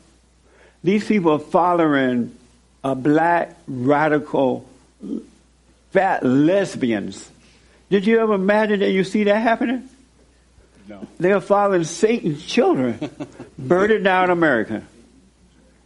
These 0.84 1.08
people 1.08 1.32
are 1.32 1.40
following 1.40 2.36
a 2.84 2.94
black 2.94 3.56
radical 3.66 4.64
fat 5.90 6.24
lesbians. 6.24 7.28
Did 7.88 8.06
you 8.06 8.20
ever 8.20 8.34
imagine 8.34 8.78
that 8.78 8.92
you 8.92 9.02
see 9.02 9.24
that 9.24 9.40
happening? 9.40 9.88
No. 10.86 11.04
They 11.18 11.32
are 11.32 11.40
following 11.40 11.82
Satan's 11.82 12.46
children, 12.46 13.10
burning 13.58 14.04
down 14.04 14.30
America. 14.30 14.84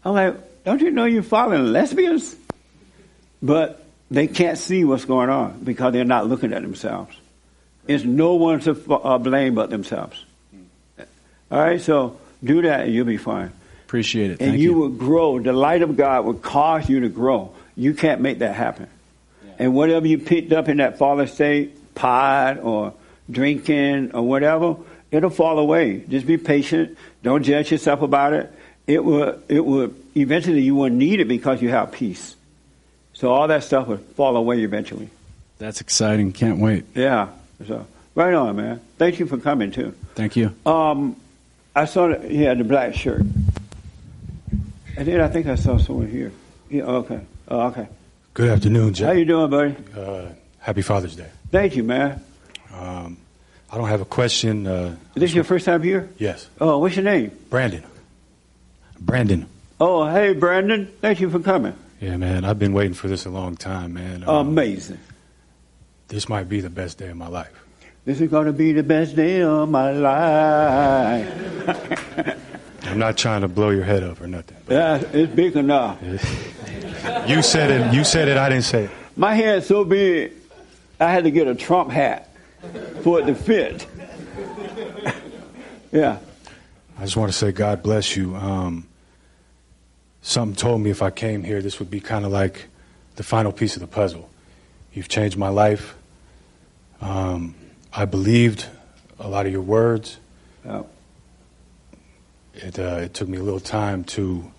I'm 0.05 0.12
like, 0.12 0.37
don't 0.64 0.80
you 0.80 0.90
know 0.90 1.04
you're 1.04 1.22
following 1.22 1.72
lesbians? 1.72 2.36
But 3.42 3.84
they 4.10 4.26
can't 4.26 4.58
see 4.58 4.84
what's 4.84 5.04
going 5.04 5.28
on 5.30 5.60
because 5.64 5.92
they're 5.92 6.04
not 6.04 6.26
looking 6.26 6.52
at 6.52 6.62
themselves. 6.62 7.16
It's 7.86 8.04
no 8.04 8.34
one 8.34 8.60
to 8.60 8.72
uh, 8.92 9.18
blame 9.18 9.54
but 9.54 9.70
themselves. 9.70 10.24
All 11.50 11.58
right, 11.58 11.80
so 11.80 12.18
do 12.42 12.62
that 12.62 12.86
and 12.86 12.94
you'll 12.94 13.04
be 13.04 13.18
fine. 13.18 13.52
Appreciate 13.86 14.30
it. 14.30 14.40
And 14.40 14.50
Thank 14.52 14.62
you, 14.62 14.70
you. 14.72 14.78
will 14.78 14.88
grow. 14.88 15.38
The 15.38 15.52
light 15.52 15.82
of 15.82 15.96
God 15.96 16.24
will 16.24 16.34
cause 16.34 16.88
you 16.88 17.00
to 17.00 17.08
grow. 17.08 17.54
You 17.76 17.92
can't 17.94 18.20
make 18.20 18.38
that 18.38 18.54
happen. 18.54 18.88
And 19.58 19.74
whatever 19.74 20.06
you 20.06 20.18
picked 20.18 20.52
up 20.52 20.68
in 20.68 20.78
that 20.78 20.98
fallen 20.98 21.28
state, 21.28 21.94
pot 21.94 22.58
or 22.58 22.94
drinking 23.30 24.12
or 24.12 24.22
whatever, 24.22 24.76
It'll 25.14 25.30
fall 25.30 25.60
away. 25.60 26.02
Just 26.08 26.26
be 26.26 26.38
patient. 26.38 26.98
Don't 27.22 27.44
judge 27.44 27.70
yourself 27.70 28.02
about 28.02 28.32
it. 28.32 28.52
It 28.88 29.04
will. 29.04 29.38
It 29.46 29.64
will. 29.64 29.94
Eventually, 30.16 30.60
you 30.62 30.74
won't 30.74 30.94
need 30.94 31.20
it 31.20 31.26
because 31.28 31.60
you 31.60 31.70
have 31.70 31.92
peace. 31.92 32.36
So 33.14 33.32
all 33.32 33.48
that 33.48 33.62
stuff 33.64 33.86
will 33.88 33.96
fall 33.98 34.36
away 34.36 34.62
eventually. 34.62 35.08
That's 35.58 35.80
exciting. 35.80 36.32
Can't 36.32 36.58
wait. 36.58 36.84
Yeah. 36.94 37.28
So 37.66 37.86
right 38.14 38.34
on, 38.34 38.56
man. 38.56 38.80
Thank 38.98 39.18
you 39.18 39.26
for 39.26 39.38
coming 39.38 39.70
too. 39.72 39.94
Thank 40.14 40.36
you. 40.36 40.54
Um, 40.66 41.16
I 41.74 41.84
saw 41.86 42.08
that 42.08 42.24
he 42.30 42.42
had 42.42 42.58
the 42.58 42.64
black 42.64 42.94
shirt, 42.94 43.20
and 44.96 45.06
then 45.08 45.20
I 45.20 45.28
think 45.28 45.46
I 45.46 45.54
saw 45.56 45.78
someone 45.78 46.08
here. 46.08 46.32
Yeah. 46.70 46.84
Okay. 46.84 47.20
Oh, 47.48 47.66
okay. 47.68 47.88
Good 48.34 48.50
afternoon, 48.50 48.94
Jeff. 48.94 49.06
How 49.08 49.12
you 49.12 49.24
doing, 49.24 49.50
buddy? 49.50 49.76
Uh, 49.96 50.28
happy 50.58 50.82
Father's 50.82 51.14
Day. 51.16 51.28
Thank 51.50 51.76
you, 51.76 51.84
man. 51.84 52.22
Um, 52.74 53.16
I 53.70 53.76
don't 53.76 53.88
have 53.88 54.00
a 54.00 54.04
question. 54.06 54.66
Uh, 54.66 54.96
Is 55.14 55.20
this 55.20 55.34
your 55.34 55.44
first 55.44 55.66
time 55.66 55.82
here? 55.82 56.08
yes, 56.18 56.48
Oh, 56.60 56.78
what's 56.78 56.96
your 56.96 57.04
name? 57.04 57.30
Brandon. 57.50 57.82
Brandon. 59.00 59.46
Oh, 59.87 60.07
hey, 60.07 60.32
Brandon. 60.32 60.91
Thank 61.03 61.20
you 61.20 61.28
for 61.28 61.41
coming. 61.41 61.74
Yeah, 62.01 62.16
man, 62.16 62.47
I've 62.47 62.59
been 62.59 62.72
waiting 62.72 62.95
for 62.95 63.07
this 63.07 63.26
a 63.26 63.28
long 63.28 63.55
time, 63.55 63.93
man. 63.93 64.24
Um, 64.26 64.49
Amazing. 64.49 64.99
this 66.09 66.26
might 66.26 66.49
be 66.49 66.62
the 66.62 66.70
best 66.70 66.97
day 66.97 67.09
of 67.09 67.18
my 67.18 67.28
life. 67.28 67.53
This 68.07 68.18
is 68.22 68.30
going 68.30 68.47
to 68.47 68.55
be 68.55 68.72
the 68.72 68.82
best 68.82 69.14
day 69.14 69.43
of 69.43 69.68
my 69.68 69.93
life. 69.93 71.28
I'm 72.85 72.99
not 72.99 73.18
trying 73.18 73.43
to 73.43 73.49
blow 73.49 73.68
your 73.68 73.85
head 73.85 74.03
up 74.03 74.22
or 74.22 74.26
nothing. 74.26 74.57
Yeah, 74.70 75.03
it's 75.12 75.35
big 75.35 75.55
enough. 75.55 75.99
You 77.26 77.43
said 77.43 77.70
it. 77.70 77.93
You 77.93 78.03
said 78.03 78.28
it. 78.28 78.39
I 78.39 78.49
didn't 78.49 78.64
say 78.64 78.85
it. 78.85 78.91
My 79.14 79.35
head's 79.35 79.66
so 79.66 79.85
big, 79.85 80.32
I 80.99 81.12
had 81.12 81.24
to 81.24 81.30
get 81.30 81.47
a 81.47 81.55
Trump 81.55 81.91
hat 81.91 82.30
for 83.03 83.20
it 83.20 83.26
to 83.26 83.35
fit. 83.35 83.87
yeah. 85.93 86.18
I 86.99 87.03
just 87.03 87.18
want 87.18 87.30
to 87.30 87.37
say 87.37 87.53
God 87.53 87.82
bless 87.82 88.16
you. 88.16 88.35
Um, 88.37 88.89
something 90.25 90.57
told 90.57 90.81
me 90.81 90.91
if 90.91 91.03
I 91.03 91.11
came 91.11 91.45
here, 91.45 91.61
this 91.61 91.79
would 91.79 91.91
be 91.91 92.01
kind 92.01 92.25
of 92.25 92.33
like 92.33 92.66
the 93.16 93.22
final 93.22 93.53
piece 93.53 93.77
of 93.77 93.81
the 93.81 93.87
puzzle. 93.87 94.29
You've 94.93 95.09
changed 95.09 95.37
my 95.37 95.51
life. 95.51 95.95
Um, 97.01 97.55
I 97.93 98.07
believed 98.07 98.66
a 99.20 99.29
lot 99.29 99.47
of 99.47 99.53
your 99.53 99.61
words. 99.61 100.18
Yeah. 100.64 100.83
It, 102.55 102.79
uh, 102.79 103.01
it 103.03 103.14
took 103.14 103.29
me 103.29 103.39
a 103.39 103.43
little 103.43 103.61
time 103.61 104.05
to 104.05 104.51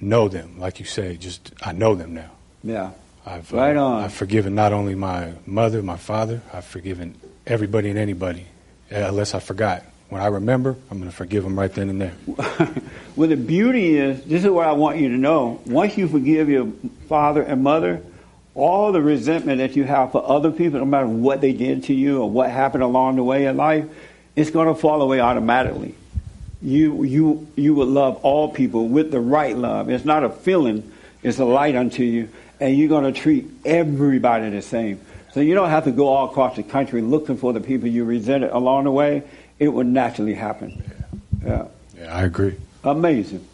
know 0.00 0.28
them, 0.28 0.60
like 0.60 0.78
you 0.78 0.86
say. 0.86 1.16
Just 1.16 1.52
I 1.62 1.72
know 1.72 1.94
them 1.94 2.14
now. 2.14 2.30
Yeah. 2.62 2.90
I've 3.26 3.50
Right 3.52 3.76
uh, 3.76 3.84
on. 3.84 4.04
I've 4.04 4.14
forgiven 4.14 4.54
not 4.54 4.72
only 4.72 4.94
my 4.94 5.32
mother, 5.44 5.82
my 5.82 5.96
father. 5.96 6.40
I've 6.52 6.64
forgiven 6.64 7.16
everybody 7.46 7.90
and 7.90 7.98
anybody, 7.98 8.46
uh, 8.92 8.96
unless 9.08 9.34
I 9.34 9.40
forgot. 9.40 9.82
When 10.08 10.22
I 10.22 10.26
remember, 10.26 10.74
I'm 10.90 10.98
going 10.98 11.10
to 11.10 11.16
forgive 11.16 11.44
them 11.44 11.58
right 11.58 11.72
then 11.72 11.90
and 11.90 12.00
there. 12.00 12.14
Well, 13.18 13.28
the 13.28 13.36
beauty 13.36 13.96
is, 13.96 14.22
this 14.26 14.44
is 14.44 14.50
what 14.50 14.68
I 14.68 14.72
want 14.74 14.98
you 14.98 15.08
to 15.08 15.16
know. 15.16 15.60
Once 15.66 15.98
you 15.98 16.06
forgive 16.06 16.48
your 16.48 16.68
father 17.08 17.42
and 17.42 17.64
mother, 17.64 18.00
all 18.54 18.92
the 18.92 19.02
resentment 19.02 19.58
that 19.58 19.74
you 19.74 19.82
have 19.82 20.12
for 20.12 20.24
other 20.24 20.52
people, 20.52 20.78
no 20.78 20.84
matter 20.84 21.08
what 21.08 21.40
they 21.40 21.52
did 21.52 21.82
to 21.84 21.94
you 21.94 22.22
or 22.22 22.30
what 22.30 22.48
happened 22.48 22.84
along 22.84 23.16
the 23.16 23.24
way 23.24 23.46
in 23.46 23.56
life, 23.56 23.86
it's 24.36 24.50
going 24.50 24.68
to 24.68 24.80
fall 24.80 25.02
away 25.02 25.18
automatically. 25.18 25.96
You, 26.62 27.02
you, 27.02 27.48
you 27.56 27.74
will 27.74 27.88
love 27.88 28.20
all 28.22 28.52
people 28.52 28.86
with 28.86 29.10
the 29.10 29.18
right 29.18 29.56
love. 29.56 29.90
It's 29.90 30.04
not 30.04 30.22
a 30.22 30.30
feeling, 30.30 30.92
it's 31.24 31.40
a 31.40 31.44
light 31.44 31.74
unto 31.74 32.04
you. 32.04 32.28
And 32.60 32.76
you're 32.78 32.88
going 32.88 33.12
to 33.12 33.20
treat 33.20 33.50
everybody 33.64 34.48
the 34.50 34.62
same. 34.62 35.00
So 35.32 35.40
you 35.40 35.54
don't 35.54 35.70
have 35.70 35.84
to 35.84 35.90
go 35.90 36.06
all 36.06 36.30
across 36.30 36.54
the 36.54 36.62
country 36.62 37.02
looking 37.02 37.36
for 37.36 37.52
the 37.52 37.60
people 37.60 37.88
you 37.88 38.04
resented 38.04 38.50
along 38.50 38.84
the 38.84 38.92
way. 38.92 39.24
It 39.58 39.68
will 39.68 39.84
naturally 39.84 40.34
happen. 40.34 40.82
Yeah. 41.44 41.66
Yeah, 41.98 42.14
I 42.16 42.24
agree. 42.24 42.56
Amazing. 42.84 43.44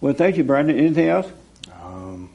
Well, 0.00 0.14
thank 0.14 0.36
you, 0.36 0.44
Brandon. 0.44 0.78
Anything 0.78 1.08
else? 1.08 1.26
Um, 1.82 2.30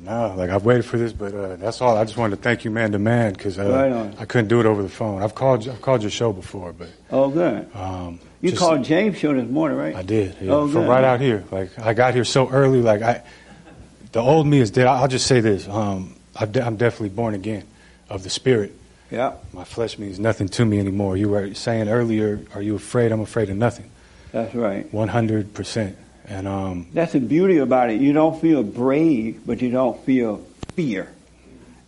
no, 0.00 0.34
like 0.36 0.50
I've 0.50 0.64
waited 0.64 0.84
for 0.84 0.96
this, 0.98 1.12
but 1.12 1.34
uh, 1.34 1.56
that's 1.56 1.80
all. 1.80 1.96
I 1.96 2.04
just 2.04 2.16
wanted 2.16 2.36
to 2.36 2.42
thank 2.42 2.64
you, 2.64 2.70
man 2.70 2.92
to 2.92 2.98
man, 2.98 3.32
because 3.34 3.58
uh, 3.58 3.68
Right. 3.70 4.14
I 4.20 4.24
couldn't 4.24 4.48
do 4.48 4.60
it 4.60 4.66
over 4.66 4.82
the 4.82 4.88
phone. 4.88 5.22
I've 5.22 5.34
called, 5.34 5.68
I've 5.68 5.82
called 5.82 6.02
your 6.02 6.10
show 6.10 6.32
before, 6.32 6.72
but 6.72 6.88
Oh, 7.10 7.28
good. 7.28 7.68
um, 7.74 8.18
You 8.40 8.50
just- 8.50 8.60
called 8.62 8.82
James 8.84 9.18
show 9.18 9.34
this 9.34 9.48
morning, 9.48 9.76
right? 9.78 9.94
I 9.94 10.02
did. 10.02 10.36
Yeah, 10.40 10.52
Oh, 10.52 10.68
from 10.68 10.82
good. 10.82 10.88
right 10.88 11.04
out 11.04 11.20
here. 11.20 11.44
Like 11.50 11.78
I 11.78 11.92
got 11.92 12.14
here 12.14 12.24
so 12.24 12.48
early. 12.48 12.80
Like 12.80 13.02
I, 13.02 13.22
the 14.12 14.20
old 14.20 14.46
me 14.46 14.60
is 14.60 14.70
dead. 14.70 14.86
I'll 14.86 15.08
just 15.08 15.26
say 15.26 15.40
this. 15.40 15.68
Um, 15.68 16.14
I'm 16.36 16.50
definitely 16.76 17.10
born 17.10 17.34
again 17.34 17.64
of 18.08 18.22
the 18.22 18.30
spirit. 18.30 18.74
Yeah. 19.10 19.34
My 19.52 19.64
flesh 19.64 19.98
means 19.98 20.18
nothing 20.18 20.48
to 20.50 20.64
me 20.64 20.78
anymore. 20.78 21.16
You 21.16 21.30
were 21.30 21.54
saying 21.54 21.88
earlier, 21.88 22.40
are 22.54 22.62
you 22.62 22.76
afraid? 22.76 23.12
I'm 23.12 23.20
afraid 23.20 23.50
of 23.50 23.56
nothing. 23.56 23.90
That's 24.32 24.54
right. 24.54 24.90
100%. 24.92 25.94
And 26.28 26.46
um, 26.46 26.86
That's 26.92 27.12
the 27.12 27.20
beauty 27.20 27.58
about 27.58 27.90
it. 27.90 28.00
You 28.00 28.12
don't 28.12 28.40
feel 28.40 28.62
brave, 28.62 29.44
but 29.44 29.60
you 29.60 29.70
don't 29.70 30.00
feel 30.04 30.36
fear. 30.76 31.08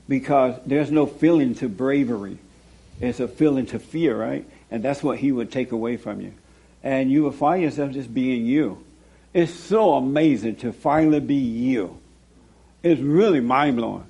Because 0.08 0.58
there's 0.66 0.90
no 0.90 1.06
feeling 1.06 1.54
to 1.56 1.68
bravery. 1.68 2.38
It's 3.00 3.20
a 3.20 3.28
feeling 3.28 3.66
to 3.66 3.78
fear, 3.78 4.16
right? 4.16 4.44
And 4.70 4.82
that's 4.82 5.02
what 5.02 5.18
he 5.18 5.30
would 5.30 5.52
take 5.52 5.70
away 5.70 5.96
from 5.96 6.20
you. 6.20 6.32
And 6.82 7.10
you 7.10 7.22
will 7.22 7.32
find 7.32 7.62
yourself 7.62 7.92
just 7.92 8.12
being 8.12 8.44
you. 8.44 8.84
It's 9.32 9.52
so 9.52 9.94
amazing 9.94 10.56
to 10.56 10.72
finally 10.72 11.20
be 11.20 11.36
you. 11.36 11.98
It's 12.82 13.00
really 13.00 13.40
mind 13.40 13.76
blowing. 13.76 14.04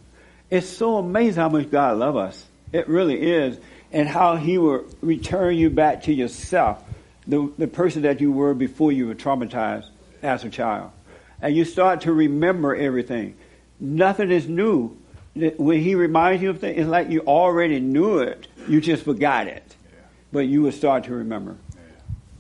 It's 0.51 0.67
so 0.69 0.97
amazing 0.97 1.41
how 1.41 1.51
much 1.51 1.71
God 1.71 1.99
loves 1.99 2.17
us. 2.17 2.45
It 2.73 2.89
really 2.89 3.21
is. 3.21 3.59
And 3.93 4.09
how 4.09 4.37
he 4.37 4.57
will 4.59 4.87
return 5.03 5.57
you 5.57 5.69
back 5.69 6.05
to 6.05 6.13
yourself, 6.13 6.83
the, 7.27 7.53
the 7.59 7.69
person 7.69 8.03
that 8.03 8.21
you 8.21 8.33
were 8.33 8.55
before 8.55 8.91
you 8.91 9.07
were 9.07 9.15
traumatized 9.15 9.89
as 10.23 10.45
a 10.45 10.51
child. 10.51 10.91
And 11.43 11.55
you 11.55 11.65
start 11.65 12.03
to 12.03 12.13
remember 12.13 12.75
everything. 12.75 13.37
Nothing 13.79 14.31
is 14.31 14.49
new. 14.49 14.97
When 15.35 15.81
he 15.81 15.95
reminds 15.95 16.43
you 16.43 16.51
of 16.51 16.61
things, 16.61 16.79
it's 16.79 16.89
like 16.89 17.11
you 17.11 17.21
already 17.21 17.81
knew 17.81 18.19
it. 18.19 18.47
You 18.69 18.81
just 18.81 19.05
forgot 19.05 19.47
it. 19.47 19.77
But 20.33 20.47
you 20.47 20.63
will 20.63 20.73
start 20.73 21.05
to 21.05 21.15
remember. 21.15 21.57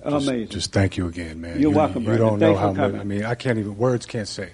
just, 0.08 0.28
Amazing. 0.28 0.48
just 0.48 0.72
thank 0.72 0.96
you 0.96 1.06
again, 1.08 1.40
man. 1.40 1.60
You're 1.60 1.70
you, 1.72 1.76
welcome, 1.76 2.02
You 2.02 2.08
Brandon. 2.08 2.28
don't 2.28 2.38
know 2.38 2.54
how 2.54 2.72
much. 2.72 2.94
I 2.94 3.04
mean, 3.04 3.24
I 3.24 3.34
can't 3.34 3.58
even 3.58 3.76
words 3.76 4.06
can't 4.06 4.28
say. 4.28 4.50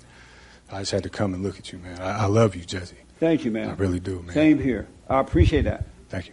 I 0.71 0.81
just 0.81 0.93
had 0.93 1.05
to 1.05 1.09
come 1.11 1.35
and 1.35 1.43
look 1.43 1.59
at 1.59 1.73
you, 1.73 1.79
man. 1.79 2.01
I, 2.01 2.25
I 2.25 2.27
love 2.27 2.57
you, 2.57 2.65
Jesse. 2.65 2.97
Thank 3.21 3.45
you, 3.45 3.51
man. 3.51 3.71
I 3.71 3.75
really 3.75 4.01
do, 4.01 4.23
man. 4.23 4.35
Same 4.35 4.59
here. 4.59 4.87
I 5.09 5.21
appreciate 5.21 5.63
that. 5.63 5.85
Thank 6.09 6.29
you. 6.29 6.33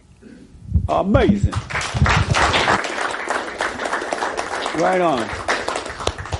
Amazing. 0.88 1.52
Right 4.80 5.00
on. 5.00 5.26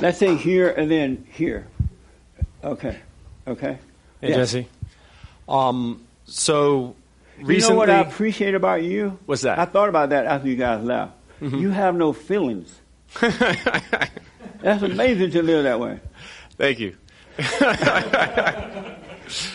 Let's 0.00 0.18
say 0.18 0.36
here 0.36 0.68
and 0.70 0.90
then 0.90 1.26
here. 1.32 1.66
Okay. 2.62 2.98
Okay. 3.48 3.78
Hey, 4.20 4.30
Yeah. 4.30 4.36
Jesse. 4.36 4.68
Um, 5.48 6.02
so 6.26 6.94
You 7.42 7.58
know 7.60 7.74
what 7.74 7.88
I 7.90 8.00
appreciate 8.00 8.54
about 8.54 8.82
you? 8.82 9.18
What's 9.26 9.42
that? 9.42 9.58
I 9.58 9.64
thought 9.64 9.88
about 9.88 10.10
that 10.10 10.26
after 10.26 10.48
you 10.48 10.56
guys 10.56 10.84
left. 10.84 11.12
Mhm. 11.40 11.60
You 11.60 11.70
have 11.70 11.94
no 11.94 12.12
feelings. 12.12 12.80
That's 13.20 14.82
amazing 14.82 15.30
to 15.32 15.42
live 15.42 15.64
that 15.64 15.80
way. 15.80 16.00
thank 16.58 16.78
you. 16.78 16.94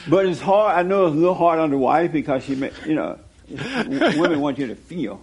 But 0.08 0.26
it's 0.26 0.42
hard. 0.42 0.78
I 0.78 0.84
know 0.84 1.08
it's 1.08 1.16
a 1.16 1.18
little 1.18 1.36
hard 1.36 1.60
on 1.60 1.70
the 1.72 1.78
wife 1.78 2.12
because 2.12 2.44
she, 2.44 2.56
ma- 2.56 2.70
you 2.86 2.96
know, 2.96 3.20
women 3.50 4.40
want 4.42 4.58
you 4.58 4.68
to 4.68 4.76
feel. 4.76 5.22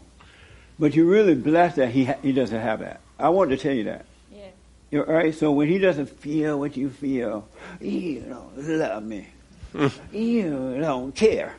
But 0.78 0.94
you're 0.94 1.07
really 1.07 1.34
blessed 1.34 1.76
that 1.76 1.90
he 1.90 2.05
ha- 2.05 2.18
he 2.22 2.32
doesn't 2.32 2.61
have 2.61 2.80
that. 2.80 3.01
I 3.18 3.30
wanted 3.30 3.57
to 3.57 3.62
tell 3.62 3.74
you 3.74 3.84
that. 3.84 4.05
Yeah. 4.32 4.46
You're, 4.90 5.05
right. 5.05 5.34
So 5.34 5.51
when 5.53 5.68
he 5.68 5.78
doesn't 5.78 6.09
feel 6.09 6.59
what 6.59 6.76
you 6.76 6.90
feel, 6.90 7.49
you 7.80 8.20
don't 8.20 8.57
love 8.57 9.03
me. 9.03 9.28
Mm-hmm. 9.74 10.16
you 10.16 10.80
don't 10.80 11.14
care. 11.14 11.55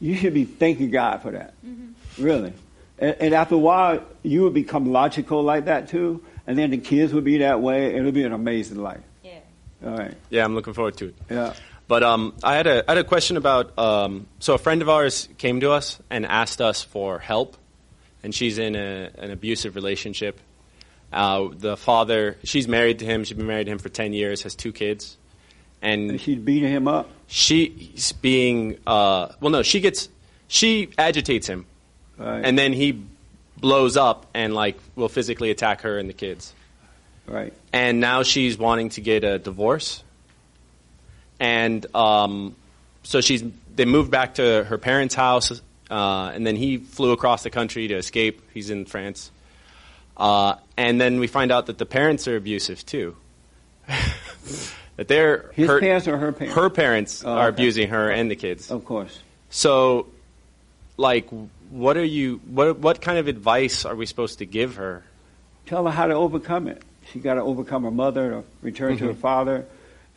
You 0.00 0.14
should 0.16 0.34
be 0.34 0.44
thanking 0.44 0.90
God 0.90 1.22
for 1.22 1.30
that. 1.30 1.54
Mm-hmm. 1.64 2.22
Really. 2.22 2.52
And, 2.98 3.16
and 3.20 3.34
after 3.34 3.54
a 3.54 3.58
while, 3.58 4.02
you 4.22 4.42
will 4.42 4.50
become 4.50 4.92
logical 4.92 5.42
like 5.42 5.64
that 5.64 5.88
too. 5.88 6.22
And 6.46 6.58
then 6.58 6.70
the 6.70 6.78
kids 6.78 7.12
will 7.12 7.22
be 7.22 7.38
that 7.38 7.60
way. 7.60 7.94
It'll 7.94 8.12
be 8.12 8.24
an 8.24 8.32
amazing 8.32 8.82
life. 8.82 9.00
Yeah. 9.22 9.38
All 9.84 9.96
right. 9.96 10.14
Yeah, 10.30 10.44
I'm 10.44 10.54
looking 10.54 10.72
forward 10.72 10.96
to 10.98 11.06
it. 11.06 11.14
Yeah. 11.30 11.54
But 11.88 12.02
um, 12.02 12.34
I 12.44 12.54
had 12.54 12.66
a 12.66 12.84
I 12.86 12.92
had 12.94 12.98
a 12.98 13.04
question 13.04 13.36
about 13.38 13.76
um, 13.78 14.26
so 14.40 14.52
a 14.54 14.58
friend 14.58 14.82
of 14.82 14.88
ours 14.90 15.28
came 15.38 15.60
to 15.60 15.70
us 15.72 15.98
and 16.10 16.26
asked 16.26 16.60
us 16.60 16.82
for 16.82 17.18
help, 17.18 17.56
and 18.22 18.34
she's 18.34 18.58
in 18.58 18.76
a, 18.76 19.10
an 19.18 19.30
abusive 19.30 19.74
relationship. 19.74 20.38
Uh, 21.10 21.48
the 21.50 21.78
father, 21.78 22.36
she's 22.44 22.68
married 22.68 22.98
to 22.98 23.06
him. 23.06 23.24
She's 23.24 23.36
been 23.38 23.46
married 23.46 23.64
to 23.64 23.72
him 23.72 23.78
for 23.78 23.88
ten 23.88 24.12
years. 24.12 24.42
Has 24.42 24.54
two 24.54 24.70
kids, 24.72 25.16
and 25.80 26.20
she's 26.20 26.36
beating 26.38 26.68
him 26.70 26.86
up. 26.86 27.08
She's 27.26 28.12
being 28.12 28.78
uh, 28.86 29.28
well, 29.40 29.50
no, 29.50 29.62
she 29.62 29.80
gets 29.80 30.10
she 30.46 30.90
agitates 30.98 31.46
him, 31.46 31.64
Right. 32.18 32.44
and 32.44 32.58
then 32.58 32.74
he 32.74 33.02
blows 33.56 33.96
up 33.96 34.26
and 34.34 34.54
like 34.54 34.78
will 34.94 35.08
physically 35.08 35.50
attack 35.50 35.80
her 35.80 35.98
and 35.98 36.06
the 36.06 36.12
kids. 36.14 36.52
Right. 37.26 37.54
And 37.72 37.98
now 38.00 38.22
she's 38.24 38.58
wanting 38.58 38.90
to 38.90 39.00
get 39.00 39.24
a 39.24 39.38
divorce. 39.38 40.02
And 41.40 41.84
um, 41.94 42.54
so 43.02 43.20
she's 43.20 43.44
they 43.76 43.84
moved 43.84 44.10
back 44.10 44.34
to 44.34 44.64
her 44.64 44.78
parents' 44.78 45.14
house 45.14 45.60
uh, 45.90 46.30
and 46.34 46.46
then 46.46 46.56
he 46.56 46.76
flew 46.78 47.12
across 47.12 47.42
the 47.42 47.50
country 47.50 47.88
to 47.88 47.94
escape. 47.94 48.42
He's 48.52 48.70
in 48.70 48.84
France, 48.84 49.30
uh, 50.16 50.56
and 50.76 51.00
then 51.00 51.18
we 51.20 51.26
find 51.28 51.50
out 51.50 51.66
that 51.66 51.78
the 51.78 51.86
parents 51.86 52.28
are 52.28 52.36
abusive 52.36 52.84
too. 52.84 53.16
that 54.96 55.08
they're 55.08 55.50
His 55.54 55.68
her, 55.68 55.80
parents 55.80 56.08
or 56.08 56.18
her 56.18 56.32
parents? 56.32 56.56
Her 56.56 56.70
parents 56.70 57.24
Oh, 57.24 57.32
are 57.32 57.48
okay. 57.48 57.54
abusing 57.54 57.88
her 57.88 58.10
and 58.10 58.30
the 58.30 58.36
kids. 58.36 58.70
Of 58.70 58.84
course. 58.84 59.18
So, 59.50 60.08
like, 60.96 61.28
what 61.70 61.96
are 61.96 62.04
you? 62.04 62.40
What 62.46 62.78
what 62.78 63.00
kind 63.00 63.18
of 63.18 63.28
advice 63.28 63.84
are 63.84 63.94
we 63.96 64.04
supposed 64.06 64.38
to 64.40 64.46
give 64.46 64.76
her? 64.76 65.04
Tell 65.66 65.84
her 65.86 65.90
how 65.92 66.06
to 66.06 66.14
overcome 66.14 66.68
it. 66.68 66.82
She 67.12 67.18
got 67.20 67.34
to 67.34 67.42
overcome 67.42 67.84
her 67.84 67.90
mother, 67.90 68.30
to 68.30 68.44
return 68.60 68.98
to 68.98 69.06
her 69.06 69.14
Mhm. 69.14 69.18
father, 69.18 69.66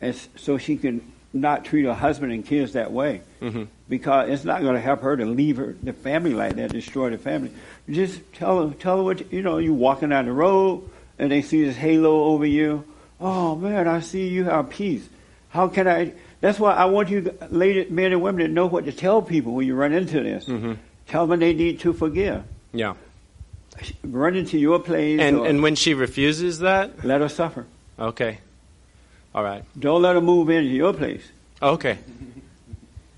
and 0.02 0.14
so 0.36 0.58
she 0.58 0.76
can 0.76 1.00
not 1.32 1.64
treat 1.64 1.84
her 1.84 1.94
husband 1.94 2.32
and 2.32 2.44
kids 2.44 2.74
that 2.74 2.92
way. 2.92 3.22
Mm-hmm. 3.40 3.64
Because 3.88 4.28
it's 4.28 4.44
not 4.44 4.60
going 4.60 4.74
to 4.74 4.80
help 4.80 5.00
her 5.00 5.16
to 5.16 5.24
leave 5.24 5.56
her 5.56 5.74
the 5.82 5.92
family 5.92 6.34
like 6.34 6.56
that, 6.56 6.72
destroy 6.72 7.10
the 7.10 7.18
family. 7.18 7.50
Just 7.88 8.20
tell 8.34 8.68
her, 8.68 8.74
tell 8.74 8.98
her 8.98 9.02
what 9.02 9.32
you 9.32 9.42
know. 9.42 9.58
You 9.58 9.72
walking 9.72 10.10
down 10.10 10.26
the 10.26 10.32
road 10.32 10.88
and 11.18 11.30
they 11.30 11.42
see 11.42 11.64
this 11.64 11.76
halo 11.76 12.24
over 12.24 12.44
you. 12.44 12.84
Oh 13.20 13.54
man, 13.54 13.88
I 13.88 14.00
see 14.00 14.28
you 14.28 14.44
have 14.44 14.70
peace. 14.70 15.08
How 15.50 15.68
can 15.68 15.86
I? 15.86 16.12
That's 16.40 16.58
why 16.58 16.72
I 16.74 16.86
want 16.86 17.08
you, 17.08 17.38
ladies, 17.50 17.90
men 17.90 18.12
and 18.12 18.20
women, 18.20 18.46
to 18.46 18.52
know 18.52 18.66
what 18.66 18.84
to 18.86 18.92
tell 18.92 19.22
people 19.22 19.52
when 19.54 19.66
you 19.66 19.74
run 19.74 19.92
into 19.92 20.20
this. 20.22 20.46
Mm-hmm. 20.46 20.72
Tell 21.06 21.26
them 21.26 21.40
they 21.40 21.54
need 21.54 21.80
to 21.80 21.92
forgive. 21.92 22.42
Yeah. 22.72 22.94
Run 24.02 24.36
into 24.36 24.58
your 24.58 24.80
place. 24.80 25.20
And 25.20 25.38
or 25.38 25.46
and 25.46 25.62
when 25.62 25.76
she 25.76 25.94
refuses 25.94 26.60
that, 26.60 27.04
let 27.04 27.20
her 27.20 27.28
suffer. 27.28 27.66
okay, 27.98 28.38
all 29.34 29.42
right, 29.44 29.64
Don't 29.78 30.02
let 30.02 30.14
her 30.14 30.20
move 30.20 30.50
into 30.50 30.68
your 30.70 30.92
place 30.92 31.22
okay. 31.62 31.98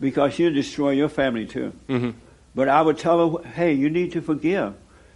because 0.00 0.34
she'll 0.34 0.52
destroy 0.52 0.90
your 0.90 1.08
family 1.08 1.46
too. 1.46 1.72
Mm-hmm. 1.88 2.10
But 2.54 2.68
I 2.68 2.80
would 2.82 2.98
tell 2.98 3.38
her, 3.38 3.48
hey, 3.48 3.72
you 3.72 3.90
need 3.90 4.12
to 4.12 4.22
forgive. 4.22 4.74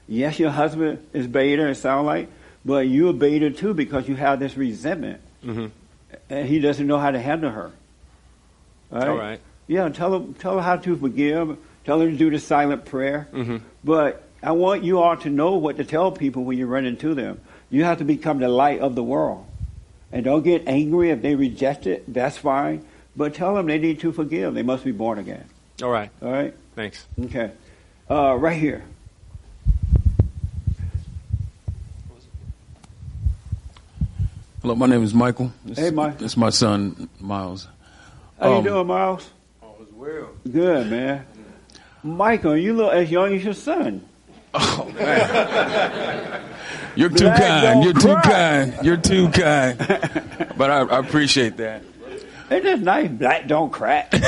Yes, 0.09 0.38
your 0.38 0.51
husband 0.51 1.07
is 1.12 1.26
beta, 1.26 1.68
it 1.68 1.76
sounds 1.76 2.07
like, 2.07 2.28
but 2.64 2.88
you're 2.88 3.12
beta 3.12 3.51
too 3.51 3.74
because 3.74 4.09
you 4.09 4.16
have 4.16 4.38
this 4.40 4.57
resentment 4.57 5.20
Mm-hmm. 5.44 5.66
and 6.30 6.49
he 6.49 6.59
doesn't 6.59 6.84
know 6.84 6.99
how 6.99 7.12
to 7.12 7.20
handle 7.20 7.51
her. 7.51 7.70
All 8.90 8.99
right? 8.99 9.09
All 9.09 9.16
right. 9.16 9.40
Yeah, 9.68 9.88
tell 9.90 10.18
her, 10.18 10.26
tell 10.40 10.57
her 10.57 10.62
how 10.62 10.76
to 10.76 10.96
forgive. 10.96 11.57
Tell 11.84 12.01
her 12.01 12.11
to 12.11 12.16
do 12.16 12.28
the 12.30 12.40
silent 12.40 12.86
prayer. 12.86 13.28
Mm-hmm. 13.32 13.59
But 13.84 14.24
I 14.42 14.53
want 14.53 14.82
you 14.82 14.99
all 14.99 15.16
to 15.18 15.30
know 15.30 15.55
what 15.55 15.76
to 15.76 15.84
tell 15.84 16.11
people 16.11 16.42
when 16.44 16.59
you 16.59 16.66
run 16.66 16.86
into 16.86 17.14
them. 17.14 17.40
You 17.70 17.84
have 17.84 17.99
to 17.99 18.05
become 18.05 18.38
the 18.40 18.49
light 18.49 18.80
of 18.80 18.94
the 18.96 19.03
world. 19.05 19.46
And 20.12 20.24
don't 20.24 20.42
get 20.42 20.66
angry 20.66 21.11
if 21.11 21.20
they 21.22 21.34
reject 21.34 21.86
it. 21.86 22.12
That's 22.12 22.38
fine. 22.38 22.84
But 23.16 23.34
tell 23.34 23.54
them 23.54 23.66
they 23.66 23.78
need 23.78 24.00
to 24.00 24.12
forgive. 24.12 24.54
They 24.54 24.62
must 24.62 24.84
be 24.84 24.92
born 24.92 25.18
again. 25.18 25.44
All 25.82 25.90
right. 25.90 26.11
All 26.22 26.30
right? 26.32 26.54
Thanks. 26.74 27.06
Okay. 27.20 27.50
Uh, 28.09 28.34
right 28.38 28.56
here. 28.59 28.84
Hello, 34.62 34.74
my 34.74 34.86
name 34.86 35.02
is 35.02 35.14
Michael. 35.14 35.52
This, 35.64 35.78
Hey, 35.78 35.90
Mike. 35.90 36.18
This 36.18 36.32
is 36.32 36.36
my 36.36 36.50
son, 36.50 37.09
Miles. 37.20 37.68
How 38.40 38.48
you 38.50 38.54
Um, 38.56 38.64
doing, 38.64 38.86
Miles? 38.86 39.30
All 39.62 39.76
is 39.80 39.92
well. 39.92 40.28
Good, 40.50 40.90
man. 40.90 41.24
Michael, 42.02 42.56
you 42.56 42.74
look 42.74 42.92
as 42.92 43.11
young 43.11 43.34
as 43.34 43.44
your 43.44 43.54
son. 43.54 44.02
You're 46.96 47.11
too 47.11 47.24
Black 47.24 47.38
kind. 47.40 47.84
You're 47.84 47.92
too 47.92 48.14
cry. 48.16 48.22
kind. 48.22 48.74
You're 48.82 48.96
too 48.96 49.28
kind. 49.30 49.78
but 50.57 50.70
I, 50.70 50.80
I 50.80 50.99
appreciate 50.99 51.57
that. 51.59 51.82
Ain't 52.51 52.64
that 52.64 52.80
nice? 52.80 53.11
Black 53.11 53.46
don't 53.46 53.70
crack. 53.70 54.12
Even 54.14 54.24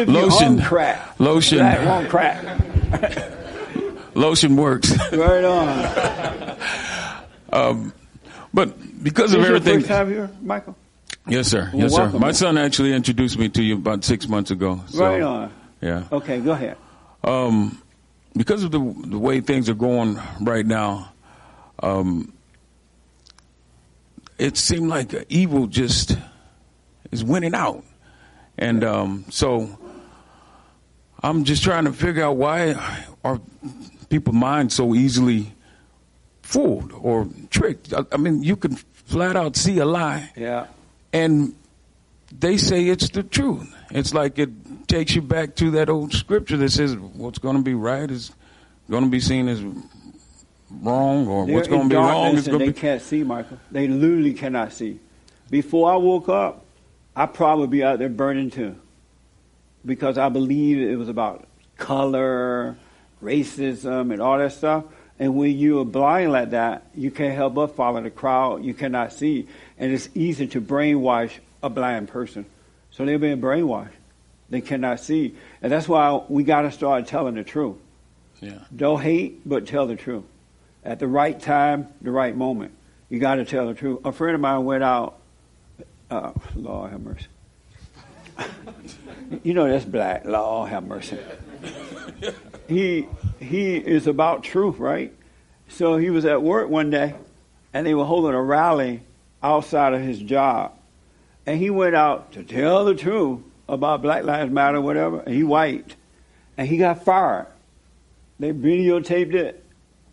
if 0.00 0.08
Lotion. 0.08 0.58
you 0.58 0.64
crack, 0.64 1.20
Lotion. 1.20 1.58
black 1.58 1.86
won't 1.86 2.08
crack. 2.08 2.42
Lotion 4.14 4.56
works. 4.56 4.90
Right 5.12 5.44
on. 5.44 6.56
um, 7.52 7.92
but 8.54 9.02
because 9.04 9.32
of 9.34 9.40
This 9.40 9.48
your 9.48 9.56
everything. 9.56 9.80
first 9.80 9.88
time 9.88 10.08
here, 10.10 10.30
Michael? 10.42 10.76
Yes, 11.28 11.46
sir. 11.48 11.70
Well, 11.72 11.82
Yes, 11.82 11.94
sir. 11.94 12.08
My 12.18 12.32
son 12.32 12.56
actually 12.58 12.94
introduced 12.94 13.38
me 13.38 13.48
to 13.50 13.62
you 13.62 13.74
about 13.76 14.02
six 14.02 14.26
months 14.26 14.50
ago. 14.50 14.80
So, 14.88 15.04
right 15.04 15.22
on. 15.22 15.52
Yeah. 15.80 16.04
Okay, 16.10 16.40
go 16.40 16.52
ahead. 16.52 16.76
Um, 17.22 17.79
because 18.36 18.62
of 18.64 18.70
the 18.70 18.78
the 19.06 19.18
way 19.18 19.40
things 19.40 19.68
are 19.68 19.74
going 19.74 20.18
right 20.40 20.64
now, 20.66 21.12
um, 21.82 22.32
it 24.38 24.56
seemed 24.56 24.88
like 24.88 25.12
evil 25.28 25.66
just 25.66 26.16
is 27.10 27.22
winning 27.24 27.54
out, 27.54 27.84
and 28.56 28.82
um, 28.84 29.24
so 29.30 29.68
I'm 31.22 31.44
just 31.44 31.62
trying 31.62 31.84
to 31.84 31.92
figure 31.92 32.24
out 32.24 32.36
why 32.36 32.74
are 33.24 33.40
people's 34.08 34.36
minds 34.36 34.74
so 34.74 34.94
easily 34.94 35.52
fooled 36.42 36.92
or 36.92 37.28
tricked. 37.50 37.92
I, 37.92 38.04
I 38.12 38.16
mean, 38.16 38.42
you 38.42 38.56
can 38.56 38.76
flat 38.76 39.36
out 39.36 39.56
see 39.56 39.78
a 39.78 39.84
lie, 39.84 40.30
Yeah. 40.36 40.66
and 41.12 41.54
they 42.32 42.56
say 42.56 42.86
it's 42.86 43.10
the 43.10 43.22
truth. 43.22 43.74
It's 43.90 44.14
like 44.14 44.38
it 44.38 44.50
takes 44.90 45.14
you 45.14 45.22
back 45.22 45.54
to 45.54 45.70
that 45.70 45.88
old 45.88 46.12
scripture 46.12 46.56
that 46.56 46.70
says 46.70 46.96
what's 46.96 47.38
going 47.38 47.56
to 47.56 47.62
be 47.62 47.74
right 47.74 48.10
is 48.10 48.32
going 48.90 49.04
to 49.04 49.10
be 49.10 49.20
seen 49.20 49.48
as 49.48 49.62
wrong, 50.70 51.28
or 51.28 51.46
They're 51.46 51.54
what's 51.54 51.68
going 51.68 51.82
to 51.84 51.88
be 51.88 51.94
wrong 51.94 52.36
is 52.36 52.48
going 52.48 52.58
to 52.58 52.66
be. 52.66 52.72
can't 52.72 53.00
see, 53.00 53.22
Michael. 53.22 53.58
They 53.70 53.86
literally 53.86 54.34
cannot 54.34 54.72
see. 54.72 54.98
Before 55.48 55.92
I 55.92 55.96
woke 55.96 56.28
up, 56.28 56.64
I 57.14 57.26
probably 57.26 57.68
be 57.68 57.84
out 57.84 58.00
there 58.00 58.08
burning 58.08 58.50
too, 58.50 58.76
because 59.86 60.18
I 60.18 60.28
believe 60.28 60.78
it 60.78 60.96
was 60.96 61.08
about 61.08 61.46
color, 61.76 62.76
racism, 63.22 64.12
and 64.12 64.20
all 64.20 64.38
that 64.38 64.52
stuff. 64.52 64.84
And 65.20 65.36
when 65.36 65.56
you 65.56 65.80
are 65.80 65.84
blind 65.84 66.32
like 66.32 66.50
that, 66.50 66.86
you 66.94 67.10
can't 67.10 67.34
help 67.34 67.54
but 67.54 67.76
follow 67.76 68.02
the 68.02 68.10
crowd. 68.10 68.64
You 68.64 68.74
cannot 68.74 69.12
see, 69.12 69.46
and 69.78 69.92
it's 69.92 70.08
easy 70.14 70.46
to 70.48 70.60
brainwash 70.60 71.32
a 71.62 71.70
blind 71.70 72.08
person. 72.08 72.46
So 72.90 73.04
they're 73.04 73.18
being 73.18 73.40
brainwashed. 73.40 73.92
They 74.50 74.60
cannot 74.60 75.00
see, 75.00 75.36
and 75.62 75.70
that's 75.70 75.88
why 75.88 76.22
we 76.28 76.42
got 76.42 76.62
to 76.62 76.72
start 76.72 77.06
telling 77.06 77.36
the 77.36 77.44
truth. 77.44 77.76
Yeah. 78.40 78.58
Don't 78.74 79.00
hate, 79.00 79.48
but 79.48 79.66
tell 79.66 79.86
the 79.86 79.96
truth. 79.96 80.24
At 80.84 80.98
the 80.98 81.06
right 81.06 81.38
time, 81.38 81.88
the 82.00 82.10
right 82.10 82.36
moment. 82.36 82.72
You 83.08 83.20
got 83.20 83.36
to 83.36 83.44
tell 83.44 83.66
the 83.66 83.74
truth. 83.74 84.00
A 84.04 84.12
friend 84.12 84.34
of 84.34 84.40
mine 84.40 84.64
went 84.64 84.82
out. 84.82 85.18
Uh, 86.10 86.32
Lord 86.56 86.90
have 86.90 87.00
mercy. 87.00 87.26
you 89.44 89.54
know 89.54 89.68
that's 89.68 89.84
black. 89.84 90.24
Lord 90.24 90.70
have 90.70 90.84
mercy. 90.84 91.18
He 92.70 93.08
he 93.40 93.74
is 93.76 94.06
about 94.06 94.44
truth, 94.44 94.78
right? 94.78 95.12
So 95.66 95.96
he 95.96 96.08
was 96.10 96.24
at 96.24 96.40
work 96.40 96.68
one 96.68 96.88
day, 96.88 97.16
and 97.74 97.84
they 97.84 97.94
were 97.94 98.04
holding 98.04 98.32
a 98.32 98.40
rally 98.40 99.02
outside 99.42 99.92
of 99.92 100.00
his 100.00 100.20
job, 100.20 100.72
and 101.46 101.58
he 101.58 101.68
went 101.68 101.96
out 101.96 102.30
to 102.34 102.44
tell 102.44 102.84
the 102.84 102.94
truth 102.94 103.40
about 103.70 104.02
Black 104.02 104.24
Lives 104.24 104.52
Matter, 104.52 104.80
whatever. 104.80 105.20
And 105.20 105.34
he 105.34 105.42
white, 105.42 105.96
and 106.56 106.66
he 106.66 106.76
got 106.76 107.04
fired. 107.04 107.46
They 108.38 108.52
videotaped 108.52 109.34
it, 109.34 109.64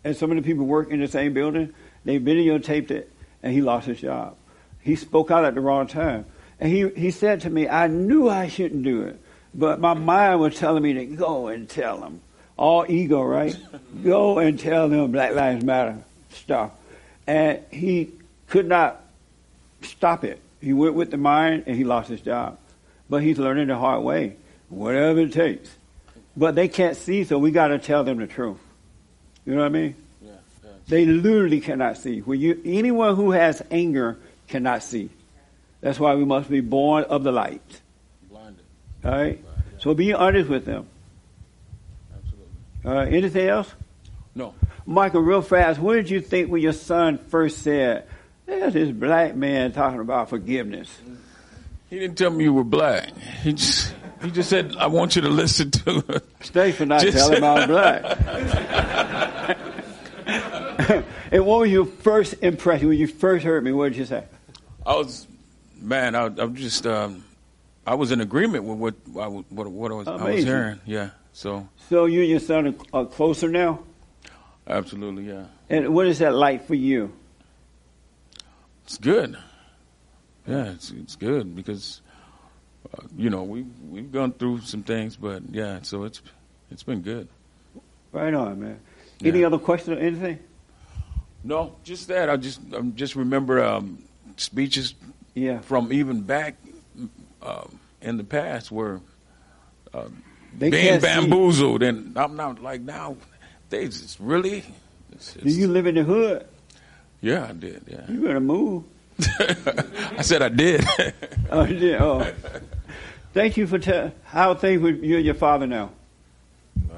and 0.04 0.16
some 0.16 0.30
of 0.30 0.36
the 0.36 0.42
people 0.42 0.64
work 0.64 0.90
in 0.90 1.00
the 1.00 1.08
same 1.08 1.32
building. 1.32 1.74
They 2.04 2.18
videotaped 2.18 2.90
it, 2.90 3.10
and 3.42 3.52
he 3.52 3.60
lost 3.60 3.86
his 3.86 4.00
job. 4.00 4.36
He 4.80 4.96
spoke 4.96 5.30
out 5.30 5.44
at 5.44 5.54
the 5.54 5.60
wrong 5.60 5.86
time, 5.86 6.26
and 6.60 6.70
he 6.70 6.88
he 6.90 7.10
said 7.10 7.40
to 7.42 7.50
me, 7.50 7.68
"I 7.68 7.86
knew 7.86 8.28
I 8.28 8.48
shouldn't 8.48 8.82
do 8.84 9.02
it, 9.02 9.18
but 9.54 9.80
my 9.80 9.94
mind 9.94 10.40
was 10.40 10.56
telling 10.56 10.82
me 10.82 10.92
to 10.94 11.06
go 11.06 11.48
and 11.48 11.68
tell 11.68 11.98
them." 11.98 12.20
All 12.56 12.84
ego, 12.88 13.22
right? 13.22 13.56
go 14.02 14.38
and 14.38 14.58
tell 14.58 14.88
them 14.88 15.12
Black 15.12 15.34
Lives 15.34 15.64
Matter 15.64 15.98
stuff, 16.30 16.72
and 17.26 17.60
he 17.70 18.10
could 18.48 18.66
not 18.66 19.00
stop 19.82 20.24
it. 20.24 20.40
He 20.60 20.72
went 20.72 20.94
with 20.94 21.10
the 21.10 21.16
mind, 21.16 21.64
and 21.66 21.76
he 21.76 21.84
lost 21.84 22.08
his 22.08 22.20
job. 22.20 22.58
But 23.10 23.22
he's 23.22 23.38
learning 23.38 23.68
the 23.68 23.76
hard 23.76 24.02
way, 24.02 24.36
whatever 24.68 25.20
it 25.20 25.32
takes. 25.32 25.70
But 26.36 26.54
they 26.54 26.68
can't 26.68 26.96
see, 26.96 27.24
so 27.24 27.38
we 27.38 27.50
got 27.50 27.68
to 27.68 27.78
tell 27.78 28.04
them 28.04 28.18
the 28.18 28.26
truth. 28.26 28.58
You 29.44 29.54
know 29.54 29.60
what 29.60 29.66
I 29.66 29.70
mean? 29.70 29.96
Yeah. 30.22 30.32
They 30.86 31.06
literally 31.06 31.60
cannot 31.60 31.96
see. 31.96 32.20
When 32.20 32.38
you, 32.38 32.60
anyone 32.64 33.16
who 33.16 33.30
has 33.32 33.62
anger 33.70 34.18
cannot 34.46 34.82
see. 34.82 35.10
That's 35.80 35.98
why 35.98 36.14
we 36.14 36.24
must 36.24 36.50
be 36.50 36.60
born 36.60 37.04
of 37.04 37.22
the 37.22 37.32
light. 37.32 37.80
Blinded. 38.28 38.64
All 39.04 39.10
right. 39.10 39.44
So 39.78 39.94
be 39.94 40.12
honest 40.12 40.48
with 40.48 40.64
them. 40.64 40.86
Absolutely. 42.14 42.46
All 42.84 42.92
right. 42.94 43.12
Anything 43.12 43.48
else? 43.48 43.72
No. 44.34 44.54
Michael, 44.86 45.20
real 45.20 45.42
fast. 45.42 45.78
What 45.78 45.94
did 45.94 46.10
you 46.10 46.20
think 46.20 46.50
when 46.50 46.62
your 46.62 46.72
son 46.72 47.18
first 47.18 47.58
said, 47.62 48.06
"There's 48.46 48.72
this 48.72 48.90
black 48.90 49.36
man 49.36 49.72
talking 49.72 50.00
about 50.00 50.30
forgiveness"? 50.30 50.90
Mm. 51.06 51.16
He 51.90 51.98
didn't 51.98 52.16
tell 52.18 52.30
me 52.30 52.44
you 52.44 52.52
were 52.52 52.64
black. 52.64 53.16
He 53.42 53.52
just 53.54 53.94
he 54.22 54.30
just 54.30 54.50
said, 54.50 54.74
"I 54.76 54.86
want 54.88 55.16
you 55.16 55.22
to 55.22 55.28
listen 55.28 55.70
to." 55.70 56.04
it." 56.08 56.24
Stay 56.44 56.72
for 56.72 56.84
not 56.86 57.00
Just- 57.00 57.16
telling 57.16 57.38
about 57.38 57.68
black. 57.68 58.04
and 61.32 61.46
what 61.46 61.60
was 61.60 61.70
your 61.70 61.86
first 61.86 62.34
impression 62.42 62.88
when 62.88 62.98
you 62.98 63.06
first 63.06 63.44
heard 63.44 63.64
me? 63.64 63.72
What 63.72 63.88
did 63.90 63.98
you 63.98 64.04
say? 64.04 64.24
I 64.84 64.94
was, 64.96 65.26
man, 65.80 66.14
I, 66.14 66.26
I'm 66.26 66.54
just, 66.54 66.86
um, 66.86 67.24
I 67.86 67.94
was 67.94 68.12
in 68.12 68.20
agreement 68.20 68.64
with 68.64 68.78
what 68.78 69.22
I, 69.22 69.28
was- 69.28 69.44
what, 69.50 69.66
what 69.68 69.90
I 69.90 69.94
was, 69.94 70.08
I 70.08 70.30
was 70.30 70.44
hearing. 70.44 70.80
Yeah. 70.86 71.10
So 71.32 71.68
So 71.88 72.04
you 72.06 72.20
and 72.20 72.30
your 72.30 72.40
son 72.40 72.66
are, 72.92 73.00
are 73.00 73.06
closer 73.06 73.48
now? 73.48 73.80
absolutely, 74.66 75.24
yeah. 75.28 75.44
And 75.70 75.94
what 75.94 76.06
is 76.06 76.18
that 76.18 76.34
like 76.34 76.66
for 76.66 76.74
you? 76.74 77.12
It's 78.84 78.98
good. 78.98 79.36
Yeah, 80.48 80.70
it's 80.72 80.90
it's 80.90 81.16
good 81.16 81.54
because 81.54 82.00
uh, 82.94 83.02
you 83.16 83.28
know 83.30 83.42
we 83.42 83.66
we've 83.90 84.10
gone 84.10 84.32
through 84.32 84.60
some 84.62 84.82
things, 84.82 85.16
but 85.16 85.42
yeah, 85.50 85.80
so 85.82 86.04
it's 86.04 86.22
it's 86.70 86.82
been 86.82 87.02
good. 87.02 87.28
Right 88.12 88.32
on, 88.32 88.60
man. 88.60 88.80
Any 89.22 89.44
other 89.44 89.58
question 89.58 89.92
or 89.94 89.98
anything? 89.98 90.38
No, 91.44 91.76
just 91.84 92.08
that. 92.08 92.30
I 92.30 92.36
just 92.36 92.60
I 92.74 92.80
just 92.80 93.14
remember 93.16 93.62
um, 93.62 94.02
speeches 94.36 94.94
Yeah. 95.34 95.60
from 95.60 95.92
even 95.92 96.22
back 96.22 96.56
um, 97.42 97.78
in 98.00 98.16
the 98.16 98.24
past 98.24 98.72
where 98.72 99.00
uh, 99.92 100.08
They 100.58 100.70
being 100.70 100.82
can't 100.84 101.02
see. 101.02 101.08
bamboozled, 101.08 101.82
and 101.82 102.16
I'm 102.18 102.36
not 102.36 102.62
like 102.62 102.80
now. 102.80 103.16
They 103.70 103.84
just 103.86 104.18
really. 104.18 104.64
It's, 105.12 105.34
Do 105.34 105.50
you 105.50 105.68
live 105.68 105.86
in 105.86 105.94
the 105.96 106.04
hood? 106.04 106.46
yeah, 107.20 107.48
I 107.50 107.52
did. 107.52 107.82
Yeah, 107.86 108.10
You 108.10 108.20
better 108.22 108.40
move. 108.40 108.84
I 110.18 110.22
said 110.22 110.42
I 110.42 110.48
did. 110.48 110.84
Oh, 111.50 111.64
you 111.64 111.78
did. 111.78 111.98
Oh. 111.98 112.30
Thank 113.32 113.56
you 113.56 113.66
for 113.66 113.78
te- 113.78 114.10
how 114.24 114.50
are 114.50 114.54
things 114.54 114.82
with 114.82 115.02
you 115.02 115.16
and 115.16 115.24
your 115.24 115.34
father 115.34 115.66
now. 115.66 115.92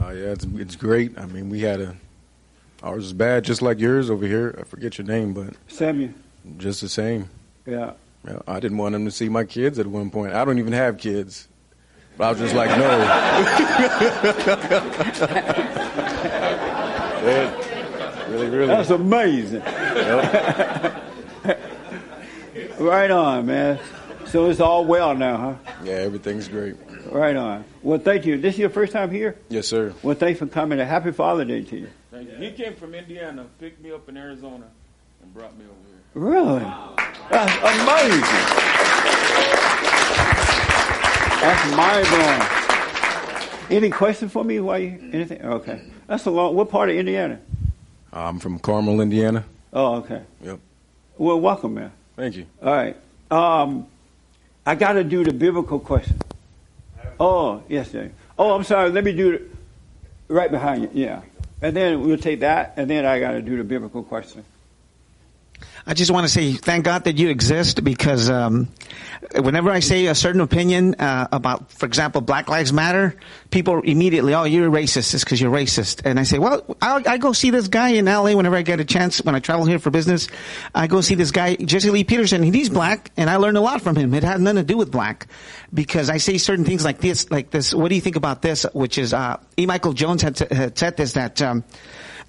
Uh, 0.00 0.08
yeah, 0.08 0.32
it's, 0.32 0.44
it's 0.56 0.74
great. 0.74 1.16
I 1.16 1.26
mean, 1.26 1.48
we 1.50 1.60
had 1.60 1.80
a 1.80 1.94
ours 2.82 3.04
is 3.06 3.12
bad, 3.12 3.44
just 3.44 3.62
like 3.62 3.78
yours 3.78 4.10
over 4.10 4.26
here. 4.26 4.56
I 4.58 4.64
forget 4.64 4.98
your 4.98 5.06
name, 5.06 5.34
but 5.34 5.54
Samuel. 5.68 6.10
just 6.58 6.80
the 6.80 6.88
same. 6.88 7.30
Yeah. 7.64 7.92
Yeah, 8.26 8.40
I 8.48 8.58
didn't 8.58 8.78
want 8.78 8.96
him 8.96 9.04
to 9.04 9.10
see 9.12 9.28
my 9.28 9.44
kids 9.44 9.78
at 9.78 9.86
one 9.86 10.10
point. 10.10 10.34
I 10.34 10.44
don't 10.44 10.58
even 10.58 10.72
have 10.72 10.98
kids, 10.98 11.46
but 12.18 12.24
I 12.24 12.30
was 12.30 12.40
just 12.40 12.54
like, 12.56 12.70
no. 12.70 12.98
Yeah, 17.22 18.26
really, 18.30 18.48
really. 18.48 18.66
That's 18.66 18.90
amazing. 18.90 19.62
Right 22.80 23.10
on, 23.10 23.46
man. 23.46 23.78
So 24.26 24.48
it's 24.48 24.60
all 24.60 24.84
well 24.84 25.14
now, 25.14 25.36
huh? 25.36 25.72
Yeah, 25.84 25.94
everything's 25.94 26.48
great. 26.48 26.76
Right 27.10 27.36
on. 27.36 27.64
Well, 27.82 27.98
thank 27.98 28.26
you. 28.26 28.38
This 28.38 28.54
is 28.54 28.60
your 28.60 28.70
first 28.70 28.92
time 28.92 29.10
here? 29.10 29.36
Yes, 29.48 29.66
sir. 29.66 29.94
Well, 30.02 30.14
thanks 30.14 30.38
for 30.38 30.46
coming. 30.46 30.78
A 30.80 30.84
happy 30.84 31.12
Father's 31.12 31.48
Day 31.48 31.62
to 31.62 31.76
you. 31.76 31.88
Thank 32.10 32.30
you. 32.30 32.36
He 32.36 32.52
came 32.52 32.74
from 32.74 32.94
Indiana, 32.94 33.46
picked 33.58 33.82
me 33.82 33.92
up 33.92 34.08
in 34.08 34.16
Arizona, 34.16 34.66
and 35.22 35.34
brought 35.34 35.56
me 35.58 35.64
over 35.64 35.74
here. 35.88 36.00
Really? 36.14 36.64
That's 37.30 37.56
amazing. 37.56 38.20
That's 41.40 41.76
mind 41.76 42.06
blowing. 42.08 42.42
Any 43.70 43.90
question 43.90 44.28
for 44.28 44.44
me? 44.44 44.60
Why 44.60 44.78
you 44.78 45.10
anything? 45.12 45.42
Okay. 45.42 45.82
That's 46.06 46.26
a 46.26 46.30
long. 46.30 46.54
What 46.54 46.70
part 46.70 46.90
of 46.90 46.96
Indiana? 46.96 47.40
I'm 48.12 48.40
from 48.40 48.58
Carmel, 48.58 49.00
Indiana. 49.00 49.44
Oh, 49.72 49.96
okay. 49.96 50.22
Yep. 50.42 50.58
Well, 51.16 51.40
welcome, 51.40 51.74
man. 51.74 51.92
Thank 52.20 52.36
you. 52.36 52.44
All 52.62 52.70
right. 52.70 52.96
Um, 53.30 53.86
I 54.66 54.74
got 54.74 54.92
to 54.92 55.04
do 55.04 55.24
the 55.24 55.32
biblical 55.32 55.78
question. 55.78 56.18
Oh, 57.18 57.62
yes, 57.66 57.92
Jay. 57.92 58.10
Oh, 58.38 58.54
I'm 58.54 58.62
sorry. 58.62 58.90
Let 58.90 59.04
me 59.04 59.12
do 59.12 59.32
it 59.32 59.42
right 60.28 60.50
behind 60.50 60.82
you. 60.82 60.90
Yeah. 60.92 61.22
And 61.62 61.74
then 61.74 62.02
we'll 62.02 62.18
take 62.18 62.40
that, 62.40 62.74
and 62.76 62.90
then 62.90 63.06
I 63.06 63.20
got 63.20 63.32
to 63.32 63.40
do 63.40 63.56
the 63.56 63.64
biblical 63.64 64.02
question. 64.02 64.44
I 65.86 65.94
just 65.94 66.10
want 66.10 66.24
to 66.24 66.28
say 66.32 66.52
thank 66.52 66.84
God 66.84 67.04
that 67.04 67.16
you 67.18 67.30
exist 67.30 67.82
because 67.82 68.28
um, 68.28 68.68
whenever 69.34 69.70
I 69.70 69.80
say 69.80 70.06
a 70.06 70.14
certain 70.14 70.40
opinion 70.40 70.94
uh, 70.96 71.28
about, 71.32 71.72
for 71.72 71.86
example, 71.86 72.20
Black 72.20 72.48
Lives 72.48 72.72
Matter, 72.72 73.16
people 73.50 73.80
immediately, 73.80 74.34
oh, 74.34 74.44
you're 74.44 74.70
racist. 74.70 75.14
It's 75.14 75.24
because 75.24 75.40
you're 75.40 75.52
racist. 75.52 76.02
And 76.04 76.20
I 76.20 76.24
say, 76.24 76.38
well, 76.38 76.64
I, 76.82 77.02
I 77.06 77.18
go 77.18 77.32
see 77.32 77.50
this 77.50 77.68
guy 77.68 77.90
in 77.90 78.04
LA 78.04 78.34
whenever 78.34 78.56
I 78.56 78.62
get 78.62 78.80
a 78.80 78.84
chance. 78.84 79.22
When 79.22 79.34
I 79.34 79.40
travel 79.40 79.64
here 79.64 79.78
for 79.78 79.90
business, 79.90 80.28
I 80.74 80.86
go 80.86 81.00
see 81.00 81.14
this 81.14 81.30
guy, 81.30 81.56
Jesse 81.56 81.90
Lee 81.90 82.04
Peterson. 82.04 82.42
He's 82.42 82.68
black, 82.68 83.10
and 83.16 83.30
I 83.30 83.36
learned 83.36 83.56
a 83.56 83.62
lot 83.62 83.80
from 83.80 83.96
him. 83.96 84.12
It 84.14 84.22
had 84.22 84.40
nothing 84.40 84.56
to 84.56 84.62
do 84.62 84.76
with 84.76 84.90
black 84.90 85.28
because 85.72 86.10
I 86.10 86.18
say 86.18 86.38
certain 86.38 86.64
things 86.64 86.84
like 86.84 86.98
this, 86.98 87.30
like 87.30 87.50
this. 87.50 87.72
What 87.72 87.88
do 87.88 87.94
you 87.94 88.00
think 88.00 88.16
about 88.16 88.42
this? 88.42 88.66
Which 88.72 88.98
is, 88.98 89.14
uh, 89.14 89.38
E. 89.58 89.66
Michael 89.66 89.92
Jones 89.92 90.22
had, 90.22 90.38
had 90.38 90.78
said 90.78 90.96
this 90.96 91.14
that. 91.14 91.40
Um, 91.40 91.64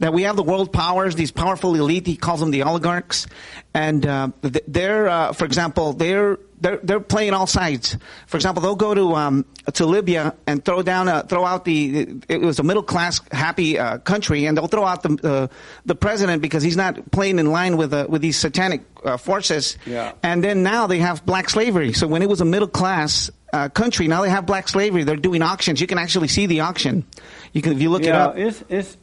that 0.02 0.14
we 0.14 0.24
have 0.24 0.36
the 0.36 0.44
world 0.44 0.74
powers, 0.74 1.16
these 1.16 1.32
powerful 1.32 1.76
elite. 1.76 2.08
He 2.08 2.18
calls 2.18 2.40
them 2.40 2.52
the 2.52 2.64
oligarchs, 2.64 3.28
and 3.74 4.06
uh, 4.06 4.30
they're, 4.42 5.08
uh, 5.08 5.34
for 5.34 5.46
example, 5.46 5.94
they're 5.94 6.40
they're 6.60 6.78
they're 6.78 7.00
playing 7.00 7.34
all 7.34 7.46
sides. 7.46 7.98
For 8.26 8.38
example, 8.38 8.62
they'll 8.62 8.76
go 8.76 8.94
to 8.96 9.16
um, 9.16 9.46
to 9.74 9.86
Libya 9.86 10.36
and 10.48 10.66
throw 10.66 10.82
down 10.82 11.08
a, 11.08 11.24
throw 11.24 11.46
out 11.46 11.66
the 11.66 12.20
it 12.28 12.42
was 12.42 12.58
a 12.58 12.64
middle 12.64 12.84
class 12.84 13.22
happy 13.32 13.78
uh, 13.78 14.00
country, 14.00 14.46
and 14.46 14.58
they'll 14.58 14.68
throw 14.68 14.86
out 14.86 15.04
the 15.04 15.20
uh, 15.24 15.48
the 15.86 15.96
president 15.96 16.42
because 16.42 16.64
he's 16.64 16.78
not 16.78 17.12
playing 17.12 17.38
in 17.38 17.52
line 17.52 17.78
with 17.78 17.94
uh, 17.94 18.08
with 18.10 18.24
these 18.24 18.38
satanic 18.38 18.82
uh, 19.04 19.18
forces. 19.18 19.78
Yeah. 19.86 20.14
And 20.24 20.44
then 20.44 20.64
now 20.64 20.88
they 20.88 21.00
have 21.00 21.24
black 21.26 21.50
slavery. 21.50 21.94
So 21.94 22.08
when 22.08 22.24
it 22.24 22.30
was 22.30 22.42
a 22.42 22.46
middle 22.46 22.68
class 22.68 23.30
uh, 23.54 23.70
country, 23.70 24.08
now 24.08 24.24
they 24.24 24.30
have 24.30 24.48
black 24.48 24.68
slavery. 24.68 25.04
They're 25.04 25.16
doing 25.16 25.44
auctions. 25.44 25.80
You 25.80 25.88
can 25.88 26.00
actually 26.00 26.28
see 26.28 26.48
the 26.48 26.62
auction. 26.62 27.06
You 27.54 27.62
can 27.62 27.74
if 27.74 27.82
you 27.82 27.92
look 27.92 28.02
it 28.02 28.08
yeah, 28.08 28.26
up. 28.26 28.38
it's 28.38 28.64
it's 28.68 28.98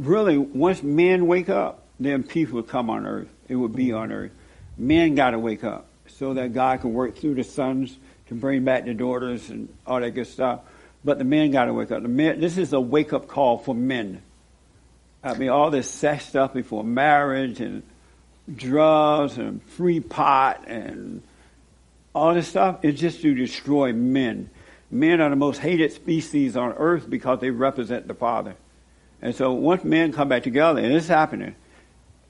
really 0.00 0.38
once 0.38 0.82
men 0.82 1.26
wake 1.26 1.48
up, 1.48 1.82
then 1.98 2.22
peace 2.22 2.50
will 2.50 2.62
come 2.62 2.90
on 2.90 3.06
earth. 3.06 3.28
It 3.48 3.56
will 3.56 3.68
be 3.68 3.92
on 3.92 4.10
earth. 4.10 4.32
Men 4.78 5.14
got 5.14 5.30
to 5.30 5.38
wake 5.38 5.64
up 5.64 5.86
so 6.06 6.34
that 6.34 6.54
God 6.54 6.80
can 6.80 6.92
work 6.92 7.16
through 7.16 7.34
the 7.34 7.44
sons 7.44 7.96
to 8.28 8.34
bring 8.34 8.64
back 8.64 8.84
the 8.84 8.94
daughters 8.94 9.50
and 9.50 9.68
all 9.86 10.00
that 10.00 10.12
good 10.12 10.26
stuff. 10.26 10.60
But 11.04 11.18
the 11.18 11.24
men 11.24 11.50
got 11.50 11.66
to 11.66 11.74
wake 11.74 11.90
up. 11.90 12.02
The 12.02 12.08
men, 12.08 12.40
this 12.40 12.58
is 12.58 12.72
a 12.72 12.80
wake 12.80 13.12
up 13.12 13.28
call 13.28 13.58
for 13.58 13.74
men. 13.74 14.22
I 15.22 15.34
mean, 15.34 15.50
all 15.50 15.70
this 15.70 15.90
sex 15.90 16.26
stuff 16.26 16.54
before 16.54 16.82
marriage 16.82 17.60
and 17.60 17.82
drugs 18.54 19.36
and 19.36 19.62
free 19.62 20.00
pot 20.00 20.66
and 20.66 21.22
all 22.14 22.34
this 22.34 22.48
stuff 22.48 22.84
is 22.84 22.98
just 22.98 23.20
to 23.22 23.34
destroy 23.34 23.92
men. 23.92 24.50
Men 24.90 25.20
are 25.20 25.30
the 25.30 25.36
most 25.36 25.58
hated 25.58 25.92
species 25.92 26.56
on 26.56 26.72
earth 26.72 27.08
because 27.08 27.40
they 27.40 27.50
represent 27.50 28.08
the 28.08 28.14
Father. 28.14 28.56
And 29.22 29.34
so 29.34 29.52
once 29.52 29.84
men 29.84 30.12
come 30.12 30.28
back 30.28 30.42
together, 30.42 30.80
and 30.80 30.92
it's 30.92 31.08
happening, 31.08 31.54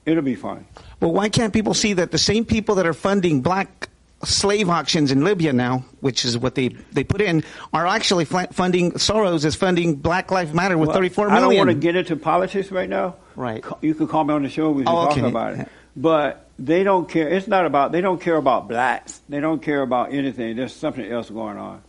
it'll 0.05 0.23
be 0.23 0.35
fine. 0.35 0.65
Well, 0.99 1.11
why 1.13 1.29
can't 1.29 1.53
people 1.53 1.73
see 1.73 1.93
that 1.93 2.11
the 2.11 2.17
same 2.17 2.45
people 2.45 2.75
that 2.75 2.85
are 2.85 2.93
funding 2.93 3.41
black 3.41 3.89
slave 4.23 4.69
auctions 4.69 5.11
in 5.11 5.23
Libya 5.23 5.51
now, 5.51 5.83
which 6.01 6.25
is 6.25 6.37
what 6.37 6.53
they, 6.55 6.67
they 6.91 7.03
put 7.03 7.21
in, 7.21 7.43
are 7.73 7.87
actually 7.87 8.25
funding, 8.25 8.91
Soros 8.93 9.45
is 9.45 9.55
funding 9.55 9.95
Black 9.95 10.29
Lives 10.29 10.53
Matter 10.53 10.77
with 10.77 10.89
Well, 10.89 10.97
thirty-four 10.97 11.29
I 11.31 11.39
don't 11.39 11.55
want 11.55 11.69
to 11.69 11.75
get 11.75 11.95
into 11.95 12.15
politics 12.15 12.71
right 12.71 12.89
now. 12.89 13.15
Right. 13.35 13.63
You 13.81 13.95
can 13.95 14.07
call 14.07 14.23
me 14.23 14.33
on 14.33 14.43
the 14.43 14.49
show. 14.49 14.69
We 14.71 14.83
can 14.83 14.93
Oh, 14.93 15.05
talk 15.05 15.17
okay. 15.17 15.27
about 15.27 15.53
it. 15.59 15.67
But 15.95 16.47
they 16.59 16.83
don't 16.83 17.09
care. 17.09 17.27
It's 17.29 17.47
not 17.47 17.65
about. 17.65 17.91
They 17.91 18.01
don't 18.01 18.21
care 18.21 18.35
about 18.35 18.67
blacks. 18.67 19.21
They 19.27 19.39
don't 19.39 19.61
care 19.61 19.81
about 19.81 20.13
anything. 20.13 20.55
There's 20.55 20.73
something 20.73 21.09
else 21.09 21.29
going 21.29 21.57
on. 21.57 21.81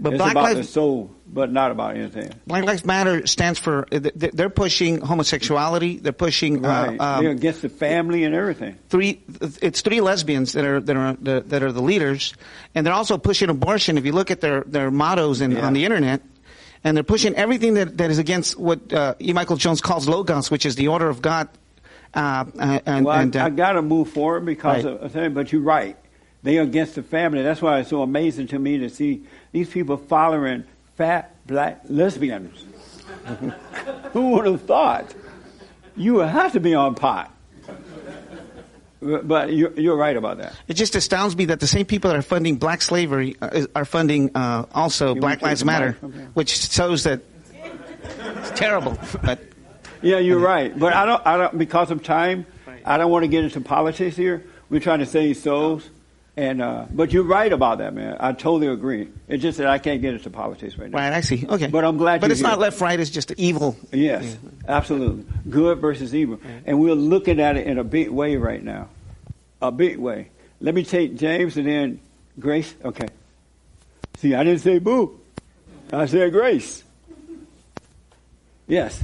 But 0.00 0.12
it's 0.14 0.18
Black 0.22 0.32
about 0.32 0.44
Lives- 0.44 0.58
the 0.68 0.72
soul, 0.72 1.10
but 1.26 1.50
not 1.52 1.70
about 1.72 1.96
anything. 1.96 2.30
Black 2.46 2.64
Lives 2.64 2.84
Matter 2.84 3.26
stands 3.26 3.58
for, 3.58 3.84
th- 3.90 4.02
th- 4.18 4.32
they're 4.32 4.48
pushing 4.48 5.00
homosexuality, 5.00 5.98
they're 5.98 6.12
pushing, 6.12 6.62
Right. 6.62 6.98
uh, 6.98 7.04
um, 7.18 7.24
They're 7.24 7.32
against 7.32 7.62
the 7.62 7.68
family 7.68 8.24
and 8.24 8.34
everything. 8.34 8.76
three 8.88 9.20
it's 9.60 9.80
three 9.80 10.00
lesbians 10.00 10.52
that 10.52 10.64
are 10.64 10.80
that 10.80 10.96
are 10.96 11.16
the, 11.20 11.42
that 11.48 11.62
are 11.62 11.72
the 11.72 11.82
leaders 11.82 12.32
and 12.74 12.86
they're 12.86 12.94
also 12.94 13.18
pushing 13.18 13.50
abortion 13.50 13.98
if 13.98 14.04
you 14.06 14.12
look 14.12 14.30
at 14.30 14.40
their 14.40 14.62
their 14.66 14.90
mottos 14.90 15.40
in, 15.40 15.56
on 15.56 15.72
the 15.72 15.84
internet 15.84 16.22
and 16.84 16.96
they're 16.96 17.02
pushing 17.04 17.34
everything 17.34 17.74
that, 17.74 17.98
that 17.98 18.10
is 18.10 18.18
against 18.18 18.58
what 18.58 18.92
uh, 18.92 19.14
E. 19.20 19.32
Michael 19.32 19.56
Jones 19.56 19.80
calls 19.80 20.08
logos 20.08 20.50
which 20.50 20.64
is 20.64 20.76
the 20.76 20.88
order 20.88 21.08
of 21.08 21.20
God 21.20 21.48
uh, 22.14 22.44
and, 22.86 23.04
well, 23.04 23.18
and 23.18 23.36
I, 23.36 23.42
uh, 23.42 23.46
I 23.46 23.50
got 23.50 23.72
to 23.72 23.82
move 23.82 24.10
forward 24.10 24.46
because 24.46 24.84
Right. 24.84 25.26
of 25.26 25.34
but 25.34 25.52
you're 25.52 25.60
right. 25.62 25.96
They 26.42 26.56
are 26.58 26.62
against 26.62 26.94
the 26.94 27.02
family. 27.02 27.42
That's 27.42 27.60
why 27.60 27.80
it's 27.80 27.90
so 27.90 28.00
amazing 28.02 28.46
to 28.48 28.58
me 28.60 28.78
to 28.78 28.88
see 28.88 29.24
these 29.52 29.68
people 29.68 29.96
following 29.96 30.64
fat 30.96 31.34
black 31.46 31.82
lesbians. 31.88 32.64
Who 34.12 34.30
would 34.30 34.46
have 34.46 34.62
thought? 34.62 35.14
You 35.96 36.14
would 36.14 36.28
have 36.28 36.52
to 36.52 36.60
be 36.60 36.74
on 36.74 36.94
pot. 36.94 37.34
But 39.00 39.52
you're, 39.52 39.72
you're 39.78 39.96
right 39.96 40.16
about 40.16 40.38
that. 40.38 40.54
it 40.66 40.74
just 40.74 40.96
astounds 40.96 41.36
me 41.36 41.44
that 41.46 41.60
the 41.60 41.68
same 41.68 41.86
people 41.86 42.10
that 42.10 42.16
are 42.16 42.22
funding 42.22 42.56
black 42.56 42.82
slavery 42.82 43.36
uh, 43.40 43.66
are 43.76 43.84
funding 43.84 44.32
uh, 44.34 44.66
also 44.74 45.14
we 45.14 45.20
Black 45.20 45.40
Lives 45.40 45.64
Matter, 45.64 45.92
which 46.34 46.68
shows 46.68 47.04
that 47.04 47.20
it's 48.10 48.58
terrible. 48.58 48.98
But 49.22 49.40
Yeah, 50.02 50.18
you're 50.18 50.40
right. 50.40 50.76
But 50.76 50.94
I 50.94 51.06
don't. 51.06 51.24
I 51.24 51.36
don't. 51.36 51.58
Because 51.58 51.92
of 51.92 52.02
time, 52.02 52.44
I 52.84 52.98
don't 52.98 53.10
want 53.12 53.22
to 53.22 53.28
get 53.28 53.44
into 53.44 53.60
politics 53.60 54.16
here. 54.16 54.44
We're 54.68 54.80
trying 54.80 54.98
to 54.98 55.06
save 55.06 55.36
souls, 55.36 55.88
and 56.38 56.62
uh, 56.62 56.86
but 56.92 57.12
you're 57.12 57.24
right 57.24 57.52
about 57.52 57.78
that, 57.78 57.92
man. 57.92 58.16
I 58.20 58.30
totally 58.32 58.68
agree. 58.68 59.08
It's 59.26 59.42
just 59.42 59.58
that 59.58 59.66
I 59.66 59.78
can't 59.78 60.00
get 60.00 60.14
into 60.14 60.30
politics 60.30 60.78
right 60.78 60.88
now. 60.88 60.96
right, 60.96 61.12
I 61.12 61.20
see. 61.20 61.44
Okay, 61.48 61.66
But 61.66 61.84
I'm 61.84 61.96
glad. 61.96 62.20
but 62.20 62.28
you're 62.28 62.32
it's 62.34 62.40
not 62.40 62.60
left 62.60 62.80
right; 62.80 62.98
it's 62.98 63.10
just 63.10 63.32
evil. 63.32 63.76
Yes, 63.92 64.36
absolutely. 64.68 65.24
Good 65.50 65.78
versus 65.80 66.14
evil. 66.14 66.38
And 66.64 66.78
we're 66.78 66.94
looking 66.94 67.40
at 67.40 67.56
it 67.56 67.66
in 67.66 67.78
a 67.78 67.84
big 67.84 68.08
way 68.10 68.36
right 68.36 68.62
now. 68.62 68.88
A 69.60 69.72
big 69.72 69.98
way. 69.98 70.30
Let 70.60 70.76
me 70.76 70.84
take 70.84 71.16
James 71.16 71.56
and 71.56 71.66
then 71.66 72.00
Grace. 72.38 72.72
Okay. 72.84 73.08
See, 74.18 74.34
I 74.36 74.44
didn't 74.44 74.60
say 74.60 74.78
boo. 74.78 75.18
I 75.92 76.06
said 76.06 76.30
grace. 76.32 76.84
Yes. 78.68 79.02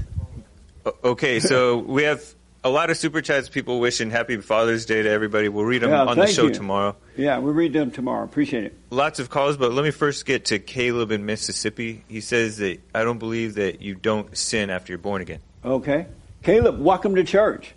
Okay, 1.02 1.40
so 1.40 1.78
we 1.78 2.05
have 2.05 2.23
a 2.64 2.70
lot 2.70 2.90
of 2.90 2.96
super 2.96 3.20
chats. 3.20 3.48
People 3.48 3.78
wishing 3.78 4.10
Happy 4.10 4.38
Father's 4.38 4.86
Day 4.86 5.02
to 5.02 5.08
everybody. 5.10 5.48
We'll 5.48 5.64
read 5.66 5.82
them 5.82 5.90
Yeah, 5.90 6.04
on 6.04 6.16
the 6.16 6.26
show 6.26 6.46
you. 6.46 6.54
tomorrow. 6.54 6.96
Yeah, 7.16 7.38
we'll 7.38 7.52
read 7.54 7.72
them 7.74 7.90
tomorrow. 7.90 8.24
Appreciate 8.24 8.64
it. 8.64 8.74
Lots 8.90 9.20
of 9.20 9.28
calls, 9.30 9.56
but 9.56 9.72
let 9.72 9.84
me 9.84 9.90
first 9.90 10.24
get 10.26 10.46
to 10.46 10.58
Caleb 10.58 11.10
in 11.12 11.24
Mississippi. 11.26 12.04
He 12.08 12.20
says 12.20 12.56
that 12.58 12.80
I 12.94 13.04
don't 13.04 13.18
believe 13.18 13.54
that 13.54 13.80
you 13.82 13.94
don't 13.94 14.36
sin 14.36 14.70
after 14.70 14.92
you're 14.92 14.98
born 14.98 15.22
again. 15.22 15.40
Okay. 15.64 16.06
Caleb, 16.42 16.80
welcome 16.80 17.14
to 17.14 17.24
church. 17.24 17.74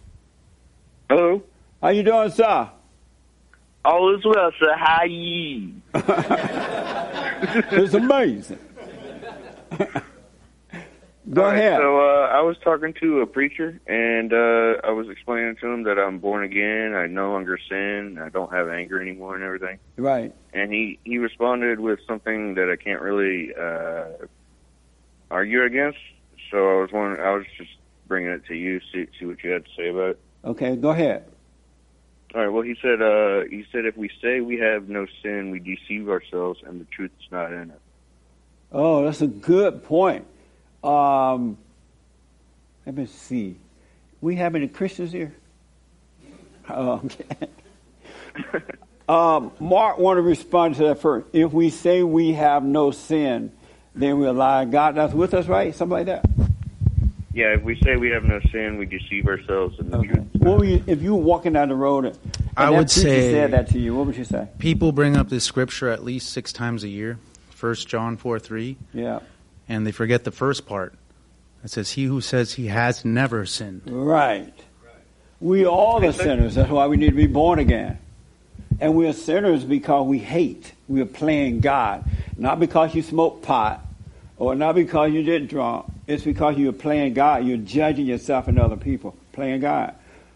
Hello. 1.10 1.44
How 1.82 1.90
you 1.90 2.04
doing, 2.04 2.32
sir? 2.32 2.70
All 3.86 4.16
is 4.16 4.26
well, 4.26 4.52
sir. 4.60 4.74
How 4.76 5.04
ye? 5.06 5.74
it's 5.94 7.94
amazing. 7.94 8.60
Go 11.30 11.42
All 11.42 11.50
right, 11.50 11.58
ahead. 11.58 11.80
So 11.80 12.00
uh, 12.00 12.28
I 12.32 12.42
was 12.42 12.56
talking 12.64 12.94
to 13.02 13.20
a 13.20 13.28
preacher, 13.28 13.82
and 13.86 14.32
uh, 14.32 14.80
I 14.88 14.92
was 14.92 15.10
explaining 15.10 15.58
to 15.58 15.68
him 15.68 15.84
that 15.84 16.00
I'm 16.00 16.20
born 16.20 16.46
again. 16.46 16.94
I 16.94 17.08
no 17.08 17.34
longer 17.34 17.58
sin. 17.70 18.18
I 18.24 18.30
don't 18.30 18.52
have 18.54 18.70
anger 18.70 19.02
anymore, 19.02 19.36
and 19.36 19.44
everything. 19.44 19.80
Right. 19.98 20.34
And 20.54 20.72
he 20.72 21.00
he 21.04 21.18
responded 21.18 21.82
with 21.82 22.00
something 22.08 22.54
that 22.56 22.70
I 22.70 22.82
can't 22.82 23.02
really 23.02 23.54
uh, 23.54 24.26
argue 25.30 25.64
against. 25.64 26.00
So 26.50 26.58
I 26.58 26.82
was 26.82 26.92
wondering, 26.94 27.22
I 27.22 27.32
was 27.32 27.46
just 27.58 27.72
bringing 28.08 28.32
it 28.32 28.46
to 28.46 28.56
you, 28.56 28.80
see 28.94 29.08
see 29.20 29.26
what 29.26 29.44
you 29.44 29.52
had 29.52 29.66
to 29.66 29.72
say 29.76 29.90
about 29.90 30.12
it. 30.12 30.20
Okay, 30.46 30.78
go 30.78 30.92
ahead. 30.92 31.26
All 32.36 32.42
right. 32.42 32.50
Well, 32.50 32.64
he 32.64 32.76
said 32.82 33.02
uh, 33.02 33.42
he 33.50 33.66
said 33.74 33.86
if 33.86 33.98
we 33.98 34.10
say 34.22 34.40
we 34.40 34.60
have 34.60 34.88
no 34.88 35.06
sin, 35.22 35.52
we 35.52 35.60
deceive 35.60 36.08
ourselves, 36.08 36.62
and 36.66 36.80
the 36.80 36.86
truth 36.86 37.12
is 37.20 37.32
not 37.34 37.52
in 37.52 37.72
us. 37.72 37.78
Oh, 38.72 39.04
that's 39.04 39.22
a 39.22 39.28
good 39.28 39.84
point. 39.84 40.26
Um, 40.84 41.58
let 42.86 42.96
me 42.96 43.06
see. 43.06 43.58
We 44.22 44.36
have 44.38 44.56
any 44.56 44.68
Christians 44.68 45.12
here? 45.12 45.34
Oh, 46.70 47.02
okay. 47.06 48.64
um, 49.08 49.52
Mark 49.60 49.98
want 49.98 50.18
to 50.18 50.22
respond 50.22 50.76
to 50.76 50.84
that 50.88 51.00
first. 51.00 51.28
If 51.34 51.54
we 51.54 51.70
say 51.70 52.04
we 52.04 52.34
have 52.34 52.64
no 52.64 52.92
sin, 52.92 53.52
then 53.96 54.20
we 54.20 54.28
lie. 54.30 54.66
God 54.66 54.96
that's 54.96 55.14
with 55.14 55.34
us, 55.34 55.48
right? 55.48 55.74
Something 55.76 55.92
like 55.92 56.06
that. 56.08 56.26
Yeah, 57.34 57.54
if 57.54 57.62
we 57.62 57.80
say 57.84 57.98
we 57.98 58.10
have 58.10 58.24
no 58.24 58.40
sin, 58.52 58.78
we 58.78 58.88
deceive 58.88 59.28
ourselves, 59.28 59.78
and 59.78 59.92
the 59.92 60.02
truth. 60.02 60.26
What 60.34 60.60
would 60.60 60.70
you, 60.70 60.84
if 60.88 61.04
you 61.04 61.14
were 61.14 61.22
walking 61.22 61.54
down 61.54 61.70
the 61.70 61.76
road 61.76 62.06
and, 62.06 62.18
and 62.26 62.50
I 62.58 62.72
would 62.72 62.90
say- 62.90 63.32
said 63.32 63.52
that 63.52 63.70
to 63.70 63.80
you? 63.80 63.94
What 63.94 64.08
would 64.08 64.18
you 64.18 64.24
say? 64.24 64.48
People 64.58 64.92
bring 64.92 65.16
up 65.16 65.30
this 65.30 65.44
scripture 65.44 65.90
at 65.90 66.04
least 66.04 66.30
six 66.32 66.52
times 66.52 66.84
a 66.84 66.88
year. 66.88 67.20
First 67.52 67.88
John 67.88 68.18
four 68.18 68.40
three. 68.40 68.78
Yeah. 68.94 69.20
And 69.70 69.86
they 69.86 69.92
forget 69.92 70.24
the 70.24 70.32
first 70.32 70.66
part. 70.66 70.94
It 71.64 71.70
says, 71.70 71.92
"He 71.92 72.06
who 72.06 72.22
says 72.22 72.54
he 72.54 72.68
has 72.68 73.04
never 73.04 73.46
sinned." 73.46 73.82
Right. 73.86 74.54
We 75.40 75.66
all 75.66 76.04
are 76.04 76.12
sinners. 76.12 76.56
That's 76.56 76.70
why 76.70 76.88
we 76.88 76.98
need 76.98 77.10
to 77.10 77.16
be 77.16 77.28
born 77.28 77.60
again. 77.60 78.00
And 78.80 78.96
we 78.96 79.08
are 79.08 79.14
sinners 79.14 79.64
because 79.64 80.08
we 80.08 80.20
hate. 80.20 80.74
We 80.88 81.02
are 81.02 81.06
playing 81.06 81.60
God. 81.60 82.04
Not 82.38 82.60
because 82.60 82.96
you 82.96 83.02
smoke 83.02 83.42
pot 83.42 83.86
or 84.38 84.56
not 84.56 84.76
because 84.76 85.12
you 85.12 85.24
did 85.24 85.48
drunk. 85.48 85.86
It's 86.08 86.24
because 86.24 86.58
you're 86.58 86.74
playing 86.74 87.14
God. 87.14 87.46
You're 87.46 87.58
judging 87.58 88.06
yourself 88.06 88.48
and 88.48 88.60
other 88.60 88.78
people. 88.78 89.16
Playing 89.34 89.62
God. 89.62 89.94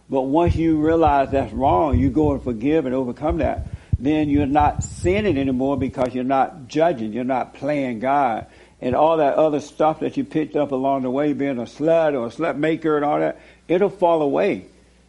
But 0.10 0.24
once 0.24 0.56
you 0.56 0.78
realize 0.78 1.32
that's 1.32 1.54
wrong, 1.54 1.98
you 1.98 2.10
go 2.10 2.34
and 2.34 2.44
forgive 2.44 2.86
and 2.86 2.94
overcome 2.94 3.38
that. 3.38 3.68
Then 3.98 4.30
you're 4.30 4.46
not 4.48 4.84
sinning 4.84 5.38
anymore 5.38 5.78
because 5.78 6.14
you're 6.14 6.24
not 6.24 6.68
judging. 6.68 7.14
You're 7.14 7.24
not 7.24 7.54
playing 7.54 8.00
God. 8.00 8.48
And 8.82 8.96
all 8.96 9.18
that 9.18 9.36
other 9.36 9.60
stuff 9.60 10.00
that 10.00 10.18
you 10.18 10.24
picked 10.24 10.56
up 10.56 10.72
along 10.72 11.04
the 11.04 11.12
way, 11.12 11.34
being 11.34 11.60
a 11.60 11.64
slut 11.64 12.14
or 12.14 12.26
a 12.26 12.30
slut 12.30 12.58
maker 12.58 12.96
and 12.96 13.06
all 13.06 13.20
that, 13.20 13.40
it'll 13.68 13.90
fall 13.90 14.22
away. 14.24 14.66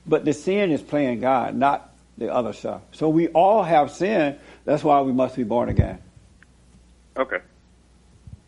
But 0.07 0.25
the 0.25 0.35
sin 0.35 0.71
is 0.71 0.83
playing 0.83 1.21
God, 1.21 1.55
not 1.55 1.91
the 2.19 2.33
other 2.33 2.53
stuff. 2.53 2.83
So 2.93 3.09
we 3.09 3.29
all 3.29 3.63
have 3.63 3.91
sin. 3.91 4.37
That's 4.65 4.85
why 4.85 5.01
we 5.01 5.13
must 5.13 5.37
be 5.37 5.45
born 5.45 5.69
again. 5.69 5.99
Okay, 7.17 7.39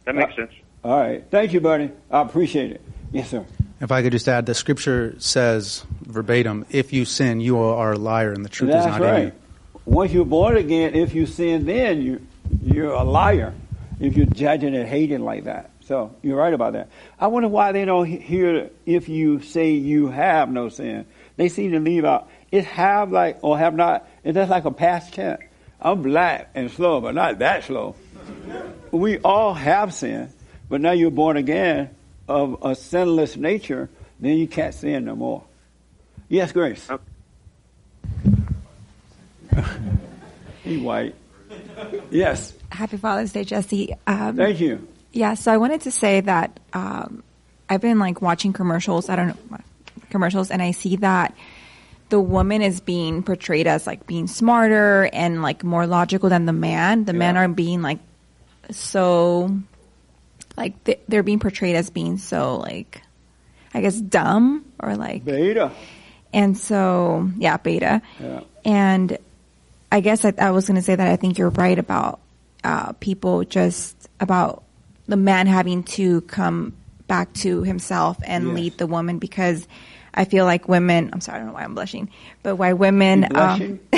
that 0.04 0.14
makes 0.14 0.32
uh, 0.32 0.36
sense. 0.36 0.52
All 0.82 0.98
right. 0.98 1.24
Thank 1.30 1.52
you, 1.52 1.60
buddy. 1.60 1.90
I 2.10 2.20
appreciate 2.22 2.72
it. 2.72 2.82
Yes, 3.12 3.30
sir. 3.30 3.44
If 3.80 3.92
I 3.92 4.02
could 4.02 4.12
just 4.12 4.28
add, 4.28 4.46
the 4.46 4.54
scripture 4.54 5.14
says 5.18 5.84
verbatim, 6.02 6.66
"If 6.70 6.92
you 6.92 7.04
sin, 7.04 7.40
you 7.40 7.58
are 7.58 7.92
a 7.92 7.98
liar, 7.98 8.32
and 8.32 8.44
the 8.44 8.48
truth 8.48 8.70
That's 8.70 8.86
is 8.86 8.92
not 8.92 9.00
in 9.02 9.06
right. 9.06 9.24
you." 9.24 9.32
Once 9.86 10.12
you're 10.12 10.24
born 10.24 10.56
again, 10.56 10.94
if 10.94 11.14
you 11.14 11.26
sin 11.26 11.66
then, 11.66 12.00
you, 12.00 12.26
you're 12.62 12.92
a 12.92 13.04
liar. 13.04 13.52
If 14.00 14.16
you're 14.16 14.26
judging 14.26 14.74
and 14.74 14.88
hating 14.88 15.24
like 15.24 15.44
that. 15.44 15.70
So 15.86 16.16
you're 16.22 16.36
right 16.36 16.52
about 16.52 16.72
that. 16.72 16.88
I 17.20 17.26
wonder 17.26 17.48
why 17.48 17.72
they 17.72 17.84
don't 17.84 18.06
hear 18.06 18.70
if 18.86 19.08
you 19.08 19.42
say 19.42 19.72
you 19.72 20.08
have 20.08 20.50
no 20.50 20.68
sin. 20.68 21.06
They 21.36 21.48
seem 21.48 21.72
to 21.72 21.80
leave 21.80 22.04
out, 22.04 22.28
it 22.50 22.64
have 22.64 23.12
like, 23.12 23.38
or 23.42 23.58
have 23.58 23.74
not, 23.74 24.08
it's 24.22 24.34
just 24.34 24.50
like 24.50 24.64
a 24.64 24.70
past 24.70 25.12
tense. 25.14 25.42
I'm 25.80 26.02
black 26.02 26.50
and 26.54 26.70
slow, 26.70 27.00
but 27.00 27.14
not 27.14 27.38
that 27.40 27.64
slow. 27.64 27.96
We 28.90 29.18
all 29.18 29.54
have 29.54 29.92
sin, 29.92 30.32
but 30.68 30.80
now 30.80 30.92
you're 30.92 31.10
born 31.10 31.36
again 31.36 31.90
of 32.28 32.58
a 32.62 32.76
sinless 32.76 33.36
nature, 33.36 33.90
then 34.20 34.36
you 34.36 34.46
can't 34.46 34.72
sin 34.72 35.04
no 35.04 35.16
more. 35.16 35.42
Yes, 36.28 36.52
Grace. 36.52 36.88
Uh, 36.88 36.98
he 40.62 40.78
white. 40.78 41.16
Yes. 42.10 42.52
Happy 42.70 42.96
Father's 42.96 43.32
Day, 43.32 43.44
Jesse. 43.44 43.94
Um, 44.06 44.36
Thank 44.36 44.60
you. 44.60 44.86
Yeah, 45.12 45.34
so 45.34 45.52
I 45.52 45.58
wanted 45.58 45.82
to 45.82 45.90
say 45.90 46.20
that 46.20 46.58
um, 46.72 47.22
I've 47.68 47.80
been 47.80 47.98
like 47.98 48.20
watching 48.20 48.52
commercials. 48.52 49.08
I 49.08 49.16
don't 49.16 49.50
know 49.50 49.58
commercials, 50.10 50.50
and 50.50 50.60
I 50.62 50.72
see 50.72 50.96
that 50.96 51.34
the 52.08 52.20
woman 52.20 52.62
is 52.62 52.80
being 52.80 53.22
portrayed 53.22 53.66
as 53.66 53.86
like 53.86 54.06
being 54.06 54.26
smarter 54.26 55.08
and 55.12 55.42
like 55.42 55.64
more 55.64 55.86
logical 55.86 56.28
than 56.28 56.46
the 56.46 56.52
man. 56.52 57.04
The 57.04 57.12
men 57.12 57.36
are 57.36 57.48
being 57.48 57.82
like 57.82 57.98
so 58.70 59.56
like 60.56 60.82
th- 60.84 61.00
they're 61.08 61.22
being 61.22 61.40
portrayed 61.40 61.76
as 61.76 61.90
being 61.90 62.18
so 62.18 62.56
like 62.56 63.02
I 63.72 63.80
guess 63.80 64.00
dumb 64.00 64.64
or 64.78 64.96
like 64.96 65.24
beta. 65.24 65.72
And 66.32 66.56
so 66.56 67.30
yeah, 67.36 67.56
beta. 67.56 68.02
Yeah. 68.20 68.40
And 68.64 69.18
I 69.90 70.00
guess 70.00 70.24
I, 70.24 70.32
I 70.38 70.50
was 70.50 70.66
going 70.66 70.76
to 70.76 70.82
say 70.82 70.94
that 70.94 71.06
I 71.06 71.16
think 71.16 71.38
you're 71.38 71.50
right 71.50 71.78
about 71.78 72.20
uh, 72.64 72.92
people 72.94 73.44
just 73.44 74.08
about 74.20 74.62
the 75.06 75.16
man 75.16 75.46
having 75.46 75.82
to 75.84 76.22
come 76.22 76.74
back 77.06 77.32
to 77.34 77.62
himself 77.62 78.16
and 78.24 78.48
Yes. 78.48 78.56
lead 78.56 78.78
the 78.78 78.86
woman 78.86 79.18
because 79.18 79.68
I 80.14 80.24
feel 80.24 80.46
like 80.46 80.68
women. 80.68 81.10
I'm 81.12 81.20
sorry, 81.20 81.36
I 81.36 81.38
don't 81.40 81.48
know 81.48 81.54
why 81.54 81.64
I'm 81.64 81.74
blushing, 81.74 82.08
but 82.42 82.56
why 82.56 82.72
women? 82.72 83.22
You 83.22 83.28
blushing? 83.28 83.78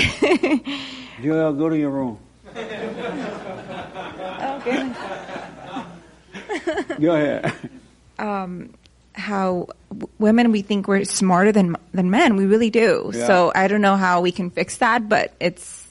Um, 1.16 1.22
Joel, 1.22 1.52
go 1.54 1.68
to 1.70 1.78
your 1.78 1.88
room. 1.90 2.18
okay. 2.54 4.92
Go 7.00 7.14
ahead. 7.14 7.52
um, 8.18 8.74
how 9.14 9.68
w- 9.90 10.08
women 10.18 10.52
we 10.52 10.62
think 10.62 10.88
we're 10.88 11.04
smarter 11.04 11.52
than 11.52 11.76
than 11.92 12.10
men. 12.10 12.36
We 12.36 12.46
really 12.46 12.70
do. 12.70 13.10
Yeah. 13.14 13.26
So 13.26 13.52
I 13.54 13.68
don't 13.68 13.80
know 13.80 13.96
how 13.96 14.20
we 14.20 14.32
can 14.32 14.50
fix 14.50 14.78
that, 14.78 15.08
but 15.08 15.34
it's 15.40 15.85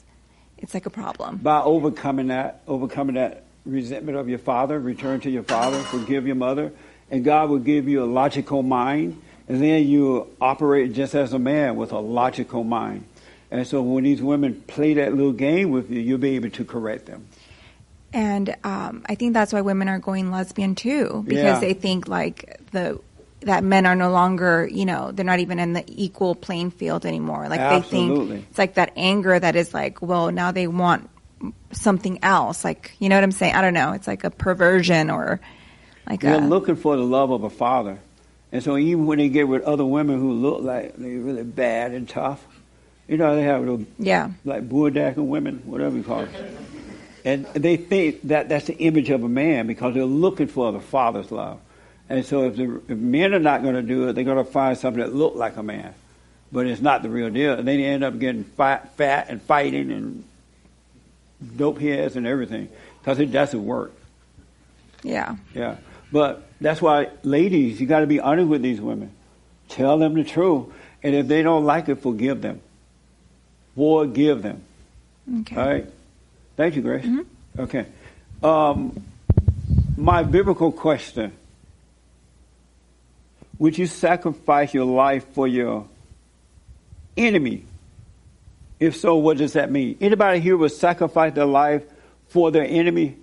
it's 0.58 0.74
like 0.74 0.86
a 0.86 0.90
problem. 0.90 1.38
By 1.38 1.60
overcoming 1.60 2.28
that, 2.28 2.62
overcoming 2.66 3.14
that 3.16 3.44
resentment 3.64 4.16
of 4.16 4.28
your 4.28 4.38
father, 4.38 4.78
return 4.78 5.20
to 5.20 5.30
your 5.30 5.42
father, 5.42 5.78
forgive 5.80 6.26
your 6.26 6.36
mother, 6.36 6.72
and 7.10 7.24
God 7.24 7.50
will 7.50 7.58
give 7.58 7.88
you 7.88 8.02
a 8.02 8.06
logical 8.06 8.62
mind, 8.62 9.20
and 9.48 9.62
then 9.62 9.86
you 9.86 10.28
operate 10.40 10.92
just 10.92 11.14
as 11.14 11.32
a 11.32 11.38
man 11.38 11.76
with 11.76 11.92
a 11.92 11.98
logical 11.98 12.64
mind. 12.64 13.04
And 13.50 13.64
so 13.66 13.80
when 13.80 14.04
these 14.04 14.20
women 14.20 14.62
play 14.66 14.94
that 14.94 15.14
little 15.14 15.32
game 15.32 15.70
with 15.70 15.90
you, 15.90 16.00
you'll 16.00 16.18
be 16.18 16.34
able 16.36 16.50
to 16.50 16.64
correct 16.64 17.06
them. 17.06 17.26
And 18.12 18.56
um, 18.64 19.04
I 19.08 19.14
think 19.14 19.34
that's 19.34 19.52
why 19.52 19.60
women 19.60 19.88
are 19.88 19.98
going 19.98 20.30
lesbian 20.30 20.74
too, 20.74 21.22
because 21.26 21.44
Yeah. 21.44 21.60
they 21.60 21.74
think 21.74 22.08
like 22.08 22.60
the 22.72 22.98
that 23.46 23.62
men 23.62 23.86
are 23.86 23.94
no 23.94 24.10
longer, 24.10 24.68
you 24.70 24.84
know, 24.84 25.12
they're 25.12 25.24
not 25.24 25.38
even 25.38 25.58
in 25.58 25.72
the 25.72 25.84
equal 25.86 26.34
playing 26.34 26.72
field 26.72 27.06
anymore. 27.06 27.48
Like 27.48 27.60
they 27.60 27.88
think 27.88 28.44
it's 28.50 28.58
like 28.58 28.74
that 28.74 28.92
anger 28.96 29.38
that 29.38 29.54
is 29.54 29.72
like, 29.72 30.02
well, 30.02 30.32
now 30.32 30.50
they 30.50 30.66
want 30.66 31.08
something 31.70 32.18
else. 32.22 32.64
Like, 32.64 32.92
you 32.98 33.08
know 33.08 33.14
what 33.14 33.22
I'm 33.22 33.32
saying? 33.32 33.54
I 33.54 33.62
don't 33.62 33.74
know. 33.74 33.92
It's 33.92 34.08
like 34.08 34.24
a 34.24 34.30
perversion 34.30 35.10
or 35.10 35.40
like 36.08 36.20
They're 36.20 36.36
a 36.36 36.46
looking 36.46 36.74
for 36.74 36.96
the 36.96 37.04
love 37.04 37.30
of 37.30 37.44
a 37.44 37.50
father. 37.50 38.00
And 38.50 38.62
so 38.62 38.76
even 38.76 39.06
when 39.06 39.18
they 39.18 39.28
get 39.28 39.46
with 39.46 39.62
other 39.62 39.84
women 39.84 40.18
who 40.18 40.32
look 40.32 40.62
like 40.62 40.96
they're 40.96 41.18
really 41.18 41.44
bad 41.44 41.92
and 41.92 42.08
tough, 42.08 42.44
you 43.06 43.16
know, 43.16 43.36
they 43.36 43.42
have 43.42 43.60
little, 43.60 43.86
yeah. 43.98 44.30
like 44.44 44.68
Buddhakan 44.68 45.26
women, 45.26 45.62
whatever 45.66 45.96
you 45.96 46.02
call 46.02 46.22
it. 46.22 46.30
And 47.24 47.44
they 47.46 47.76
think 47.76 48.22
that 48.22 48.48
that's 48.48 48.66
the 48.66 48.76
image 48.76 49.10
of 49.10 49.22
a 49.22 49.28
man 49.28 49.68
because 49.68 49.94
they're 49.94 50.04
looking 50.04 50.48
for 50.48 50.72
the 50.72 50.80
father's 50.80 51.30
love. 51.30 51.60
And 52.08 52.24
so 52.24 52.46
if, 52.46 52.56
the, 52.56 52.80
if 52.88 52.96
men 52.96 53.34
are 53.34 53.40
not 53.40 53.62
going 53.62 53.74
to 53.74 53.82
do 53.82 54.08
it, 54.08 54.12
they're 54.12 54.24
going 54.24 54.44
to 54.44 54.50
find 54.50 54.78
something 54.78 55.02
that 55.02 55.14
look 55.14 55.34
like 55.34 55.56
a 55.56 55.62
man. 55.62 55.94
But 56.52 56.66
it's 56.66 56.80
not 56.80 57.02
the 57.02 57.10
real 57.10 57.30
deal. 57.30 57.54
And 57.54 57.66
then 57.66 57.78
they 57.78 57.84
end 57.84 58.04
up 58.04 58.18
getting 58.18 58.44
fat, 58.44 58.96
fat 58.96 59.26
and 59.28 59.42
fighting 59.42 59.90
and 59.90 60.24
dope 61.56 61.80
heads 61.80 62.16
and 62.16 62.26
everything 62.26 62.68
because 63.00 63.18
it 63.18 63.32
doesn't 63.32 63.64
work. 63.64 63.92
Yeah. 65.02 65.36
Yeah. 65.54 65.76
But 66.12 66.48
that's 66.60 66.80
why, 66.80 67.10
ladies, 67.24 67.80
you 67.80 67.86
got 67.86 68.00
to 68.00 68.06
be 68.06 68.20
honest 68.20 68.48
with 68.48 68.62
these 68.62 68.80
women. 68.80 69.10
Tell 69.68 69.98
them 69.98 70.14
the 70.14 70.24
truth. 70.24 70.66
And 71.02 71.14
if 71.14 71.26
they 71.26 71.42
don't 71.42 71.64
like 71.64 71.88
it, 71.88 71.96
forgive 71.96 72.40
them. 72.42 72.60
Forgive 73.74 74.42
them. 74.42 74.62
Okay. 75.40 75.56
All 75.56 75.66
right. 75.66 75.86
Thank 76.56 76.76
you, 76.76 76.82
Grace. 76.82 77.06
Okay. 77.58 77.86
Um, 78.42 79.04
my 79.96 80.22
biblical 80.22 80.70
question 80.70 81.32
Would 83.58 83.78
you 83.78 83.86
sacrifice 83.86 84.74
your 84.74 84.84
life 84.84 85.26
for 85.32 85.48
your 85.48 85.86
enemy? 87.16 87.64
If 88.78 88.96
so, 88.96 89.16
what 89.16 89.38
does 89.38 89.54
that 89.54 89.70
mean? 89.70 89.96
Anybody 90.00 90.40
here 90.40 90.56
would 90.56 90.72
sacrifice 90.72 91.32
their 91.32 91.46
life 91.46 91.82
for 92.28 92.50
their 92.50 92.64
enemy? 92.64 93.16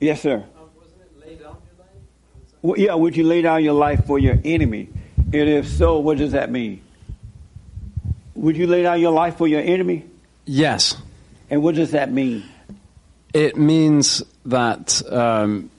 Yes, 0.00 0.20
sir. 0.20 0.44
Well, 2.62 2.78
yeah, 2.78 2.94
would 2.94 3.16
you 3.16 3.24
lay 3.24 3.42
down 3.42 3.62
your 3.62 3.74
life 3.74 4.06
for 4.06 4.18
your 4.18 4.38
enemy? 4.44 4.88
And 5.18 5.48
if 5.48 5.68
so, 5.68 5.98
what 5.98 6.16
does 6.16 6.32
that 6.32 6.50
mean? 6.50 6.80
Would 8.36 8.56
you 8.56 8.66
lay 8.66 8.82
down 8.82 9.00
your 9.00 9.12
life 9.12 9.36
for 9.36 9.46
your 9.46 9.60
enemy? 9.60 10.04
Yes. 10.46 10.96
And 11.50 11.62
what 11.62 11.74
does 11.74 11.90
that 11.90 12.10
mean? 12.10 12.42
It 13.34 13.56
means 13.56 14.22
that 14.46 15.02
um, 15.12 15.70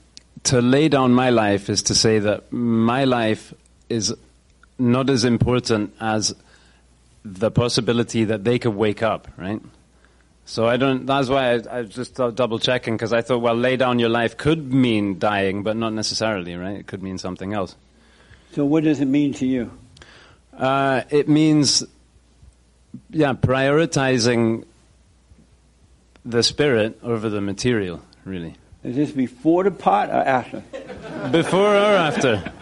to 0.44 0.60
lay 0.60 0.88
down 0.88 1.12
my 1.12 1.30
life 1.30 1.68
is 1.70 1.84
to 1.84 1.94
say 1.94 2.18
that 2.20 2.52
my 2.52 3.04
life 3.04 3.52
is 3.88 4.14
not 4.78 5.08
as 5.10 5.24
important 5.24 5.94
as 6.00 6.34
the 7.24 7.50
possibility 7.50 8.24
that 8.24 8.44
they 8.44 8.58
could 8.58 8.74
wake 8.74 9.02
up, 9.02 9.28
right? 9.36 9.60
So 10.44 10.68
I 10.68 10.76
don't. 10.76 11.06
That's 11.06 11.28
why 11.28 11.54
I, 11.54 11.78
I 11.78 11.82
just 11.82 12.14
thought 12.14 12.36
double 12.36 12.60
checking 12.60 12.94
because 12.94 13.12
I 13.12 13.20
thought, 13.20 13.38
well, 13.38 13.56
lay 13.56 13.76
down 13.76 13.98
your 13.98 14.08
life 14.08 14.36
could 14.36 14.72
mean 14.72 15.18
dying, 15.18 15.64
but 15.64 15.76
not 15.76 15.92
necessarily, 15.92 16.54
right? 16.54 16.78
It 16.78 16.86
could 16.86 17.02
mean 17.02 17.18
something 17.18 17.52
else. 17.52 17.74
So, 18.52 18.64
what 18.64 18.84
does 18.84 19.00
it 19.00 19.06
mean 19.06 19.34
to 19.34 19.46
you? 19.46 19.76
Uh, 20.56 21.02
it 21.10 21.28
means, 21.28 21.84
yeah, 23.10 23.32
prioritizing 23.32 24.64
the 26.24 26.42
spirit 26.44 26.98
over 27.02 27.28
the 27.28 27.40
material, 27.40 28.02
really. 28.24 28.54
Is 28.84 28.94
this 28.94 29.10
before 29.10 29.64
the 29.64 29.72
pot 29.72 30.10
or 30.10 30.22
after? 30.22 30.62
Before 31.32 31.74
or 31.74 31.96
after? 31.96 32.52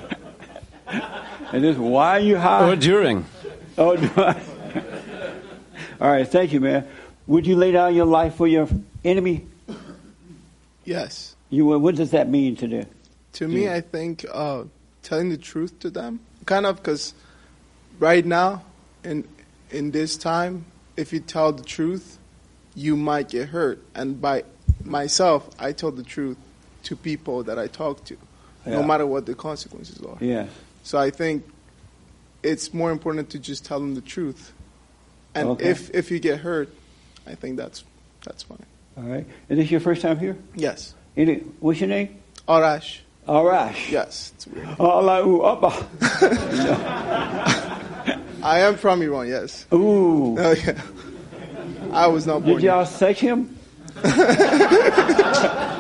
And 1.53 1.63
this 1.65 1.77
why 1.77 2.19
are 2.19 2.21
you 2.21 2.37
high? 2.37 2.69
Or 2.69 2.77
during. 2.77 3.25
Oh, 3.79 3.97
do 3.97 4.11
I? 4.17 4.41
all 6.01 6.11
right. 6.11 6.27
Thank 6.27 6.53
you, 6.53 6.61
man. 6.61 6.87
Would 7.27 7.47
you 7.47 7.57
lay 7.57 7.73
down 7.73 7.95
your 7.95 8.07
life 8.07 8.35
for 8.35 8.47
your 8.47 8.69
enemy? 9.05 9.47
Yes. 10.85 11.37
You 11.51 11.67
would. 11.67 11.79
What 11.79 11.95
does 11.97 12.11
that 12.11 12.29
mean 12.29 12.57
to 12.57 12.69
them? 12.69 12.87
To 13.35 13.49
me, 13.49 13.69
I 13.69 13.81
think 13.81 14.25
uh, 14.33 14.65
telling 15.03 15.29
the 15.31 15.37
truth 15.37 15.79
to 15.81 15.91
them, 15.91 16.21
kind 16.47 16.67
of, 16.67 16.77
because 16.77 17.15
right 17.99 18.25
now, 18.25 18.63
in 19.03 19.27
in 19.71 19.91
this 19.91 20.17
time, 20.17 20.67
if 20.97 21.13
you 21.13 21.21
tell 21.21 21.53
the 21.53 21.65
truth, 21.65 22.19
you 22.75 22.97
might 22.97 23.29
get 23.29 23.49
hurt. 23.49 23.83
And 23.95 24.21
by 24.21 24.45
myself, 24.85 25.49
I 25.59 25.73
tell 25.73 25.91
the 25.91 26.03
truth 26.03 26.37
to 26.85 26.97
people 26.97 27.43
that 27.45 27.59
I 27.59 27.67
talk 27.67 28.05
to, 28.05 28.17
no 28.67 28.83
matter 28.83 29.07
what 29.07 29.27
the 29.27 29.35
consequences 29.35 30.01
are. 30.03 30.17
Yes. 30.21 30.49
So 30.85 30.99
I 30.99 31.11
think 31.11 31.45
it's 32.43 32.73
more 32.73 32.93
important 32.93 33.31
to 33.31 33.39
just 33.41 33.65
tell 33.65 33.81
them 33.81 33.95
the 33.97 34.01
truth. 34.03 34.53
And 35.35 35.49
Okay. 35.49 35.71
if 35.71 35.91
if 35.93 36.11
you 36.13 36.21
get 36.21 36.39
hurt, 36.41 36.69
I 37.27 37.35
think 37.35 37.57
that's 37.57 37.83
that's 38.25 38.45
fine. 38.45 38.65
All 38.97 39.03
right. 39.05 39.27
Is 39.49 39.59
this 39.59 39.71
your 39.71 39.81
first 39.81 40.03
time 40.03 40.19
here? 40.19 40.37
Yes. 40.55 40.95
Any, 41.17 41.37
what's 41.61 41.81
your 41.81 41.89
name? 41.89 42.17
Arash. 42.47 42.99
Arash. 43.27 43.91
Yes. 43.91 44.33
It's 44.37 44.47
weird. 44.47 44.69
Allahu 44.79 45.43
Akbar. 45.43 45.73
I 48.43 48.61
am 48.61 48.77
from 48.77 49.01
Iran. 49.03 49.27
Yes. 49.27 49.67
Ooh. 49.73 50.37
Oh 50.39 50.53
yeah. 50.53 50.81
I 51.93 52.07
was 52.09 52.27
not 52.27 52.43
born. 52.45 52.57
Did 52.57 52.65
y'all 52.65 52.85
sex 52.87 53.19
him? 53.21 53.57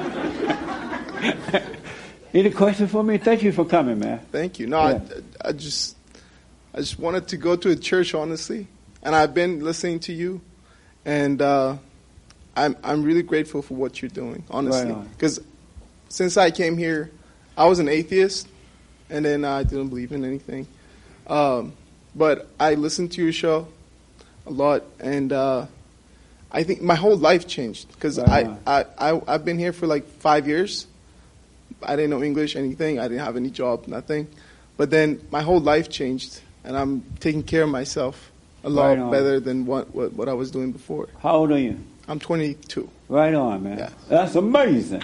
Any 2.35 2.51
question 2.51 2.89
for 2.89 3.05
me? 3.05 3.17
Thank 3.19 3.45
you 3.45 3.53
for 3.53 3.65
coming, 3.65 4.01
man. 4.01 4.19
Thank 4.33 4.59
you. 4.59 4.67
No, 4.67 4.79
I, 4.81 5.01
I 5.41 5.53
just, 5.53 5.97
I 6.75 6.79
just 6.79 6.99
wanted 6.99 7.29
to 7.29 7.37
go 7.37 7.55
to 7.55 7.71
a 7.71 7.77
church, 7.77 8.13
honestly, 8.13 8.67
and 9.05 9.15
I've 9.15 9.35
been 9.35 9.63
listening 9.63 10.01
to 10.01 10.13
you, 10.13 10.41
and 11.05 11.41
uh, 11.41 11.77
I'm 12.57 12.77
I'm 12.83 13.05
really 13.05 13.23
grateful 13.23 13.63
for 13.63 13.75
what 13.75 14.03
you're 14.03 14.09
doing, 14.09 14.43
honestly, 14.51 14.93
Right 14.93 15.11
because 15.13 15.41
since 16.09 16.37
I 16.37 16.51
came 16.51 16.77
here, 16.77 17.13
I 17.57 17.67
was 17.67 17.79
an 17.79 17.89
atheist, 17.89 18.49
and 19.11 19.25
then 19.25 19.45
I 19.45 19.63
didn't 19.63 19.89
believe 19.91 20.11
in 20.11 20.25
anything, 20.25 20.67
um, 21.29 21.73
but 22.17 22.49
I 22.59 22.75
listened 22.75 23.13
to 23.13 23.23
your 23.23 23.33
show 23.33 23.69
a 24.45 24.51
lot, 24.51 24.83
and 24.99 25.33
uh, 25.33 25.67
I 26.51 26.65
think 26.65 26.83
my 26.83 26.97
whole 26.97 27.17
life 27.17 27.47
changed 27.47 27.93
because 27.93 28.19
Right 28.19 28.49
I. 28.67 28.81
I 28.81 29.13
I 29.13 29.23
I've 29.29 29.45
been 29.45 29.59
here 29.61 29.73
for 29.73 29.87
like 29.87 30.05
five 30.05 30.49
years. 30.49 30.89
I 31.87 31.97
didn't 31.97 32.11
know 32.11 32.23
English, 32.23 32.57
anything. 32.57 32.99
I 32.99 33.09
didn't 33.09 33.25
have 33.25 33.37
any 33.37 33.51
job, 33.51 33.87
nothing. 33.87 34.29
But 34.77 34.91
then 34.91 35.21
my 35.31 35.43
whole 35.43 35.61
life 35.61 35.89
changed, 35.89 36.41
and 36.65 36.77
I'm 36.77 37.03
taking 37.21 37.43
care 37.43 37.63
of 37.63 37.69
myself 37.69 38.33
a 38.65 38.69
lot 38.69 38.99
Right 38.99 39.11
better 39.11 39.41
than 39.41 39.67
what, 39.67 39.95
what 39.95 40.15
what 40.15 40.29
I 40.29 40.33
was 40.33 40.51
doing 40.51 40.73
before. 40.73 41.09
How 41.21 41.37
old 41.37 41.53
are 41.53 41.59
you? 41.59 41.79
I'm 42.09 42.19
22. 42.19 42.89
Right 43.09 43.35
on, 43.35 43.63
man. 43.65 43.93
That's 44.09 44.35
amazing. 44.35 45.03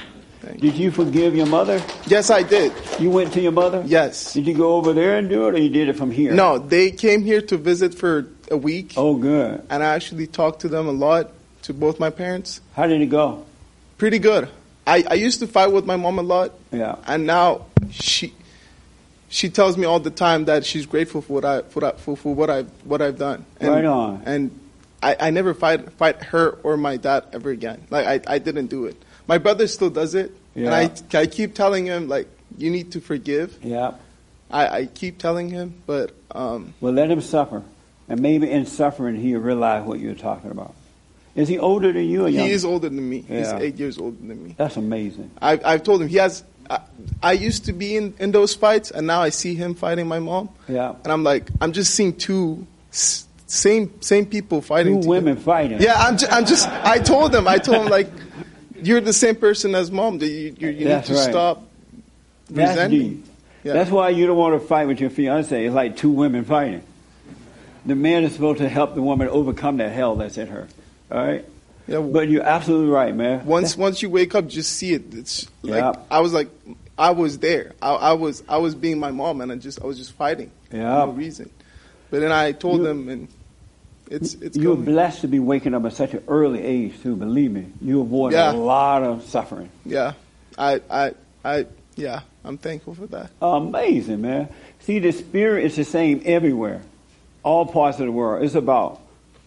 Did 0.58 0.74
you 0.74 0.90
forgive 0.90 1.36
your 1.36 1.46
mother? 1.46 1.82
Yes, 2.06 2.30
I 2.30 2.42
did. 2.42 2.72
You 2.98 3.10
went 3.10 3.32
to 3.34 3.40
your 3.40 3.52
mother? 3.52 3.82
Yes. 3.86 4.32
Did 4.32 4.46
you 4.46 4.54
go 4.54 4.76
over 4.76 4.94
there 4.94 5.18
and 5.18 5.28
do 5.28 5.46
it, 5.46 5.54
or 5.54 5.58
you 5.58 5.68
did 5.68 5.88
it 5.88 5.96
from 5.96 6.10
here? 6.10 6.32
No, 6.32 6.58
they 6.58 6.90
came 6.90 7.22
here 7.22 7.42
to 7.42 7.58
visit 7.58 7.94
for 7.94 8.26
a 8.50 8.56
week. 8.56 8.94
Oh, 8.96 9.16
good. 9.16 9.62
And 9.68 9.82
I 9.82 9.94
actually 9.94 10.26
talked 10.26 10.60
to 10.60 10.68
them 10.68 10.88
a 10.88 10.92
lot, 10.92 11.30
to 11.62 11.74
both 11.74 12.00
my 12.00 12.08
parents. 12.08 12.62
How 12.74 12.86
did 12.86 13.02
it 13.02 13.10
go? 13.10 13.44
Pretty 13.98 14.18
good. 14.18 14.48
I, 14.90 15.04
I 15.08 15.14
used 15.14 15.38
to 15.40 15.46
fight 15.46 15.72
with 15.72 15.86
my 15.86 15.96
mom 15.96 16.18
a 16.18 16.22
lot. 16.22 16.52
Yeah. 16.72 16.96
And 17.06 17.26
now 17.26 17.66
she 17.90 18.34
she 19.28 19.48
tells 19.48 19.76
me 19.76 19.86
all 19.86 20.00
the 20.00 20.10
time 20.10 20.46
that 20.46 20.66
she's 20.66 20.86
grateful 20.86 21.22
for 21.22 21.32
what 21.34 21.44
I 21.44 21.62
for, 21.62 21.92
for, 21.92 22.16
for 22.16 22.34
what 22.34 22.50
I 22.50 22.62
what 22.84 23.00
I've 23.00 23.18
done. 23.18 23.44
And, 23.60 23.70
Right 23.70 23.84
on. 23.84 24.22
And 24.26 24.58
I, 25.02 25.16
I 25.20 25.30
never 25.30 25.54
fight 25.54 25.92
fight 25.92 26.22
her 26.24 26.50
or 26.62 26.76
my 26.76 26.96
dad 26.96 27.24
ever 27.32 27.50
again. 27.50 27.86
Like 27.90 28.06
I, 28.06 28.34
I 28.34 28.38
didn't 28.38 28.66
do 28.66 28.86
it. 28.86 29.00
My 29.28 29.38
brother 29.38 29.66
still 29.68 29.90
does 29.90 30.14
it. 30.14 30.32
And 30.56 30.74
I 30.74 30.90
I 31.16 31.26
keep 31.26 31.54
telling 31.54 31.86
him 31.86 32.08
like 32.08 32.28
you 32.58 32.70
need 32.70 32.92
to 32.92 33.00
forgive. 33.00 33.56
Yeah. 33.62 33.94
I, 34.50 34.66
I 34.78 34.86
keep 34.86 35.18
telling 35.18 35.48
him, 35.48 35.80
but 35.86 36.10
um, 36.32 36.74
Well, 36.80 36.92
let 36.92 37.08
him 37.08 37.20
suffer. 37.20 37.62
And 38.08 38.20
maybe 38.20 38.50
in 38.50 38.66
suffering, 38.66 39.14
he'll 39.14 39.38
realize 39.38 39.86
what 39.86 40.00
you're 40.00 40.16
talking 40.16 40.50
about. 40.50 40.74
Is 41.34 41.48
he 41.48 41.58
older 41.58 41.92
than 41.92 42.04
you 42.08 42.26
or 42.26 42.28
he 42.28 42.50
is 42.50 42.64
older 42.64 42.88
than 42.88 43.08
me. 43.08 43.18
He's 43.20 43.46
Yeah. 43.46 43.58
eight 43.60 43.76
years 43.76 43.98
older 43.98 44.16
than 44.20 44.42
me. 44.44 44.54
That's 44.58 44.76
amazing. 44.76 45.30
I, 45.40 45.60
I've 45.64 45.82
told 45.84 46.02
him 46.02 46.08
he 46.08 46.16
has. 46.16 46.42
I, 46.68 46.80
I 47.22 47.32
used 47.32 47.64
to 47.66 47.72
be 47.72 47.96
in, 47.96 48.14
in 48.18 48.30
those 48.32 48.54
fights, 48.54 48.90
and 48.90 49.06
now 49.06 49.22
I 49.22 49.28
see 49.30 49.54
him 49.54 49.74
fighting 49.74 50.06
my 50.08 50.18
mom, 50.18 50.48
Yeah. 50.68 50.94
and 51.04 51.12
I'm 51.12 51.22
like, 51.24 51.48
I'm 51.60 51.72
just 51.72 51.94
seeing 51.94 52.16
two 52.16 52.66
s- 52.92 53.26
same 53.46 54.00
same 54.00 54.26
people 54.26 54.60
fighting. 54.60 55.02
Two 55.02 55.08
women 55.08 55.36
fighting. 55.36 55.80
Yeah, 55.80 55.94
I'm. 55.96 56.16
Ju- 56.16 56.26
I'm 56.30 56.46
just. 56.46 56.68
I 56.68 56.98
told 56.98 57.34
him. 57.34 57.46
I 57.48 57.58
told 57.58 57.84
him 57.84 57.88
like, 57.90 58.08
you're 58.82 59.00
the 59.00 59.12
same 59.12 59.34
person 59.36 59.74
as 59.74 59.90
mom. 59.90 60.20
You 60.20 60.28
you, 60.28 60.68
you 60.68 60.72
need 60.88 61.04
to 61.04 61.14
right. 61.14 61.30
stop 61.30 61.62
That's 62.50 62.70
resenting. 62.70 62.98
deep. 63.16 63.24
Yeah. 63.64 63.72
That's 63.74 63.90
why 63.90 64.08
you 64.10 64.26
don't 64.26 64.36
want 64.38 64.60
to 64.60 64.66
fight 64.66 64.86
with 64.88 65.00
your 65.00 65.10
fiance. 65.10 65.64
It's 65.66 65.74
like 65.74 65.96
two 65.96 66.10
women 66.10 66.44
fighting. 66.44 66.82
The 67.86 67.94
man 67.94 68.24
is 68.24 68.32
supposed 68.34 68.58
to 68.58 68.68
help 68.68 68.94
the 68.94 69.02
woman 69.02 69.28
overcome 69.28 69.78
that 69.78 69.92
hell 69.92 70.14
that's 70.16 70.38
in 70.38 70.46
her. 70.48 70.68
All 71.10 71.18
right. 71.18 71.44
Yeah. 71.86 72.00
But 72.00 72.28
you're 72.28 72.42
absolutely 72.44 72.90
right, 72.90 73.14
man. 73.14 73.44
Once 73.46 73.76
once 73.76 74.02
you 74.02 74.10
wake 74.10 74.34
up, 74.34 74.46
just 74.46 74.72
see 74.72 74.92
it. 74.92 75.12
It's 75.14 75.46
like 75.62 75.80
Yeah. 75.80 75.92
I 76.10 76.20
was 76.20 76.32
like, 76.32 76.48
I 76.98 77.10
was 77.10 77.38
there. 77.38 77.72
I, 77.82 77.92
I 77.94 78.12
was 78.12 78.42
I 78.48 78.58
was 78.58 78.74
being 78.74 78.98
my 78.98 79.10
mom, 79.10 79.40
and 79.40 79.50
I 79.50 79.56
just 79.56 79.82
I 79.82 79.86
was 79.86 79.98
just 79.98 80.12
fighting 80.12 80.50
Yeah. 80.72 81.00
for 81.00 81.06
no 81.08 81.12
reason. 81.12 81.50
But 82.10 82.20
then 82.20 82.32
I 82.32 82.52
told 82.52 82.82
them, 82.84 83.08
and 83.08 83.28
it's 84.10 84.34
it's 84.34 84.56
You're 84.56 84.74
going. 84.74 84.84
blessed 84.84 85.22
to 85.22 85.28
be 85.28 85.38
waking 85.40 85.74
up 85.74 85.84
at 85.84 85.92
such 85.94 86.14
an 86.14 86.22
early 86.28 86.62
age, 86.62 87.00
too. 87.02 87.16
Believe 87.16 87.50
me, 87.52 87.66
you 87.80 88.00
avoid 88.00 88.32
Yeah. 88.34 88.52
a 88.52 88.54
lot 88.54 89.02
of 89.02 89.24
suffering. 89.24 89.70
Yeah, 89.84 90.12
I 90.58 90.80
I 90.90 91.12
I 91.44 91.66
yeah, 91.96 92.20
I'm 92.44 92.56
thankful 92.58 92.94
for 92.94 93.06
that. 93.08 93.30
Amazing, 93.42 94.20
man. 94.20 94.48
See, 94.80 94.98
the 95.00 95.12
spirit 95.12 95.64
is 95.64 95.76
the 95.76 95.84
same 95.84 96.22
everywhere, 96.24 96.82
all 97.42 97.66
parts 97.66 97.98
of 98.00 98.06
the 98.06 98.12
world. 98.12 98.44
It's 98.44 98.54
about 98.54 99.00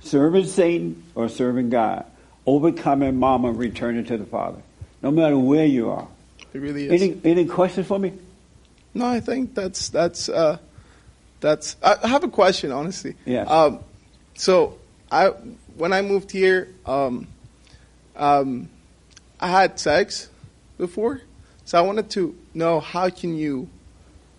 serving 0.04 0.46
Satan 0.46 1.04
or 1.16 1.30
serving 1.30 1.70
God, 1.70 2.06
overcoming 2.46 3.18
mama, 3.18 3.52
returning 3.52 4.06
to 4.06 4.18
the 4.18 4.26
Father, 4.26 4.62
no 5.02 5.12
matter 5.12 5.38
where 5.38 5.66
you 5.66 5.90
are. 5.90 6.08
It 6.54 6.60
really 6.60 6.86
is. 6.88 7.02
Any 7.02 7.20
any 7.24 7.46
questions 7.46 7.88
for 7.88 7.98
me? 7.98 8.14
No, 8.94 9.08
I 9.08 9.20
think 9.20 9.56
that's 9.56 9.90
that's 9.90 10.30
uh, 10.30 10.58
that's. 11.40 11.76
I 11.82 12.08
have 12.08 12.24
a 12.24 12.28
question, 12.28 12.72
honestly. 12.72 13.16
Yes. 13.26 13.50
Um, 13.50 13.80
so 14.36 14.78
I 15.12 15.30
when 15.78 15.94
I 15.94 16.02
moved 16.02 16.32
here, 16.32 16.70
um, 16.86 17.28
um, 18.16 18.70
I 19.40 19.48
had 19.48 19.80
sex 19.80 20.30
before, 20.78 21.22
so 21.66 21.78
I 21.78 21.82
wanted 21.82 22.10
to 22.12 22.38
know 22.54 22.80
how 22.80 23.10
can 23.10 23.36
you 23.36 23.68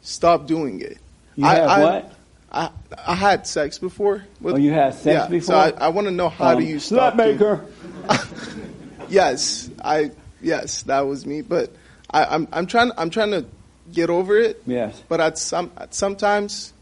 stop 0.02 0.46
doing 0.46 0.80
it. 0.80 0.98
You 1.34 1.46
I, 1.46 1.54
have 1.54 1.68
I, 1.68 1.82
what? 1.82 2.13
I 2.54 2.70
I 3.06 3.14
had 3.14 3.46
sex 3.46 3.78
before. 3.78 4.24
With, 4.40 4.54
Oh, 4.54 4.58
you 4.58 4.70
had 4.70 4.94
sex 4.94 5.04
yeah, 5.06 5.26
before? 5.28 5.54
So 5.54 5.54
I, 5.56 5.70
I 5.86 5.88
want 5.88 6.06
to 6.06 6.12
know 6.12 6.28
how 6.28 6.52
Um, 6.52 6.60
do 6.60 6.64
you 6.64 6.78
stop? 6.78 7.14
slut 7.14 7.16
maker. 7.16 7.64
yes, 9.08 9.70
I 9.82 10.10
yes 10.40 10.82
that 10.84 11.00
was 11.00 11.26
me, 11.26 11.42
but 11.42 11.70
I, 12.10 12.24
I'm 12.24 12.48
I'm 12.52 12.66
trying 12.66 12.92
I'm 12.96 13.10
trying 13.10 13.32
to 13.32 13.44
get 13.92 14.10
over 14.10 14.36
it. 14.38 14.62
Yes. 14.66 15.02
But 15.08 15.20
at 15.20 15.38
some 15.38 15.70
at 15.76 15.94
sometimes, 15.94 16.72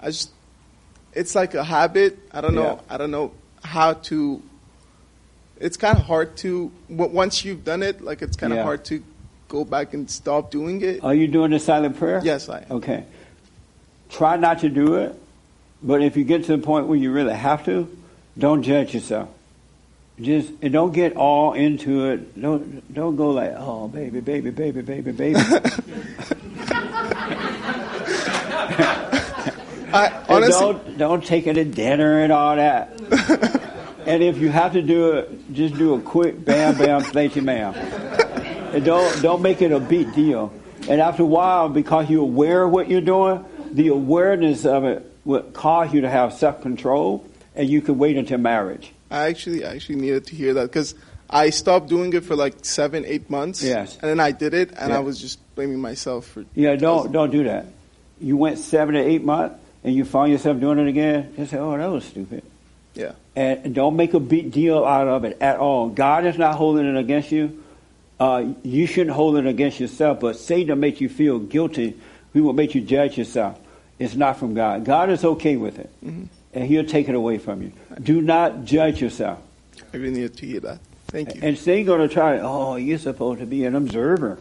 I 0.00 0.06
just 0.06 0.30
it's 1.12 1.34
like 1.34 1.54
a 1.54 1.64
habit. 1.64 2.18
I 2.32 2.40
don't 2.40 2.54
know. 2.54 2.80
I 2.88 2.96
don't 2.96 3.10
know 3.10 3.32
how 3.62 3.94
to. 3.94 4.42
It's 5.58 5.76
kind 5.78 5.98
of 5.98 6.04
hard 6.04 6.36
to 6.38 6.70
once 6.88 7.44
you've 7.44 7.64
done 7.64 7.82
it. 7.82 8.00
Like 8.02 8.22
it's 8.22 8.36
kind 8.36 8.52
of 8.52 8.58
Yeah. 8.58 8.64
hard 8.64 8.84
to 8.86 9.02
go 9.48 9.64
back 9.64 9.94
and 9.94 10.10
stop 10.10 10.50
doing 10.50 10.82
it. 10.82 11.02
Are 11.04 11.14
you 11.14 11.28
doing 11.28 11.52
a 11.52 11.58
silent 11.58 11.96
prayer? 11.96 12.20
Yes, 12.22 12.48
I 12.48 12.58
am. 12.60 12.72
Okay. 12.78 13.04
Try 14.10 14.36
not 14.36 14.60
to 14.60 14.68
do 14.68 14.94
it, 14.94 15.14
but 15.82 16.02
if 16.02 16.16
you 16.16 16.24
get 16.24 16.44
to 16.44 16.56
the 16.56 16.62
point 16.62 16.86
where 16.86 16.98
you 16.98 17.12
really 17.12 17.34
have 17.34 17.64
to, 17.66 17.88
don't 18.38 18.62
judge 18.62 18.94
yourself. 18.94 19.28
Just 20.20 20.50
and 20.62 20.72
don't 20.72 20.92
get 20.92 21.16
all 21.16 21.52
into 21.52 22.06
it. 22.10 22.40
Don't 22.40 22.94
don't 22.94 23.16
go 23.16 23.30
like, 23.30 23.52
oh 23.56 23.88
baby, 23.88 24.20
baby, 24.20 24.50
baby, 24.50 24.80
baby, 24.80 25.12
baby. 25.12 25.38
I 29.92 30.06
And 30.06 30.30
honestly, 30.30 30.60
don't 30.60 30.98
don't 30.98 31.24
take 31.24 31.46
it 31.46 31.54
to 31.54 31.64
dinner 31.64 32.20
and 32.20 32.32
all 32.32 32.56
that. 32.56 32.98
and 34.06 34.22
if 34.22 34.38
you 34.38 34.48
have 34.48 34.72
to 34.72 34.80
do 34.80 35.12
it, 35.12 35.52
just 35.52 35.74
do 35.74 35.94
a 35.94 36.00
quick 36.00 36.42
bam 36.42 36.78
bam 36.78 37.02
thank 37.02 37.36
you 37.36 37.42
ma'am. 37.42 37.74
And 37.74 38.84
don't 38.84 39.20
don't 39.20 39.42
make 39.42 39.60
it 39.60 39.70
a 39.70 39.80
big 39.80 40.14
deal. 40.14 40.50
And 40.88 41.00
after 41.00 41.24
a 41.24 41.26
while, 41.26 41.68
because 41.68 42.08
you're 42.08 42.22
aware 42.22 42.62
of 42.62 42.70
what 42.70 42.88
you're 42.88 43.00
doing, 43.00 43.44
the 43.76 43.88
awareness 43.88 44.64
of 44.64 44.84
it 44.84 45.04
would 45.24 45.52
cause 45.52 45.92
you 45.92 46.00
to 46.00 46.08
have 46.10 46.32
self 46.32 46.62
control, 46.62 47.24
and 47.54 47.68
you 47.68 47.82
could 47.82 47.98
wait 47.98 48.16
until 48.16 48.38
marriage. 48.38 48.92
I 49.10 49.26
actually 49.26 49.64
I 49.64 49.74
actually 49.74 49.96
needed 49.96 50.26
to 50.28 50.34
hear 50.34 50.54
that 50.54 50.62
because 50.62 50.94
I 51.28 51.50
stopped 51.50 51.88
doing 51.88 52.12
it 52.14 52.24
for 52.24 52.34
like 52.36 52.64
seven 52.64 53.04
eight 53.04 53.28
months. 53.28 53.62
Yes. 53.62 53.98
And 54.00 54.08
then 54.10 54.18
I 54.20 54.32
did 54.32 54.54
it, 54.54 54.70
and 54.76 54.90
Yeah. 54.90 54.96
I 54.96 55.00
was 55.00 55.20
just 55.20 55.38
blaming 55.54 55.78
myself 55.78 56.26
for. 56.26 56.44
Yeah, 56.54 56.76
don't 56.76 57.12
don't 57.12 57.30
do 57.30 57.44
that. 57.44 57.66
You 58.20 58.36
went 58.38 58.58
seven 58.58 58.94
to 58.94 59.00
eight 59.00 59.22
months, 59.22 59.56
and 59.84 59.94
you 59.94 60.04
find 60.06 60.32
yourself 60.32 60.58
doing 60.58 60.78
it 60.78 60.88
again. 60.88 61.34
Just 61.36 61.50
say, 61.50 61.58
"Oh, 61.58 61.76
that 61.76 61.86
was 61.90 62.04
stupid." 62.04 62.42
Yeah. 62.94 63.12
and 63.36 63.74
don't 63.74 63.94
make 63.96 64.14
a 64.14 64.20
big 64.20 64.52
deal 64.52 64.82
out 64.86 65.06
of 65.06 65.24
it 65.26 65.36
at 65.42 65.58
all. 65.58 65.90
God 65.90 66.24
is 66.24 66.38
not 66.38 66.54
holding 66.54 66.86
it 66.86 66.96
against 66.98 67.30
you. 67.30 67.62
Uh, 68.18 68.54
you 68.62 68.86
shouldn't 68.86 69.14
hold 69.14 69.36
it 69.36 69.46
against 69.46 69.78
yourself, 69.78 70.20
but 70.20 70.36
Satan 70.36 70.80
makes 70.80 71.02
you 71.02 71.10
feel 71.10 71.38
guilty. 71.38 71.92
He 72.32 72.40
will 72.40 72.54
make 72.54 72.74
you 72.74 72.80
judge 72.80 73.18
yourself. 73.18 73.58
It's 73.98 74.14
not 74.14 74.38
from 74.38 74.54
God. 74.54 74.84
God 74.84 75.10
is 75.10 75.24
okay 75.24 75.56
with 75.56 75.78
it, 75.78 75.90
Mhm. 76.04 76.26
and 76.52 76.64
He'll 76.64 76.84
take 76.84 77.08
it 77.08 77.14
away 77.14 77.38
from 77.38 77.62
you. 77.62 77.72
Do 78.02 78.20
not 78.20 78.64
judge 78.64 79.00
yourself. 79.00 79.38
I 79.92 79.96
really 79.96 80.28
hear 80.38 80.60
that. 80.60 80.78
Thank 81.08 81.34
you. 81.34 81.40
And 81.42 81.56
Satan's 81.56 81.86
going 81.86 82.06
to 82.06 82.12
try, 82.12 82.38
oh, 82.40 82.76
you're 82.76 82.98
supposed 82.98 83.40
to 83.40 83.46
be 83.46 83.64
an 83.64 83.74
observer. 83.74 84.38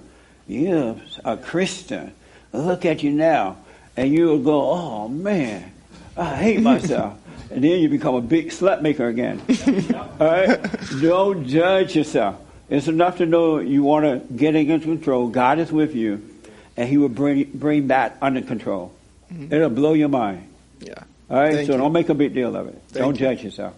You're 0.47 0.95
a 1.23 1.37
Christian. 1.37 2.11
Look 2.51 2.85
at 2.85 3.03
you 3.03 3.11
now. 3.11 3.57
And 3.95 4.11
you'll 4.11 4.39
go, 4.39 4.71
oh, 4.71 5.07
man, 5.07 5.71
I 6.17 6.35
hate 6.35 6.61
myself. 6.61 7.17
and 7.51 7.63
then 7.63 7.79
you 7.79 7.87
become 7.87 8.15
a 8.15 8.21
big 8.21 8.49
slut 8.49 8.81
maker 8.81 9.07
again. 9.07 9.41
All 10.19 10.27
right? 10.27 10.59
Don't 11.01 11.47
judge 11.47 11.95
yourself. 11.95 12.41
It's 12.69 12.87
enough 12.87 13.17
to 13.17 13.25
know 13.25 13.59
you 13.59 13.83
want 13.83 14.05
to 14.05 14.33
get 14.33 14.55
into 14.55 14.79
control. 14.79 15.27
God 15.27 15.59
is 15.59 15.71
with 15.71 15.95
you, 15.95 16.27
and 16.75 16.89
He 16.89 16.97
will 16.97 17.09
bring, 17.09 17.51
bring 17.53 17.87
that 17.87 18.17
under 18.21 18.41
control. 18.41 18.91
Mhm. 19.35 19.51
It'll 19.53 19.69
blow 19.69 19.93
your 19.93 20.09
mind. 20.09 20.43
Yeah. 20.79 20.93
All 21.29 21.37
right? 21.37 21.53
Thank 21.53 21.67
so 21.67 21.73
you. 21.73 21.77
don't 21.79 21.93
make 21.93 22.09
a 22.09 22.13
big 22.13 22.33
deal 22.33 22.55
of 22.55 22.67
it. 22.67 22.81
Thank 22.89 23.05
don't 23.05 23.19
you. 23.19 23.25
judge 23.27 23.43
yourself. 23.43 23.73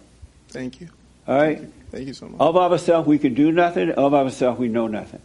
Thank 0.48 0.80
you. 0.80 0.88
All 1.26 1.36
right? 1.36 1.60
Thank 1.90 2.06
you 2.06 2.14
so 2.14 2.26
much. 2.28 2.40
Of 2.40 2.56
ourselves, 2.56 3.06
we 3.08 3.18
can 3.18 3.34
do 3.34 3.50
nothing. 3.52 3.90
Of 3.90 4.14
ourselves, 4.14 4.58
we 4.58 4.68
know 4.68 4.86
nothing. 4.86 5.20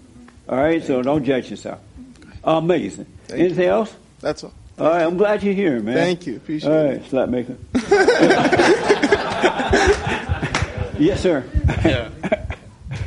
All 0.49 0.57
right, 0.57 0.83
so 0.83 1.01
don't 1.01 1.23
judge 1.23 1.49
yourself. 1.49 1.79
Amazing. 2.43 3.05
Thank 3.27 3.39
you. 3.39 3.45
Anything 3.45 3.67
else? 3.69 3.93
That's 4.19 4.43
all. 4.43 4.51
All 4.79 4.89
right, 4.89 5.03
I'm 5.03 5.17
glad 5.17 5.43
you're 5.43 5.53
here, 5.53 5.79
man. 5.79 5.95
Thank 5.95 6.25
you. 6.27 6.35
Appreciate 6.37 6.69
it. 6.71 6.75
All 6.75 6.85
right, 6.85 7.03
slut 7.03 7.29
maker. 7.29 7.55
yes, 10.99 11.21
sir. 11.21 11.43
yeah. 11.85 12.09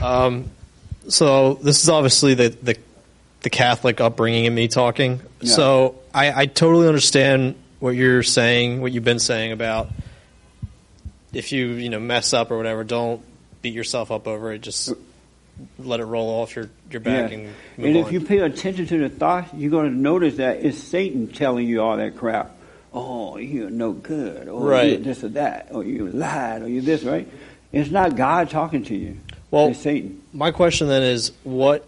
Um, 0.03 0.51
so 1.09 1.55
this 1.55 1.83
is 1.83 1.89
obviously 1.89 2.35
the, 2.35 2.51
the 2.51 2.77
the 3.47 3.51
Catholic 3.51 4.01
upbringing 4.01 4.45
in 4.47 4.53
me 4.53 4.67
talking. 4.67 5.21
Yeah. 5.41 5.53
So 5.53 5.95
I, 6.13 6.43
I 6.43 6.47
totally 6.47 6.89
understand 6.89 7.55
what 7.79 7.91
you're 7.91 8.25
saying, 8.25 8.81
what 8.81 8.91
you've 8.91 9.05
been 9.05 9.21
saying 9.21 9.53
about 9.53 9.89
if 11.33 11.53
you 11.53 11.67
you 11.69 11.89
know 11.89 12.01
mess 12.01 12.33
up 12.33 12.51
or 12.51 12.57
whatever, 12.57 12.83
don't 12.83 13.23
beat 13.63 13.73
yourself 13.73 14.11
up 14.11 14.27
over 14.27 14.53
it. 14.53 14.63
Just 14.63 14.93
let 15.79 16.01
it 16.01 16.07
roll 16.07 16.29
off 16.43 16.57
your 16.57 16.69
your 16.91 16.99
back 16.99 17.31
Yeah. 17.31 17.37
and 17.37 17.45
move 17.77 17.87
And 17.87 17.97
on. 17.99 18.03
if 18.07 18.13
you 18.13 18.21
pay 18.21 18.39
attention 18.39 18.89
to 18.89 18.99
the 18.99 19.09
thoughts, 19.11 19.55
you're 19.55 19.71
going 19.71 19.93
to 19.93 19.97
notice 19.97 20.39
that 20.39 20.65
it's 20.65 20.79
Satan 20.79 21.29
telling 21.29 21.69
you 21.69 21.83
all 21.83 21.99
that 21.99 22.17
crap. 22.17 22.51
Oh, 22.93 23.37
you're 23.37 23.71
no 23.71 23.93
good. 23.93 24.49
Oh, 24.49 24.55
or 24.57 24.71
Right. 24.71 24.89
you're 24.91 24.99
this 24.99 25.23
or 25.23 25.29
that. 25.29 25.69
Or 25.71 25.85
you 25.85 26.09
lied. 26.09 26.63
Or 26.63 26.69
you 26.69 26.81
this, 26.81 27.05
right? 27.05 27.29
It's 27.73 27.93
not 27.93 28.17
God 28.17 28.51
talking 28.51 28.83
to 28.87 28.97
you. 28.97 29.19
Well, 29.53 29.69
it's 29.69 29.79
Satan. 29.79 30.21
My 30.33 30.51
question 30.51 30.89
then 30.89 31.05
is 31.05 31.31
what 31.45 31.87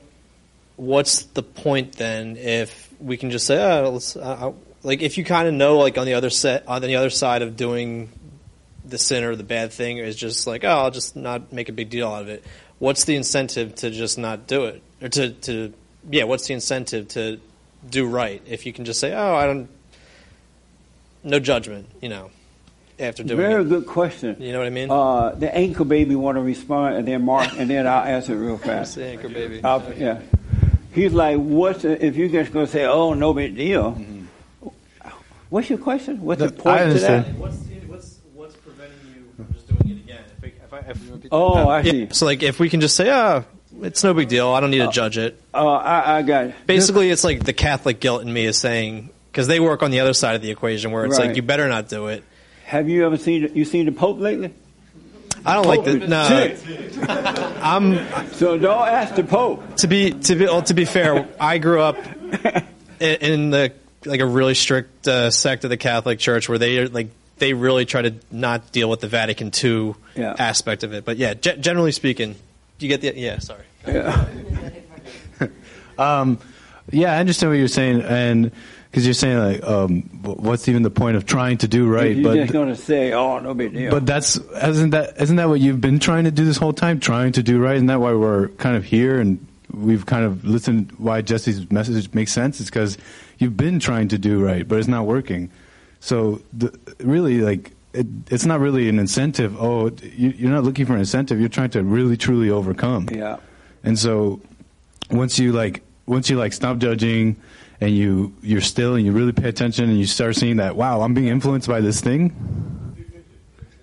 what's 0.79 1.25
the 1.25 1.43
point 1.43 1.93
then 1.95 2.37
if 2.37 2.89
we 3.01 3.17
can 3.17 3.31
just 3.31 3.47
say 3.47 3.61
oh 3.63 3.91
let's 3.91 4.17
uh, 4.17 4.53
like 4.83 5.03
if 5.03 5.19
you 5.19 5.25
kind 5.25 5.47
of 5.49 5.53
know 5.55 5.77
like 5.79 5.99
on 5.99 6.07
the 6.07 6.15
other 6.15 6.31
set 6.31 6.67
on 6.69 6.81
the 6.81 6.97
other 6.97 7.11
side 7.11 7.43
of 7.43 7.57
doing 7.57 8.09
the 8.85 8.97
sin 8.97 9.23
or 9.25 9.37
the 9.37 9.43
bad 9.45 9.73
thing 9.73 9.99
is 9.99 10.17
just 10.17 10.47
like 10.47 10.65
oh 10.65 10.69
I'll 10.69 10.91
just 10.91 11.17
not 11.17 11.53
make 11.53 11.69
a 11.69 11.73
big 11.73 11.91
deal 11.91 12.09
out 12.09 12.23
of 12.23 12.29
it. 12.29 12.45
What's 12.79 13.05
the 13.05 13.17
incentive 13.17 13.75
to 13.77 13.91
just 13.91 14.19
not 14.19 14.47
do 14.47 14.65
it 14.67 14.83
or 15.03 15.09
to 15.11 15.31
to 15.33 15.75
yeah? 16.11 16.25
What's 16.25 16.47
the 16.47 16.55
incentive 16.55 17.09
to 17.09 17.39
do 17.91 18.07
right 18.07 18.41
if 18.47 18.65
you 18.65 18.73
can 18.73 18.85
just 18.85 18.99
say 19.01 19.13
oh 19.13 19.35
I 19.35 19.47
don't 19.47 19.69
no 21.25 21.39
judgment 21.41 21.89
you 22.01 22.09
know 22.09 22.31
after 23.01 23.23
doing 23.23 23.37
Very 23.39 23.63
it. 23.63 23.69
good 23.69 23.87
question. 23.87 24.37
You 24.41 24.53
know 24.53 24.59
what 24.59 24.67
I 24.67 24.71
mean? 24.71 24.91
Uh, 24.91 25.31
the 25.31 25.55
anchor 25.55 25.85
baby 25.85 26.17
want 26.17 26.35
to 26.37 26.43
respond, 26.43 26.97
and 26.97 27.07
then 27.07 27.25
Mark, 27.25 27.49
and 27.57 27.71
then 27.71 27.87
I'll 27.87 28.03
answer 28.03 28.33
it 28.35 28.45
real 28.45 28.59
fast. 28.71 28.97
the 28.97 29.07
anchor 29.07 29.29
baby. 29.29 29.61
I'll- 29.63 29.93
yeah. 29.97 30.21
He's 30.99 31.13
like, 31.13 31.37
what's 31.39 31.83
the, 31.83 32.05
if 32.05 32.17
you're 32.17 32.29
just 32.29 32.53
going 32.53 32.67
to 32.67 32.73
say, 32.73 32.85
oh, 32.85 33.15
no 33.15 33.33
big 33.33 33.55
deal? 33.57 33.97
What's 35.49 35.71
your 35.71 35.79
question? 35.79 36.21
What's 36.23 36.41
the, 36.41 36.49
The- 36.49 36.53
point 36.61 36.81
I 36.81 36.85
to 36.87 36.95
that? 36.95 37.35
What's, 37.37 37.57
what's, 37.87 38.19
what's 38.35 38.57
preventing 38.57 38.99
you 39.15 39.31
from 39.37 39.53
just 39.55 39.69
doing 39.69 39.97
it 39.99 40.03
again? 40.05 40.25
If, 40.43 40.73
I- 40.75 40.79
if 40.79 40.87
I, 40.89 40.91
if, 40.91 41.29
Oh, 41.33 41.69
I 41.69 41.81
Yeah, 41.83 41.93
see. 41.93 42.09
So 42.13 42.27
like 42.27 42.43
if 42.43 42.59
we 42.59 42.69
can 42.69 42.81
just 42.81 42.97
say, 42.97 43.11
ah, 43.11 43.45
it's 43.81 44.03
no 44.03 44.13
big 44.13 44.29
deal. 44.29 44.49
I 44.49 44.59
don't 44.61 44.71
need 44.71 44.79
to 44.79 44.91
judge 44.91 45.19
it. 45.19 45.41
Oh, 45.55 45.69
I, 45.69 46.19
I 46.19 46.23
got 46.23 46.47
it. 46.47 46.55
Basically, 46.67 47.11
it's 47.11 47.23
like 47.23 47.45
the 47.45 47.53
Catholic 47.53 48.01
guilt 48.01 48.23
in 48.23 48.33
me 48.33 48.45
is 48.47 48.59
saying 48.59 49.11
because 49.31 49.47
they 49.47 49.61
work 49.61 49.83
on 49.85 49.91
the 49.93 50.01
other 50.01 50.15
side 50.15 50.35
of 50.35 50.43
the 50.43 50.51
equation 50.51 50.91
where 50.91 51.05
it's 51.05 51.17
Right. 51.19 51.29
like 51.29 51.37
you 51.37 51.43
better 51.43 51.69
not 51.69 51.89
do 51.89 52.09
it. 52.09 52.25
Have 52.65 52.89
you 52.89 53.07
ever 53.07 53.17
seen 53.17 53.53
you 53.55 53.65
seen 53.65 53.87
the 53.87 53.93
Pope 53.93 54.19
lately? 54.19 54.53
I 55.45 55.55
don't 55.55 55.67
like 55.67 55.85
the 55.85 55.95
no. 55.95 56.57
I'm 57.63 58.33
so 58.33 58.59
don't 58.59 58.89
ask 58.89 59.15
the 59.15 59.25
Pope. 59.25 59.77
To 59.79 59.87
be 59.87 60.13
to 60.13 60.35
be 60.35 60.45
well, 60.47 60.63
to 60.63 60.75
be 60.75 60.85
fair, 60.85 61.29
I 61.41 61.59
grew 61.59 61.81
up 61.81 61.97
in, 63.01 63.15
in 63.21 63.51
the 63.51 63.73
like 64.05 64.21
a 64.21 64.27
really 64.27 64.55
strict 64.55 65.07
uh, 65.09 65.31
sect 65.31 65.65
of 65.65 65.71
the 65.71 65.77
Catholic 65.77 66.19
Church 66.19 66.49
where 66.49 66.59
they 66.59 66.79
are 66.79 66.89
like 66.89 67.09
they 67.39 67.53
really 67.55 67.85
try 67.85 68.03
to 68.03 68.15
not 68.31 68.73
deal 68.73 68.91
with 68.91 69.01
the 69.01 69.09
Vatican 69.09 69.53
II 69.63 69.95
Yeah. 70.17 70.35
aspect 70.39 70.83
of 70.83 70.93
it. 70.93 71.05
But 71.05 71.17
yeah, 71.19 71.35
ge- 71.35 71.59
generally 71.61 71.93
speaking, 71.93 72.35
do 72.79 72.87
you 72.87 72.97
get 72.97 73.01
the 73.01 73.19
yeah. 73.19 73.39
Sorry. 73.39 73.65
Um, 75.99 76.39
yeah, 76.93 77.13
I 77.13 77.19
understand 77.19 77.51
what 77.51 77.59
you're 77.59 77.67
saying, 77.67 78.03
and 78.03 78.53
because 78.99 79.07
you're 79.07 79.15
saying 79.15 79.39
like, 79.39 79.63
um, 79.63 80.03
what's 80.23 80.67
even 80.67 80.83
the 80.83 80.91
point 80.91 81.17
of 81.17 81.25
trying 81.25 81.57
to 81.59 81.69
do 81.69 81.87
right? 81.87 82.17
You're 82.17 82.25
but 82.25 82.35
just 82.35 82.53
going 82.53 82.69
to 82.69 82.75
say, 82.75 83.13
oh, 83.13 83.39
no 83.39 83.55
big 83.55 83.73
deal. 83.73 83.93
but 83.93 84.05
that's 84.05 84.37
isn't 84.37 84.91
that 84.91 85.21
isn't 85.21 85.37
that 85.37 85.49
what 85.49 85.61
you've 85.61 85.81
been 85.81 86.01
trying 86.01 86.25
to 86.25 86.33
do 86.33 86.45
this 86.45 86.57
whole 86.57 86.73
time? 86.73 86.99
Trying 86.99 87.31
to 87.33 87.43
do 87.45 87.61
right, 87.61 87.77
isn't 87.77 87.87
that 87.87 88.01
why 88.01 88.13
we're 88.13 88.49
kind 88.49 88.77
of 88.77 88.83
here 88.85 89.21
and 89.21 89.47
we've 89.73 90.05
kind 90.05 90.25
of 90.25 90.45
listened? 90.45 90.91
Why 90.99 91.23
Jesse's 91.23 91.71
message 91.71 92.13
makes 92.13 92.33
sense 92.33 92.61
is 92.61 92.67
because 92.67 92.99
you've 93.39 93.57
been 93.57 93.79
trying 93.79 94.09
to 94.09 94.19
do 94.19 94.45
right, 94.45 94.67
but 94.67 94.81
it's 94.81 94.89
not 94.89 95.07
working. 95.07 95.51
So 96.01 96.43
the, 96.53 96.77
really, 96.99 97.41
like. 97.41 97.73
It, 97.95 98.07
it's 98.31 98.45
not 98.45 98.61
really 98.61 98.91
an 98.91 98.99
incentive. 98.99 99.61
Oh, 99.61 99.91
you, 100.03 100.29
you're 100.37 100.51
not 100.51 100.63
looking 100.63 100.85
for 100.85 100.93
an 100.93 100.99
incentive. 100.99 101.41
You're 101.41 101.49
trying 101.49 101.71
to 101.71 101.83
really, 101.83 102.19
truly 102.19 102.51
overcome. 102.51 103.09
Yeah. 103.11 103.39
And 103.83 103.99
so 103.99 104.43
once 105.11 105.39
you 105.39 105.53
like 105.53 105.83
once 106.05 106.29
you 106.29 106.37
like 106.37 106.53
stop 106.53 106.77
judging 106.77 107.37
and 107.81 107.91
you 107.97 108.35
you're 108.43 108.61
still 108.61 108.95
and 108.97 109.05
you 109.07 109.13
really 109.13 109.33
pay 109.33 109.49
attention 109.49 109.89
and 109.89 109.99
you 109.99 110.07
start 110.07 110.35
seeing 110.37 110.57
that 110.57 110.77
wow 110.77 111.01
I'm 111.03 111.15
being 111.15 111.29
influenced 111.29 111.69
by 111.69 111.81
this 111.81 112.01
thing 112.01 112.35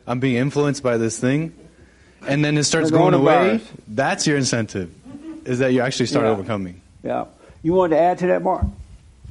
I'm 0.07 0.19
being 0.19 0.35
influenced 0.35 0.83
by 0.83 0.97
this 0.97 1.19
thing 1.19 1.53
and 2.27 2.43
then 2.43 2.57
it 2.57 2.63
starts 2.65 2.91
going 2.91 3.13
away 3.13 3.59
Coronavirus. 3.59 3.67
that's 3.87 4.27
your 4.27 4.37
incentive 4.37 4.91
is 5.45 5.59
that 5.59 5.73
you 5.73 5.81
actually 5.81 6.07
start 6.07 6.25
Yeah. 6.25 6.31
overcoming. 6.31 6.81
Yeah. 7.03 7.25
You 7.61 7.73
want 7.73 7.91
to 7.91 7.99
add 7.99 8.17
to 8.19 8.27
that, 8.27 8.41
Mark? 8.43 8.65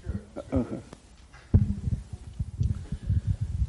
Sure. 0.01 0.61
okay. 0.61 0.77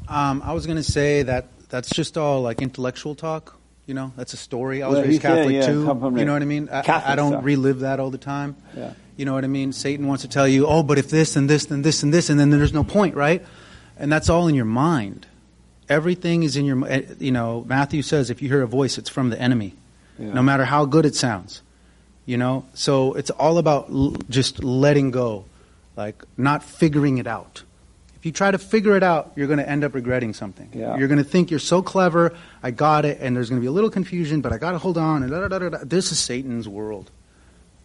Um, 0.08 0.42
I 0.44 0.52
was 0.52 0.66
going 0.66 0.76
to 0.76 0.82
say 0.84 1.24
that 1.24 1.46
that's 1.68 1.90
just 1.90 2.16
all 2.16 2.42
like 2.42 2.62
intellectual 2.62 3.14
talk. 3.14 3.58
You 3.86 3.94
know, 3.94 4.12
that's 4.16 4.32
a 4.32 4.36
story. 4.36 4.82
I 4.82 4.88
was 4.88 4.96
Well, 4.96 5.02
he 5.04 5.08
raised 5.10 5.22
said, 5.22 5.36
Catholic 5.36 5.54
yeah, 5.56 5.66
too. 5.66 5.80
You 6.18 6.24
know 6.24 6.32
what 6.32 6.42
I 6.42 6.44
mean? 6.44 6.68
I, 6.70 6.82
Catholic 6.82 7.10
I 7.12 7.16
don't 7.16 7.32
stuff. 7.32 7.44
relive 7.44 7.80
that 7.80 8.00
all 8.00 8.10
the 8.10 8.18
time. 8.18 8.56
Yeah. 8.76 8.92
You 9.16 9.24
know 9.24 9.32
what 9.34 9.44
I 9.44 9.48
mean? 9.48 9.72
Satan 9.72 10.06
wants 10.06 10.22
to 10.22 10.28
tell 10.28 10.46
you, 10.46 10.66
oh, 10.66 10.82
but 10.82 10.98
if 10.98 11.08
this 11.08 11.36
and 11.36 11.48
this 11.48 11.70
and 11.70 11.84
this 11.84 12.02
and 12.02 12.12
this, 12.12 12.28
and 12.30 12.38
then 12.38 12.50
there's 12.50 12.72
no 12.74 12.84
point, 12.84 13.14
right? 13.14 13.44
And 13.98 14.12
that's 14.12 14.28
all 14.28 14.46
in 14.48 14.54
your 14.54 14.66
mind. 14.66 15.26
Everything 15.88 16.42
is 16.42 16.56
in 16.56 16.64
your, 16.66 16.86
eh, 16.86 17.02
you 17.18 17.30
know, 17.32 17.64
Matthew 17.66 18.02
says 18.02 18.28
if 18.28 18.42
you 18.42 18.48
hear 18.48 18.62
a 18.62 18.66
voice, 18.66 18.98
it's 18.98 19.08
from 19.08 19.30
the 19.30 19.40
enemy, 19.40 19.74
Yeah. 20.18 20.32
no 20.34 20.42
matter 20.42 20.64
how 20.64 20.84
good 20.84 21.06
it 21.06 21.14
sounds. 21.14 21.62
You 22.26 22.36
know? 22.36 22.64
So 22.74 23.14
it's 23.14 23.30
all 23.30 23.56
about 23.58 23.88
l- 23.88 24.16
just 24.28 24.62
letting 24.64 25.12
go, 25.12 25.44
like 25.96 26.22
not 26.36 26.62
figuring 26.62 27.18
it 27.18 27.26
out. 27.26 27.62
If 28.16 28.26
you 28.26 28.32
try 28.32 28.50
to 28.50 28.58
figure 28.58 28.96
it 28.96 29.04
out, 29.04 29.32
you're 29.36 29.46
going 29.46 29.60
to 29.60 29.68
end 29.68 29.84
up 29.84 29.94
regretting 29.94 30.34
something. 30.34 30.68
Yeah. 30.74 30.96
You're 30.98 31.06
going 31.08 31.18
to 31.22 31.24
think 31.24 31.50
you're 31.50 31.60
so 31.60 31.80
clever, 31.82 32.34
I 32.62 32.72
got 32.72 33.04
it, 33.04 33.18
and 33.20 33.36
there's 33.36 33.48
going 33.48 33.60
to 33.60 33.64
be 33.64 33.68
a 33.68 33.72
little 33.72 33.90
confusion, 33.90 34.40
but 34.40 34.52
I 34.52 34.58
got 34.58 34.72
to 34.72 34.78
hold 34.78 34.98
on. 34.98 35.22
And 35.22 35.30
da, 35.30 35.40
da, 35.42 35.48
da, 35.48 35.58
da, 35.60 35.68
da. 35.68 35.78
This 35.84 36.10
is 36.10 36.18
Satan's 36.18 36.66
world. 36.68 37.10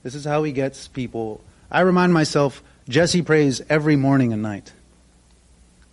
This 0.04 0.16
is 0.16 0.26
how 0.26 0.44
he 0.44 0.52
gets 0.52 0.88
people. 0.88 1.42
I 1.70 1.82
remind 1.82 2.14
myself, 2.14 2.64
Jesse 2.90 3.22
prays 3.22 3.62
every 3.70 3.96
morning 3.96 4.34
and 4.34 4.42
night. 4.42 4.74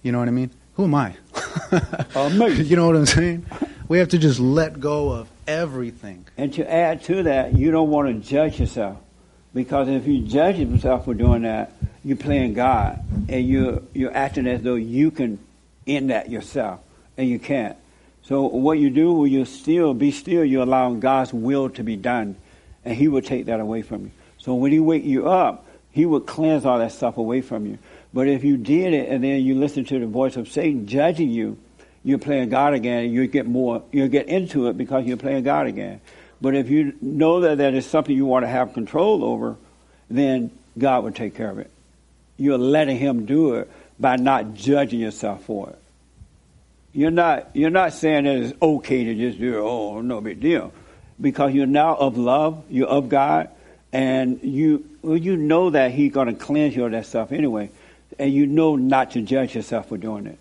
You 0.02 0.12
know 0.12 0.18
what 0.18 0.28
I 0.28 0.32
mean? 0.32 0.51
Who 0.74 0.85
am 0.85 0.94
I? 0.94 1.16
Uh, 2.14 2.30
you 2.55 2.76
know 2.76 2.86
what 2.86 2.97
I'm 2.97 3.06
saying? 3.06 3.47
We 3.89 3.98
have 3.98 4.09
to 4.10 4.18
just 4.18 4.39
let 4.39 4.80
go 4.80 5.10
of 5.10 5.28
everything. 5.47 6.26
And 6.36 6.52
to 6.55 6.70
add 6.70 7.02
to 7.05 7.24
that, 7.24 7.55
you 7.55 7.70
don't 7.70 7.90
want 7.90 8.09
to 8.09 8.28
judge 8.28 8.60
yourself. 8.60 8.98
Because 9.55 9.89
if 9.89 10.06
you 10.06 10.20
judge 10.20 10.59
yourself 10.59 11.05
for 11.05 11.14
doing 11.14 11.43
that, 11.43 11.72
you're 12.05 12.16
playing 12.16 12.55
God. 12.55 13.02
And 13.28 13.47
you're, 13.47 13.82
you're 13.93 14.14
acting 14.16 14.47
as 14.47 14.62
though 14.62 14.76
you 14.76 15.10
can 15.10 15.39
end 15.86 16.10
that 16.10 16.30
yourself. 16.30 16.80
And 17.16 17.28
you 17.28 17.39
can't. 17.39 17.76
So 18.22 18.43
what 18.43 18.78
you 18.78 18.90
do 18.90 19.24
you 19.24 19.44
still, 19.47 19.94
be 19.94 20.10
still, 20.10 20.44
you're 20.44 20.62
allowing 20.62 21.01
God's 21.01 21.32
will 21.32 21.70
to 21.70 21.82
be 21.82 21.97
done. 21.97 22.36
And 22.89 22.97
He 22.97 23.06
will 23.06 23.20
take 23.20 23.44
that 23.47 23.60
away 23.60 23.82
from 23.82 24.05
you. 24.05 24.10
So 24.39 24.55
when 24.55 24.73
He 24.73 24.81
wake 24.81 25.05
you 25.05 25.28
up, 25.28 25.66
He 25.90 26.06
will 26.06 26.23
cleanse 26.23 26.65
all 26.65 26.78
that 26.78 26.90
stuff 26.90 27.19
away 27.19 27.43
from 27.43 27.66
you. 27.66 27.77
But 28.15 28.28
if 28.28 28.44
you 28.44 28.56
did 28.56 28.94
it 28.94 29.10
and 29.10 29.23
then 29.23 29.43
you 29.43 29.56
listen 29.56 29.85
to 29.85 29.98
the 29.98 30.06
voice 30.06 30.39
of 30.39 30.48
Satan 30.48 30.86
judging 30.86 31.28
you, 31.28 31.59
you're 32.02 32.19
playing 32.19 32.48
God 32.48 32.73
again, 32.73 33.05
and 33.05 33.12
you 33.12 33.27
get 33.27 33.47
more, 33.47 33.82
you'll 33.93 34.09
get 34.09 34.28
into 34.28 34.69
it 34.69 34.78
because 34.78 35.05
you're 35.05 35.19
playing 35.19 35.43
God 35.43 35.66
again. 35.66 36.01
But 36.40 36.55
if 36.55 36.70
you 36.70 36.94
know 37.02 37.40
that 37.40 37.59
that 37.59 37.74
is 37.74 37.85
something 37.85 38.16
you 38.16 38.24
want 38.24 38.44
to 38.44 38.48
have 38.48 38.73
control 38.73 39.23
over, 39.23 39.59
then 40.09 40.51
God 40.78 41.05
will 41.05 41.12
take 41.12 41.35
care 41.35 41.51
of 41.51 41.59
it. 41.59 41.70
You're 42.39 42.56
letting 42.56 42.97
Him 42.97 43.27
do 43.27 43.56
it 43.56 43.70
by 44.01 44.16
not 44.16 44.55
judging 44.55 45.01
yourself 45.01 45.44
for 45.44 45.69
it. 45.69 45.78
You're 46.94 47.10
not, 47.10 47.51
you're 47.52 47.69
not 47.69 47.93
saying 47.93 48.24
that 48.24 48.36
it's 48.36 48.62
okay 48.62 49.05
to 49.05 49.15
just 49.15 49.39
do 49.39 49.59
it, 49.59 49.60
oh, 49.60 50.01
no 50.01 50.23
big 50.23 50.40
deal. 50.40 50.73
Because 51.20 51.53
you're 51.53 51.66
now 51.66 51.97
of 51.97 52.16
love, 52.16 52.65
you're 52.70 52.89
of 52.89 53.09
God, 53.09 53.51
and 53.93 54.43
you, 54.43 54.89
well, 55.03 55.16
you 55.16 55.36
know 55.36 55.70
that 55.70 55.90
He's 55.90 56.12
going 56.12 56.28
to 56.28 56.35
cleanse 56.35 56.77
you 56.77 56.85
of 56.85 56.93
that 56.93 57.07
stuff 57.07 57.32
anyway. 57.32 57.70
And 58.19 58.32
you 58.32 58.47
know 58.47 58.77
not 58.77 59.12
to 59.12 59.23
judge 59.23 59.55
yourself 59.55 59.89
for 59.89 59.97
doing 59.97 60.27
it. 60.27 60.39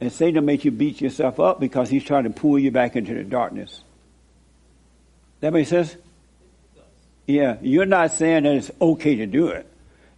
And 0.00 0.12
Satan 0.12 0.44
makes 0.44 0.64
you 0.64 0.70
beat 0.70 1.00
yourself 1.00 1.40
up 1.40 1.58
because 1.58 1.90
he's 1.90 2.04
trying 2.04 2.24
to 2.24 2.30
pull 2.30 2.58
you 2.58 2.70
back 2.70 2.94
into 2.96 3.14
the 3.14 3.24
darkness. 3.24 3.82
That 5.40 5.52
makes 5.52 5.70
sense? 5.70 5.96
Yeah, 7.26 7.56
you're 7.60 7.86
not 7.86 8.12
saying 8.12 8.44
that 8.44 8.54
it's 8.54 8.70
okay 8.80 9.16
to 9.16 9.26
do 9.26 9.48
it. 9.48 9.66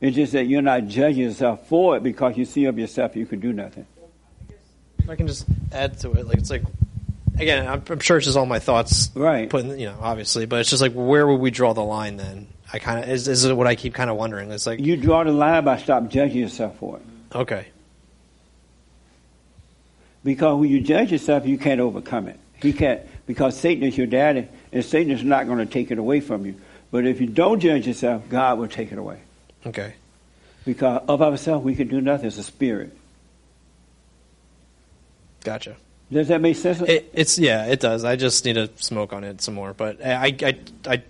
It's 0.01 0.16
just 0.16 0.32
that 0.32 0.44
you're 0.44 0.62
not 0.62 0.86
judging 0.86 1.24
yourself 1.24 1.66
for 1.66 1.97
it 1.97 2.02
because 2.02 2.36
you 2.36 2.44
see 2.44 2.66
of 2.66 2.78
yourself 2.78 3.16
you 3.16 3.27
can 3.27 3.40
do 3.40 3.52
nothing. 3.52 3.86
I 5.09 5.16
can 5.16 5.27
just 5.27 5.47
add 5.73 5.98
to 6.01 6.12
it, 6.12 6.27
like 6.27 6.39
it's 6.39 6.51
like 6.51 6.62
again, 7.41 7.67
I'm, 7.67 7.83
I'm 7.89 8.01
sure 8.01 8.17
it's 8.19 8.27
just 8.27 8.37
all 8.37 8.47
my 8.47 8.59
thoughts, 8.59 9.11
right? 9.15 9.49
Putting 9.49 9.79
you 9.79 9.87
know, 9.87 9.97
obviously, 10.01 10.47
but 10.47 10.61
it's 10.61 10.71
just 10.71 10.83
like 10.83 10.93
where 10.93 11.27
would 11.27 11.41
we 11.41 11.51
draw 11.51 11.73
the 11.73 11.83
line 11.83 12.17
then? 12.17 12.47
I 12.73 12.79
kind 12.79 13.03
of 13.03 13.11
is, 13.11 13.27
is 13.29 13.45
it 13.45 13.55
what 13.57 13.67
I 13.67 13.75
keep 13.75 13.95
kind 13.95 14.11
of 14.11 14.17
wondering. 14.17 14.51
It's 14.53 14.67
like 14.67 14.79
You 14.81 14.97
draw 14.97 15.25
the 15.25 15.33
line 15.33 15.65
by 15.65 15.79
stop 15.79 16.09
judging 16.09 16.39
yourself 16.39 16.79
for 16.79 16.99
it. 16.99 17.03
okay, 17.37 17.67
Because 20.23 20.61
when 20.61 20.69
you 20.71 20.81
judge 20.81 21.11
yourself, 21.12 21.47
you 21.47 21.59
can't 21.59 21.81
overcome 21.81 22.29
it. 22.29 22.39
He 22.62 22.73
can't 22.73 23.01
because 23.27 23.59
Satan 23.59 23.85
is 23.85 23.97
your 23.97 24.07
daddy, 24.07 24.47
and 24.73 24.85
Satan 24.85 25.11
is 25.12 25.23
not 25.25 25.47
going 25.47 25.59
to 25.59 25.67
take 25.67 25.91
it 25.91 25.99
away 25.99 26.21
from 26.21 26.45
you. 26.47 26.55
But 26.91 27.07
if 27.07 27.21
you 27.21 27.27
don't 27.27 27.61
judge 27.61 27.87
yourself, 27.87 28.29
God 28.29 28.59
will 28.59 28.69
take 28.69 28.93
it 28.93 28.99
away. 28.99 29.21
okay, 29.67 29.95
Because 30.65 31.03
of 31.09 31.23
ourselves, 31.23 31.65
we 31.65 31.75
can 31.75 31.89
do 31.89 32.01
nothing. 32.01 32.27
It's 32.27 32.39
a 32.39 32.43
spirit. 32.43 32.97
gotcha. 35.45 35.77
Does 36.12 36.28
that 36.28 36.41
make 36.41 36.57
sense? 36.57 36.81
It, 36.81 37.11
it's 37.12 37.39
yeah, 37.39 37.66
it 37.66 37.81
does. 37.81 38.05
I 38.05 38.16
just 38.16 38.45
need 38.45 38.55
to 38.55 38.69
smoke 38.77 39.12
on 39.12 39.24
it 39.24 39.41
some 39.41 39.55
more, 39.55 39.73
but 39.73 40.05
I 40.05 40.37
I, 40.43 40.55
I 40.87 41.03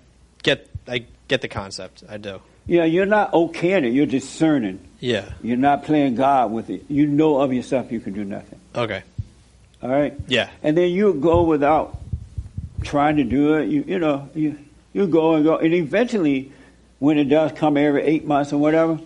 get 0.42 0.68
I 0.86 1.04
get 1.28 1.40
the 1.40 1.48
concept. 1.48 2.04
I 2.08 2.18
do. 2.18 2.40
Yeah, 2.66 2.84
you're 2.84 3.06
not 3.06 3.32
okaying 3.32 3.84
it. 3.84 3.92
You're 3.92 4.06
discerning. 4.06 4.78
Yeah. 5.00 5.24
You're 5.42 5.56
not 5.56 5.84
playing 5.84 6.16
God 6.16 6.52
with 6.52 6.70
it. 6.70 6.84
You 6.88 7.06
know 7.06 7.40
of 7.40 7.52
yourself 7.52 7.90
you 7.90 8.00
can 8.00 8.12
do 8.12 8.24
nothing. 8.24 8.60
Okay. 8.74 9.02
All 9.82 9.88
right. 9.88 10.14
Yeah. 10.28 10.50
And 10.62 10.76
then 10.76 10.90
you 10.90 11.14
go 11.14 11.42
without 11.42 11.98
trying 12.82 13.16
to 13.16 13.24
do 13.24 13.54
it. 13.54 13.68
You 13.68 13.84
you 13.86 13.98
know 13.98 14.28
you 14.34 14.58
you 14.92 15.06
go 15.06 15.34
and 15.34 15.44
go, 15.44 15.56
and 15.56 15.72
eventually, 15.72 16.52
when 16.98 17.16
it 17.16 17.24
does 17.24 17.52
come 17.52 17.76
every 17.76 18.02
eight 18.02 18.26
months 18.26 18.52
or 18.52 18.58
whatever, 18.58 18.98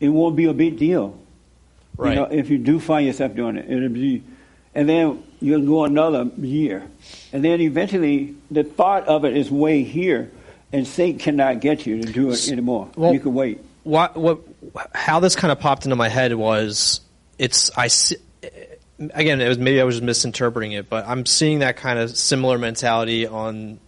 it 0.00 0.08
won't 0.08 0.36
be 0.36 0.46
a 0.46 0.52
big 0.52 0.78
deal. 0.78 1.18
Right. 1.96 2.10
You 2.10 2.16
know, 2.16 2.24
if 2.24 2.50
you 2.50 2.58
do 2.58 2.80
find 2.80 3.06
yourself 3.06 3.34
doing 3.34 3.56
it, 3.56 3.70
it'll 3.70 3.88
be, 3.88 4.22
and 4.74 4.88
then 4.88 5.22
you'll 5.40 5.66
go 5.66 5.84
another 5.84 6.30
year, 6.38 6.86
and 7.32 7.44
then 7.44 7.60
eventually 7.60 8.34
the 8.50 8.64
thought 8.64 9.06
of 9.06 9.24
it 9.24 9.36
is 9.36 9.50
way 9.50 9.82
here, 9.82 10.30
and 10.72 10.86
Satan 10.86 11.18
cannot 11.18 11.60
get 11.60 11.86
you 11.86 12.02
to 12.02 12.12
do 12.12 12.30
it 12.30 12.48
anymore. 12.50 12.90
Well- 12.96 13.12
you 13.12 13.20
can 13.20 13.34
wait. 13.34 13.60
what 13.82 14.16
what 14.16 14.40
how 14.94 15.20
this 15.20 15.34
kind 15.34 15.50
of 15.50 15.58
popped 15.58 15.84
into 15.84 15.96
my 15.96 16.08
head 16.08 16.34
was 16.34 17.00
it's 17.38 17.70
I 17.76 17.88
see, 17.88 18.16
again 18.98 19.40
it 19.40 19.48
was 19.48 19.58
maybe 19.58 19.80
I 19.80 19.84
was 19.84 19.96
just 19.96 20.04
misinterpreting 20.04 20.72
it, 20.72 20.88
but 20.88 21.06
I'm 21.06 21.26
seeing 21.26 21.60
that 21.60 21.76
kind 21.76 21.98
of 21.98 22.16
similar 22.16 22.58
mentality 22.58 23.26
on 23.26 23.80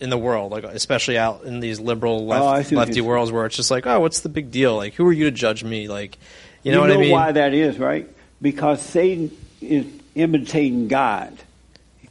in 0.00 0.10
the 0.10 0.18
world, 0.18 0.52
like 0.52 0.64
especially 0.64 1.18
out 1.18 1.44
in 1.44 1.60
these 1.60 1.80
liberal 1.80 2.20
oh, 2.20 2.24
left, 2.24 2.44
Oh, 2.44 2.62
see 2.62 2.76
what 2.76 2.88
lefty 2.88 3.00
worlds 3.00 3.32
where 3.32 3.46
it's 3.46 3.56
just 3.56 3.70
like, 3.70 3.86
oh, 3.86 4.00
what's 4.00 4.20
the 4.20 4.28
big 4.28 4.50
deal? 4.50 4.76
Like, 4.76 4.94
who 4.94 5.06
are 5.06 5.12
you 5.12 5.24
to 5.24 5.30
judge 5.30 5.64
me? 5.64 5.88
Like, 5.88 6.18
you 6.62 6.72
know 6.72 6.80
what 6.80 6.90
I 6.90 6.96
mean? 6.96 7.12
why 7.12 7.32
that 7.32 7.54
is, 7.54 7.78
right? 7.78 8.08
Because 8.42 8.82
Satan 8.82 9.34
is 9.60 9.86
imitating 10.16 10.88
God. 10.88 11.32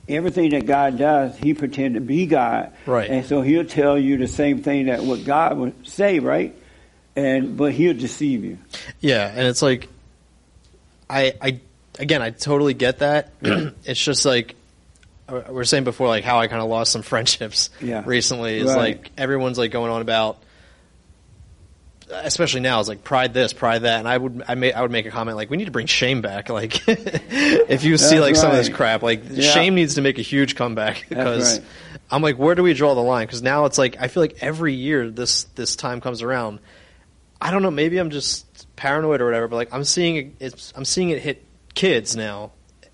Everything 0.08 0.52
that 0.52 0.66
God 0.68 0.98
does, 1.00 1.36
he 1.38 1.54
pretend 1.56 1.96
to 1.96 2.02
be 2.02 2.28
God. 2.28 2.72
Right. 2.86 3.10
And 3.10 3.26
so 3.26 3.42
he'll 3.42 3.66
tell 3.66 3.98
you 3.98 4.18
the 4.18 4.28
same 4.28 4.62
thing 4.62 4.86
that 4.86 5.04
what 5.04 5.26
God 5.26 5.58
would 5.58 5.88
say, 5.88 6.20
right? 6.20 6.56
And 7.16 7.58
but 7.58 7.72
he'll 7.74 7.98
deceive 7.98 8.44
you. 8.46 8.58
Yeah, 9.00 9.28
and 9.28 9.48
it's 9.48 9.62
like, 9.64 9.88
I, 11.10 11.34
I, 11.42 11.60
again, 11.98 12.22
I 12.22 12.30
totally 12.30 12.74
get 12.74 13.00
that. 13.00 13.32
it's 13.42 14.00
just 14.04 14.26
like 14.26 14.56
we 15.32 15.40
were 15.50 15.66
saying 15.66 15.86
before, 15.86 16.08
like 16.08 16.24
how 16.24 16.40
I 16.40 16.48
kind 16.48 16.62
of 16.62 16.70
lost 16.70 16.92
some 16.92 17.02
friendships 17.04 17.70
Yeah. 17.82 18.04
recently. 18.06 18.60
Is 18.60 18.66
Right. 18.68 18.98
like 18.98 19.12
everyone's 19.18 19.58
like 19.58 19.72
going 19.72 19.92
on 19.92 20.02
about, 20.02 20.38
especially 22.24 22.62
now, 22.62 22.80
is 22.80 22.88
like 22.88 23.04
pride 23.04 23.34
this, 23.34 23.54
pride 23.54 23.84
that, 23.84 24.00
and 24.00 24.08
I 24.08 24.18
would, 24.18 24.44
I 24.48 24.56
may, 24.56 24.72
I 24.74 24.82
would 24.82 24.92
make 24.92 25.06
a 25.06 25.12
comment 25.12 25.38
like 25.38 25.50
we 25.50 25.58
need 25.58 25.66
to 25.66 25.72
bring 25.72 25.88
shame 25.88 26.22
back. 26.22 26.50
Like 26.56 26.82
if 26.88 27.84
you 27.84 27.98
see 27.98 28.16
That's 28.16 28.22
like 28.22 28.36
some 28.36 28.52
of 28.52 28.58
this 28.58 28.68
right. 28.68 28.76
crap, 28.76 29.04
like 29.04 29.24
Yeah. 29.30 29.52
shame 29.52 29.76
needs 29.76 29.96
to 29.96 30.02
make 30.02 30.18
a 30.20 30.24
huge 30.24 30.56
comeback 30.56 31.06
because. 31.10 31.60
right. 31.60 31.68
I'm 32.12 32.22
like, 32.22 32.38
where 32.38 32.54
do 32.54 32.62
we 32.62 32.76
draw 32.76 32.94
the 32.94 33.02
line? 33.02 33.26
Because 33.26 33.42
now 33.42 33.66
it's 33.66 33.80
like 33.80 33.98
I 34.00 34.10
feel 34.10 34.22
like 34.22 34.38
every 34.42 34.76
year 34.76 35.10
this 35.10 35.46
this 35.56 35.76
time 35.76 36.02
comes 36.02 36.22
around, 36.22 36.60
I 37.42 37.50
don't 37.50 37.64
know. 37.64 37.72
Maybe 37.72 37.98
I'm 37.98 38.12
just 38.12 38.46
paranoid 38.76 39.22
or 39.22 39.26
whatever, 39.26 39.48
but 39.48 39.56
like 39.56 39.74
I'm 39.74 39.84
seeing 39.84 40.16
it, 40.18 40.36
it's 40.40 40.72
I'm 40.76 40.86
seeing 40.86 41.10
it 41.10 41.20
hit 41.20 41.44
kids 41.74 42.16
now 42.16 42.52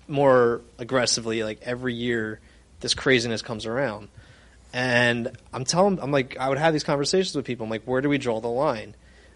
more 0.08 0.62
aggressively. 0.78 1.44
Like 1.44 1.60
every 1.62 1.92
year, 1.92 2.40
this 2.80 2.94
craziness 2.94 3.42
comes 3.42 3.66
around, 3.66 4.08
and 4.72 5.30
I'm 5.52 5.64
telling, 5.66 6.00
I'm 6.00 6.10
like, 6.10 6.38
I 6.38 6.48
would 6.48 6.58
have 6.58 6.72
these 6.72 6.84
conversations 6.84 7.36
with 7.36 7.44
people. 7.44 7.64
I'm 7.64 7.70
like, 7.70 7.84
where 7.84 8.00
do 8.00 8.08
we 8.08 8.16
draw 8.16 8.40
the 8.40 8.48
line? 8.48 8.94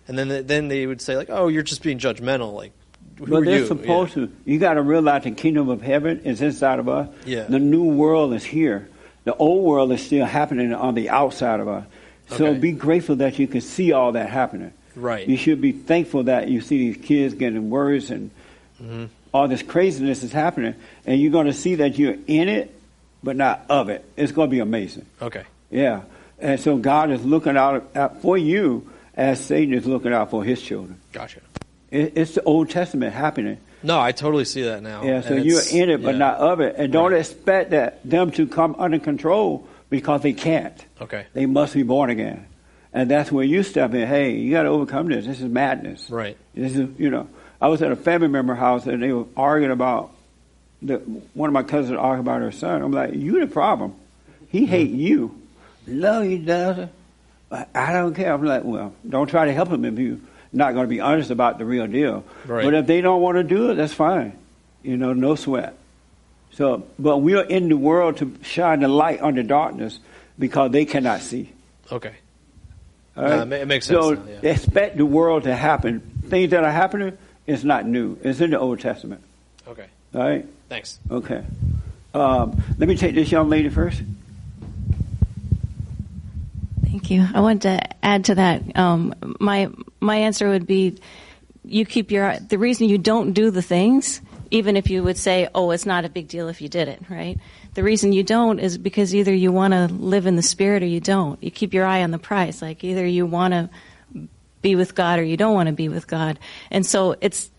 And 0.09 0.17
then 0.19 0.47
then 0.47 0.69
they 0.69 0.87
would 0.87 1.01
say 1.01 1.17
like, 1.17 1.29
oh, 1.31 1.49
you're 1.49 1.63
just 1.63 1.83
being 1.83 1.99
judgmental. 1.99 2.55
Like, 2.55 2.73
who 3.19 3.27
but 3.27 3.45
they're 3.45 3.61
you? 3.61 3.67
supposed 3.67 4.15
to. 4.15 4.31
You 4.45 4.59
got 4.59 4.75
to 4.75 4.83
realize 4.83 5.25
the 5.25 5.31
kingdom 5.33 5.69
of 5.69 5.83
heaven 5.83 6.21
is 6.25 6.41
inside 6.41 6.79
of 6.79 6.89
us. 6.89 7.09
Yeah. 7.25 7.45
The 7.45 7.59
new 7.59 7.85
world 7.85 8.33
is 8.35 8.45
here. 8.45 8.89
The 9.25 9.35
old 9.35 9.65
world 9.65 9.91
is 9.93 10.05
still 10.05 10.25
happening 10.27 10.73
on 10.73 10.95
the 10.95 11.09
outside 11.11 11.59
of 11.61 11.67
us. 11.69 11.85
So 12.29 12.47
Okay. 12.47 12.59
be 12.59 12.73
grateful 12.73 13.17
that 13.17 13.39
you 13.39 13.47
can 13.47 13.61
see 13.61 13.93
all 13.93 14.13
that 14.13 14.29
happening. 14.31 14.73
Right. 14.95 15.27
You 15.29 15.37
should 15.37 15.61
be 15.61 15.73
thankful 15.73 16.25
that 16.25 16.49
you 16.49 16.61
see 16.61 16.79
these 16.93 17.05
kids 17.05 17.35
getting 17.35 17.69
worse 17.71 18.11
and 18.11 18.31
Mhm. 18.83 19.09
all 19.35 19.49
this 19.49 19.63
craziness 19.63 20.23
is 20.23 20.33
happening, 20.33 20.75
and 21.07 21.21
you're 21.21 21.33
going 21.33 21.47
to 21.47 21.53
see 21.53 21.77
that 21.77 21.99
you're 21.99 22.17
in 22.27 22.49
it, 22.49 22.75
but 23.23 23.37
not 23.37 23.65
of 23.69 23.89
it. 23.89 24.05
It's 24.17 24.33
going 24.33 24.49
to 24.49 24.51
be 24.51 24.61
amazing. 24.61 25.07
Okay. 25.21 25.43
Yeah. 25.71 26.03
And 26.41 26.59
so 26.61 26.77
God 26.77 27.11
is 27.11 27.25
looking 27.25 27.57
out, 27.57 27.89
out 27.97 28.23
for 28.23 28.37
you 28.39 28.89
as 29.17 29.45
Satan 29.45 29.75
is 29.75 29.87
looking 29.87 30.13
out 30.13 30.31
for 30.31 30.45
his 30.45 30.61
children. 30.61 31.01
Gotcha. 31.13 31.41
It, 31.91 32.13
it's 32.17 32.35
the 32.35 32.43
Old 32.43 32.71
Testament 32.71 33.15
happening. 33.15 33.59
No, 33.83 34.01
I 34.01 34.13
totally 34.13 34.45
see 34.45 34.63
that 34.63 34.83
now. 34.83 35.05
Yeah, 35.05 35.21
so 35.21 35.35
you're 35.35 35.63
in 35.73 35.91
it, 35.91 36.03
but 36.03 36.13
yeah. 36.15 36.19
not 36.19 36.39
of 36.39 36.61
it. 36.61 36.75
And 36.77 36.93
don't 36.93 37.15
expect 37.15 37.71
that 37.71 38.01
them 38.09 38.31
to 38.33 38.47
come 38.47 38.75
under 38.79 38.99
control 38.99 39.67
because 39.91 40.23
they 40.23 40.33
can't. 40.33 40.85
Okay. 41.01 41.27
They 41.35 41.47
must 41.47 41.75
be 41.75 41.83
born 41.85 42.11
again. 42.11 42.47
And 42.93 43.11
that's 43.11 43.31
where 43.31 43.45
you 43.45 43.63
step 43.63 43.95
in. 43.95 44.07
Hey, 44.09 44.33
you 44.33 44.51
got 44.53 44.63
to 44.65 44.71
overcome 44.71 45.09
this. 45.09 45.27
This 45.27 45.41
is 45.41 45.49
madness. 45.49 46.09
Right. 46.11 46.37
This 46.55 46.75
is, 46.77 46.89
you 46.99 47.11
know, 47.11 47.29
I 47.61 47.69
was 47.69 47.83
at 47.83 47.93
a 47.93 47.97
family 47.97 48.29
member 48.29 48.55
house 48.55 48.87
and 48.87 49.03
they 49.03 49.13
were 49.13 49.27
arguing 49.37 49.71
about 49.73 50.13
the 50.83 50.97
one 51.35 51.49
of 51.49 51.55
my 51.55 51.63
cousins 51.63 51.97
arguing 51.97 52.21
about 52.21 52.41
her 52.41 52.53
son. 52.53 52.83
I'm 52.83 52.93
like, 52.93 53.15
you 53.15 53.39
the 53.41 53.47
problem. 53.47 53.95
He 54.49 54.63
Mm-hmm. 54.63 54.71
hate 54.71 54.91
you. 54.91 55.41
No, 55.87 56.23
he 56.23 56.39
doesn't. 56.39 56.91
I 57.51 57.93
don't 57.93 58.15
care. 58.15 58.33
I'm 58.33 58.45
like, 58.45 58.65
well, 58.65 58.93
don't 59.09 59.29
try 59.29 59.45
to 59.45 59.53
help 59.53 59.69
them 59.71 59.85
if 59.85 59.99
you're 59.99 60.19
not 60.53 60.73
going 60.75 60.85
to 60.85 60.89
be 60.89 61.01
honest 61.01 61.31
about 61.31 61.59
the 61.59 61.65
real 61.65 61.87
deal. 61.87 62.25
Right. 62.45 62.65
But 62.65 62.75
if 62.75 62.87
they 62.87 63.01
don't 63.01 63.21
want 63.23 63.37
to 63.37 63.45
do 63.45 63.71
it, 63.71 63.75
that's 63.77 63.93
fine. 63.93 64.37
You 64.83 64.97
know, 64.97 65.13
no 65.13 65.35
sweat. 65.37 65.75
So, 66.53 66.87
but 66.99 67.19
we 67.19 67.35
are 67.35 67.45
in 67.45 67.69
the 67.69 67.77
world 67.77 68.17
to 68.19 68.35
shine 68.43 68.81
the 68.81 68.89
light 68.89 69.21
on 69.21 69.35
the 69.35 69.43
darkness 69.43 69.99
because 70.39 70.71
they 70.73 70.85
cannot 70.87 71.21
see. 71.21 71.53
Okay. 71.93 72.15
All 73.17 73.23
right? 73.25 73.31
No, 73.37 73.43
it 73.43 73.47
ma- 73.47 73.57
it 73.57 73.69
makes 73.69 73.87
So 73.87 74.15
sense 74.15 74.27
now, 74.27 74.33
yeah. 74.43 74.51
expect 74.53 74.97
the 74.97 75.07
world 75.07 75.45
to 75.45 75.55
happen. 75.55 76.01
Things 76.27 76.51
that 76.51 76.65
are 76.65 76.73
happening 76.73 77.17
is 77.47 77.65
not 77.65 77.87
new. 77.87 78.19
It's 78.23 78.41
in 78.41 78.51
the 78.51 78.59
Old 78.59 78.81
Testament. 78.81 79.23
Okay. 79.69 79.87
All 80.15 80.21
right. 80.21 80.47
Thanks. 80.69 80.99
Okay. 81.11 81.45
Um, 82.15 82.63
let 82.79 82.89
me 82.89 82.97
take 82.97 83.15
this 83.15 83.31
young 83.31 83.49
lady 83.49 83.69
first. 83.69 84.01
Thank 86.91 87.11
you. 87.11 87.27
I 87.35 87.41
want 87.41 87.63
to 87.63 87.81
add 88.05 88.27
to 88.27 88.37
that. 88.37 88.77
Um, 88.79 89.15
my 89.41 89.69
my 90.01 90.17
answer 90.17 90.49
would 90.49 90.67
be, 90.67 90.97
you 91.65 91.85
keep 91.85 92.11
your 92.11 92.37
the 92.39 92.59
reason 92.59 92.89
you 92.89 92.97
don't 92.99 93.33
do 93.33 93.51
the 93.51 93.63
things, 93.63 94.21
even 94.51 94.77
if 94.77 94.89
you 94.89 95.03
would 95.03 95.17
say, 95.19 95.49
"Oh, 95.55 95.73
it's 95.73 95.85
not 95.85 96.05
a 96.05 96.09
big 96.09 96.29
deal 96.29 96.49
if 96.49 96.61
you 96.61 96.69
did 96.69 96.89
it," 96.89 97.03
right? 97.11 97.39
The 97.75 97.83
reason 97.83 98.13
you 98.13 98.23
don't 98.23 98.59
is 98.61 98.79
because 98.79 99.15
either 99.15 99.35
you 99.35 99.51
want 99.53 99.73
to 99.75 99.87
live 99.89 100.27
in 100.27 100.37
the 100.37 100.43
spirit 100.43 100.83
or 100.83 100.87
you 100.87 101.01
don't. 101.01 101.43
You 101.43 101.51
keep 101.51 101.75
your 101.75 101.85
eye 101.85 102.03
on 102.03 102.13
the 102.13 102.19
prize. 102.19 102.63
Like 102.63 102.85
either 102.85 103.05
you 103.05 103.27
want 103.27 103.53
to 103.53 103.69
be 104.63 104.77
with 104.77 104.95
God 104.95 105.19
or 105.19 105.25
you 105.25 105.37
don't 105.37 105.55
want 105.55 105.67
to 105.69 105.75
be 105.75 105.89
with 105.89 106.07
God. 106.07 106.39
And 106.71 106.87
so 106.87 107.17
it's 107.21 107.51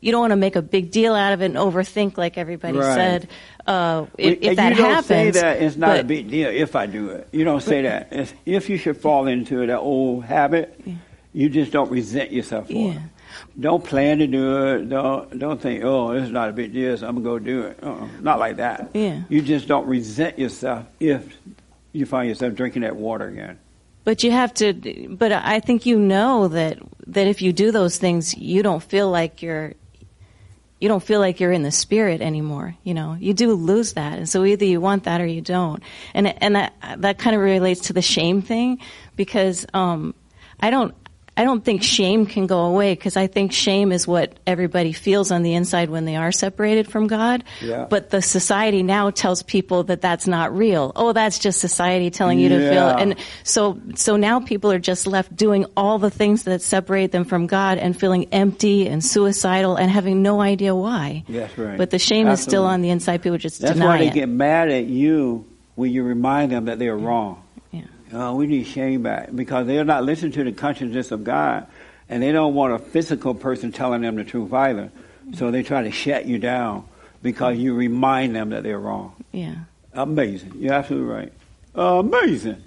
you 0.00 0.12
don't 0.12 0.20
want 0.20 0.32
to 0.32 0.36
make 0.36 0.56
a 0.56 0.62
big 0.62 0.90
deal 0.90 1.14
out 1.14 1.32
of 1.32 1.42
it 1.42 1.46
and 1.46 1.54
overthink, 1.56 2.16
like 2.16 2.38
everybody 2.38 2.78
Right. 2.78 2.94
said. 2.94 3.28
Uh, 3.66 4.06
if, 4.16 4.38
if 4.42 4.56
that 4.56 4.70
you 4.70 4.76
don't 4.76 4.90
happens, 4.90 5.06
say 5.08 5.30
that 5.32 5.60
it's 5.60 5.76
not 5.76 5.98
a 5.98 6.04
big 6.04 6.30
deal 6.30 6.48
if 6.48 6.76
I 6.76 6.86
do 6.86 7.10
it. 7.10 7.28
You 7.32 7.44
don't 7.44 7.62
say 7.62 7.82
that. 7.82 8.08
It's 8.12 8.32
if 8.44 8.68
you 8.70 8.78
should 8.78 8.96
fall 8.96 9.26
into 9.26 9.66
that 9.66 9.78
old 9.78 10.24
habit, 10.24 10.80
you 11.32 11.48
just 11.48 11.72
don't 11.72 11.90
resent 11.90 12.32
yourself 12.32 12.68
for 12.68 12.92
it. 12.92 12.98
Don't 13.58 13.84
plan 13.84 14.18
to 14.18 14.26
do 14.26 14.66
it. 14.66 14.88
Don't 14.88 15.38
don't 15.38 15.60
think, 15.60 15.82
oh, 15.84 16.12
it's 16.12 16.30
not 16.30 16.48
a 16.48 16.52
big 16.52 16.72
deal, 16.72 16.96
so 16.96 17.06
I'm 17.08 17.16
gonna 17.22 17.24
go 17.24 17.38
do 17.38 17.62
it. 17.62 17.78
uh 17.82 18.06
Not 18.20 18.38
like 18.38 18.56
that. 18.56 18.90
Yeah. 18.94 19.22
You 19.28 19.42
just 19.42 19.66
don't 19.66 19.86
resent 19.86 20.38
yourself 20.38 20.86
if 21.00 21.36
you 21.92 22.06
find 22.06 22.28
yourself 22.28 22.54
drinking 22.54 22.82
that 22.82 22.96
water 22.96 23.26
again. 23.26 23.58
But 24.04 24.22
you 24.22 24.30
have 24.30 24.54
to. 24.54 25.08
But 25.10 25.32
I 25.32 25.58
think 25.58 25.84
you 25.84 25.98
know 25.98 26.46
that 26.48 26.78
that 27.08 27.26
if 27.26 27.42
you 27.42 27.52
do 27.52 27.72
those 27.72 27.98
things, 27.98 28.36
you 28.36 28.62
don't 28.62 28.82
feel 28.82 29.10
like 29.10 29.42
you're. 29.42 29.74
You 30.78 30.88
don't 30.88 31.02
feel 31.02 31.20
like 31.20 31.40
you're 31.40 31.52
in 31.52 31.62
the 31.62 31.70
spirit 31.70 32.20
anymore. 32.20 32.76
You 32.84 32.94
know, 32.94 33.16
you 33.18 33.32
do 33.32 33.54
lose 33.54 33.94
that, 33.94 34.18
and 34.18 34.28
so 34.28 34.44
either 34.44 34.64
you 34.64 34.80
want 34.80 35.04
that 35.04 35.20
or 35.20 35.26
you 35.26 35.40
don't. 35.40 35.82
And 36.12 36.26
and 36.42 36.56
that 36.56 36.74
that 36.98 37.18
kind 37.18 37.34
of 37.34 37.42
relates 37.42 37.82
to 37.86 37.92
the 37.92 38.02
shame 38.02 38.42
thing, 38.42 38.80
because 39.16 39.66
um, 39.72 40.14
I 40.60 40.70
don't. 40.70 40.94
I 41.36 41.44
don't 41.44 41.62
think 41.62 41.82
shame 41.82 42.24
can 42.24 42.46
go 42.46 42.64
away 42.64 42.94
because 42.94 43.16
I 43.16 43.26
think 43.26 43.52
shame 43.52 43.92
is 43.92 44.06
what 44.06 44.38
everybody 44.46 44.92
feels 44.92 45.30
on 45.30 45.42
the 45.42 45.52
inside 45.52 45.90
when 45.90 46.06
they 46.06 46.16
are 46.16 46.32
separated 46.32 46.90
from 46.90 47.08
God. 47.08 47.44
Yeah. 47.60 47.86
But 47.90 48.08
the 48.08 48.22
society 48.22 48.82
now 48.82 49.10
tells 49.10 49.42
people 49.42 49.84
that 49.84 50.00
that's 50.00 50.26
not 50.26 50.56
real. 50.56 50.92
Oh, 50.96 51.12
that's 51.12 51.38
just 51.38 51.60
society 51.60 52.10
telling 52.10 52.38
you 52.38 52.48
to 52.48 52.58
feel. 52.58 52.72
Yeah. 52.72 52.96
And 52.96 53.16
so, 53.44 53.78
so 53.96 54.16
now 54.16 54.40
people 54.40 54.72
are 54.72 54.78
just 54.78 55.06
left 55.06 55.36
doing 55.36 55.66
all 55.76 55.98
the 55.98 56.10
things 56.10 56.44
that 56.44 56.62
separate 56.62 57.12
them 57.12 57.24
from 57.24 57.46
God 57.46 57.76
and 57.76 57.98
feeling 57.98 58.28
empty 58.32 58.88
and 58.88 59.04
suicidal 59.04 59.76
and 59.76 59.90
having 59.90 60.22
no 60.22 60.40
idea 60.40 60.74
why. 60.74 61.24
That's 61.28 61.56
right. 61.58 61.76
But 61.76 61.90
the 61.90 61.98
shame 61.98 62.28
is 62.28 62.40
still 62.40 62.64
on 62.64 62.80
the 62.80 62.88
inside. 62.88 63.22
People 63.22 63.36
just 63.36 63.60
That's 63.60 63.74
deny 63.74 63.86
why 63.86 63.98
they 63.98 64.08
it. 64.08 64.14
get 64.14 64.28
mad 64.30 64.70
at 64.70 64.86
you 64.86 65.44
when 65.74 65.92
you 65.92 66.02
remind 66.02 66.52
them 66.52 66.64
that 66.64 66.78
they're 66.78 66.96
mm. 66.96 67.04
wrong. 67.04 67.42
Yeah. 68.12 68.28
Uh, 68.28 68.32
we 68.34 68.46
need 68.46 68.64
shame 68.66 69.02
back 69.02 69.28
because 69.34 69.66
they're 69.66 69.84
not 69.84 70.04
listening 70.04 70.32
to 70.32 70.44
the 70.44 70.52
consciousness 70.52 71.10
of 71.10 71.24
God, 71.24 71.66
and 72.08 72.22
they 72.22 72.32
don't 72.32 72.54
want 72.54 72.72
a 72.74 72.78
physical 72.78 73.34
person 73.34 73.72
telling 73.72 74.02
them 74.02 74.16
the 74.16 74.24
truth 74.24 74.52
either. 74.52 74.90
So 75.34 75.50
they 75.50 75.62
try 75.62 75.82
to 75.82 75.90
shut 75.90 76.26
you 76.26 76.38
down 76.38 76.86
because 77.22 77.56
you 77.58 77.74
remind 77.74 78.36
them 78.36 78.50
that 78.50 78.62
they're 78.62 78.78
wrong. 78.78 79.14
Yeah. 79.32 79.54
Amazing. 79.92 80.52
You're 80.58 80.74
absolutely 80.74 81.12
right. 81.12 81.32
Amazing. 81.74 82.62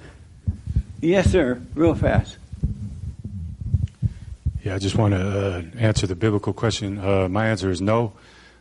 Yes, 1.01 1.31
sir. 1.31 1.61
Real 1.75 1.95
fast. 1.95 2.37
Yeah, 4.63 4.75
I 4.75 4.79
just 4.79 4.97
want 4.97 5.13
to 5.13 5.19
uh, 5.21 5.61
answer 5.77 6.05
the 6.05 6.15
biblical 6.15 6.51
question. 6.51 6.99
Uh, 6.99 7.29
my 7.29 7.47
answer 7.47 7.71
is 7.71 7.79
no. 7.79 8.11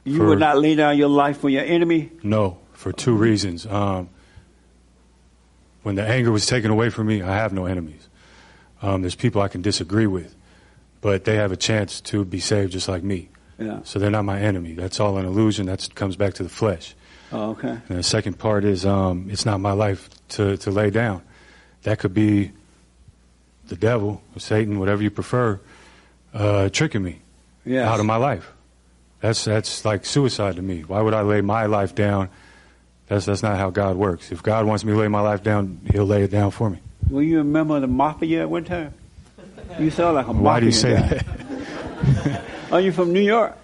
You 0.04 0.18
For- 0.18 0.26
would 0.26 0.38
not 0.38 0.58
lay 0.58 0.76
down 0.76 0.96
your 0.96 1.08
life 1.08 1.38
for 1.38 1.48
your 1.48 1.64
enemy. 1.64 2.10
No, 2.22 2.58
for 2.72 2.92
two 2.92 3.14
reasons. 3.14 3.66
Um, 3.66 4.08
when 5.88 5.96
the 5.96 6.06
anger 6.06 6.30
was 6.30 6.44
taken 6.44 6.70
away 6.70 6.90
from 6.90 7.06
me, 7.06 7.22
I 7.22 7.34
have 7.36 7.54
no 7.54 7.64
enemies. 7.64 8.06
Um, 8.82 9.00
there's 9.00 9.14
people 9.14 9.40
I 9.40 9.48
can 9.48 9.62
disagree 9.62 10.06
with, 10.06 10.34
but 11.00 11.24
they 11.24 11.36
have 11.36 11.50
a 11.50 11.56
chance 11.56 12.02
to 12.02 12.26
be 12.26 12.40
saved 12.40 12.72
just 12.72 12.88
like 12.90 13.02
me. 13.02 13.30
Yeah. 13.58 13.80
So 13.84 13.98
they're 13.98 14.10
not 14.10 14.26
my 14.26 14.38
enemy. 14.38 14.74
That's 14.74 15.00
all 15.00 15.16
an 15.16 15.24
illusion. 15.24 15.64
That 15.64 15.88
comes 15.94 16.14
back 16.14 16.34
to 16.34 16.42
the 16.42 16.50
flesh. 16.50 16.94
Oh, 17.32 17.52
okay. 17.52 17.78
And 17.88 17.98
the 17.98 18.02
second 18.02 18.34
part 18.38 18.64
is 18.66 18.84
um, 18.84 19.28
it's 19.30 19.46
not 19.46 19.60
my 19.60 19.72
life 19.72 20.10
to, 20.36 20.58
to 20.58 20.70
lay 20.70 20.90
down. 20.90 21.22
That 21.84 21.98
could 22.00 22.12
be 22.12 22.52
the 23.68 23.76
devil, 23.76 24.20
or 24.36 24.40
Satan, 24.40 24.78
whatever 24.78 25.02
you 25.02 25.10
prefer, 25.10 25.58
uh, 26.34 26.68
tricking 26.68 27.02
me 27.02 27.22
Yes. 27.64 27.88
out 27.88 27.98
of 27.98 28.04
my 28.04 28.16
life. 28.16 28.52
That's 29.22 29.42
that's 29.46 29.86
like 29.86 30.04
suicide 30.04 30.56
to 30.56 30.62
me. 30.62 30.82
Why 30.82 31.00
would 31.00 31.14
I 31.14 31.22
lay 31.22 31.40
my 31.40 31.64
life 31.64 31.94
down? 31.94 32.28
That's 33.08 33.24
that's 33.26 33.42
not 33.42 33.56
how 33.58 33.70
God 33.70 33.96
works. 33.96 34.30
If 34.32 34.42
God 34.42 34.66
wants 34.66 34.84
me 34.84 34.92
to 34.92 34.98
lay 34.98 35.08
my 35.08 35.20
life 35.20 35.42
down, 35.42 35.80
He'll 35.92 36.06
lay 36.06 36.22
it 36.24 36.30
down 36.30 36.50
for 36.50 36.68
me. 36.70 36.78
Were 37.10 37.22
you 37.22 37.40
a 37.40 37.44
member 37.44 37.76
of 37.76 37.80
the 37.82 37.86
mafia 37.88 38.42
at 38.42 38.50
one 38.50 38.64
time? 38.64 38.92
You 39.78 39.90
sound 39.90 40.16
like 40.16 40.26
a 40.26 40.32
mafia 40.32 40.42
Why 40.42 40.60
do 40.60 40.66
you 40.66 40.72
say 40.72 40.94
guy. 40.94 41.00
that? 41.08 42.44
Are 42.72 42.80
you 42.80 42.92
from 42.92 43.12
New 43.12 43.20
York? 43.20 43.56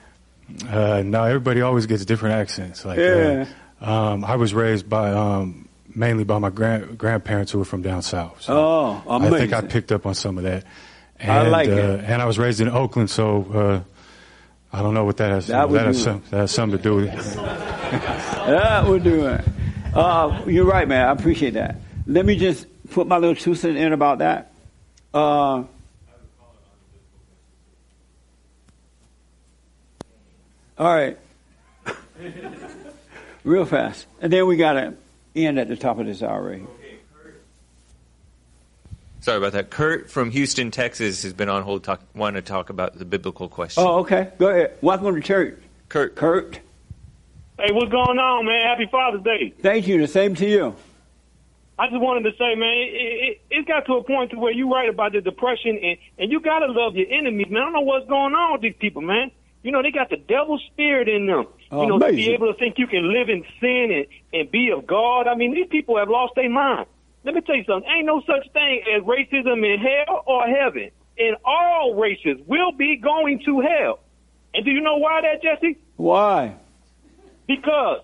Uh, 0.69 1.03
no, 1.05 1.25
everybody 1.25 1.61
always 1.61 1.87
gets 1.87 2.05
different 2.05 2.37
accents. 2.37 2.85
Like, 2.85 2.99
Yeah. 2.99 3.47
uh, 3.83 3.91
um, 3.91 4.25
I 4.25 4.37
was 4.37 4.55
raised 4.55 4.89
by 4.89 5.11
um, 5.12 5.69
mainly 5.95 6.25
by 6.25 6.39
my 6.39 6.51
grand, 6.51 6.97
grandparents 6.97 7.53
who 7.53 7.59
were 7.59 7.65
from 7.65 7.83
down 7.83 8.03
south. 8.03 8.43
So 8.43 8.57
Oh, 8.57 9.03
I 9.21 9.31
think 9.31 9.53
I 9.53 9.61
picked 9.61 9.93
up 9.93 10.07
on 10.07 10.15
some 10.15 10.39
of 10.39 10.45
that. 10.45 10.65
And, 11.19 11.31
I 11.31 11.49
like 11.49 11.69
uh, 11.69 11.73
it. 11.73 12.01
And 12.05 12.21
I 12.23 12.25
was 12.25 12.39
raised 12.39 12.61
in 12.61 12.69
Oakland, 12.69 13.11
so 13.11 13.47
uh, 13.55 13.81
I 14.75 14.83
don't 14.83 14.93
know 14.93 15.05
what 15.05 15.19
that 15.19 15.31
has. 15.31 15.47
That 15.47 15.71
that, 15.71 15.87
has 15.87 16.03
some, 16.03 16.21
that 16.31 16.37
has 16.37 16.51
something 16.51 16.77
to 16.79 16.83
do 16.83 16.97
with 16.97 17.09
it. 17.09 17.37
That 18.45 18.89
would 18.89 19.05
do 19.05 19.29
it. 19.29 19.45
Uh, 19.95 20.43
you're 20.47 20.65
right, 20.65 20.87
man. 20.87 21.07
I 21.07 21.13
appreciate 21.13 21.55
that. 21.55 21.77
Let 22.09 22.27
me 22.27 22.37
just 22.37 22.67
put 22.91 23.07
my 23.07 23.17
little 23.19 23.37
two 23.37 23.55
cents 23.55 23.79
in 23.79 23.93
about 23.93 24.19
that. 24.19 24.53
Uh, 25.15 25.19
all 25.57 25.69
right. 30.79 31.17
Real 33.45 33.65
fast. 33.65 34.07
And 34.21 34.33
then 34.33 34.47
we 34.47 34.57
got 34.57 34.73
to 34.73 34.95
end 35.37 35.61
at 35.61 35.69
the 35.69 35.77
top 35.77 36.01
of 36.01 36.07
this 36.07 36.21
hour 36.21 36.43
right. 36.43 36.63
Sorry 39.25 39.39
about 39.39 39.53
that. 39.53 39.71
Kurt 39.71 40.11
from 40.11 40.31
Houston, 40.33 40.71
Texas, 40.71 41.23
has 41.23 41.33
been 41.33 41.49
on 41.49 41.63
hold. 41.63 41.83
Talk, 41.83 42.03
want 42.15 42.37
to 42.37 42.43
talk 42.43 42.69
about 42.69 42.99
the 42.99 43.07
biblical 43.07 43.49
question. 43.49 43.83
Oh, 43.83 44.01
okay. 44.01 44.31
Go 44.37 44.49
ahead. 44.49 44.77
Welcome 44.83 45.15
to 45.15 45.23
church. 45.23 45.59
Kurt. 45.89 46.15
Kurt. 46.15 46.61
Hey, 47.59 47.73
what's 47.73 47.91
going 47.91 48.19
on, 48.19 48.45
man? 48.45 48.67
Happy 48.67 48.87
Father's 48.91 49.23
Day. 49.23 49.55
Thank 49.63 49.89
you. 49.89 49.99
The 49.99 50.09
same 50.09 50.35
to 50.35 50.47
you. 50.47 50.77
I 51.79 51.87
just 51.89 52.03
wanted 52.03 52.31
to 52.31 52.37
say, 52.37 52.55
man, 52.55 52.69
it, 52.69 52.93
it, 52.93 53.41
it 53.49 53.67
got 53.67 53.87
to 53.87 53.95
a 53.95 54.05
point 54.05 54.33
to 54.33 54.39
where 54.39 54.53
you 54.53 54.71
write 54.71 54.91
about 54.91 55.13
the 55.13 55.23
depression, 55.23 55.81
and, 55.83 55.97
and 56.19 56.31
you 56.31 56.41
got 56.41 56.59
to 56.59 56.67
love 56.67 56.95
your 56.95 57.11
enemies, 57.11 57.47
man. 57.49 57.63
I 57.63 57.65
don't 57.65 57.73
know 57.73 57.81
what's 57.81 58.07
going 58.07 58.35
on 58.35 58.53
with 58.53 58.61
these 58.61 58.77
people, 58.79 59.01
man. 59.01 59.31
You 59.63 59.73
know, 59.73 59.81
they 59.81 59.91
got 59.91 60.11
the 60.11 60.19
devil 60.19 60.61
spirit 60.71 61.09
in 61.09 61.29
them. 61.29 61.47
Oh, 61.71 61.81
you 61.81 61.89
know, 61.89 61.99
to 61.99 62.13
be 62.13 62.29
able 62.35 62.53
to 62.53 62.59
think 62.59 62.77
you 62.77 62.89
can 62.89 63.11
live 63.11 63.31
in 63.31 63.43
sin 63.59 63.91
and, 63.91 64.07
and 64.35 64.51
be 64.51 64.71
of 64.71 64.87
God. 64.87 65.29
I 65.29 65.35
mean, 65.35 65.55
these 65.55 65.69
people 65.71 65.97
have 65.97 66.11
lost 66.11 66.35
their 66.35 66.51
mind. 66.51 66.89
Let 67.25 67.35
me 67.35 67.41
tell 67.41 67.57
you 67.57 67.65
something. 67.65 67.91
Ain't 67.91 68.07
no 68.07 68.23
such 68.27 68.51
thing 68.53 68.83
as 68.95 69.03
racism 69.03 69.65
in 69.65 69.81
hell 69.81 70.23
or 70.27 70.47
heaven. 70.47 70.91
And 71.19 71.37
all 71.45 71.95
races 71.95 72.39
will 72.47 72.73
be 72.73 72.97
going 72.97 73.43
to 73.45 73.61
hell. 73.61 74.01
And 74.53 74.65
do 74.65 74.71
you 74.71 74.81
know 74.81 74.97
why 74.97 75.23
that, 75.23 75.43
Jesse? 75.43 75.79
Why? 75.97 76.55
Because 77.47 78.03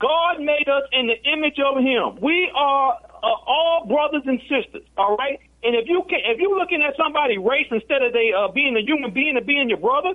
God 0.00 0.40
made 0.40 0.68
us 0.68 0.82
in 0.92 1.06
the 1.06 1.32
image 1.32 1.58
of 1.58 1.78
Him. 1.78 2.20
We 2.20 2.50
are 2.54 2.98
are 3.22 3.42
all 3.46 3.86
brothers 3.86 4.22
and 4.26 4.40
sisters. 4.42 4.86
All 4.96 5.16
right. 5.16 5.40
And 5.62 5.74
if 5.74 5.88
you 5.88 6.04
can, 6.08 6.20
if 6.24 6.38
you're 6.38 6.58
looking 6.58 6.82
at 6.82 6.96
somebody 6.96 7.38
race 7.38 7.66
instead 7.70 8.02
of 8.02 8.12
they 8.12 8.32
uh, 8.32 8.48
being 8.48 8.76
a 8.76 8.80
human 8.80 9.12
being 9.12 9.36
and 9.36 9.46
being 9.46 9.68
your 9.68 9.78
brother, 9.78 10.14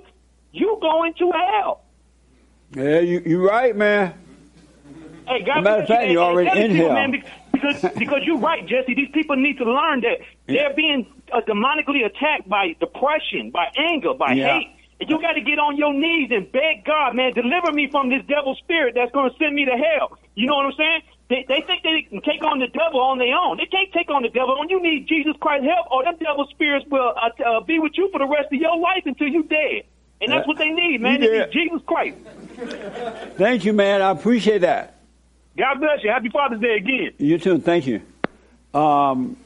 you 0.52 0.78
going 0.80 1.14
to 1.14 1.32
hell. 1.32 1.82
Yeah, 2.74 3.00
you 3.00 3.22
you 3.24 3.46
right, 3.46 3.76
man. 3.76 4.14
Hey, 5.26 5.42
God 5.44 5.58
As 5.58 5.60
a 5.60 5.62
matter 5.62 5.82
of 5.82 5.88
fact, 5.88 6.10
you're 6.10 6.22
already 6.22 6.58
in 6.58 6.74
hell. 6.74 6.94
man, 6.94 7.22
because 7.62 7.92
because 7.98 8.20
you're 8.26 8.38
right, 8.38 8.66
Jesse. 8.66 8.94
These 8.94 9.10
people 9.14 9.36
need 9.36 9.56
to 9.58 9.64
learn 9.64 10.00
that 10.02 10.18
they're 10.46 10.74
being 10.74 11.06
uh, 11.32 11.40
demonically 11.42 12.04
attacked 12.04 12.48
by 12.48 12.74
depression, 12.80 13.50
by 13.50 13.66
anger, 13.76 14.14
by 14.14 14.32
Yeah. 14.34 14.58
hate. 14.58 14.68
And 15.00 15.10
you 15.10 15.20
got 15.20 15.32
to 15.32 15.40
get 15.40 15.58
on 15.58 15.76
your 15.76 15.92
knees 15.92 16.30
and 16.30 16.50
beg 16.52 16.84
God, 16.84 17.16
man, 17.16 17.32
deliver 17.32 17.72
me 17.72 17.88
from 17.90 18.08
this 18.08 18.22
devil 18.28 18.54
spirit 18.62 18.94
that's 18.94 19.10
going 19.10 19.28
to 19.30 19.36
send 19.36 19.52
me 19.54 19.64
to 19.64 19.72
hell. 19.76 20.16
You 20.36 20.46
know 20.46 20.54
what 20.56 20.66
I'm 20.66 20.72
saying? 20.78 21.00
They, 21.28 21.44
they 21.48 21.60
think 21.66 21.82
they 21.82 22.02
can 22.08 22.20
take 22.22 22.44
on 22.44 22.60
the 22.60 22.68
devil 22.68 23.00
on 23.00 23.18
their 23.18 23.34
own. 23.34 23.56
They 23.56 23.66
can't 23.66 23.90
take 23.92 24.10
on 24.10 24.22
the 24.22 24.28
devil 24.28 24.54
on. 24.60 24.68
You 24.68 24.80
need 24.80 25.08
Jesus 25.08 25.34
Christ 25.40 25.64
help, 25.64 25.90
or 25.90 26.04
them 26.04 26.14
devil 26.20 26.46
spirits 26.50 26.86
will 26.88 27.14
uh, 27.20 27.30
uh, 27.44 27.60
be 27.62 27.80
with 27.80 27.92
you 27.96 28.10
for 28.12 28.18
the 28.18 28.26
rest 28.28 28.52
of 28.52 28.60
your 28.60 28.76
life 28.78 29.02
until 29.04 29.26
you 29.26 29.42
dead. 29.44 29.82
And 30.20 30.30
that's 30.30 30.44
Uh, 30.44 30.48
what 30.54 30.58
they 30.58 30.70
need, 30.70 31.00
man. 31.00 31.20
They 31.20 31.30
need 31.40 31.50
Jesus 31.52 31.80
Christ. 31.84 32.16
Thank 33.36 33.64
you, 33.64 33.72
man. 33.72 34.02
I 34.02 34.10
appreciate 34.10 34.60
that. 34.60 35.01
God 35.56 35.80
bless 35.80 36.02
you. 36.02 36.10
Happy 36.10 36.30
Father's 36.30 36.60
Day 36.60 36.76
again. 36.76 37.12
You 37.18 37.38
too. 37.38 37.58
Thank 37.58 37.86
you. 37.86 38.02
Um, 38.72 39.36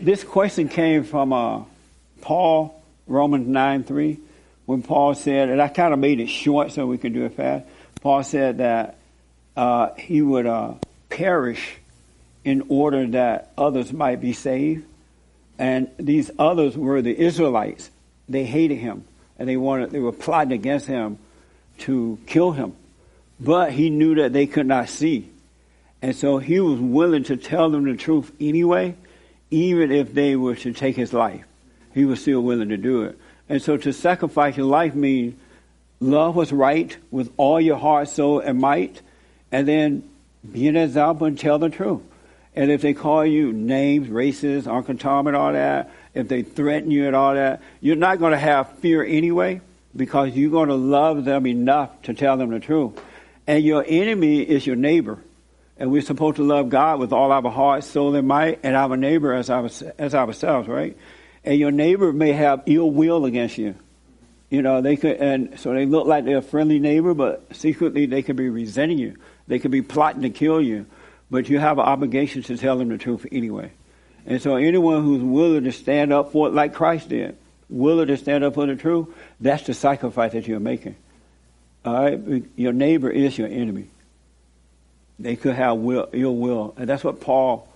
this 0.00 0.24
question 0.24 0.68
came 0.68 1.04
from 1.04 1.32
uh, 1.32 1.62
Paul, 2.20 2.82
Romans 3.06 3.46
9 3.46 3.84
3, 3.84 4.18
when 4.66 4.82
Paul 4.82 5.14
said, 5.14 5.48
and 5.48 5.62
I 5.62 5.68
kind 5.68 5.92
of 5.92 6.00
made 6.00 6.18
it 6.18 6.26
short 6.26 6.72
so 6.72 6.86
we 6.86 6.98
can 6.98 7.12
do 7.12 7.24
it 7.24 7.34
fast. 7.34 7.66
Paul 8.00 8.24
said 8.24 8.58
that 8.58 8.98
uh, 9.56 9.94
he 9.94 10.22
would 10.22 10.46
uh, 10.46 10.74
perish 11.08 11.78
in 12.44 12.64
order 12.68 13.06
that 13.08 13.52
others 13.56 13.92
might 13.92 14.20
be 14.20 14.32
saved. 14.32 14.84
And 15.58 15.90
these 15.98 16.30
others 16.38 16.76
were 16.76 17.00
the 17.00 17.18
Israelites. 17.18 17.90
They 18.28 18.44
hated 18.44 18.76
him 18.76 19.04
and 19.38 19.48
they 19.48 19.56
wanted, 19.56 19.90
they 19.90 20.00
were 20.00 20.12
plotting 20.12 20.52
against 20.52 20.86
him 20.86 21.18
to 21.78 22.18
kill 22.26 22.52
him. 22.52 22.74
But 23.38 23.72
he 23.72 23.90
knew 23.90 24.14
that 24.16 24.32
they 24.32 24.46
could 24.46 24.66
not 24.66 24.88
see. 24.88 25.30
And 26.02 26.14
so 26.14 26.38
he 26.38 26.60
was 26.60 26.78
willing 26.78 27.24
to 27.24 27.36
tell 27.36 27.70
them 27.70 27.84
the 27.84 27.96
truth 27.96 28.30
anyway, 28.40 28.94
even 29.50 29.92
if 29.92 30.14
they 30.14 30.36
were 30.36 30.56
to 30.56 30.72
take 30.72 30.96
his 30.96 31.12
life. 31.12 31.44
He 31.94 32.04
was 32.04 32.20
still 32.20 32.40
willing 32.40 32.68
to 32.70 32.76
do 32.76 33.02
it. 33.02 33.18
And 33.48 33.62
so 33.62 33.76
to 33.76 33.92
sacrifice 33.92 34.56
your 34.56 34.66
life 34.66 34.94
means 34.94 35.34
love 36.00 36.36
what's 36.36 36.52
right 36.52 36.96
with 37.10 37.32
all 37.36 37.60
your 37.60 37.76
heart, 37.76 38.08
soul, 38.08 38.40
and 38.40 38.58
might, 38.58 39.00
and 39.50 39.66
then 39.66 40.08
be 40.50 40.68
an 40.68 40.76
example 40.76 41.26
and 41.26 41.38
tell 41.38 41.58
the 41.58 41.70
truth. 41.70 42.02
And 42.54 42.70
if 42.70 42.80
they 42.80 42.94
call 42.94 43.24
you 43.24 43.52
names, 43.52 44.08
races, 44.08 44.64
Tom 44.64 45.26
and 45.26 45.36
all 45.36 45.52
that, 45.52 45.90
if 46.14 46.28
they 46.28 46.42
threaten 46.42 46.90
you 46.90 47.06
and 47.06 47.14
all 47.14 47.34
that, 47.34 47.62
you're 47.80 47.96
not 47.96 48.18
going 48.18 48.32
to 48.32 48.38
have 48.38 48.78
fear 48.78 49.04
anyway 49.04 49.60
because 49.94 50.34
you're 50.34 50.50
going 50.50 50.68
to 50.68 50.74
love 50.74 51.24
them 51.24 51.46
enough 51.46 52.02
to 52.02 52.14
tell 52.14 52.36
them 52.36 52.50
the 52.50 52.60
truth. 52.60 52.98
And 53.46 53.64
your 53.64 53.84
enemy 53.86 54.40
is 54.40 54.66
your 54.66 54.76
neighbor. 54.76 55.18
And 55.78 55.90
we're 55.90 56.02
supposed 56.02 56.36
to 56.36 56.42
love 56.42 56.70
God 56.70 56.98
with 56.98 57.12
all 57.12 57.32
our 57.32 57.50
heart, 57.50 57.84
soul, 57.84 58.14
and 58.14 58.26
might, 58.26 58.60
and 58.62 58.74
our 58.74 58.96
neighbor 58.96 59.34
as, 59.34 59.50
our, 59.50 59.68
as 59.98 60.14
ourselves, 60.14 60.68
right? 60.68 60.96
And 61.44 61.58
your 61.58 61.70
neighbor 61.70 62.12
may 62.12 62.32
have 62.32 62.62
ill 62.66 62.90
will 62.90 63.24
against 63.26 63.58
you. 63.58 63.74
You 64.48 64.62
know, 64.62 64.80
they 64.80 64.96
could, 64.96 65.16
and 65.16 65.58
so 65.58 65.74
they 65.74 65.86
look 65.86 66.06
like 66.06 66.24
they're 66.24 66.38
a 66.38 66.42
friendly 66.42 66.78
neighbor, 66.78 67.14
but 67.14 67.44
secretly 67.54 68.06
they 68.06 68.22
could 68.22 68.36
be 68.36 68.48
resenting 68.48 68.98
you. 68.98 69.16
They 69.48 69.58
could 69.58 69.70
be 69.70 69.82
plotting 69.82 70.22
to 70.22 70.30
kill 70.30 70.62
you. 70.62 70.86
But 71.30 71.48
you 71.48 71.58
have 71.58 71.78
an 71.78 71.84
obligation 71.84 72.42
to 72.44 72.56
tell 72.56 72.78
them 72.78 72.88
the 72.88 72.98
truth 72.98 73.26
anyway. 73.30 73.72
And 74.24 74.40
so 74.40 74.56
anyone 74.56 75.04
who's 75.04 75.22
willing 75.22 75.64
to 75.64 75.72
stand 75.72 76.12
up 76.12 76.32
for 76.32 76.48
it 76.48 76.54
like 76.54 76.74
Christ 76.74 77.08
did, 77.08 77.36
willing 77.68 78.06
to 78.06 78.16
stand 78.16 78.44
up 78.44 78.54
for 78.54 78.66
the 78.66 78.76
truth, 78.76 79.08
that's 79.40 79.64
the 79.64 79.74
sacrifice 79.74 80.32
that 80.32 80.46
you're 80.48 80.60
making. 80.60 80.96
Right? 81.86 82.44
Your 82.56 82.72
neighbor 82.72 83.08
is 83.08 83.38
your 83.38 83.48
enemy. 83.48 83.86
They 85.18 85.36
could 85.36 85.54
have 85.54 85.78
will, 85.78 86.08
ill 86.12 86.34
will. 86.34 86.74
And 86.76 86.88
that's 86.88 87.04
what 87.04 87.20
Paul 87.20 87.68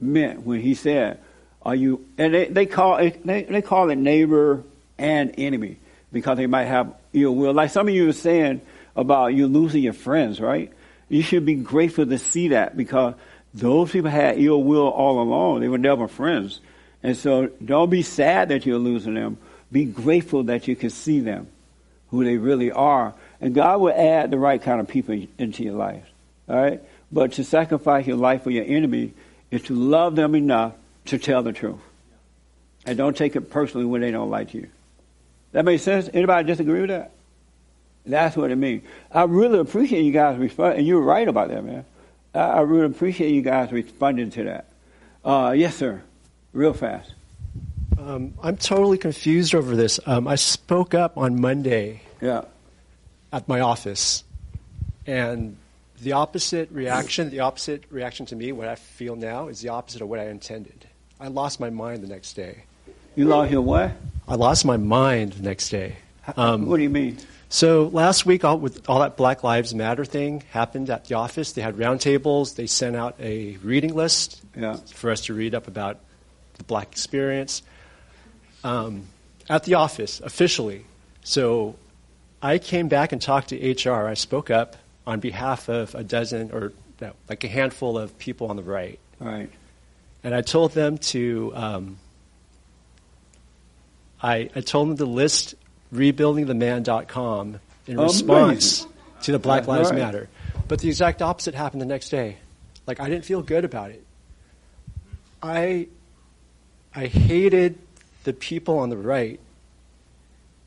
meant 0.00 0.44
when 0.44 0.60
he 0.60 0.74
said, 0.74 1.20
are 1.62 1.74
you, 1.74 2.04
and 2.16 2.32
they, 2.32 2.46
they 2.46 2.66
call 2.66 2.96
it, 2.96 3.24
they, 3.24 3.42
they 3.42 3.62
call 3.62 3.90
it 3.90 3.96
neighbor 3.96 4.64
and 4.98 5.34
enemy 5.36 5.76
because 6.10 6.38
they 6.38 6.46
might 6.46 6.64
have 6.64 6.94
ill 7.12 7.34
will. 7.34 7.52
Like 7.52 7.70
some 7.70 7.86
of 7.86 7.94
you 7.94 8.08
are 8.08 8.14
saying 8.14 8.62
about 8.96 9.34
you 9.34 9.46
losing 9.46 9.82
your 9.82 9.92
friends, 9.92 10.40
right? 10.40 10.72
You 11.08 11.22
should 11.22 11.44
be 11.44 11.54
grateful 11.54 12.06
to 12.06 12.18
see 12.18 12.48
that 12.48 12.76
because 12.76 13.14
those 13.52 13.90
people 13.90 14.10
had 14.10 14.38
ill 14.38 14.62
will 14.62 14.88
all 14.88 15.20
along. 15.20 15.60
They 15.60 15.68
were 15.68 15.78
never 15.78 16.08
friends. 16.08 16.60
And 17.02 17.16
so 17.16 17.48
don't 17.64 17.90
be 17.90 18.02
sad 18.02 18.48
that 18.48 18.64
you're 18.64 18.78
losing 18.78 19.14
them. 19.14 19.38
Be 19.70 19.84
grateful 19.84 20.44
that 20.44 20.66
you 20.66 20.76
can 20.76 20.90
see 20.90 21.20
them, 21.20 21.46
who 22.08 22.24
they 22.24 22.36
really 22.36 22.72
are. 22.72 23.14
And 23.40 23.54
God 23.54 23.80
will 23.80 23.92
add 23.94 24.30
the 24.30 24.38
right 24.38 24.62
kind 24.62 24.80
of 24.80 24.88
people 24.88 25.26
into 25.38 25.62
your 25.62 25.74
life. 25.74 26.04
All 26.48 26.56
right? 26.56 26.80
But 27.10 27.32
to 27.32 27.44
sacrifice 27.44 28.06
your 28.06 28.16
life 28.16 28.42
for 28.42 28.50
your 28.50 28.64
enemy 28.64 29.14
is 29.50 29.62
to 29.62 29.74
love 29.74 30.16
them 30.16 30.34
enough 30.34 30.74
to 31.06 31.18
tell 31.18 31.42
the 31.42 31.52
truth. 31.52 31.80
And 32.86 32.96
don't 32.96 33.16
take 33.16 33.36
it 33.36 33.50
personally 33.50 33.86
when 33.86 34.00
they 34.00 34.10
don't 34.10 34.30
like 34.30 34.54
you. 34.54 34.68
That 35.52 35.64
makes 35.64 35.82
sense? 35.82 36.08
Anybody 36.12 36.46
disagree 36.46 36.80
with 36.80 36.90
that? 36.90 37.12
That's 38.06 38.36
what 38.36 38.50
it 38.50 38.56
means. 38.56 38.82
I 39.10 39.24
really 39.24 39.58
appreciate 39.58 40.02
you 40.02 40.12
guys 40.12 40.38
responding, 40.38 40.78
and 40.78 40.86
you're 40.86 41.00
right 41.00 41.26
about 41.26 41.48
that, 41.48 41.64
man. 41.64 41.84
I, 42.34 42.38
I 42.38 42.60
really 42.60 42.86
appreciate 42.86 43.32
you 43.32 43.42
guys 43.42 43.72
responding 43.72 44.30
to 44.30 44.44
that. 44.44 44.66
Uh, 45.24 45.52
yes, 45.56 45.76
sir. 45.76 46.02
Real 46.52 46.72
fast. 46.72 47.12
Um, 47.98 48.34
I'm 48.42 48.56
totally 48.56 48.96
confused 48.96 49.54
over 49.54 49.76
this. 49.76 50.00
Um, 50.06 50.26
I 50.26 50.36
spoke 50.36 50.94
up 50.94 51.18
on 51.18 51.40
Monday 51.40 52.00
yeah. 52.20 52.42
At 53.32 53.48
my 53.48 53.60
office, 53.60 54.24
and 55.06 55.56
the 56.02 56.12
opposite 56.12 56.70
reaction, 56.70 57.30
the 57.30 57.40
opposite 57.40 57.84
reaction 57.90 58.26
to 58.26 58.36
me, 58.36 58.52
what 58.52 58.68
I 58.68 58.74
feel 58.74 59.16
now, 59.16 59.48
is 59.48 59.60
the 59.60 59.68
opposite 59.68 60.02
of 60.02 60.08
what 60.08 60.18
I 60.18 60.26
intended. 60.26 60.86
I 61.18 61.28
lost 61.28 61.60
my 61.60 61.70
mind 61.70 62.02
the 62.02 62.08
next 62.08 62.34
day. 62.34 62.64
You 63.14 63.26
lost 63.26 63.50
your 63.50 63.60
what? 63.60 63.92
I 64.26 64.36
lost 64.36 64.64
my 64.64 64.76
mind 64.76 65.34
the 65.34 65.42
next 65.42 65.68
day. 65.68 65.96
Um, 66.36 66.66
what 66.66 66.76
do 66.76 66.82
you 66.82 66.90
mean? 66.90 67.18
So 67.48 67.90
last 67.92 68.24
week, 68.24 68.44
all, 68.44 68.58
with 68.58 68.88
all 68.88 69.00
that 69.00 69.16
Black 69.16 69.42
Lives 69.42 69.74
Matter 69.74 70.04
thing 70.04 70.44
happened 70.50 70.88
at 70.88 71.06
the 71.06 71.16
office. 71.16 71.52
They 71.52 71.62
had 71.62 71.76
roundtables. 71.76 72.54
They 72.54 72.66
sent 72.66 72.94
out 72.94 73.16
a 73.18 73.56
reading 73.58 73.94
list 73.94 74.40
yeah. 74.56 74.76
for 74.94 75.10
us 75.10 75.22
to 75.22 75.34
read 75.34 75.54
up 75.54 75.66
about 75.66 75.98
the 76.54 76.64
black 76.64 76.92
experience 76.92 77.62
um, 78.62 79.08
at 79.48 79.64
the 79.64 79.74
office 79.74 80.20
officially. 80.20 80.84
So 81.24 81.74
I 82.42 82.58
came 82.58 82.88
back 82.88 83.12
and 83.12 83.20
talked 83.20 83.48
to 83.48 83.72
HR. 83.72 84.06
I 84.06 84.14
spoke 84.14 84.50
up 84.50 84.76
on 85.06 85.20
behalf 85.20 85.68
of 85.68 85.94
a 85.94 86.02
dozen 86.02 86.50
or 86.52 86.72
no, 87.00 87.12
like 87.28 87.44
a 87.44 87.48
handful 87.48 87.98
of 87.98 88.18
people 88.18 88.48
on 88.48 88.56
the 88.56 88.62
right. 88.62 88.98
Right. 89.18 89.50
And 90.22 90.34
I 90.34 90.42
told 90.42 90.72
them 90.72 90.98
to. 90.98 91.52
Um, 91.54 91.98
I, 94.22 94.50
I 94.54 94.60
told 94.60 94.90
them 94.90 94.96
to 94.98 95.06
list 95.06 95.54
rebuildingtheman.com 95.94 97.60
in 97.86 97.98
Amazing. 97.98 98.28
response 98.28 98.86
to 99.22 99.32
the 99.32 99.38
Black 99.38 99.66
Lives 99.66 99.90
right. 99.90 99.98
Matter. 99.98 100.28
But 100.68 100.80
the 100.80 100.88
exact 100.88 101.22
opposite 101.22 101.54
happened 101.54 101.80
the 101.80 101.86
next 101.86 102.10
day. 102.10 102.36
Like 102.86 103.00
I 103.00 103.08
didn't 103.08 103.24
feel 103.24 103.42
good 103.42 103.64
about 103.64 103.90
it. 103.90 104.04
I 105.42 105.88
I 106.94 107.06
hated 107.06 107.78
the 108.24 108.32
people 108.32 108.78
on 108.78 108.90
the 108.90 108.96
right 108.96 109.40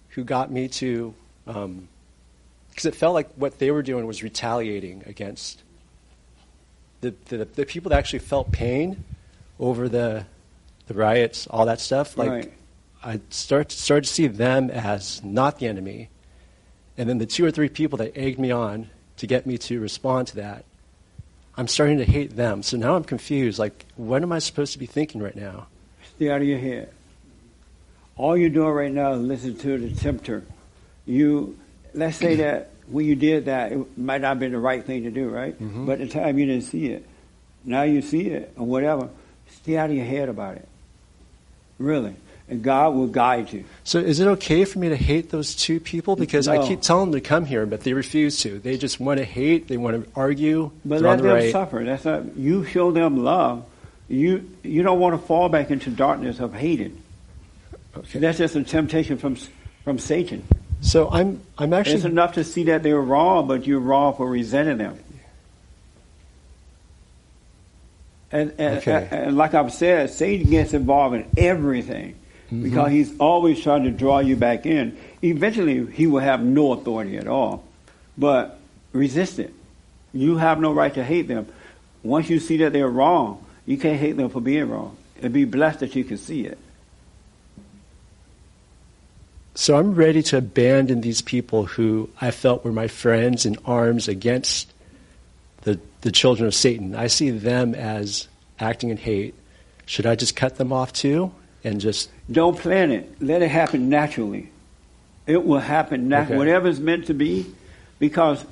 who 0.09 0.23
got 0.23 0.51
me 0.51 0.67
to 0.67 1.13
Um, 1.47 1.87
because 2.69 2.85
it 2.85 2.95
felt 2.95 3.13
like 3.13 3.29
what 3.35 3.59
they 3.59 3.69
were 3.69 3.83
doing 3.83 4.07
was 4.07 4.23
retaliating 4.23 5.03
against 5.05 5.61
the, 7.01 7.13
the 7.25 7.45
the 7.45 7.65
people 7.65 7.89
that 7.89 7.99
actually 7.99 8.19
felt 8.19 8.51
pain 8.51 9.03
over 9.59 9.87
the 9.87 10.25
the 10.87 10.93
riots, 10.93 11.47
all 11.47 11.65
that 11.65 11.79
stuff. 11.79 12.17
Like 12.17 12.29
Right. 12.29 12.53
I 13.03 13.19
start 13.29 13.71
started 13.71 14.07
to 14.07 14.13
see 14.13 14.27
them 14.27 14.71
as 14.71 15.23
not 15.23 15.59
the 15.59 15.67
enemy, 15.67 16.09
and 16.97 17.07
then 17.07 17.17
the 17.17 17.25
two 17.25 17.45
or 17.45 17.51
three 17.51 17.69
people 17.69 17.97
that 17.97 18.17
egged 18.17 18.39
me 18.39 18.49
on 18.51 18.89
to 19.17 19.27
get 19.27 19.45
me 19.45 19.57
to 19.59 19.79
respond 19.79 20.27
to 20.29 20.37
that, 20.37 20.65
I'm 21.55 21.67
starting 21.67 21.97
to 21.99 22.05
hate 22.05 22.35
them. 22.35 22.63
So 22.63 22.77
now 22.77 22.95
I'm 22.95 23.03
confused. 23.03 23.59
Like, 23.59 23.85
what 23.95 24.23
am 24.23 24.31
I 24.31 24.39
supposed 24.39 24.73
to 24.73 24.79
be 24.79 24.85
thinking 24.85 25.21
right 25.21 25.35
now? 25.35 25.67
Stay 26.15 26.31
out 26.31 26.41
of 26.41 26.47
your 26.47 26.59
head. 26.59 26.91
All 28.15 28.37
you're 28.37 28.49
doing 28.49 28.69
right 28.69 28.91
now 28.91 29.13
is 29.13 29.21
listen 29.21 29.57
to 29.57 29.77
the 29.77 29.93
tempter. 29.93 30.43
You, 31.05 31.57
let's 31.93 32.17
say 32.17 32.35
that 32.37 32.71
when 32.87 33.05
you 33.05 33.15
did 33.15 33.45
that, 33.45 33.71
it 33.71 33.97
might 33.97 34.21
not 34.21 34.29
have 34.29 34.39
been 34.39 34.51
the 34.51 34.59
right 34.59 34.83
thing 34.85 35.03
to 35.03 35.11
do, 35.11 35.29
right? 35.29 35.59
Mhm. 35.61 35.85
But 35.85 36.01
at 36.01 36.09
the 36.09 36.13
time 36.19 36.37
you 36.37 36.45
didn't 36.45 36.63
see 36.63 36.87
it. 36.87 37.05
Now 37.65 37.83
you 37.83 38.01
see 38.01 38.27
it 38.29 38.53
or 38.57 38.65
whatever. 38.65 39.09
Stay 39.49 39.77
out 39.77 39.89
of 39.89 39.95
your 39.95 40.05
head 40.05 40.29
about 40.29 40.55
it. 40.57 40.67
Really. 41.79 42.15
and 42.49 42.61
God 42.61 42.93
will 42.93 43.07
guide 43.07 43.53
you. 43.53 43.63
So 43.85 43.99
is 43.99 44.19
it 44.19 44.27
okay 44.27 44.65
for 44.65 44.77
me 44.77 44.89
to 44.89 44.97
hate 44.97 45.29
those 45.29 45.55
two 45.55 45.79
people? 45.79 46.17
Because 46.17 46.47
I 46.49 46.67
keep 46.67 46.81
telling 46.81 47.11
them 47.11 47.19
to 47.19 47.25
come 47.25 47.45
here, 47.45 47.65
but 47.65 47.81
they 47.81 47.93
refuse 47.93 48.39
to. 48.41 48.59
They 48.59 48.77
just 48.77 48.99
want 48.99 49.19
to 49.19 49.23
hate. 49.25 49.69
They 49.69 49.77
want 49.77 50.03
to 50.03 50.11
argue. 50.13 50.69
But 50.83 51.01
let 51.01 51.17
the 51.17 51.23
them 51.23 51.35
right. 51.35 51.51
suffer. 51.51 51.83
That's 51.85 52.03
not, 52.03 52.35
you 52.35 52.65
show 52.65 52.91
them 52.91 53.23
love. 53.23 53.65
You 54.09 54.49
you 54.61 54.83
don't 54.83 54.99
want 54.99 55.19
to 55.19 55.25
fall 55.25 55.47
back 55.47 55.71
into 55.71 55.89
darkness 55.89 56.39
of 56.41 56.53
hating. 56.53 57.01
Okay. 57.97 58.19
That's 58.19 58.37
just 58.39 58.55
a 58.57 58.63
temptation 58.63 59.17
from 59.17 59.37
from 59.85 59.97
Satan. 59.97 60.43
So 60.83 61.09
I'm 61.09 61.41
I'm 61.57 61.73
actually 61.73 61.95
it's 61.95 62.05
enough 62.05 62.33
to 62.33 62.43
see 62.43 62.65
that 62.65 62.83
they're 62.83 63.01
wrong, 63.01 63.47
but 63.47 63.65
you're 63.65 63.79
wrong 63.79 64.15
for 64.15 64.29
resenting 64.29 64.77
them. 64.77 64.99
And, 68.31 68.53
and, 68.57 68.77
Okay. 68.79 69.07
and 69.11 69.37
like 69.37 69.53
I've 69.53 69.71
said, 69.71 70.09
Satan 70.09 70.49
gets 70.49 70.73
involved 70.73 71.15
in 71.15 71.25
everything 71.37 72.15
Mm-hmm. 72.47 72.63
because 72.63 72.91
he's 72.91 73.17
always 73.19 73.61
trying 73.61 73.83
to 73.85 73.89
draw 73.89 74.19
you 74.19 74.35
back 74.35 74.65
in. 74.67 74.95
Eventually, 75.23 75.87
he 75.91 76.05
will 76.05 76.19
have 76.19 76.43
no 76.43 76.73
authority 76.73 77.17
at 77.17 77.27
all. 77.27 77.63
But 78.17 78.59
resist 78.91 79.39
it. 79.39 79.51
You 80.13 80.37
have 80.37 80.59
no 80.59 80.71
right 80.73 80.93
to 80.93 81.03
hate 81.03 81.27
them. 81.27 81.47
Once 82.03 82.29
you 82.29 82.39
see 82.39 82.57
that 82.57 82.73
they're 82.73 82.89
wrong, 82.89 83.43
you 83.65 83.77
can't 83.77 83.97
hate 83.99 84.17
them 84.17 84.29
for 84.29 84.41
being 84.41 84.69
wrong. 84.69 84.97
And 85.21 85.33
be 85.33 85.45
blessed 85.45 85.79
that 85.79 85.95
you 85.95 86.03
can 86.03 86.17
see 86.17 86.41
it. 86.45 86.59
So 89.55 89.77
I'm 89.77 89.93
ready 89.93 90.23
to 90.23 90.37
abandon 90.37 91.01
these 91.01 91.21
people 91.21 91.65
who 91.65 92.09
I 92.19 92.31
felt 92.31 92.65
were 92.65 92.71
my 92.71 92.87
friends 92.87 93.45
in 93.45 93.57
arms 93.65 94.07
against 94.07 94.71
the 95.61 95.79
the 96.01 96.11
children 96.11 96.47
of 96.47 96.53
Satan. 96.53 96.95
I 96.95 97.07
see 97.07 97.29
them 97.29 97.75
as 97.75 98.27
acting 98.59 98.89
in 98.89 98.97
hate. 98.97 99.35
Should 99.85 100.05
I 100.05 100.15
just 100.15 100.35
cut 100.35 100.57
them 100.57 100.71
off 100.73 100.93
too 100.93 101.31
and 101.63 101.79
just 101.79 102.09
Don't 102.31 102.57
plan 102.57 102.91
it. 102.91 103.21
Let 103.21 103.41
it 103.41 103.49
happen 103.49 103.89
naturally. 103.89 104.49
It 105.25 105.45
will 105.45 105.59
happen 105.59 106.09
naturally. 106.09 106.35
Okay. 106.35 106.37
Whatever's 106.37 106.79
meant 106.79 107.07
to 107.07 107.13
be, 107.13 107.45
because 107.99 108.43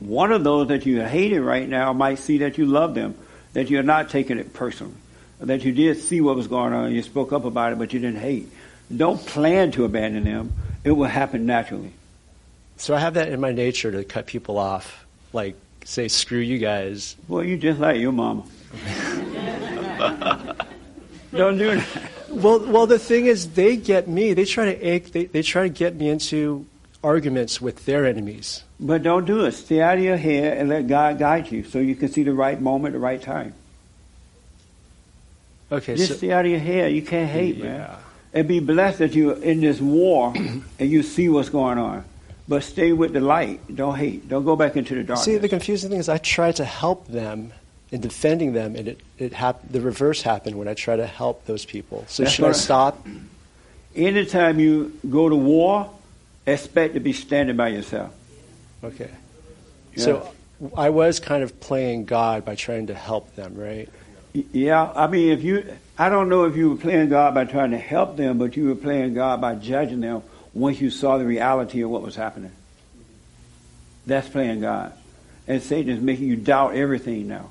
one 0.00 0.32
of 0.32 0.44
those 0.44 0.68
that 0.68 0.86
you 0.86 1.00
hated 1.02 1.40
right 1.40 1.68
now 1.68 1.92
might 1.92 2.18
see 2.18 2.38
that 2.38 2.58
you 2.58 2.66
love 2.66 2.94
them, 2.94 3.14
that 3.52 3.70
you're 3.70 3.84
not 3.84 4.10
taking 4.10 4.38
it 4.38 4.52
personally, 4.52 4.94
that 5.40 5.64
you 5.64 5.72
did 5.72 6.00
see 6.00 6.20
what 6.20 6.36
was 6.36 6.48
going 6.48 6.72
on, 6.72 6.92
you 6.92 7.02
spoke 7.02 7.32
up 7.32 7.44
about 7.44 7.72
it, 7.72 7.78
but 7.78 7.92
you 7.92 8.00
didn't 8.00 8.20
hate. 8.20 8.48
Don't 8.94 9.24
plan 9.24 9.72
to 9.72 9.84
abandon 9.84 10.24
them. 10.24 10.52
It 10.84 10.92
will 10.92 11.06
happen 11.06 11.46
naturally. 11.46 11.92
So 12.76 12.94
I 12.94 13.00
have 13.00 13.14
that 13.14 13.28
in 13.28 13.40
my 13.40 13.52
nature 13.52 13.90
to 13.90 14.04
cut 14.04 14.26
people 14.26 14.58
off, 14.58 15.04
like 15.32 15.56
say 15.84 16.08
screw 16.08 16.38
you 16.38 16.58
guys. 16.58 17.16
Well, 17.28 17.42
you 17.42 17.56
just 17.56 17.80
like 17.80 17.98
your 18.00 18.12
mama. 18.12 18.44
Don't 21.32 21.58
do 21.58 21.76
that. 21.76 21.86
Well, 22.30 22.60
well, 22.66 22.86
the 22.86 22.98
thing 22.98 23.26
is, 23.26 23.50
they 23.52 23.76
get 23.76 24.08
me. 24.08 24.34
They 24.34 24.44
try 24.44 24.66
to 24.66 24.82
ache. 24.82 25.12
They, 25.12 25.24
they 25.24 25.42
try 25.42 25.62
to 25.64 25.68
get 25.68 25.96
me 25.96 26.08
into 26.08 26.66
arguments 27.02 27.60
with 27.60 27.84
their 27.86 28.04
enemies. 28.04 28.62
But 28.78 29.02
don't 29.02 29.24
do 29.24 29.44
it. 29.44 29.52
Stay 29.52 29.80
out 29.80 29.96
of 29.96 30.04
your 30.04 30.16
head 30.16 30.58
and 30.58 30.68
let 30.68 30.86
God 30.86 31.18
guide 31.18 31.50
you 31.50 31.64
so 31.64 31.78
you 31.78 31.94
can 31.94 32.10
see 32.10 32.24
the 32.24 32.34
right 32.34 32.60
moment, 32.60 32.92
the 32.94 32.98
right 32.98 33.20
time. 33.22 33.54
Okay, 35.72 35.96
Just 35.96 36.08
so 36.12 36.16
stay 36.16 36.32
out 36.32 36.44
of 36.44 36.50
your 36.50 36.60
head. 36.60 36.92
You 36.92 37.02
can't 37.02 37.30
hate, 37.30 37.56
Yeah. 37.56 37.64
man. 37.64 37.90
And 38.36 38.46
be 38.46 38.60
blessed 38.60 38.98
that 38.98 39.14
you're 39.14 39.42
in 39.42 39.62
this 39.62 39.80
war 39.80 40.34
and 40.36 40.62
you 40.78 41.02
see 41.02 41.30
what's 41.30 41.48
going 41.48 41.78
on. 41.78 42.04
But 42.46 42.62
stay 42.64 42.92
with 42.92 43.14
the 43.14 43.20
light. 43.20 43.60
Don't 43.74 43.96
hate. 43.96 44.28
Don't 44.28 44.44
go 44.44 44.56
back 44.56 44.76
into 44.76 44.94
the 44.94 45.02
darkness. 45.02 45.24
see, 45.24 45.38
the 45.38 45.48
confusing 45.48 45.88
thing 45.88 45.98
is, 45.98 46.10
I 46.10 46.18
try 46.18 46.52
to 46.52 46.64
help 46.64 47.08
them 47.08 47.54
in 47.90 48.02
defending 48.02 48.52
them, 48.52 48.76
and 48.76 48.88
it, 48.88 49.00
it 49.18 49.32
hap- 49.32 49.66
the 49.70 49.80
reverse 49.80 50.20
happened 50.20 50.56
when 50.56 50.68
I 50.68 50.74
try 50.74 50.96
to 50.96 51.06
help 51.06 51.46
those 51.46 51.64
people. 51.64 52.04
So 52.08 52.24
That's 52.24 52.34
should 52.34 52.44
I 52.44 52.52
stop? 52.52 53.06
Anytime 53.94 54.60
you 54.60 54.92
go 55.08 55.30
to 55.30 55.34
war, 55.34 55.90
expect 56.46 56.92
to 56.92 57.00
be 57.00 57.14
standing 57.14 57.56
by 57.56 57.68
yourself. 57.68 58.12
Okay. 58.84 59.10
Yeah. 59.94 60.04
So 60.04 60.32
I 60.76 60.90
was 60.90 61.20
kind 61.20 61.42
of 61.42 61.58
playing 61.60 62.04
God 62.04 62.44
by 62.44 62.54
trying 62.54 62.88
to 62.88 62.94
help 62.94 63.34
them, 63.34 63.54
right? 63.56 63.88
Yeah, 64.52 64.92
I 64.94 65.06
mean, 65.06 65.32
if 65.32 65.42
you, 65.42 65.64
I 65.98 66.08
don't 66.08 66.28
know 66.28 66.44
if 66.44 66.56
you 66.56 66.70
were 66.70 66.76
playing 66.76 67.08
God 67.08 67.34
by 67.34 67.44
trying 67.44 67.70
to 67.70 67.78
help 67.78 68.16
them, 68.16 68.38
but 68.38 68.56
you 68.56 68.66
were 68.66 68.74
playing 68.74 69.14
God 69.14 69.40
by 69.40 69.54
judging 69.54 70.00
them 70.00 70.22
once 70.52 70.80
you 70.80 70.90
saw 70.90 71.18
the 71.18 71.24
reality 71.24 71.82
of 71.82 71.90
what 71.90 72.02
was 72.02 72.16
happening. 72.16 72.52
That's 74.06 74.28
playing 74.28 74.60
God. 74.60 74.92
And 75.48 75.62
Satan 75.62 75.92
is 75.92 76.00
making 76.00 76.28
you 76.28 76.36
doubt 76.36 76.74
everything 76.74 77.28
now. 77.28 77.50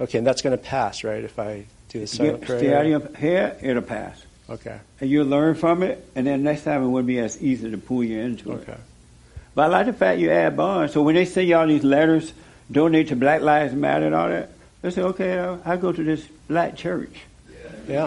Okay, 0.00 0.18
and 0.18 0.26
that's 0.26 0.42
going 0.42 0.56
to 0.56 0.62
pass, 0.62 1.04
right? 1.04 1.24
If 1.24 1.38
I 1.38 1.66
do 1.88 2.00
the 2.00 2.06
silent 2.06 2.40
Get, 2.40 2.46
prayer. 2.46 2.58
stay 2.58 2.74
out 2.74 2.86
of 2.86 3.22
your 3.22 3.56
it'll 3.62 3.82
pass. 3.82 4.22
Okay. 4.48 4.78
And 5.00 5.10
you'll 5.10 5.26
learn 5.26 5.54
from 5.54 5.82
it, 5.82 6.04
and 6.14 6.26
then 6.26 6.42
next 6.42 6.64
time 6.64 6.82
it 6.82 6.88
won't 6.88 7.06
be 7.06 7.18
as 7.18 7.42
easy 7.42 7.70
to 7.70 7.78
pull 7.78 8.04
you 8.04 8.20
into 8.20 8.52
it. 8.52 8.68
Okay. 8.68 8.76
But 9.54 9.62
I 9.62 9.66
like 9.68 9.86
the 9.86 9.92
fact 9.92 10.20
you 10.20 10.30
add 10.30 10.56
bonds. 10.56 10.92
So 10.92 11.02
when 11.02 11.14
they 11.14 11.24
send 11.24 11.48
y'all 11.48 11.66
these 11.66 11.82
letters, 11.82 12.32
donate 12.70 13.08
to 13.08 13.16
Black 13.16 13.40
Lives 13.40 13.74
Matter 13.74 14.06
and 14.06 14.14
all 14.14 14.28
that, 14.28 14.50
they 14.82 14.90
say, 14.90 15.02
okay, 15.02 15.38
I, 15.38 15.72
I 15.72 15.76
go 15.76 15.92
to 15.92 16.04
this 16.04 16.28
black 16.48 16.76
church. 16.76 17.10
Yeah. 17.88 18.06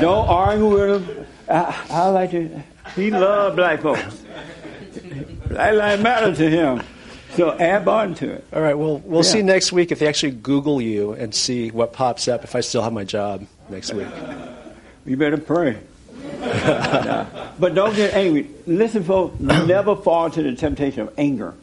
Don't 0.00 0.28
argue 0.28 0.66
with 0.68 1.08
him. 1.08 1.26
I, 1.48 1.84
I 1.90 2.08
like 2.08 2.30
to. 2.32 2.62
He 2.94 3.10
love 3.10 3.56
black 3.56 3.80
folks. 3.80 4.22
Black 5.48 5.74
lives 5.74 6.02
matter 6.02 6.34
to 6.34 6.50
him. 6.50 6.82
So 7.34 7.56
add 7.58 7.86
on 7.88 8.14
to 8.16 8.30
it. 8.32 8.44
All 8.52 8.60
right. 8.62 8.74
Well, 8.74 8.98
we'll 8.98 9.24
Yeah. 9.24 9.30
see 9.30 9.42
next 9.42 9.72
week 9.72 9.90
if 9.92 9.98
they 9.98 10.06
actually 10.08 10.32
Google 10.32 10.80
you 10.80 11.12
and 11.12 11.34
see 11.34 11.70
what 11.70 11.92
pops 11.92 12.28
up. 12.28 12.44
If 12.44 12.54
I 12.54 12.60
still 12.60 12.82
have 12.82 12.92
my 12.92 13.04
job 13.04 13.46
next 13.68 13.92
week. 13.94 14.08
You 15.06 15.16
better 15.16 15.38
pray. 15.38 15.78
but 16.40 17.74
don't 17.74 17.94
get 17.96 18.14
angry. 18.14 18.48
Listen, 18.66 19.02
folks, 19.04 19.38
never 19.40 19.96
fall 19.96 20.30
to 20.30 20.42
the 20.42 20.54
temptation 20.54 21.00
of 21.02 21.14
anger. 21.18 21.54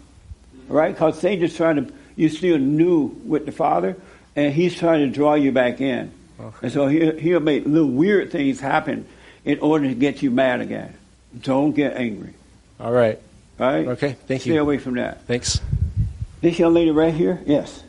Right? 0.68 0.94
Because 0.94 1.20
Satan's 1.20 1.56
trying 1.56 1.76
to, 1.86 1.94
you're 2.16 2.30
still 2.30 2.58
new 2.58 3.04
with 3.26 3.46
the 3.46 3.52
Father, 3.52 3.96
and 4.36 4.54
he's 4.54 4.76
trying 4.76 5.00
to 5.02 5.08
draw 5.14 5.34
you 5.36 5.52
back 5.52 5.82
in. 5.82 6.12
And 6.62 6.72
so 6.72 6.88
he'll, 6.88 7.18
he'll 7.18 7.40
make 7.40 7.66
little 7.66 7.90
weird 7.90 8.32
things 8.32 8.60
happen 8.60 9.08
in 9.46 9.60
order 9.60 9.88
to 9.88 9.96
get 9.96 10.22
you 10.22 10.32
mad 10.32 10.62
again. 10.62 10.94
Don't 11.42 11.72
get 11.72 11.96
angry. 11.98 12.34
All 12.80 12.92
right. 12.92 13.20
All 13.60 13.68
right? 13.68 13.88
Okay. 13.88 14.14
Thank 14.28 14.42
Stay 14.42 14.50
you. 14.50 14.56
Stay 14.56 14.58
away 14.58 14.78
from 14.78 14.96
that. 14.96 15.24
Thanks. 15.28 15.62
This 16.42 16.60
young 16.60 16.74
lady 16.74 16.92
right 16.92 17.14
here? 17.14 17.42
Yes. 17.46 17.82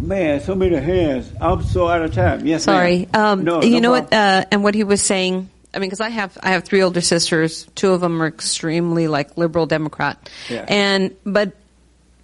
Man, 0.00 0.40
so 0.40 0.54
many 0.54 0.76
hands. 0.76 1.30
I'm 1.40 1.62
so 1.62 1.86
out 1.88 2.02
of 2.02 2.14
time. 2.14 2.46
Yes, 2.46 2.64
Sorry. 2.64 3.08
ma'am. 3.12 3.22
Um, 3.40 3.44
no, 3.44 3.62
you 3.62 3.80
no 3.80 3.92
know 3.92 4.00
problem. 4.00 4.04
what? 4.04 4.14
Uh, 4.14 4.44
and 4.50 4.62
what 4.62 4.74
he 4.74 4.84
was 4.84 5.02
saying. 5.02 5.50
I 5.74 5.78
mean, 5.78 5.88
because 5.90 6.00
I 6.00 6.08
have 6.08 6.36
I 6.42 6.50
have 6.52 6.64
three 6.64 6.82
older 6.82 7.00
sisters. 7.02 7.66
Two 7.74 7.92
of 7.92 8.00
them 8.00 8.22
are 8.22 8.26
extremely 8.26 9.08
like 9.08 9.36
liberal 9.36 9.66
Democrat, 9.66 10.30
Yeah. 10.48 10.64
and 10.68 11.14
but 11.24 11.52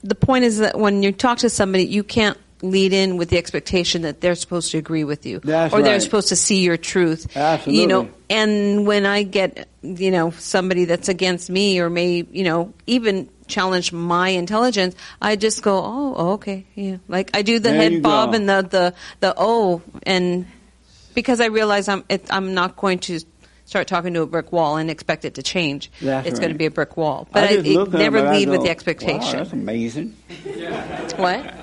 the 0.02 0.14
point 0.14 0.44
is 0.44 0.59
that 0.59 0.78
when 0.78 1.02
you 1.02 1.12
talk 1.12 1.39
to 1.39 1.51
somebody, 1.51 1.85
you 1.85 2.05
can't 2.05 2.39
lead 2.62 2.93
in 2.93 3.16
with 3.16 3.28
the 3.28 3.36
expectation 3.36 4.02
that 4.02 4.20
they're 4.20 4.35
supposed 4.35 4.70
to 4.70 4.78
agree 4.78 5.05
with 5.05 5.27
you 5.27 5.40
That's 5.40 5.74
or 5.74 5.82
they're 5.82 6.01
supposed 6.01 6.28
to 6.28 6.36
see 6.36 6.62
your 6.62 6.77
truth. 6.77 7.36
Absolutely. 7.36 7.82
You 7.82 7.86
know, 7.86 8.09
and 8.31 8.86
when 8.86 9.06
I 9.06 9.23
get 9.24 9.68
you 9.82 10.10
know 10.10 10.31
somebody 10.31 10.85
that's 10.86 11.09
against 11.09 11.51
me 11.51 11.81
or 11.81 11.90
may 11.90 12.27
you 12.31 12.44
know 12.44 12.73
even 12.86 13.28
challenge 13.47 13.93
my 13.93 14.31
intelligence, 14.31 14.97
I 15.20 15.36
just 15.36 15.62
go, 15.62 15.78
oh, 15.78 16.14
oh, 16.16 16.32
okay, 16.32 16.66
yeah. 16.74 16.97
Like 17.09 17.31
I 17.35 17.43
do 17.43 17.59
the 17.59 17.70
There 17.70 17.90
head 17.90 18.02
bob 18.02 18.31
go. 18.31 18.36
and 18.36 18.48
the 18.48 18.62
the 18.62 18.94
the 19.20 19.35
oh, 19.36 19.82
and 20.05 20.47
because 21.14 21.40
I 21.40 21.47
realize 21.47 21.89
I'm 21.89 22.05
it, 22.09 22.27
I'm 22.31 22.55
not 22.55 22.77
going 22.77 22.98
to 23.01 23.20
start 23.66 23.86
talking 23.86 24.14
to 24.14 24.22
a 24.22 24.26
brick 24.26 24.52
wall 24.52 24.78
and 24.78 24.90
expect 24.90 25.26
it 25.26 25.34
to 25.34 25.43
change. 25.43 25.90
That's 26.01 26.26
it's 26.26 26.34
right. 26.34 26.40
going 26.40 26.52
to 26.52 26.59
be 26.59 26.64
a 26.66 26.70
brick 26.70 26.97
wall. 26.97 27.28
But 27.30 27.44
I, 27.44 27.56
just 27.56 27.68
look 27.68 27.88
it, 27.88 27.94
at 27.94 27.94
him 27.94 28.01
never 28.01 28.18
and 28.18 28.28
I 28.28 28.32
lead 28.32 28.48
with 28.48 28.59
go, 28.59 28.62
the 28.62 28.68
Wow, 28.68 28.72
expectation. 28.72 29.38
that's 29.38 29.52
amazing. 29.52 30.16
What? 31.16 31.55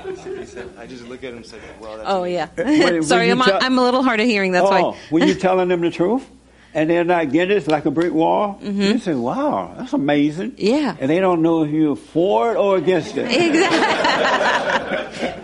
I 0.77 0.87
just 0.87 1.07
look 1.07 1.23
at 1.23 1.31
him 1.31 1.37
and 1.37 1.45
say, 1.45 1.59
well, 1.79 1.97
that's 1.97 2.09
Oh 2.09 2.23
yeah. 2.23 2.47
When- 2.55 2.79
when 2.79 3.03
Sorry, 3.03 3.29
I'm, 3.29 3.39
tell- 3.39 3.59
I'm 3.61 3.77
a 3.77 3.81
little 3.83 4.03
hard 4.03 4.19
of 4.19 4.25
hearing. 4.25 4.51
That's 4.51 4.65
oh, 4.67 4.91
why. 4.91 4.97
were 5.11 5.19
you're 5.25 5.35
telling 5.35 5.67
them 5.69 5.81
the 5.81 5.91
truth 5.91 6.25
and 6.73 6.89
they're 6.89 7.03
not 7.03 7.31
getting 7.31 7.55
it, 7.55 7.57
it's 7.59 7.67
like 7.67 7.85
a 7.85 7.91
brick 7.91 8.13
wall. 8.13 8.59
You 8.61 8.97
say, 8.99 9.13
"Wow, 9.13 9.75
that's 9.77 9.93
amazing." 9.93 10.51
Mm-hmm. 10.51 10.65
Yeah. 10.65 10.95
And 10.99 11.09
they 11.09 11.19
don't 11.19 11.41
know 11.41 11.63
if 11.63 11.71
you're 11.71 11.95
for 11.95 12.51
it 12.51 12.57
or 12.57 12.77
against 12.77 13.15
it. 13.17 13.27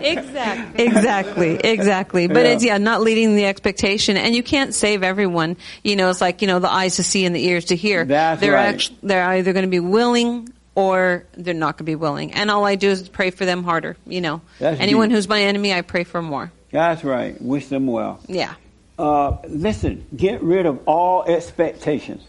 Exactly. 0.00 0.84
Exactly. 0.86 1.54
Exactly. 1.64 2.26
But 2.26 2.44
Yeah. 2.46 2.52
it's 2.52 2.64
yeah, 2.64 2.78
not 2.78 3.00
leading 3.02 3.34
the 3.36 3.44
expectation, 3.46 4.16
and 4.16 4.34
you 4.34 4.42
can't 4.42 4.74
save 4.74 5.02
everyone. 5.02 5.56
You 5.84 5.96
know, 5.96 6.10
it's 6.10 6.20
like 6.20 6.42
you 6.42 6.48
know 6.48 6.58
the 6.58 6.70
eyes 6.70 6.96
to 6.96 7.02
see 7.02 7.24
and 7.24 7.34
the 7.34 7.44
ears 7.46 7.66
to 7.66 7.76
hear. 7.76 8.04
That's 8.04 8.40
they're 8.40 8.52
right. 8.52 8.74
actu- 8.74 8.94
they're 9.02 9.24
either 9.24 9.52
going 9.52 9.64
to 9.64 9.70
be 9.70 9.80
willing 9.80 10.48
or 10.74 11.24
they're 11.36 11.54
not 11.54 11.74
going 11.76 11.78
to 11.78 11.84
be 11.84 11.94
willing. 11.96 12.32
And 12.32 12.50
all 12.50 12.64
I 12.64 12.76
do 12.76 12.88
is 12.90 13.08
pray 13.08 13.30
for 13.30 13.44
them 13.44 13.62
harder. 13.64 13.96
You 14.06 14.20
know, 14.20 14.40
That's 14.58 14.80
anyone 14.80 15.08
deep. 15.08 15.16
who's 15.16 15.28
my 15.28 15.42
enemy, 15.42 15.72
I 15.74 15.82
pray 15.82 16.04
for 16.04 16.22
more. 16.22 16.50
That's 16.70 17.02
right. 17.04 17.40
Wish 17.40 17.66
them 17.68 17.86
well. 17.86 18.20
Yeah. 18.26 18.54
Uh, 19.00 19.38
listen, 19.48 20.06
get 20.14 20.42
rid 20.42 20.66
of 20.66 20.86
all 20.86 21.24
expectations, 21.24 22.22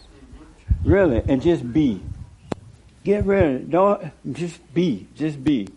really, 0.86 1.20
and 1.28 1.42
just 1.42 1.70
be. 1.70 2.02
Get 3.04 3.26
rid 3.26 3.44
of 3.44 3.60
it. 3.60 3.70
Don't 3.70 4.32
just 4.32 4.72
be. 4.72 5.06
Just 5.14 5.44
be 5.44 5.68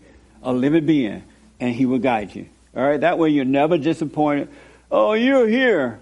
a 0.42 0.54
living 0.54 0.86
being, 0.86 1.22
and 1.60 1.74
He 1.74 1.84
will 1.84 1.98
guide 1.98 2.34
you. 2.34 2.48
All 2.74 2.82
right. 2.82 2.98
That 2.98 3.18
way, 3.18 3.28
you're 3.28 3.44
never 3.44 3.76
disappointed. 3.76 4.48
Oh, 4.90 5.12
you're 5.12 5.46
here. 5.46 6.00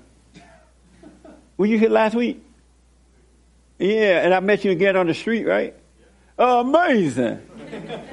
Were 1.57 1.67
you 1.67 1.77
here 1.77 1.91
last 1.91 2.15
week? 2.15 2.41
Yeah, 3.81 4.21
and 4.21 4.33
I 4.33 4.39
met 4.39 4.65
you 4.65 4.71
again 4.71 4.97
on 4.97 5.09
the 5.09 5.15
street, 5.15 5.45
right? 5.45 5.75
Amazing. 6.39 7.41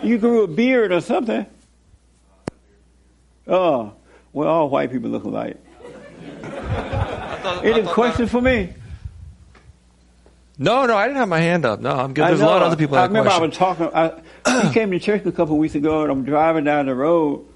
You 0.02 0.18
grew 0.18 0.46
a 0.46 0.48
beard 0.48 0.92
or 0.92 1.02
something. 1.02 1.46
Oh, 3.46 3.94
well, 4.34 4.48
all 4.48 4.70
white 4.72 4.92
people 4.92 5.12
look 5.12 5.26
alike. 5.26 5.58
Any 7.64 7.84
questions 7.84 8.32
for 8.32 8.42
me? 8.42 8.74
No, 10.58 10.86
no, 10.86 10.96
I 10.96 11.08
didn't 11.08 11.18
have 11.18 11.30
my 11.30 11.40
hand 11.40 11.66
up. 11.66 11.80
No, 11.80 11.92
I'm 11.92 12.14
good. 12.14 12.28
There's 12.28 12.40
a 12.42 12.46
lot 12.46 12.62
of 12.62 12.68
other 12.68 12.76
people 12.76 12.96
I 12.96 13.02
that 13.02 13.02
have 13.04 13.12
remember 13.12 13.32
I 13.32 13.40
was 13.40 13.58
talking. 13.58 13.90
I, 13.94 14.62
he 14.68 14.74
came 14.74 14.92
to 14.92 15.00
church 15.00 15.26
a 15.26 15.32
couple 15.32 15.56
of 15.56 15.60
weeks 15.60 15.76
ago, 15.76 16.04
and 16.04 16.12
I'm 16.12 16.24
driving 16.24 16.66
down 16.66 16.86
the 16.86 16.94
road, 16.94 17.48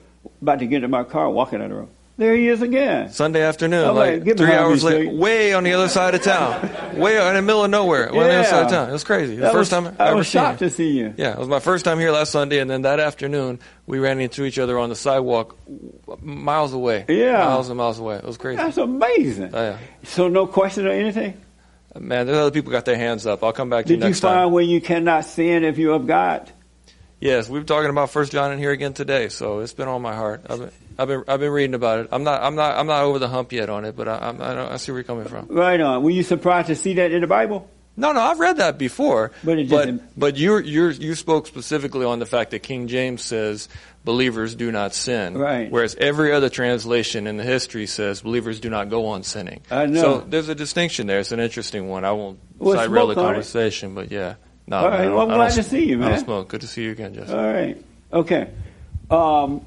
about 0.41 0.59
to 0.59 0.65
get 0.65 0.83
in 0.83 0.89
my 0.89 1.03
car, 1.03 1.29
walking 1.29 1.59
down 1.59 1.69
the 1.69 1.75
road. 1.75 1.89
There 2.17 2.33
he 2.33 2.47
is 2.47 2.61
again. 2.61 3.09
Sunday 3.11 3.41
afternoon, 3.41 3.93
like, 3.93 4.23
three 4.37 4.53
hours 4.53 4.85
later, 4.85 5.03
Satan. 5.03 5.17
way 5.17 5.53
on 5.53 5.65
the 5.65 5.73
other 5.73 5.89
side 5.89 6.15
of 6.15 6.21
town, 6.23 6.97
way 6.97 7.17
in 7.27 7.33
the 7.35 7.41
middle 7.41 7.65
of 7.65 7.69
nowhere, 7.69 8.09
way 8.13 8.19
on 8.19 8.27
the 8.29 8.35
other 8.35 8.43
side 8.45 8.63
of 8.65 8.71
town. 8.71 8.89
It 8.89 8.93
was 8.93 9.03
crazy. 9.03 9.35
The 9.35 9.41
That 9.41 9.51
first 9.51 9.71
was- 9.73 9.83
time 9.83 9.95
I 9.99 10.03
I 10.03 10.07
ever 10.07 10.15
was 10.17 10.27
shocked 10.27 10.61
you. 10.61 10.69
to 10.69 10.73
see 10.73 10.91
you. 10.91 11.13
Yeah, 11.17 11.33
it 11.33 11.37
was 11.39 11.49
my 11.49 11.59
first 11.59 11.83
time 11.83 11.99
here 11.99 12.11
last 12.11 12.31
Sunday, 12.31 12.59
and 12.59 12.69
then 12.71 12.83
that 12.83 13.01
afternoon 13.01 13.59
we 13.85 13.99
ran 13.99 14.21
into 14.21 14.45
each 14.45 14.57
other 14.57 14.79
on 14.79 14.87
the 14.87 14.95
sidewalk, 14.95 15.57
miles 16.21 16.71
away. 16.73 17.03
Yeah. 17.09 17.39
miles 17.39 17.67
and 17.67 17.77
miles 17.77 17.99
away. 17.99 18.15
It 18.15 18.23
was 18.23 18.37
crazy. 18.37 18.57
That's 18.57 18.77
amazing. 18.77 19.49
Oh, 19.53 19.61
yeah. 19.61 19.77
So 20.03 20.29
no 20.29 20.47
question 20.47 20.87
or 20.87 20.91
anything. 20.91 21.33
Uh, 21.93 21.99
man, 21.99 22.27
there's 22.27 22.37
other 22.37 22.51
people 22.51 22.71
got 22.71 22.85
their 22.85 22.95
hands 22.95 23.27
up. 23.27 23.43
I'll 23.43 23.51
come 23.51 23.69
back 23.69 23.85
to 23.85 23.89
Did 23.89 23.95
you 23.99 24.03
you 24.05 24.09
next 24.11 24.21
find 24.21 24.35
time. 24.35 24.51
where 24.53 24.63
you 24.63 24.79
cannot 24.79 25.25
sin 25.25 25.65
if 25.65 25.77
you're 25.77 25.95
of 25.95 26.07
God? 26.07 26.49
Yes, 27.19 27.49
we've 27.49 27.61
been 27.61 27.67
talking 27.67 27.89
about 27.89 28.09
First 28.09 28.31
John 28.31 28.53
in 28.53 28.59
here 28.59 28.71
again 28.71 28.93
today, 28.93 29.27
so 29.27 29.59
it's 29.59 29.73
been 29.73 29.89
on 29.89 30.01
my 30.01 30.15
heart. 30.15 30.45
I've 30.97 31.07
been, 31.07 31.23
I've 31.27 31.39
been, 31.39 31.51
reading 31.51 31.73
about 31.73 31.99
it. 31.99 32.09
I'm 32.11 32.23
not, 32.23 32.41
I'm 32.43 32.55
not, 32.55 32.77
I'm 32.77 32.87
not 32.87 33.03
over 33.03 33.19
the 33.19 33.27
hump 33.27 33.51
yet 33.51 33.69
on 33.69 33.85
it, 33.85 33.95
but 33.95 34.07
I, 34.07 34.17
I'm, 34.29 34.41
I, 34.41 34.53
don't, 34.53 34.71
I 34.71 34.77
see 34.77 34.91
where 34.91 34.99
you're 34.99 35.03
coming 35.05 35.25
from. 35.25 35.47
Right 35.49 35.79
on. 35.79 36.03
Were 36.03 36.09
you 36.09 36.23
surprised 36.23 36.67
to 36.67 36.75
see 36.75 36.93
that 36.95 37.11
in 37.11 37.21
the 37.21 37.27
Bible? 37.27 37.69
No, 37.97 38.11
no, 38.11 38.19
I've 38.19 38.39
read 38.39 38.57
that 38.57 38.77
before. 38.77 39.31
But 39.43 39.57
it 39.57 39.69
but, 39.69 40.19
but 40.19 40.35
you 40.35 40.57
you 40.57 40.89
you 40.89 41.15
spoke 41.15 41.47
specifically 41.47 42.05
on 42.05 42.19
the 42.19 42.25
fact 42.25 42.51
that 42.51 42.59
King 42.59 42.89
James 42.89 43.21
says 43.21 43.69
believers 44.03 44.53
do 44.53 44.69
not 44.69 44.93
sin, 44.93 45.37
Right. 45.37 45.71
Whereas 45.71 45.95
every 45.95 46.33
other 46.33 46.49
translation 46.49 47.25
in 47.25 47.37
the 47.37 47.43
history 47.43 47.87
says 47.87 48.21
believers 48.21 48.59
do 48.59 48.69
not 48.69 48.89
go 48.89 49.07
on 49.07 49.23
sinning. 49.23 49.61
I 49.71 49.85
know. 49.85 50.01
So 50.01 50.19
there's 50.27 50.49
a 50.49 50.55
distinction 50.55 51.07
there. 51.07 51.19
It's 51.19 51.31
an 51.31 51.39
interesting 51.39 51.87
one. 51.87 52.03
I 52.03 52.11
won't 52.11 52.39
Well, 52.57 52.75
side 52.75 52.89
rail 52.89 53.07
the 53.07 53.13
it. 53.13 53.15
conversation, 53.15 53.95
but 53.95 54.11
yeah. 54.11 54.35
No, 54.67 54.77
All 54.77 54.89
right, 54.89 55.01
I 55.01 55.09
well, 55.09 55.21
I'm 55.21 55.31
I 55.31 55.35
glad 55.35 55.51
to 55.53 55.63
see 55.63 55.85
you, 55.85 55.95
I 55.95 55.99
man. 55.99 56.09
don't 56.11 56.19
smoke. 56.25 56.47
Good 56.49 56.61
to 56.61 56.67
see 56.67 56.83
you 56.83 56.91
again, 56.91 57.13
Jesse. 57.13 57.31
All 57.31 57.53
right. 57.53 57.81
Okay. 58.11 58.49
Um, 59.09 59.61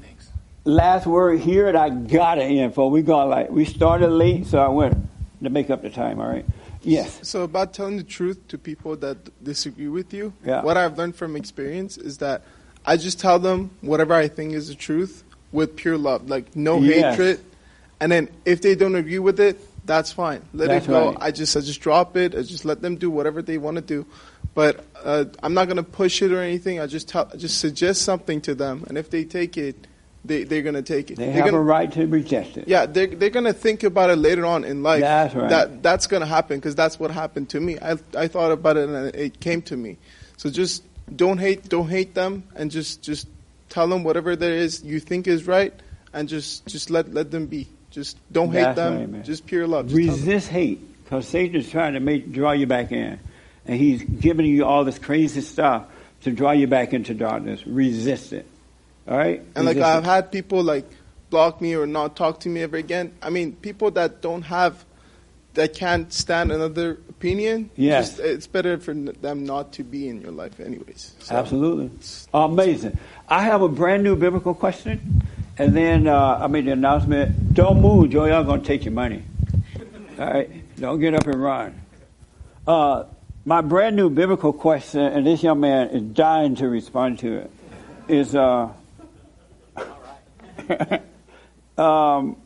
last 0.65 1.07
word 1.07 1.41
here, 1.41 1.69
and 1.69 1.77
I 1.77 1.89
got 1.91 2.39
an 2.39 2.51
info. 2.51 2.89
We 2.89 3.03
got 3.03 3.29
like 3.29 3.51
we 3.51 3.65
started 3.65 4.09
late, 4.11 4.47
so 4.47 4.59
I 4.59 4.69
went 4.69 4.97
to 5.43 5.51
make 5.51 5.71
up 5.71 5.83
the 5.83 5.91
time. 5.91 6.21
All 6.21 6.29
right. 6.29 6.45
Yes. 6.83 7.21
So 7.23 7.43
about 7.43 7.75
telling 7.75 7.97
the 7.97 8.03
truth 8.05 8.39
to 8.49 8.59
people 8.59 8.97
that 8.97 9.43
disagree 9.43 9.89
with 9.89 10.15
you, 10.15 10.33
Yeah. 10.45 10.63
what 10.63 10.77
I've 10.77 10.97
learned 10.97 11.17
from 11.17 11.37
experience 11.37 11.99
is 11.99 12.19
that 12.19 12.43
I 12.87 12.97
just 12.97 13.19
tell 13.19 13.39
them 13.39 13.71
whatever 13.81 14.15
I 14.15 14.29
think 14.29 14.55
is 14.55 14.69
the 14.69 14.75
truth 14.75 15.25
with 15.53 15.77
pure 15.77 15.99
love, 15.99 16.31
like 16.31 16.55
no 16.55 16.79
Yes. 16.81 17.17
hatred. 17.17 17.41
And 18.01 18.13
then 18.13 18.29
if 18.45 18.63
they 18.63 18.75
don't 18.77 18.95
agree 18.95 19.19
with 19.19 19.41
it, 19.41 19.59
that's 19.85 20.13
fine. 20.13 20.43
Let 20.55 20.69
That's 20.69 20.87
it 20.87 20.89
go. 20.91 21.09
right. 21.09 21.17
I 21.21 21.31
just 21.33 21.57
I 21.57 21.61
just 21.61 21.81
drop 21.81 22.17
it. 22.17 22.35
I 22.35 22.43
just 22.43 22.65
let 22.65 22.81
them 22.81 22.97
do 22.97 23.11
whatever 23.11 23.43
they 23.43 23.59
want 23.59 23.75
to 23.77 23.81
do. 23.83 24.07
But 24.55 24.85
uh, 25.03 25.25
I'm 25.43 25.55
not 25.55 25.67
gonna 25.69 25.83
push 25.83 26.23
it 26.23 26.31
or 26.33 26.41
anything. 26.43 26.79
I 26.79 26.87
just 26.87 27.09
tell, 27.09 27.29
I 27.33 27.37
just 27.37 27.59
suggest 27.59 28.03
something 28.03 28.41
to 28.43 28.55
them, 28.55 28.85
and 28.89 28.97
if 28.99 29.11
they 29.11 29.25
take 29.25 29.57
it, 29.57 29.87
they 30.29 30.45
they're 30.45 30.63
gonna 30.63 30.83
take 30.83 31.11
it. 31.11 31.17
They 31.17 31.25
They're 31.25 31.35
have 31.35 31.45
gonna, 31.47 31.59
a 31.59 31.63
right 31.63 31.91
to 31.93 32.07
reject 32.07 32.57
it. 32.57 32.69
yeah, 32.69 32.87
they're 32.87 33.09
they're 33.09 33.31
gonna 33.31 33.53
think 33.53 33.83
about 33.83 34.11
it 34.11 34.17
later 34.17 34.47
on 34.47 34.65
in 34.65 34.83
life. 34.83 35.01
That's 35.01 35.35
right. 35.35 35.49
That 35.49 35.83
that's 35.83 36.07
gonna 36.07 36.27
happen 36.27 36.59
because 36.59 36.75
that's 36.75 37.01
what 37.01 37.11
happened 37.11 37.49
to 37.51 37.61
me. 37.61 37.79
I 37.81 37.97
I 38.17 38.29
thought 38.29 38.53
about 38.53 38.77
it 38.77 38.89
and 38.89 39.15
it 39.15 39.41
came 39.41 39.63
to 39.63 39.77
me. 39.77 39.97
So 40.37 40.51
just 40.51 40.85
don't 41.17 41.39
hate 41.39 41.69
don't 41.69 41.89
hate 41.89 42.15
them 42.15 42.45
and 42.55 42.71
just 42.71 43.03
just 43.03 43.27
tell 43.71 43.89
them 43.89 44.05
whatever 44.05 44.37
there 44.37 44.55
is 44.55 44.85
you 44.85 45.01
think 45.01 45.27
is 45.27 45.47
right 45.47 45.73
and 46.13 46.29
just 46.29 46.67
just 46.67 46.91
let 46.91 47.13
let 47.13 47.31
them 47.31 47.47
be. 47.47 47.67
Just 47.91 48.17
don't 48.31 48.53
hate 48.53 48.61
That's 48.63 48.77
them. 48.77 49.13
right, 49.15 49.25
just 49.25 49.47
pure 49.47 49.67
love. 49.67 49.87
Just. 49.87 49.97
Resist 49.97 50.49
hate, 50.49 51.05
because 51.05 51.27
Satan's 51.27 51.71
trying 51.71 51.95
to 51.95 52.01
make 52.01 52.31
draw 52.31 52.53
you 52.53 52.67
back 52.67 52.93
in, 52.93 53.19
and 53.67 53.77
he's 53.77 54.03
giving 54.03 54.45
you 54.45 54.67
all 54.67 54.85
this 54.85 54.99
crazy 54.99 55.41
stuff 55.41 55.87
to 56.23 56.31
draw 56.31 56.51
you 56.51 56.67
back 56.67 56.93
into 56.93 57.15
darkness. 57.15 57.67
Resist 57.67 58.35
it. 58.35 58.47
All 59.09 59.17
right. 59.17 59.43
And 59.55 59.65
like 59.67 59.79
I've 59.79 60.05
had 60.05 60.31
people 60.31 60.63
like 60.63 60.85
block 61.31 61.61
me 61.61 61.75
or 61.75 61.87
not 61.87 62.15
talk 62.17 62.41
to 62.41 62.49
me 62.49 62.63
ever 62.63 62.77
again. 62.77 63.13
I 63.23 63.31
mean, 63.31 63.53
people 63.57 63.91
that 63.93 64.21
don't 64.21 64.43
have, 64.43 64.85
that 65.55 65.75
can't 65.75 66.13
stand 66.13 66.53
another 66.53 66.93
opinion. 67.09 67.71
Yes. 67.77 68.11
just- 68.11 68.21
it's 68.21 68.47
better 68.47 68.79
for 68.79 68.95
them 68.95 69.45
not 69.45 69.73
to 69.75 69.83
be 69.85 70.09
in 70.09 70.21
your 70.21 70.31
life, 70.33 70.61
anyways. 70.61 71.15
So- 71.21 71.35
Absolutely. 71.35 71.91
Amazing. 72.35 72.99
I 73.29 73.43
have 73.43 73.63
a 73.63 73.69
brand 73.69 74.03
new 74.05 74.15
biblical 74.17 74.55
question, 74.55 75.23
and 75.59 75.75
then 75.77 76.07
uh, 76.07 76.39
I 76.43 76.47
made 76.47 76.67
the 76.67 76.73
announcement. 76.73 77.55
Don't 77.55 77.81
move, 77.81 78.11
Joey. 78.11 78.33
I'm 78.33 78.47
going 78.47 78.61
to 78.61 78.67
take 78.67 78.85
your 78.85 78.93
money. 78.95 79.23
All 80.19 80.27
right. 80.27 80.51
Don't 80.79 81.01
get 81.01 81.15
up 81.15 81.27
and 81.27 81.43
run. 81.43 81.81
Uh, 82.67 83.05
my 83.45 83.61
brand 83.63 83.97
new 83.97 84.11
biblical 84.11 84.53
question, 84.53 85.01
and 85.01 85.27
this 85.27 85.43
young 85.43 85.61
man 85.61 85.89
is 85.91 86.03
dying 86.03 86.55
to 86.57 86.69
respond 86.69 87.19
to 87.21 87.37
it, 87.39 87.51
is 88.09 88.35
uh, 88.35 88.69
um, 91.79 92.37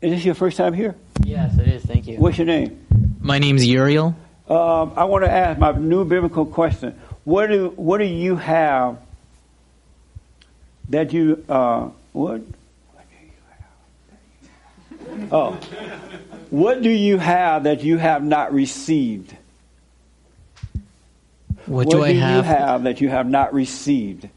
is 0.00 0.12
this 0.12 0.24
your 0.24 0.34
first 0.34 0.56
time 0.56 0.72
here? 0.72 0.94
Yes, 1.24 1.58
it 1.58 1.68
is. 1.68 1.84
Thank 1.84 2.06
you. 2.06 2.18
What's 2.18 2.38
your 2.38 2.46
name? 2.46 2.86
My 3.20 3.38
name's 3.38 3.66
Uriel. 3.66 4.16
Um, 4.48 4.92
I 4.96 5.04
want 5.04 5.24
to 5.24 5.30
ask 5.30 5.58
my 5.58 5.72
new 5.72 6.04
biblical 6.04 6.46
question. 6.46 6.98
What 7.24 7.48
do 7.48 7.68
what 7.76 7.98
do 7.98 8.04
you 8.04 8.36
have 8.36 8.98
that 10.88 11.12
you 11.12 11.44
uh, 11.48 11.90
what? 12.12 12.42
Oh, 15.30 15.58
what 16.50 16.82
do 16.82 16.90
you 16.90 17.18
have 17.18 17.64
that 17.64 17.82
you 17.82 17.98
have 17.98 18.22
not 18.22 18.54
received? 18.54 19.36
What 21.66 21.90
do 21.90 22.02
I 22.02 22.10
you 22.10 22.20
have? 22.20 22.46
have 22.46 22.82
that 22.84 23.00
you 23.00 23.10
have 23.10 23.28
not 23.28 23.52
received? 23.52 24.28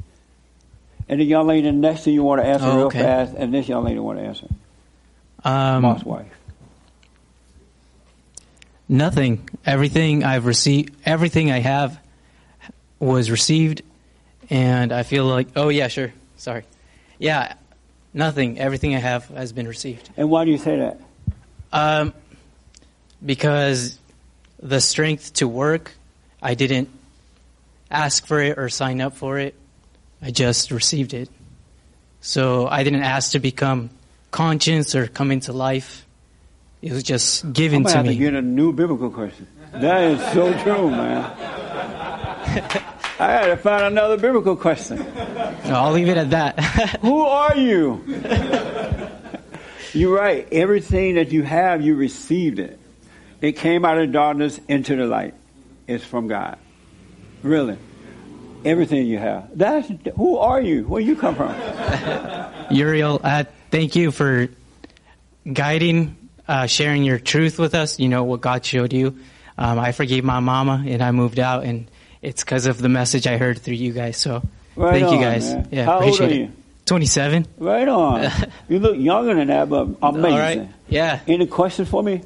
And 1.11 1.19
the 1.19 1.25
young 1.25 1.45
lady 1.45 1.69
next 1.71 2.05
to 2.05 2.11
you 2.11 2.23
want 2.23 2.41
to 2.41 2.47
answer 2.47 2.65
Oh, 2.65 2.77
real 2.77 2.85
okay. 2.87 2.99
fast, 2.99 3.33
and 3.35 3.53
this 3.53 3.67
young 3.67 3.83
lady 3.83 3.99
want 3.99 4.17
to 4.17 4.23
answer. 4.25 4.47
Um, 5.43 5.83
wife. 6.05 6.25
Nothing. 8.87 9.47
Everything 9.65 10.23
I've 10.23 10.45
received, 10.45 10.95
everything 11.05 11.51
I 11.51 11.59
have 11.59 11.99
was 12.97 13.29
received, 13.29 13.81
and 14.49 14.93
I 14.93 15.03
feel 15.03 15.25
like, 15.25 15.49
oh 15.57 15.67
yeah, 15.67 15.89
sure. 15.89 16.13
Sorry. 16.37 16.63
Yeah, 17.19 17.55
nothing. 18.13 18.57
Everything 18.57 18.95
I 18.95 18.99
have 18.99 19.27
has 19.29 19.51
been 19.51 19.67
received. 19.67 20.09
And 20.15 20.29
why 20.29 20.45
do 20.45 20.51
you 20.51 20.57
say 20.57 20.77
that? 20.77 20.99
Um, 21.73 22.13
because 23.25 23.99
the 24.61 24.79
strength 24.79 25.33
to 25.35 25.47
work, 25.47 25.91
I 26.41 26.53
didn't 26.53 26.89
ask 27.89 28.25
for 28.25 28.41
it 28.41 28.57
or 28.57 28.69
sign 28.69 29.01
up 29.01 29.17
for 29.17 29.39
it. 29.39 29.55
I 30.21 30.31
just 30.31 30.71
received 30.71 31.13
it. 31.13 31.29
So 32.21 32.67
I 32.67 32.83
didn't 32.83 33.03
ask 33.03 33.31
to 33.31 33.39
become 33.39 33.89
conscious 34.29 34.95
or 34.95 35.07
come 35.07 35.31
into 35.31 35.53
life. 35.53 36.05
It 36.81 36.91
was 36.91 37.03
just 37.03 37.51
given 37.53 37.83
to 37.85 38.03
me. 38.03 38.09
to 38.09 38.15
get 38.15 38.33
a 38.33 38.41
new 38.41 38.73
biblical 38.73 39.09
question. 39.09 39.47
That 39.73 40.01
is 40.03 40.19
so 40.33 40.51
true, 40.63 40.89
man. 40.89 41.23
I 43.19 43.31
had 43.31 43.47
to 43.47 43.57
find 43.57 43.83
another 43.85 44.17
biblical 44.17 44.55
question. 44.55 44.97
No, 44.97 45.75
I'll 45.75 45.91
leave 45.91 46.09
it 46.09 46.17
at 46.17 46.31
that. 46.31 46.59
Who 47.01 47.21
are 47.21 47.55
you? 47.55 48.03
You're 49.93 50.15
right. 50.15 50.47
Everything 50.51 51.15
that 51.15 51.31
you 51.31 51.43
have, 51.43 51.81
you 51.81 51.95
received 51.95 52.59
it. 52.59 52.79
It 53.41 53.53
came 53.53 53.85
out 53.85 53.97
of 53.97 54.11
darkness 54.11 54.59
into 54.67 54.95
the 54.95 55.05
light. 55.05 55.33
It's 55.87 56.03
from 56.03 56.27
God. 56.27 56.57
Really. 57.43 57.77
Everything 58.65 59.05
you 59.07 59.17
have. 59.17 59.49
That's 59.57 59.91
who 60.15 60.37
are 60.37 60.61
you? 60.61 60.83
Where 60.87 61.01
you 61.01 61.15
come 61.15 61.35
from? 61.35 61.55
Uriel, 62.71 63.19
uh, 63.23 63.43
thank 63.71 63.95
you 63.95 64.11
for 64.11 64.47
guiding, 65.51 66.15
uh, 66.47 66.67
sharing 66.67 67.03
your 67.03 67.19
truth 67.19 67.59
with 67.59 67.75
us. 67.75 67.99
You 67.99 68.09
know 68.09 68.23
what 68.23 68.41
God 68.41 68.65
showed 68.65 68.93
you. 68.93 69.17
Um, 69.57 69.79
I 69.79 69.91
forgave 69.91 70.23
my 70.23 70.39
mama 70.39 70.83
and 70.87 71.01
I 71.01 71.11
moved 71.11 71.39
out, 71.39 71.63
and 71.63 71.89
it's 72.21 72.43
because 72.43 72.65
of 72.67 72.77
the 72.81 72.89
message 72.89 73.27
I 73.27 73.37
heard 73.37 73.59
through 73.59 73.75
you 73.75 73.91
guys. 73.93 74.17
So 74.17 74.41
Right 74.75 75.01
thank 75.01 75.13
you 75.13 75.19
guys. 75.19 75.53
man. 75.53 75.67
Yeah, 75.71 75.85
How 75.85 75.93
old 75.95 76.03
appreciate 76.03 76.29
are 76.31 76.33
it. 76.33 76.37
you? 76.37 76.51
Twenty-seven. 76.85 77.47
Right 77.57 77.87
on. 77.87 78.29
you 78.69 78.79
look 78.79 78.97
younger 78.97 79.35
than 79.35 79.47
that, 79.47 79.69
but 79.69 79.87
amazing. 80.01 80.31
All 80.31 80.39
right. 80.39 80.69
Yeah. 80.89 81.19
Any 81.27 81.45
questions 81.47 81.89
for 81.89 82.01
me? 82.01 82.21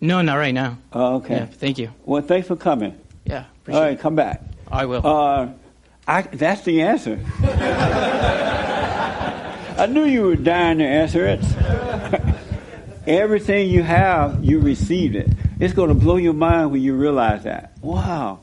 No, 0.00 0.22
not 0.22 0.34
right 0.36 0.54
now. 0.54 0.78
Oh, 0.92 1.16
okay. 1.16 1.34
Yeah, 1.36 1.44
thank 1.46 1.78
you. 1.78 1.92
Well, 2.04 2.22
thanks 2.22 2.48
for 2.48 2.56
coming. 2.56 2.98
Yeah. 3.24 3.44
All 3.68 3.80
right, 3.80 3.98
come 3.98 4.14
back. 4.14 4.42
I 4.70 4.86
will. 4.86 5.06
Uh, 5.06 5.48
I, 6.06 6.22
that's 6.22 6.62
the 6.62 6.82
answer. 6.82 7.20
I 9.76 9.86
knew 9.86 10.04
you 10.04 10.22
were 10.22 10.36
dying 10.36 10.78
to 10.78 10.84
answer 10.84 11.26
it. 11.26 11.40
Everything 13.06 13.70
you 13.70 13.82
have, 13.82 14.44
you 14.44 14.60
received 14.60 15.16
it. 15.16 15.28
It's 15.58 15.74
going 15.74 15.88
to 15.88 15.94
blow 15.94 16.16
your 16.16 16.34
mind 16.34 16.72
when 16.72 16.82
you 16.82 16.94
realize 16.94 17.44
that. 17.44 17.72
Wow, 17.80 18.40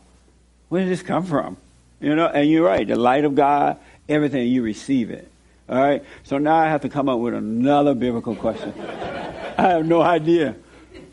where 0.70 0.84
did 0.84 0.92
this 0.92 1.02
come 1.02 1.26
from? 1.26 1.58
You 2.00 2.16
know, 2.16 2.28
and 2.28 2.50
you're 2.50 2.66
right. 2.66 2.88
The 2.88 2.96
light 2.96 3.26
of 3.26 3.36
God, 3.36 3.78
everything 4.08 4.48
you 4.48 4.62
receive 4.62 5.10
it. 5.12 5.32
All 5.70 5.78
right. 5.78 6.04
So 6.24 6.38
now 6.38 6.56
I 6.56 6.70
have 6.70 6.82
to 6.82 6.90
come 6.90 7.10
up 7.10 7.20
with 7.20 7.34
another 7.34 7.94
biblical 7.94 8.36
question. 8.36 8.74
I 8.80 9.70
have 9.70 9.86
no 9.86 10.02
idea. 10.02 10.56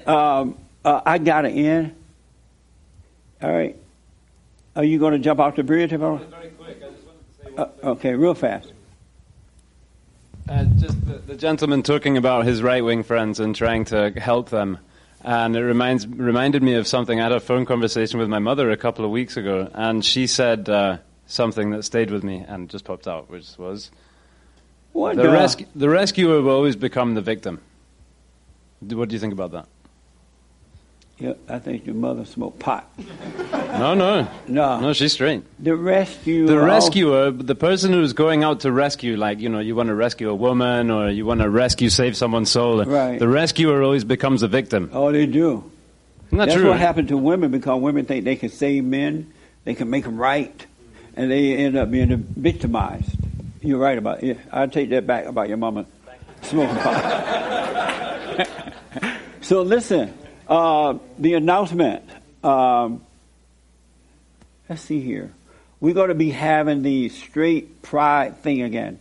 Um, 0.07 0.59
uh, 0.85 1.01
I 1.05 1.19
got 1.19 1.43
to 1.43 1.49
end. 1.49 1.95
All 3.43 3.51
right. 3.51 3.77
Are 4.77 4.85
you 4.85 4.99
going 4.99 5.13
to 5.13 5.19
jump 5.19 5.41
off 5.41 5.57
the 5.57 5.63
bridge? 5.63 5.91
Very 5.91 6.19
quick. 6.59 6.83
Uh, 7.57 7.67
okay, 7.85 8.15
real 8.15 8.35
fast. 8.35 8.73
Uh, 10.49 10.65
just 10.65 11.07
the, 11.07 11.15
the 11.15 11.37
gentleman 11.37 11.83
talking 11.83 12.17
about 12.17 12.45
his 12.45 12.63
right 12.63 12.85
wing 12.85 13.03
friends 13.03 13.41
and 13.41 13.55
trying 13.55 13.85
to 13.87 14.11
help 14.11 14.51
them. 14.51 14.79
And 15.23 15.57
it 15.57 15.63
reminds, 15.63 16.07
reminded 16.07 16.63
me 16.63 16.75
of 16.75 16.87
something. 16.87 17.19
I 17.19 17.23
had 17.25 17.33
a 17.33 17.41
phone 17.41 17.65
conversation 17.65 18.19
with 18.19 18.29
my 18.29 18.41
mother 18.41 18.71
a 18.71 18.77
couple 18.77 19.05
of 19.07 19.11
weeks 19.11 19.37
ago, 19.39 19.71
and 19.73 20.05
she 20.05 20.27
said 20.27 20.69
uh, 20.69 20.99
something 21.27 21.71
that 21.71 21.85
stayed 21.85 22.11
with 22.11 22.25
me 22.25 22.45
and 22.47 22.69
just 22.69 22.85
popped 22.85 23.09
out, 23.09 23.31
which 23.31 23.57
was 23.57 23.91
What 24.93 25.17
the, 25.17 25.23
the- 25.23 25.29
rescu- 25.29 25.67
the 25.75 25.89
rescuer 25.89 26.43
will 26.43 26.51
always 26.55 26.77
become 26.77 27.15
the 27.15 27.23
victim. 27.23 27.61
What 28.81 29.09
do 29.09 29.15
you 29.15 29.21
think 29.21 29.33
about 29.33 29.53
that? 29.53 29.67
Yeah, 31.19 31.35
I 31.49 31.61
think 31.61 31.86
your 31.86 31.95
mother 31.95 32.24
smoked 32.24 32.59
pot. 32.59 32.91
No, 33.53 33.95
no. 33.95 34.28
No. 34.49 34.81
No, 34.81 34.93
she's 34.93 35.12
straight. 35.12 35.45
The 35.62 35.77
rescue. 35.77 36.47
The 36.47 36.59
rescuer, 36.59 37.31
the 37.31 37.55
person 37.55 37.93
who's 37.93 38.12
going 38.12 38.43
out 38.43 38.61
to 38.61 38.73
rescue, 38.73 39.16
like, 39.16 39.39
you 39.39 39.49
know, 39.49 39.61
you 39.61 39.77
want 39.77 39.89
to 39.91 39.95
rescue 39.95 40.28
a 40.28 40.35
woman 40.35 40.91
or 40.91 41.09
you 41.11 41.24
want 41.24 41.41
to 41.41 41.49
rescue, 41.49 41.89
save 41.89 42.16
someone's 42.16 42.51
soul. 42.51 42.85
Right. 42.85 43.19
The 43.20 43.28
rescuer 43.28 43.81
always 43.82 44.03
becomes 44.03 44.43
a 44.43 44.49
victim. 44.49 44.91
Oh, 44.93 45.12
they 45.12 45.27
do. 45.27 45.70
That 46.31 46.47
That's 46.47 46.55
true? 46.55 46.70
what 46.70 46.81
happened 46.81 47.09
to 47.09 47.16
women 47.16 47.53
because 47.53 47.81
women 47.81 48.07
think 48.07 48.24
they 48.24 48.35
can 48.35 48.49
save 48.49 48.85
men, 48.85 49.32
they 49.62 49.74
can 49.74 49.89
make 49.89 50.03
them 50.05 50.19
right, 50.19 50.66
and 51.15 51.31
they 51.31 51.57
end 51.57 51.77
up 51.77 51.93
being 51.93 52.16
victimized. 52.16 53.16
You're 53.61 53.78
right 53.78 53.97
about 53.97 54.24
it. 54.24 54.39
I 54.51 54.66
take 54.66 54.91
that 54.91 55.07
back 55.07 55.27
about 55.27 55.49
your 55.49 55.59
mama 55.59 55.86
smoking 56.43 56.74
pot. 56.77 58.49
so 59.41 59.62
listen, 59.62 60.12
uh, 60.49 60.99
the 61.19 61.35
announcement. 61.35 62.09
Um, 62.43 63.03
let's 64.69 64.83
see 64.83 65.01
here. 65.01 65.33
We're 65.81 65.95
going 65.95 66.09
to 66.09 66.15
be 66.15 66.31
having 66.31 66.83
the 66.83 67.09
straight 67.11 67.83
pride 67.83 68.39
thing 68.43 68.62
again 68.62 68.99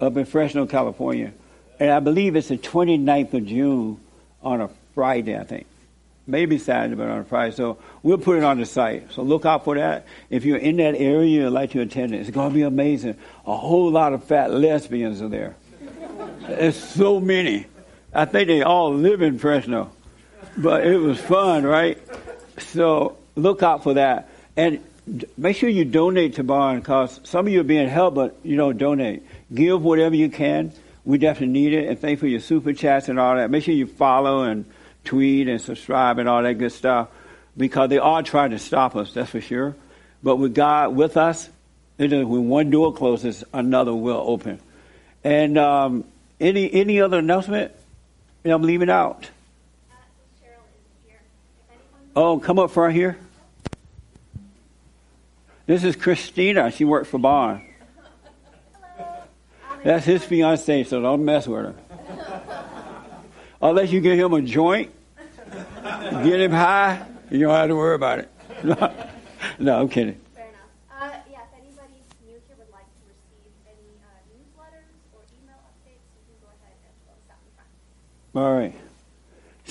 up 0.00 0.16
in 0.16 0.24
Fresno, 0.24 0.66
California. 0.66 1.32
And 1.78 1.90
I 1.90 2.00
believe 2.00 2.36
it's 2.36 2.48
the 2.48 2.58
29th 2.58 3.34
of 3.34 3.46
June 3.46 4.00
on 4.42 4.60
a 4.60 4.68
Friday, 4.94 5.38
I 5.38 5.44
think. 5.44 5.66
Maybe 6.26 6.58
Saturday, 6.58 6.94
but 6.94 7.08
on 7.08 7.18
a 7.18 7.24
Friday. 7.24 7.54
So 7.54 7.78
we'll 8.02 8.18
put 8.18 8.38
it 8.38 8.44
on 8.44 8.58
the 8.58 8.66
site. 8.66 9.12
So 9.12 9.22
look 9.22 9.44
out 9.44 9.64
for 9.64 9.76
that. 9.76 10.06
If 10.30 10.44
you're 10.44 10.58
in 10.58 10.76
that 10.76 10.94
area, 10.94 11.42
you'd 11.42 11.50
like 11.50 11.72
to 11.72 11.80
attend 11.80 12.14
it. 12.14 12.20
It's 12.20 12.30
going 12.30 12.50
to 12.50 12.54
be 12.54 12.62
amazing. 12.62 13.16
A 13.46 13.56
whole 13.56 13.90
lot 13.90 14.12
of 14.12 14.24
fat 14.24 14.52
lesbians 14.52 15.20
are 15.20 15.28
there. 15.28 15.56
There's 16.46 16.80
so 16.80 17.20
many. 17.20 17.66
I 18.14 18.24
think 18.24 18.48
they 18.48 18.62
all 18.62 18.94
live 18.94 19.22
in 19.22 19.38
Fresno. 19.38 19.92
But 20.56 20.86
it 20.86 20.96
was 20.96 21.20
fun, 21.20 21.64
right? 21.64 21.98
So 22.58 23.16
look 23.34 23.62
out 23.62 23.82
for 23.82 23.94
that. 23.94 24.28
And 24.56 24.84
make 25.36 25.56
sure 25.56 25.68
you 25.68 25.84
donate 25.84 26.34
to 26.34 26.44
Bond 26.44 26.82
because 26.82 27.20
some 27.24 27.46
of 27.46 27.52
you 27.52 27.60
are 27.60 27.64
being 27.64 27.88
helped, 27.88 28.14
but 28.14 28.36
you 28.42 28.56
don't 28.56 28.78
donate. 28.78 29.24
Give 29.52 29.82
whatever 29.82 30.14
you 30.14 30.28
can. 30.28 30.72
We 31.04 31.18
definitely 31.18 31.52
need 31.52 31.72
it. 31.72 31.88
And 31.88 31.98
thank 31.98 32.20
for 32.20 32.26
your 32.26 32.40
super 32.40 32.72
chats 32.72 33.08
and 33.08 33.18
all 33.18 33.36
that. 33.36 33.50
Make 33.50 33.64
sure 33.64 33.74
you 33.74 33.86
follow 33.86 34.44
and 34.44 34.64
tweet 35.04 35.48
and 35.48 35.60
subscribe 35.60 36.18
and 36.18 36.28
all 36.28 36.42
that 36.42 36.54
good 36.54 36.72
stuff 36.72 37.08
because 37.56 37.88
they 37.88 37.98
are 37.98 38.22
trying 38.22 38.50
to 38.50 38.58
stop 38.58 38.96
us, 38.96 39.12
that's 39.12 39.30
for 39.30 39.40
sure. 39.40 39.74
But 40.22 40.36
with 40.36 40.54
God 40.54 40.94
with 40.94 41.16
us, 41.16 41.48
when 41.96 42.48
one 42.48 42.70
door 42.70 42.94
closes, 42.94 43.44
another 43.52 43.94
will 43.94 44.22
open. 44.24 44.60
And 45.24 45.58
um, 45.58 46.04
any 46.40 46.72
any 46.72 47.00
other 47.00 47.18
announcement? 47.18 47.72
that 48.42 48.52
I'm 48.52 48.62
leaving 48.62 48.90
out. 48.90 49.30
Oh, 52.14 52.38
come 52.38 52.58
up 52.58 52.70
front 52.70 52.94
here. 52.94 53.16
This 55.64 55.82
is 55.84 55.96
Christina. 55.96 56.70
She 56.70 56.84
works 56.84 57.08
for 57.08 57.18
Bond. 57.18 57.62
That's 59.82 60.04
his 60.04 60.22
fiance, 60.22 60.84
so 60.84 61.00
don't 61.00 61.24
mess 61.24 61.48
with 61.48 61.64
her. 61.64 61.74
Unless 63.62 63.92
you 63.92 64.00
get 64.00 64.18
him 64.18 64.32
a 64.34 64.42
joint, 64.42 64.92
get 66.22 66.40
him 66.40 66.52
high, 66.52 67.06
you 67.30 67.40
don't 67.40 67.54
have 67.54 67.68
to 67.68 67.76
worry 67.76 67.94
about 67.94 68.18
it. 68.18 68.30
no, 69.58 69.80
I'm 69.80 69.88
kidding. 69.88 70.20
Uh, 70.90 71.10
yeah, 71.30 71.38
if 71.42 71.58
anybody's 71.58 72.06
new 72.26 72.34
here 72.46 72.56
would 72.58 72.70
like 72.70 72.86
to 72.86 73.02
receive 73.08 73.50
any 73.66 73.96
uh, 74.02 74.20
newsletters 74.30 74.86
or 75.14 75.22
email 75.40 75.58
updates, 75.64 76.04
you 76.14 76.22
can 76.26 76.36
go 76.42 76.48
ahead 76.60 76.76
and 76.84 76.94
fill 77.06 77.14
this 77.16 77.30
out 77.30 77.40
in 77.42 77.52
front. 77.54 78.44
All 78.44 78.52
right. 78.52 78.81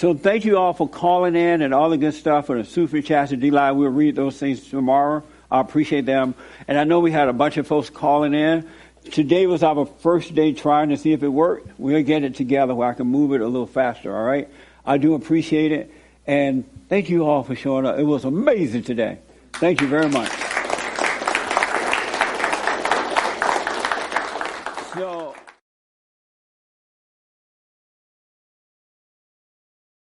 So 0.01 0.15
thank 0.15 0.45
you 0.45 0.57
all 0.57 0.73
for 0.73 0.89
calling 0.89 1.35
in 1.35 1.61
and 1.61 1.75
all 1.75 1.91
the 1.91 1.97
good 1.99 2.15
stuff 2.15 2.47
for 2.47 2.57
the 2.57 2.67
super 2.67 3.03
chats 3.03 3.33
and 3.33 3.39
D-Line. 3.39 3.77
We'll 3.77 3.91
read 3.91 4.15
those 4.15 4.35
things 4.35 4.67
tomorrow. 4.67 5.21
I 5.51 5.59
appreciate 5.59 6.07
them. 6.07 6.33
And 6.67 6.79
I 6.79 6.85
know 6.85 7.01
we 7.01 7.11
had 7.11 7.27
a 7.27 7.33
bunch 7.33 7.57
of 7.57 7.67
folks 7.67 7.91
calling 7.91 8.33
in. 8.33 8.67
Today 9.11 9.45
was 9.45 9.61
our 9.61 9.85
first 9.85 10.33
day 10.33 10.53
trying 10.53 10.89
to 10.89 10.97
see 10.97 11.13
if 11.13 11.21
it 11.21 11.27
worked. 11.27 11.79
We'll 11.79 12.01
get 12.01 12.23
it 12.23 12.33
together 12.33 12.73
where 12.73 12.89
I 12.89 12.93
can 12.95 13.05
move 13.05 13.31
it 13.33 13.41
a 13.41 13.47
little 13.47 13.67
faster, 13.67 14.17
all 14.17 14.23
right? 14.23 14.49
I 14.87 14.97
do 14.97 15.13
appreciate 15.13 15.71
it. 15.71 15.93
And 16.25 16.67
thank 16.89 17.11
you 17.11 17.27
all 17.27 17.43
for 17.43 17.53
showing 17.53 17.85
up. 17.85 17.99
It 17.99 18.03
was 18.03 18.25
amazing 18.25 18.81
today. 18.81 19.19
Thank 19.53 19.81
you 19.81 19.87
very 19.87 20.09
much. 20.09 20.31